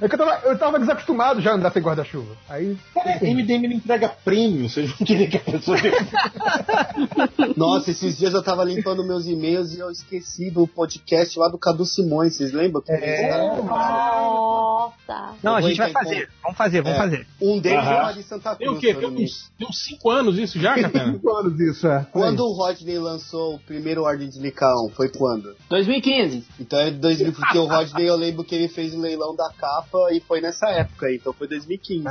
[0.01, 2.37] É que eu tava, eu tava desacostumado já a andar sem guarda-chuva.
[2.49, 2.77] Aí.
[2.95, 5.77] Cara, MDM não entrega prêmio, vocês não queriam que a pessoa.
[7.57, 11.59] Nossa, esses dias eu tava limpando meus e-mails e eu esqueci do podcast lá do
[11.59, 12.37] Cadu Simões.
[12.37, 12.83] Vocês lembram?
[12.83, 13.57] Que É.
[13.63, 15.35] Nossa.
[15.43, 16.29] Não, a Eu gente vai fazer.
[16.43, 17.01] Vamos fazer, vamos É.
[17.03, 17.27] fazer.
[17.41, 17.91] Um deles Aham.
[17.93, 18.81] é lá de Santa Tem o Cruz.
[18.85, 18.95] quê?
[18.95, 21.13] Tem uns, tem uns cinco anos isso já, Catena?
[21.13, 22.07] Cinco anos isso, é.
[22.13, 24.89] Quando o Rodney lançou o primeiro Ordem de Licaon?
[24.95, 25.55] Foi quando?
[25.69, 26.45] 2015.
[26.59, 29.80] Então é 2000, porque o Rodney eu lembro que ele fez o leilão da capa
[30.13, 32.05] e foi nessa época aí, então foi 2015.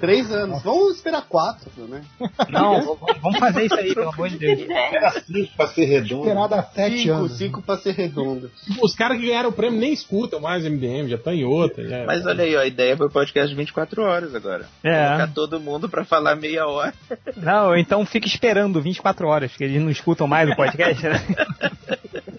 [0.00, 0.62] Três anos.
[0.62, 2.02] Vamos esperar quatro, né?
[2.48, 4.68] Não, vamos fazer isso aí, pelo amor de Deus.
[4.70, 6.32] Era cinco pra ser redondo.
[6.74, 7.38] Sete Cinco, anos.
[7.38, 8.50] cinco pra ser redondo.
[8.82, 11.86] Os caras que ganharam o prêmio nem escutam mais MDM, já estão em outra.
[11.88, 12.04] Já.
[12.06, 14.66] Mas olha aí, ó, a ideia foi podcast de 24 horas agora.
[14.82, 15.06] É.
[15.06, 16.92] Colocar todo mundo pra falar meia hora.
[17.36, 21.20] Não, então fica esperando 24 horas, porque eles não escutam mais o podcast, né?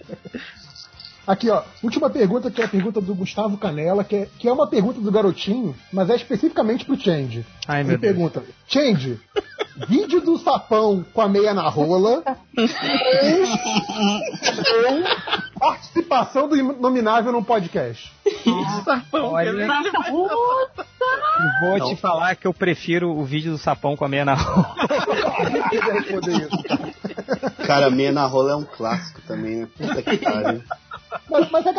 [1.26, 4.52] Aqui, ó, última pergunta, que é a pergunta do Gustavo Canela, que é, que é
[4.52, 7.46] uma pergunta do garotinho, mas é especificamente pro Change.
[7.66, 8.12] Ai, meu Ele Deus.
[8.12, 9.18] pergunta: Change,
[9.88, 12.22] vídeo do sapão com a meia na rola ou,
[15.58, 18.12] participação do Inominável num podcast?
[19.12, 19.66] Olha, eu
[21.60, 24.74] vou te falar que eu prefiro o vídeo do sapão com a meia na rola.
[27.66, 29.68] Cara, meia na rola é um clássico também, né?
[29.76, 30.62] Puta que pariu.
[31.30, 31.72] Mas, mas é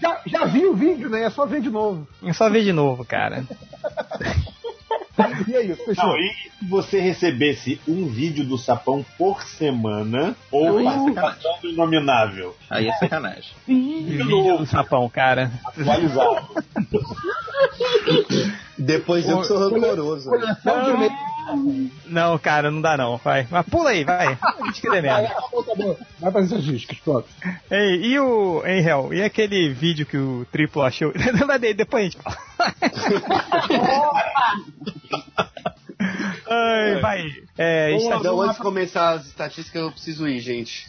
[0.00, 1.24] já, já vi o vídeo, né?
[1.24, 2.06] É só ver de novo.
[2.22, 3.44] É só ver de novo, cara.
[5.46, 6.04] E é isso, fechou.
[6.04, 10.84] Não, e se você recebesse um vídeo do sapão por semana ou Ui.
[10.84, 12.56] participação do inominável?
[12.70, 13.50] Aí é sacanagem.
[13.66, 15.50] Vídeo do sapão, cara.
[15.64, 16.48] Atualizado.
[18.78, 20.30] Depois eu que sou rancoroso.
[22.06, 23.16] Não, cara, não dá não.
[23.16, 23.46] Vai.
[23.50, 24.38] Mas pula aí, vai.
[24.70, 25.34] Diz que Vai, merda.
[26.20, 27.26] fazer essas discos, pronto.
[27.70, 29.12] Ei, e o Angel?
[29.12, 31.12] E aquele vídeo que o Triplo achou?
[31.76, 32.36] Depois a gente fala.
[36.48, 37.26] Ai, vai.
[37.56, 38.10] É, está...
[38.10, 40.86] lá, então, antes de começar as estatísticas, eu preciso ir, gente.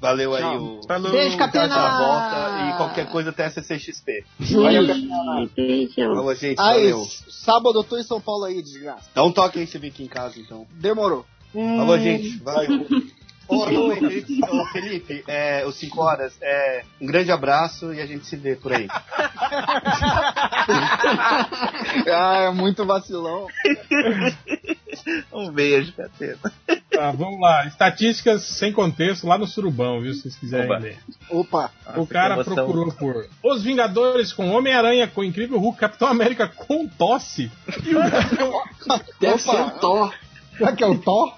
[0.00, 0.80] Valeu aí o.
[0.86, 1.12] Falou.
[1.12, 1.66] Beijo, Catena!
[1.66, 4.24] Essa volta e qualquer coisa até a CCXP.
[5.96, 6.60] Falou, gente.
[6.60, 7.06] Aí, Valeu.
[7.28, 9.08] sábado eu tô em São Paulo aí, desgraça.
[9.14, 10.66] Dá um toque aí se vir aqui em casa, então.
[10.72, 11.24] Demorou.
[11.52, 12.38] Falou, gente.
[12.38, 12.86] Valeu.
[13.50, 18.06] Ô, ô, Felipe, ô, Felipe, é, os 5 horas, é, um grande abraço e a
[18.06, 18.86] gente se vê por aí.
[22.08, 23.48] ah, é muito vacilão.
[25.32, 26.38] Um beijo, Catena.
[26.90, 27.66] Tá, vamos lá.
[27.66, 30.12] Estatísticas sem contexto lá no Surubão, viu?
[30.14, 30.98] Se vocês quiserem ler.
[31.28, 31.70] Opa.
[31.96, 37.50] O cara procurou por Os Vingadores com Homem-Aranha, com Incrível Hulk, Capitão América com tosse.
[37.84, 38.00] E o
[39.20, 39.38] Deve Opa.
[39.38, 40.14] ser o Thor.
[40.60, 41.32] Será que é o Thor?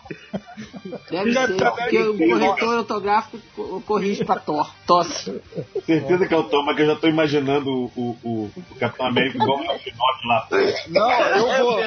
[1.10, 2.31] Deve Já ser, tá porque o bem.
[2.31, 4.68] corretor ortográfico co- corrige pra Thor.
[4.86, 5.41] Tosse.
[5.86, 8.75] Certeza que é o Tom, mas que eu já tô imaginando o, o, o, o
[8.81, 10.49] Capitão América igual o Alfinote lá.
[10.89, 11.81] Não, eu vou.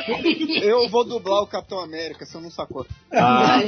[0.64, 2.86] Eu vou dublar o Capitão América, você não sacou.
[3.12, 3.60] Ah.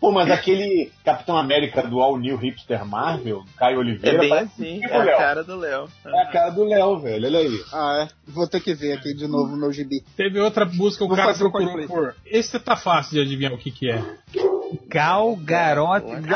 [0.00, 4.52] Pô, mas aquele Capitão América do All New Hipster Marvel, Caio É Oliveira, bem parece
[4.52, 5.88] assim, tipo é a cara do Léo.
[6.04, 7.26] É a cara do Léo, velho.
[7.26, 7.60] Olha aí.
[7.72, 8.08] Ah, é?
[8.26, 10.02] Vou ter que ver aqui de novo o meu gibi.
[10.16, 12.16] Teve outra busca, o Vou cara fazer procurou por.
[12.42, 14.02] Esse tá fácil de adivinhar o que que é.
[14.88, 16.02] Gal Galgador.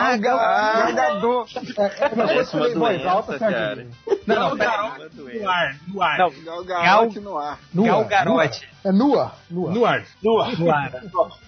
[1.78, 3.72] É, é, mas Parece uma em voz alta, doença, você cara.
[3.72, 3.90] adivinha.
[4.26, 6.18] Não, não, Gal Gadot no ar, no ar.
[6.18, 7.58] Não, Gal Gal- Gadot no ar.
[7.74, 8.68] Gal Gadot.
[8.84, 9.72] É nua, nua.
[9.72, 10.04] No ar.
[10.22, 10.58] No ar.
[10.60, 10.92] No ar.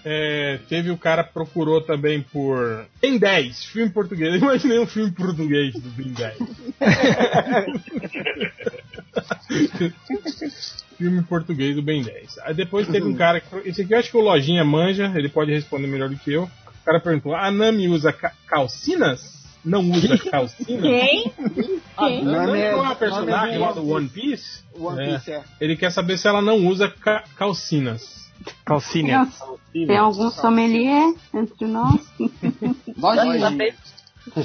[0.03, 4.33] É, teve o cara que procurou também por Ben 10, filme português.
[4.35, 6.37] Eu imaginei um filme português do Ben 10.
[10.97, 12.39] filme português do Ben 10.
[12.43, 13.39] Aí depois teve um cara.
[13.39, 16.31] que- Esse aqui eu acho que o Lojinha manja, ele pode responder melhor do que
[16.33, 16.43] eu.
[16.43, 19.37] O cara perguntou: a Nami usa ca- calcinas?
[19.63, 20.81] Não usa calcinas?
[20.83, 21.31] Quem?
[21.97, 22.23] A Quem?
[22.23, 24.63] Nami Nami é- não é uma personagem é lá do One Piece?
[24.73, 25.43] One Piece, é.
[25.59, 28.19] Ele quer saber se ela não usa ca- calcinas.
[28.65, 29.27] Calcínia.
[29.73, 31.99] Tem algum sommelier entre nós?
[32.97, 33.49] Lojinha.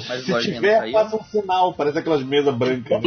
[0.09, 3.01] Mas Se tiver, não faça um sinal, parece aquelas mesas brancas.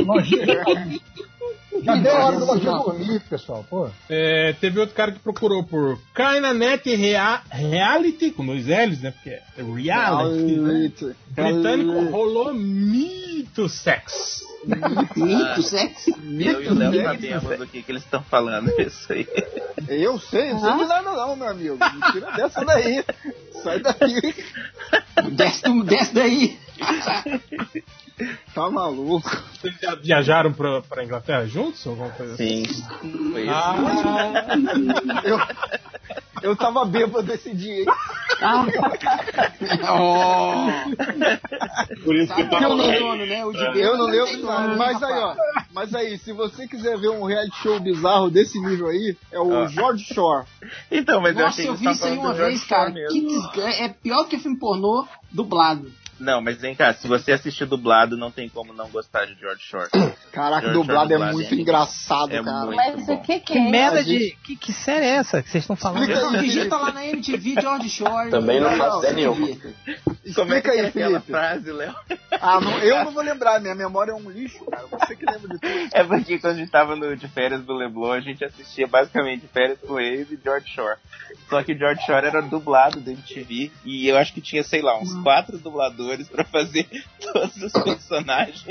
[1.82, 3.64] Deu a hora do Lojinha dormir, pessoal.
[3.68, 3.88] Pô.
[4.08, 9.10] É, teve outro cara que procurou por Kainanet Rea Reality, com dois L's, né?
[9.10, 11.04] Porque é reality.
[11.04, 11.14] né?
[11.30, 14.42] Britânico rolou mito sex.
[15.16, 16.10] Mito, sexo?
[16.10, 18.70] Eu e o Léo sabemos do que, que eles estão falando.
[18.80, 19.26] Isso aí.
[19.88, 21.76] Eu sei, não sei de nada não, meu amigo.
[21.76, 23.04] Me tira dessa daí.
[23.62, 24.34] Sai daí.
[25.32, 26.58] Desce, desce daí.
[28.54, 29.30] Tá maluco.
[29.60, 31.84] Vocês já viajaram pra, pra Inglaterra juntos?
[31.86, 32.62] ou Alguma coisa Sim.
[32.64, 33.30] assim?
[33.32, 33.52] Foi isso.
[33.52, 33.76] Ah,
[35.24, 35.38] Eu,
[36.50, 37.86] eu tava bêbado esse dia, hein?
[39.90, 40.66] Oh.
[42.04, 43.44] Por isso que Sabe tá que eu não dono, né?
[43.44, 44.76] O de Eu não lembro.
[44.76, 45.34] Mas aí, ó.
[45.72, 49.62] Mas aí, se você quiser ver um reality show bizarro desse nível aí, é o
[49.64, 49.66] Ah.
[49.68, 50.46] George Shore.
[50.90, 52.92] Então, mas eu Nossa, eu eles vi isso aí uma vez, cara.
[52.92, 55.90] Que desgra- É pior que filme pornô dublado.
[56.18, 59.62] Não, mas vem cá, se você assistir dublado, não tem como não gostar de George
[59.62, 59.88] Shore.
[60.32, 62.66] Caraca, George dublado Shore é muito engraçado, É cara.
[62.66, 63.14] muito Mas bom.
[63.14, 63.70] o que que Que é?
[63.70, 64.36] merda de.
[64.44, 66.02] Que, que série é essa que vocês estão falando?
[66.10, 66.76] Explica digita Felipe.
[66.76, 68.30] lá na MTV George Shore.
[68.30, 69.46] Também não faço ideia nenhuma.
[69.48, 71.30] é Explica que é aí, aquela Felipe.
[71.30, 71.94] frase, Léo?
[72.40, 74.86] Ah, não, eu não vou lembrar, minha memória é um lixo, cara.
[74.90, 75.88] Você que lembra de tudo.
[75.92, 79.46] É porque quando a gente tava no, de férias do Leblon, a gente assistia basicamente
[79.48, 80.98] férias com eles e George Shore.
[81.48, 84.98] Só que George Shore era dublado da MTV e eu acho que tinha, sei lá,
[84.98, 86.88] uns quatro dubladores pra fazer
[87.20, 88.64] todos os personagens.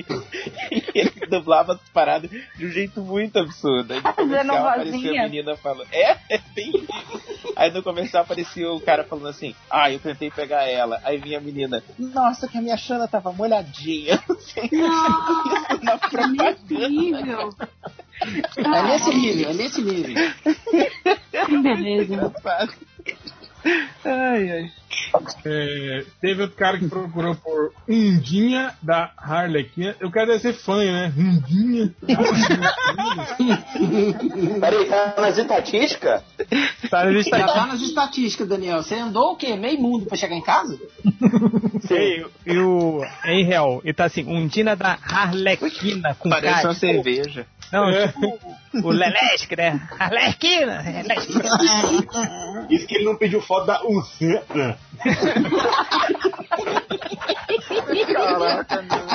[0.72, 3.94] E ele dublava as paradas de um jeito muito absurdo.
[3.94, 7.54] Aí no Fazendo comercial aparecia a menina falando, é, é bem isso.
[7.56, 11.02] Aí no comercial aparecia o cara falando assim, ah, eu tentei pegar ela.
[11.04, 14.22] Aí vinha a menina, nossa, que a minha Xana tava molhadinha.
[14.28, 16.58] Não sei isso na propaganda.
[18.58, 20.16] É nesse nível, é nesse nível.
[21.46, 22.34] Que beleza.
[24.06, 24.72] Ai, ai.
[25.46, 29.96] É, teve outro cara que procurou por Undinha da Harlequina.
[30.00, 31.14] Eu quero ser fã, né?
[31.18, 31.94] Undinha.
[34.60, 36.24] Peraí, tá nas estatísticas?
[36.90, 38.84] Tá na Já tá nas estatísticas, Daniel.
[38.84, 39.56] Você andou o quê?
[39.56, 40.78] Meio mundo pra chegar em casa?
[41.90, 43.02] E, e o.
[43.26, 47.46] Em real, ele tá assim, Undina da Harlequina com Parece K, uma tipo- cerveja.
[47.72, 48.08] Não, É.
[48.08, 48.40] tipo
[48.88, 49.82] o Lelesque, né?
[50.00, 50.84] Harlequina.
[52.70, 54.78] Isso que ele não pediu foto da Unceta.
[58.14, 59.08] Caraca, não.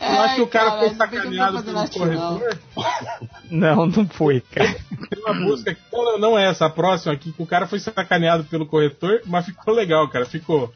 [0.00, 2.58] Eu acho que o cara Ai, foi cara, sacaneado pelo corretor.
[3.50, 4.76] Não, não foi, cara.
[5.08, 5.80] Tem uma busca aqui,
[6.18, 9.74] não, é essa, a próxima aqui, que o cara foi sacaneado pelo corretor, mas ficou
[9.74, 10.26] legal, cara.
[10.26, 10.72] Ficou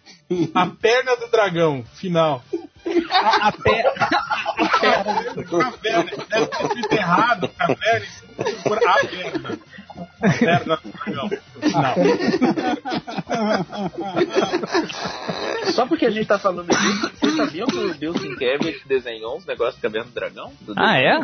[0.55, 2.43] a perna do dragão, final.
[3.11, 3.83] A, a pé.
[5.45, 8.07] Caverna, deve ter escrito errado, caverna,
[8.63, 9.59] por a perna.
[10.23, 11.29] A perna do dragão,
[11.63, 11.95] final.
[15.73, 19.47] Só porque a gente tá falando disso, vocês sabiam que o Bill Sienkiewicz desenhou uns
[19.47, 20.53] negócios de caverna do dragão?
[20.61, 21.21] Do Ah, é?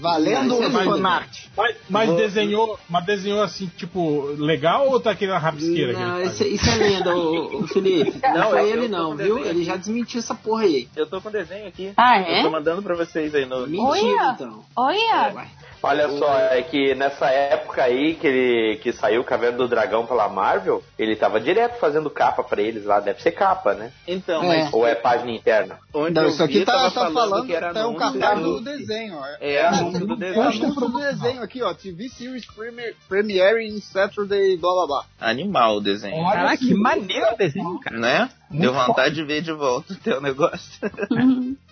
[0.00, 1.44] Valendo Mas- fanart.
[1.56, 5.94] Mas, mas desenhou, mas desenhou assim, tipo, legal ou tá aqui na rabisqueira?
[5.94, 6.52] que Não, isso, faz?
[6.52, 8.18] isso é lenda, ô, ô, Felipe.
[8.22, 9.36] Não, Não, foi eu- ele eu não, viu?
[9.36, 10.88] desenho Ele já desmentiu essa porra aí.
[10.96, 11.92] Eu tô com desenho aqui.
[11.96, 12.42] Ah, Eu é?
[12.42, 13.66] tô mandando pra vocês aí no.
[13.66, 14.32] Mentira, Olha.
[14.34, 14.64] então.
[14.76, 15.46] Olha.
[15.82, 20.28] Olha só, é que nessa época aí que ele que saiu Caverna do Dragão pela
[20.28, 23.92] Marvel, ele tava direto fazendo capa pra eles lá, deve ser capa, né?
[24.06, 24.64] Então, É.
[24.64, 25.78] mas Ou é página interna?
[25.94, 28.60] onde Não, isso aqui vi, tá, tá falando, que era tá um cartaz do- do
[28.64, 29.24] desenho, ó.
[29.40, 30.42] É, anúncio do É desenho.
[30.42, 31.72] anúncio do desenho aqui, ó.
[31.74, 35.04] TV Series Premier, Premiere in Saturday, blá blá blá.
[35.20, 36.24] Animal o desenho.
[36.24, 37.96] Caraca, que maneiro o desenho, cara.
[37.98, 38.28] Né?
[38.50, 40.80] Deu vontade de ver de volta o teu negócio.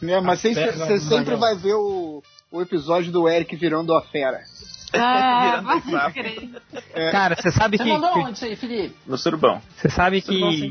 [0.02, 4.42] É, mas você sempre vai ver o, o episódio do Eric virando a fera.
[4.92, 6.49] Ah, vai crer.
[7.10, 7.91] Cara, você sabe Você que.
[7.91, 8.97] mandou que- onde isso aí, Felipe?
[9.07, 9.60] No surubão.
[9.76, 10.70] Você sabe Surubão sem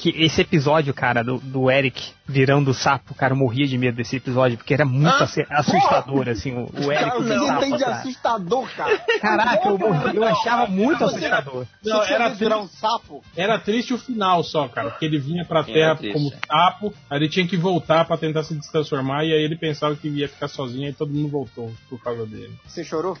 [0.00, 4.16] Que esse episódio, cara, do, do Eric virando sapo, cara, eu morria de medo desse
[4.16, 7.60] episódio, porque era muito Ah, assustador, assim, o, o Eric Cara, do você não sapo,
[7.60, 7.96] tem de cara.
[7.96, 8.98] assustador, cara.
[9.20, 11.66] Caraca, eu, morri- eu achava muito Você- assustador.
[11.84, 13.22] Não, era virar um sapo?
[13.36, 14.88] Era triste o final só, cara.
[14.90, 16.14] Porque ele vinha pra Terra triste.
[16.14, 19.94] como sapo, aí ele tinha que voltar pra tentar se transformar, e aí ele pensava
[19.96, 22.52] que ia ficar sozinho, e todo mundo voltou por causa dele.
[22.66, 23.18] Você chorou?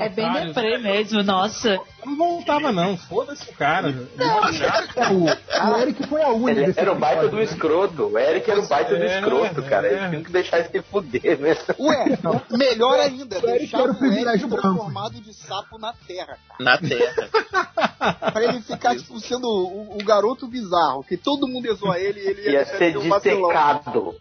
[0.00, 1.78] É bem deprê mesmo, nossa.
[2.04, 2.96] Não voltava, não.
[2.96, 3.88] Foda-se o cara.
[3.88, 7.54] O Eric foi a única Ele era o baita do episódio.
[7.54, 8.02] escroto.
[8.12, 9.86] O Eric era o baita do É, escroto, cara.
[9.86, 9.90] é.
[9.94, 11.64] Eles tinham que deixar ele se fuder mesmo.
[11.78, 12.18] Ué,
[12.50, 16.36] melhor ainda, O Eric deixar era o o privilégio Eric transformado de sapo na terra.
[16.60, 17.28] Na Terra.
[18.32, 22.20] Pra ele ficar, tipo, sendo o, o garoto bizarro, que todo mundo ia zoar ele
[22.20, 24.14] e ele ia, ser ser dissecado.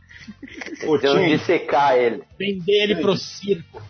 [0.85, 2.23] Ô, Iam Tim, dissecar ele.
[2.37, 3.81] Vender ele pro circo.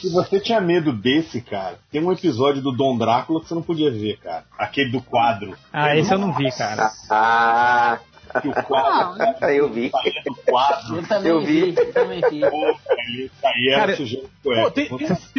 [0.00, 3.62] se você tinha medo desse, cara, tem um episódio do Dom Drácula que você não
[3.62, 4.44] podia ver, cara.
[4.58, 5.56] Aquele do quadro.
[5.72, 6.90] Ah, esse eu não vi, cara.
[7.10, 7.98] Ah,
[8.40, 9.46] Que o quadro.
[9.48, 9.90] eu vi.
[10.28, 10.96] o quadro.
[10.96, 11.70] Eu também Eu vi.
[11.72, 12.40] vi, eu também vi.
[12.40, 14.88] Pô, aí- aí era sujeito Pô, tem,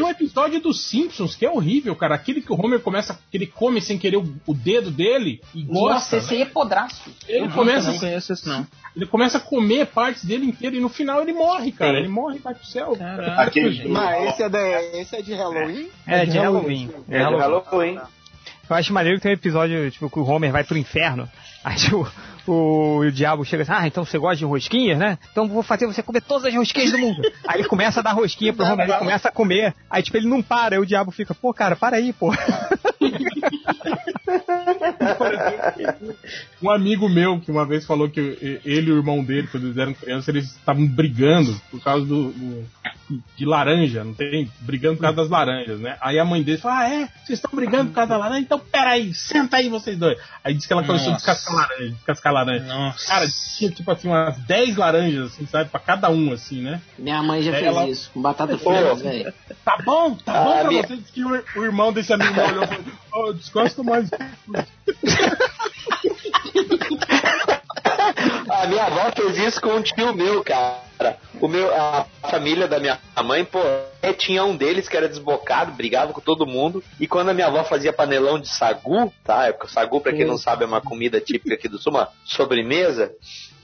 [0.03, 2.15] um episódio dos Simpsons que é horrível, cara.
[2.15, 5.61] Aquele que o Homer começa, que ele come sem querer o, o dedo dele e
[5.64, 5.93] gosta.
[5.93, 7.09] Nossa, esse aí é podraço.
[7.27, 8.65] Ele começa, não conheço isso, não.
[8.95, 11.99] ele começa a comer partes dele inteiro e no final ele morre, cara.
[11.99, 12.98] Ele morre e vai pro céu.
[13.38, 15.90] Aquele Mas esse é, da, esse é de Halloween?
[16.07, 16.90] É, de Halloween.
[17.09, 17.99] É de Halloween.
[18.67, 21.30] Eu acho maneiro que tem um episódio, tipo, que o Homer vai pro inferno.
[21.64, 22.11] Aí, tipo,
[22.48, 25.17] o, o diabo chega assim, ah, então você gosta de rosquinhas, né?
[25.32, 27.22] Então vou fazer você comer todas as rosquinhas do mundo.
[27.48, 29.74] Aí ele começa a dar rosquinha pro Homer, ele começa a comer.
[29.90, 32.32] Aí, tipo, ele não para, aí o diabo fica, pô, cara, para aí, pô.
[36.61, 38.19] Um amigo meu que uma vez falou que
[38.64, 42.32] ele e o irmão dele, quando eles eram crianças, eles estavam brigando por causa do,
[42.32, 42.65] do-
[43.38, 44.49] de laranja, não tem?
[44.61, 45.95] Brigando por causa das laranjas, né?
[46.01, 47.07] Aí a mãe dele falou: Ah, é?
[47.24, 48.41] Vocês estão brigando por causa da laranja?
[48.41, 50.17] Então peraí, senta aí vocês dois.
[50.43, 51.25] Aí disse que ela começou a Nossa.
[51.25, 52.93] descascar laranja, descascar laranja.
[53.07, 55.69] Cara, tinha tipo assim, umas 10 laranjas, assim, sabe?
[55.69, 56.81] Pra cada um, assim, né?
[56.99, 59.33] Minha mãe já É, fez ela- isso, com batata frita, velho.
[59.64, 60.95] Tá bom, tá bom Ah, pra minha- você.
[60.97, 62.83] Diz que o, o irmão desse amigo olhou e falou:
[63.14, 64.09] Oh, desgosto mais.
[68.66, 71.19] A minha avó fez isso com um tio meu, cara.
[71.40, 73.60] O meu, a família da minha mãe, pô,
[74.02, 76.84] é, tinha um deles que era desbocado, brigava com todo mundo.
[77.00, 79.53] E quando a minha avó fazia panelão de sagu, tá?
[79.64, 83.14] O sagu, pra quem não sabe, é uma comida típica aqui do sul, uma sobremesa.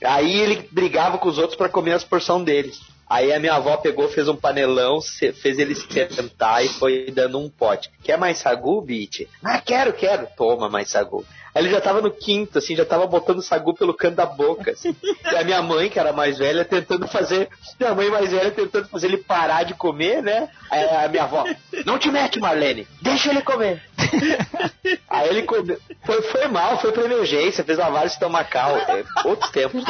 [0.04, 2.80] Aí ele brigava com os outros pra comer as porções deles.
[3.10, 7.50] Aí a minha avó pegou, fez um panelão, fez ele sentar e foi dando um
[7.50, 7.90] pote.
[8.04, 9.28] Quer mais sagu, Beat?
[9.42, 10.28] Ah, quero, quero.
[10.36, 11.26] Toma mais sagu.
[11.54, 14.70] Aí ele já tava no quinto, assim, já tava botando sagu pelo canto da boca,
[14.70, 14.96] assim.
[15.30, 17.48] E a minha mãe, que era mais velha, tentando fazer.
[17.78, 20.48] Minha mãe mais velha tentando fazer ele parar de comer, né?
[20.70, 21.44] Aí a minha avó,
[21.84, 23.82] não te mete, Marlene, deixa ele comer.
[25.08, 25.78] Aí ele comeu.
[26.04, 28.76] Foi, foi mal, foi pra emergência, fez lavagem estomacal.
[28.78, 29.84] É, outros tempos.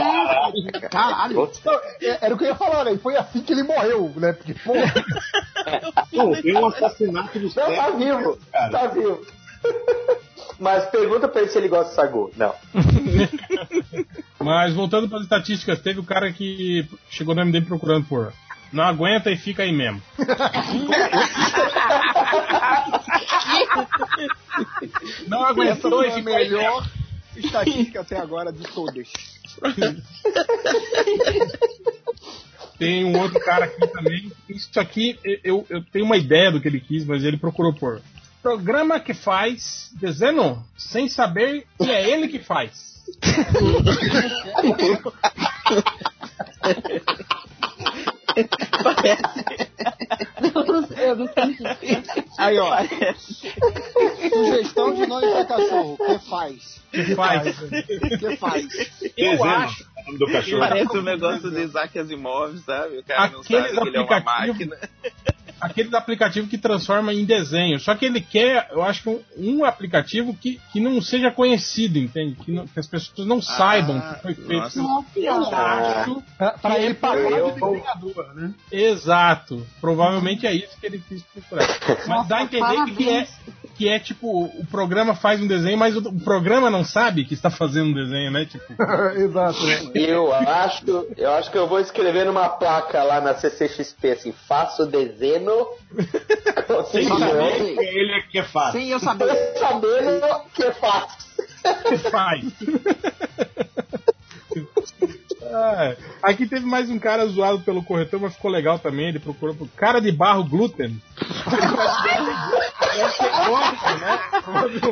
[0.91, 1.39] Caralho.
[1.39, 2.93] Outros- Não, é- era o que eu ia falar, né?
[2.95, 4.33] E foi assim que ele morreu, né?
[4.33, 4.73] Porque, pô,
[6.43, 8.39] tem um assassinato dos Não, tá vivo.
[8.51, 9.25] Tá vivo.
[10.59, 12.31] Mas pergunta pra ele se ele gosta de sagu.
[12.37, 12.55] Não.
[14.39, 18.33] Mas voltando para as estatísticas, teve o cara que chegou no MDM procurando por.
[18.73, 20.01] Não aguenta e fica aí mesmo.
[25.29, 26.87] Não Essa aguentou e a ficou aí melhor
[27.37, 29.13] estatística até agora de todas.
[32.79, 34.33] Tem um outro cara aqui também.
[34.49, 38.01] Isso aqui, eu, eu tenho uma ideia do que ele quis, mas ele procurou por.
[38.43, 42.93] Programa que faz desenho sem saber que é ele que faz.
[50.97, 51.62] Eu não entendi.
[52.39, 52.77] Aí, ó.
[54.29, 55.97] Sugestão de nome pra cachorro.
[55.97, 56.83] Que faz?
[56.91, 57.59] Que faz?
[58.19, 58.67] Que faz?
[59.17, 59.87] Eu acho.
[60.09, 60.61] o do cachorro.
[60.61, 62.99] Parece um negócio do Isaac Asimov, sabe?
[62.99, 64.77] O cara não Aqueles sabe que ele é uma máquina.
[65.63, 67.79] Aquele aplicativo que transforma em desenho.
[67.81, 71.99] Só que ele quer, eu acho que um, um aplicativo que, que não seja conhecido,
[71.99, 72.35] entende?
[72.37, 74.79] Que, não- que as pessoas não saibam que foi feito.
[74.83, 75.13] nossa.
[75.17, 76.23] Eu acho
[76.61, 78.53] pra, ele parar eu- de desenhador, né?
[78.71, 79.67] Exato.
[79.81, 81.69] Provavelmente é isso que ele quis procurar.
[82.07, 82.97] Mas dá a entender parabéns.
[82.97, 83.29] que é,
[83.76, 87.51] que é tipo, o programa faz um desenho, mas o, programa não sabe que está
[87.51, 88.44] fazendo um desenho, né?
[88.44, 88.65] Tipo,
[89.17, 89.91] Exato, né?
[89.94, 94.86] Eu acho, eu acho que eu vou escrever numa placa lá na CCXP assim, faço
[94.86, 95.67] desenho.
[96.91, 98.81] Sem saber que ele é que é fácil.
[98.81, 99.34] Sem eu saber.
[99.59, 101.33] sabendo que faço.
[101.89, 102.44] que faz.
[105.45, 109.09] É, aqui teve mais um cara zoado pelo corretor, mas ficou legal também.
[109.09, 111.01] Ele procurou por cara de barro glúten.
[112.95, 113.31] Deve ser
[114.01, 114.21] né?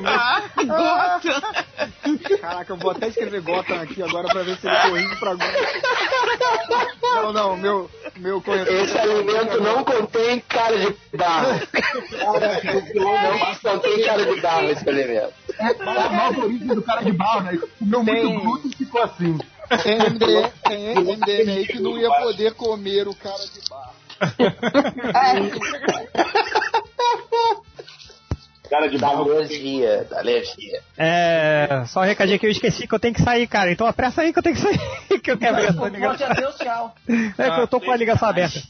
[0.06, 1.20] Ah,
[2.40, 5.50] Caraca, eu vou até escrever Gotham aqui agora pra ver se ele corrige pra Gotham.
[7.02, 8.74] Não, não, meu, meu corretor.
[8.74, 11.60] Esse alimento não contém cara de barro.
[12.94, 15.32] não contém cara de barro esse alimento.
[15.58, 17.58] A nova origem do cara de barro, né?
[17.78, 19.38] Comeu muito glúten e ficou assim.
[19.82, 23.94] Tem MDM, tem MDM aí que não ia poder comer o cara de barro.
[28.68, 29.30] Cara de barro.
[29.32, 30.80] Alergia, alergia.
[30.96, 31.84] É.
[31.86, 33.72] Só um recadinho que eu esqueci que eu tenho que sair, cara.
[33.72, 34.78] Então apressa aí que eu tenho que sair.
[35.20, 36.30] que eu quero ver essa Pode ligação.
[36.30, 36.94] adeus, tchau.
[37.38, 38.60] É que eu tô com a ligação aberta.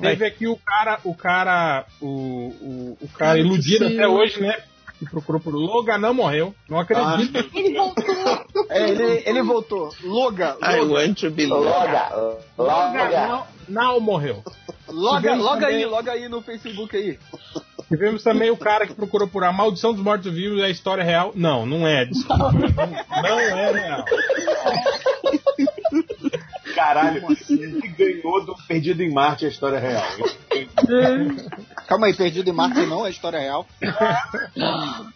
[0.00, 4.56] Teve aqui o cara, o cara, o, o, o cara iludido até hoje, né?
[5.02, 6.54] Que procurou por Logan, não morreu.
[6.68, 7.36] Não acredito.
[7.52, 8.04] Ele voltou.
[8.70, 9.88] É, ele, ele voltou.
[10.04, 10.94] Loga, I loga.
[10.94, 14.44] want to be Loga, Logan não, não morreu.
[14.88, 17.18] Loga, loga aí, também- loga aí no Facebook aí.
[17.88, 21.32] Tivemos também o cara que procurou por A Maldição dos Mortos-Vivos é a história real.
[21.34, 22.52] Não, não é, desculpa.
[23.22, 24.04] Não, não é real.
[26.82, 30.02] Caralho, ele ganhou do Perdido em Marte a história real.
[31.86, 33.64] Calma aí, Perdido em Marte não é história real.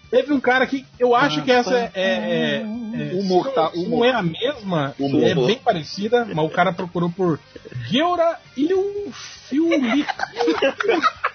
[0.09, 1.91] Teve um cara que eu acho que essa é.
[1.93, 3.71] é, é Humor, tá?
[3.71, 3.89] Humor.
[3.89, 5.25] Não é a mesma, Humor.
[5.25, 7.41] é bem parecida, mas o cara procurou por
[7.91, 10.07] Geura Ilfiuli.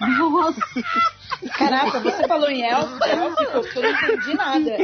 [0.00, 0.60] Nossa.
[1.56, 4.76] Caraca, você falou em elfo, élfico, porque eu não entendi nada.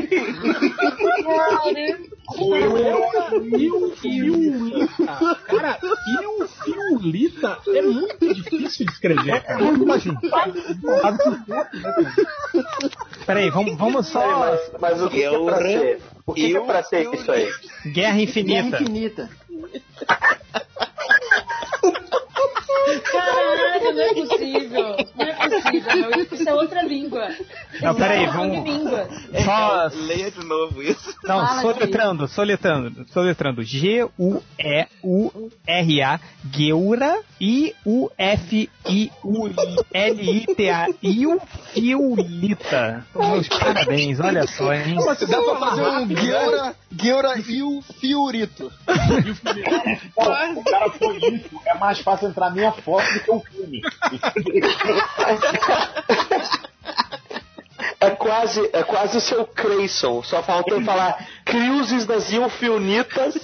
[3.56, 5.18] Ilfiulita.
[5.46, 9.42] Cara, Ilfiulita é muito difícil de escrever.
[9.42, 9.58] Cara.
[13.26, 14.38] Peraí, vamos, vamos só.
[14.38, 16.00] Mas, mas o que, que é pra ser?
[16.26, 17.50] O que, que é pra ser isso aí?
[17.86, 18.70] Guerra Infinita.
[18.70, 19.30] Guerra infinita.
[23.12, 24.96] Caralho, não é possível.
[25.16, 26.10] Não é possível, meu.
[26.32, 27.28] Isso é outra língua.
[27.80, 29.08] Não, peraí, é outra vamos- língua.
[29.44, 29.88] Só.
[30.06, 31.14] Leia de novo isso.
[31.24, 33.62] Não, Fala, soletrando, soletrando, soletrando.
[33.62, 34.40] G-U-E-U-R-A,
[36.52, 37.18] Geura,
[39.68, 43.04] I-U-F-I-U-L-I-T-A, Ilfiulita.
[43.14, 44.94] Meus parabéns, olha só, hein?
[45.04, 48.72] Mas dá pra fazer um Geura, Geura e o Fiorito.
[50.16, 51.60] o cara foi isso.
[51.66, 53.82] É mais fácil entrar minha foto do que o filme.
[58.00, 60.22] É quase, é quase o seu Creyson.
[60.22, 63.34] Só faltou falar Criuses das Ilfionitas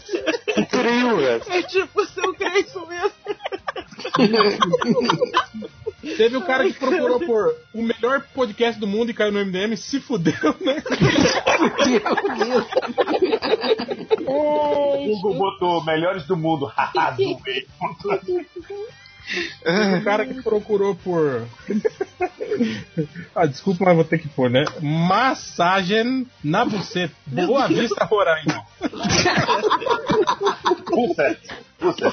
[0.57, 1.49] e Triuras.
[1.49, 3.13] É tipo o seu Grayson mesmo.
[6.17, 9.75] Teve o cara que procurou por o melhor podcast do mundo e caiu no MDM,
[9.77, 10.83] se fudeu, né?
[14.27, 16.67] O Google botou melhores do mundo.
[16.77, 17.17] Haha,
[19.99, 21.47] o cara que procurou por.
[23.35, 24.65] ah, desculpa, mas vou ter que pôr, né?
[24.81, 27.15] Massagem na buceta.
[27.27, 28.65] Boa Vista, Roraima.
[30.87, 31.39] Puta,
[31.79, 32.13] puta.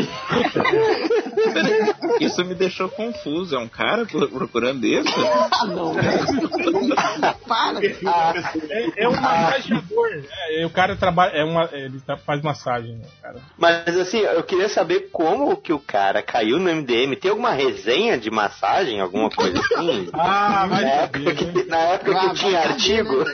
[2.20, 3.54] Isso me deixou confuso.
[3.54, 5.12] É um cara pro- procurando isso?
[5.50, 5.94] Ah, não.
[7.46, 7.80] Para.
[7.84, 10.22] É, é um massageador.
[10.50, 11.30] É, o cara trabalha.
[11.32, 13.36] É uma, ele tá- faz massagem, né, cara?
[13.58, 17.14] Mas assim, eu queria saber como que o cara caiu no MDM.
[17.16, 20.08] Tem alguma resenha de massagem, alguma coisa assim?
[20.14, 23.24] Ah, na época que, na época que Ah, tinha vai artigo.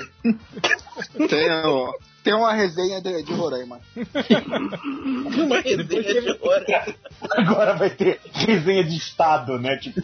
[1.29, 1.93] Tem, ó,
[2.29, 3.81] tem uma resenha de, de Roraima.
[3.97, 6.95] Uma resenha de hora.
[7.31, 9.79] Agora vai ter resenha de estado, né?
[9.79, 10.03] Tipo,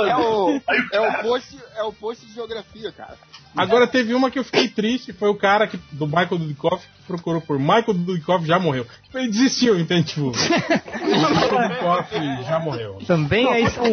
[0.00, 0.60] É o,
[0.92, 3.16] é o, post, é o post de geografia, cara.
[3.56, 7.02] Agora teve uma que eu fiquei triste, foi o cara que, do Michael Dudikoff que
[7.04, 8.86] procurou por Michael Dudikoff já morreu.
[9.02, 10.14] Tipo, ele desistiu, entende?
[10.14, 10.30] Tipo,
[11.02, 12.98] Michael Dudikoff já morreu.
[13.08, 13.84] Também aí são.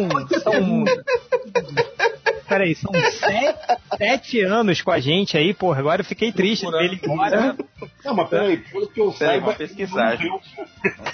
[0.44, 0.84] são...
[2.52, 3.58] Peraí, são sete,
[3.96, 5.80] sete anos com a gente aí, porra.
[5.80, 7.56] Agora eu fiquei triste de ver ele embora.
[8.04, 9.46] Não, mas peraí, pelo que eu Peraí, saiba.
[9.46, 10.18] vou pesquisar.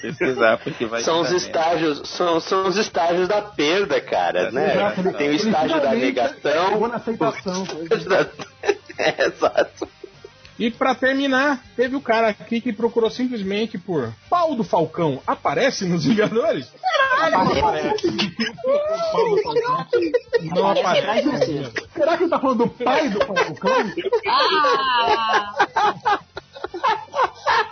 [0.01, 4.75] Pesquisar, porque vai São os estágios, são, são os estágios da perda, cara, né?
[4.75, 5.13] Exato.
[5.15, 6.69] Tem o estágio da negação.
[6.71, 7.63] Chegou na aceitação.
[7.63, 8.29] o estágio da-
[8.99, 9.89] É, exato.
[10.59, 15.23] E pra terminar, teve o cara aqui que procurou simplesmente por pau do Falcão.
[15.25, 16.73] Aparece nos Vingadores?
[17.31, 18.09] Não aparece.
[19.13, 19.87] Pau do Falcão.
[20.43, 21.73] Não aparece.
[21.95, 23.93] Será que ele tá falando do pai do Falcão?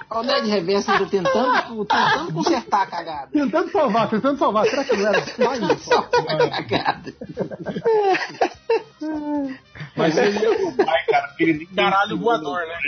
[0.08, 3.28] Olha o Ned Reverso ainda tentando, tentando consertar a cagada.
[3.32, 4.66] Tentando salvar, tentando salvar.
[4.66, 6.24] Será que não era pai do Falcão?
[6.50, 7.12] cagada.
[9.96, 12.78] Mas ele é o Ai, cara, ele nem caralho voador, né?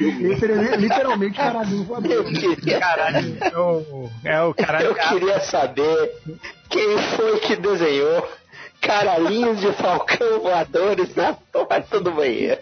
[0.00, 2.10] Esse é literalmente caralho voador.
[2.10, 4.86] Eu queria, Caralho, é o, é o caralho.
[4.86, 6.16] eu queria saber
[6.68, 8.28] quem foi que desenhou
[8.80, 12.60] caralhinhos de falcão voadores na porta do banheiro.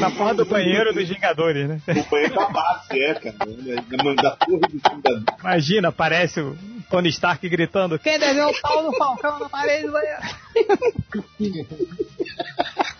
[0.00, 1.80] Na porra do banheiro dos Vingadores, né?
[1.86, 3.36] O banheiro da base, é, cara.
[3.38, 5.22] Da, da porra do Vingador.
[5.40, 6.56] Imagina, aparece o
[6.90, 10.20] Tony Stark gritando: Quem desenhou o pau do Falcão na parede do banheiro?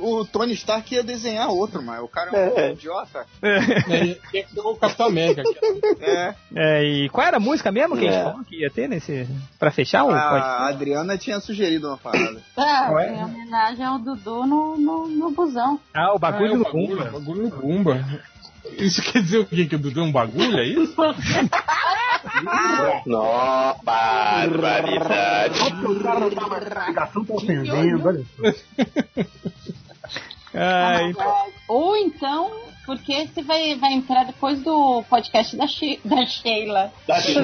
[0.00, 2.72] O, o Tony Stark ia desenhar outro, mas o cara é um É.
[2.72, 3.26] idiota.
[4.30, 5.42] Tinha que ser o Capitão América.
[6.00, 6.34] É.
[6.54, 8.24] É, e qual era a música mesmo que a gente É.
[8.24, 9.26] falou que ia ter nesse.
[9.58, 10.68] Pra fechar o A?
[10.68, 12.42] Adriana tinha sugerido uma parada.
[12.56, 13.14] Ah, é?
[13.14, 15.80] em homenagem ao Dudu no, no, no busão.
[15.94, 17.04] Ah, o bagulho Ah, é o no Bumba.
[17.10, 18.04] bagulho no Bumba.
[18.78, 19.66] Isso quer dizer o quê?
[19.66, 20.94] Que o Dudu é um bagulho, é isso?
[23.06, 25.60] Nossa, barbaridade.
[25.60, 28.24] A ligação tá ofendendo, olha.
[30.54, 31.12] Ai,
[31.68, 32.50] Ou então,
[32.86, 36.92] porque você vai, vai entrar depois do podcast da, She- da Sheila.
[37.08, 37.42] Da Sheila.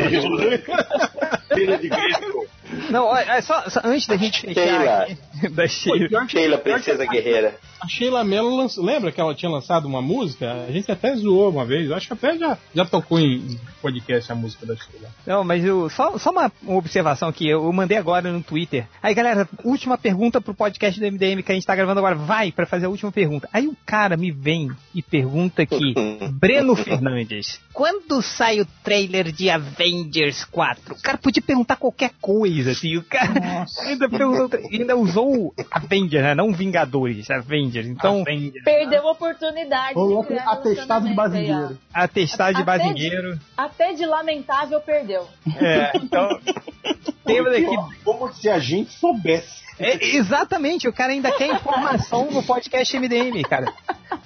[1.52, 2.46] Filha de Cristo.
[2.90, 5.06] Não, é só, só antes da gente fechar Sheila.
[5.50, 6.28] da Sheila.
[6.28, 7.56] Sheila, princesa guerreira.
[7.80, 10.52] A Sheila Mello lançou, lembra que ela tinha lançado uma música?
[10.68, 14.30] A gente até zoou uma vez, eu acho que até já, já tocou em podcast
[14.30, 15.08] a música da Sheila.
[15.26, 18.86] Não, mas eu, só, só uma, uma observação aqui, eu mandei agora no Twitter.
[19.02, 22.14] Aí, galera, última pergunta pro podcast do MDM que a gente tá gravando agora.
[22.14, 23.48] Vai pra fazer a última pergunta.
[23.52, 25.94] Aí o cara me vem e pergunta aqui,
[26.32, 30.94] Breno Fernandes, quando sai o trailer de Avengers 4?
[30.94, 32.96] O cara podia perguntar qualquer coisa, assim.
[32.98, 36.34] O cara ainda, perguntou, ainda usou Avengers, né?
[36.34, 37.69] Não Vingadores, Avengers.
[37.78, 38.24] Então,
[38.65, 41.78] Perdeu a oportunidade Ou de criar atestado de bazingueiro.
[41.94, 43.38] atestado de Até de- bazingueiro.
[43.56, 45.26] Até de lamentável perdeu.
[45.56, 46.28] É, então.
[47.24, 49.60] Temos aqui Como se a gente soubesse.
[49.78, 53.72] É, exatamente, o cara ainda quer informação no podcast MDM, cara.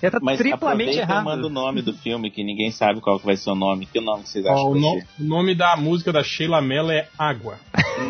[0.03, 1.25] Já tá Mas triplamente e errado.
[1.25, 3.87] manda o nome do filme, que ninguém sabe qual que vai ser o nome.
[3.87, 5.07] Que nome vocês acham Ó, o, no- ser?
[5.21, 7.57] o nome da música da Sheila Mello é Água.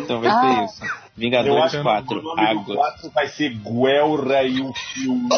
[0.01, 0.67] Então vai Ah.
[0.67, 2.75] ser Eu Vingadores acho que 4, o nome do Água.
[2.75, 5.29] 4 vai ser Guelra e o filme.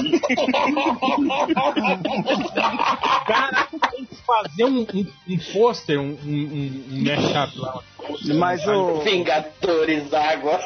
[3.28, 7.84] Cara, tem que fazer um, um, um pôster, um, um, um, um mashup lá.
[8.36, 10.60] Mas o, Vingadores Água.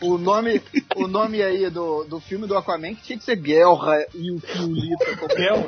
[0.00, 0.62] O nome,
[0.96, 4.38] o nome aí do, do filme do Aquaman que tinha que ser Guerra e o
[4.40, 5.58] Fiulita, como Guerra.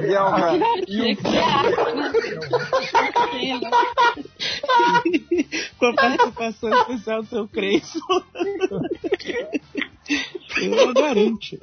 [0.00, 1.16] Guerra e o
[5.78, 7.98] Com a participação especial do seu Crespo.
[10.60, 11.58] Eu garanto.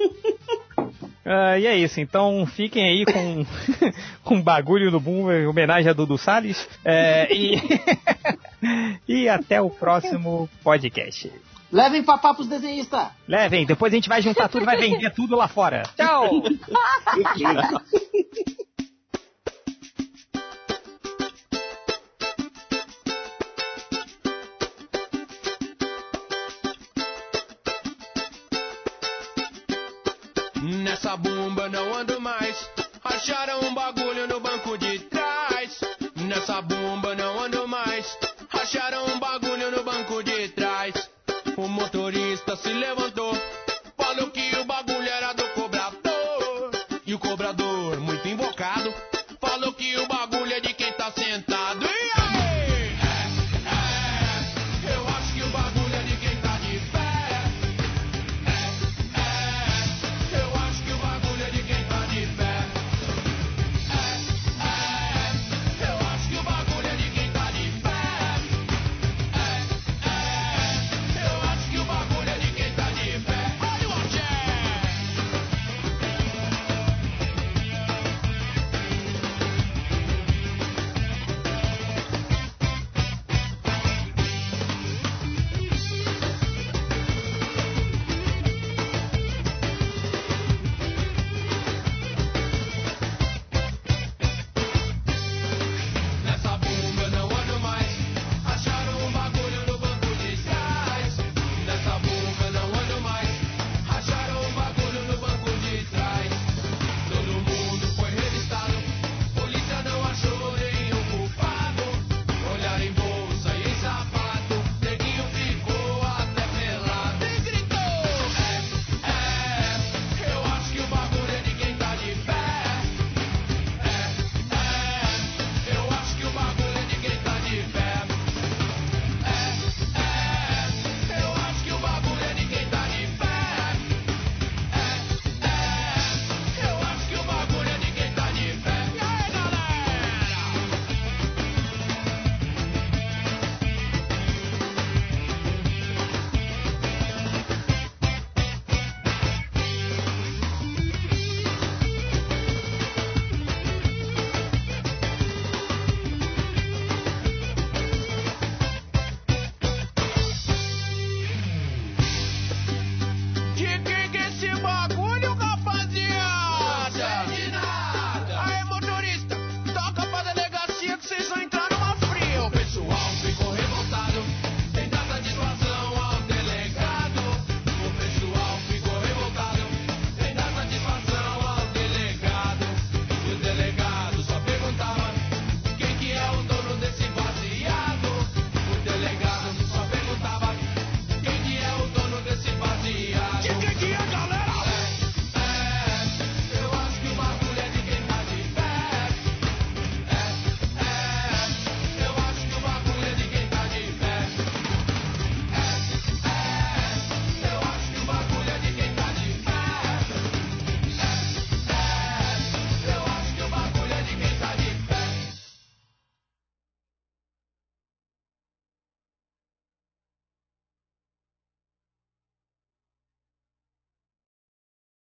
[1.26, 3.44] Ah, e é isso, então fiquem aí com,
[4.22, 6.68] com bagulho no boom, em homenagem a Dudu Salles.
[6.84, 7.60] É, e,
[9.08, 11.32] e até o próximo podcast.
[11.72, 13.08] Levem papá pros desenhistas.
[13.26, 15.82] Levem, depois a gente vai juntar tudo e vai vender tudo lá fora.
[15.96, 16.42] Tchau!
[31.06, 32.68] Nessa bomba não ando mais.
[33.04, 35.80] Acharam um bagulho no banco de trás.
[36.16, 38.18] Nessa bomba não ando mais.
[38.52, 41.08] Acharam um bagulho no banco de trás.
[41.56, 43.32] O motorista se levantou.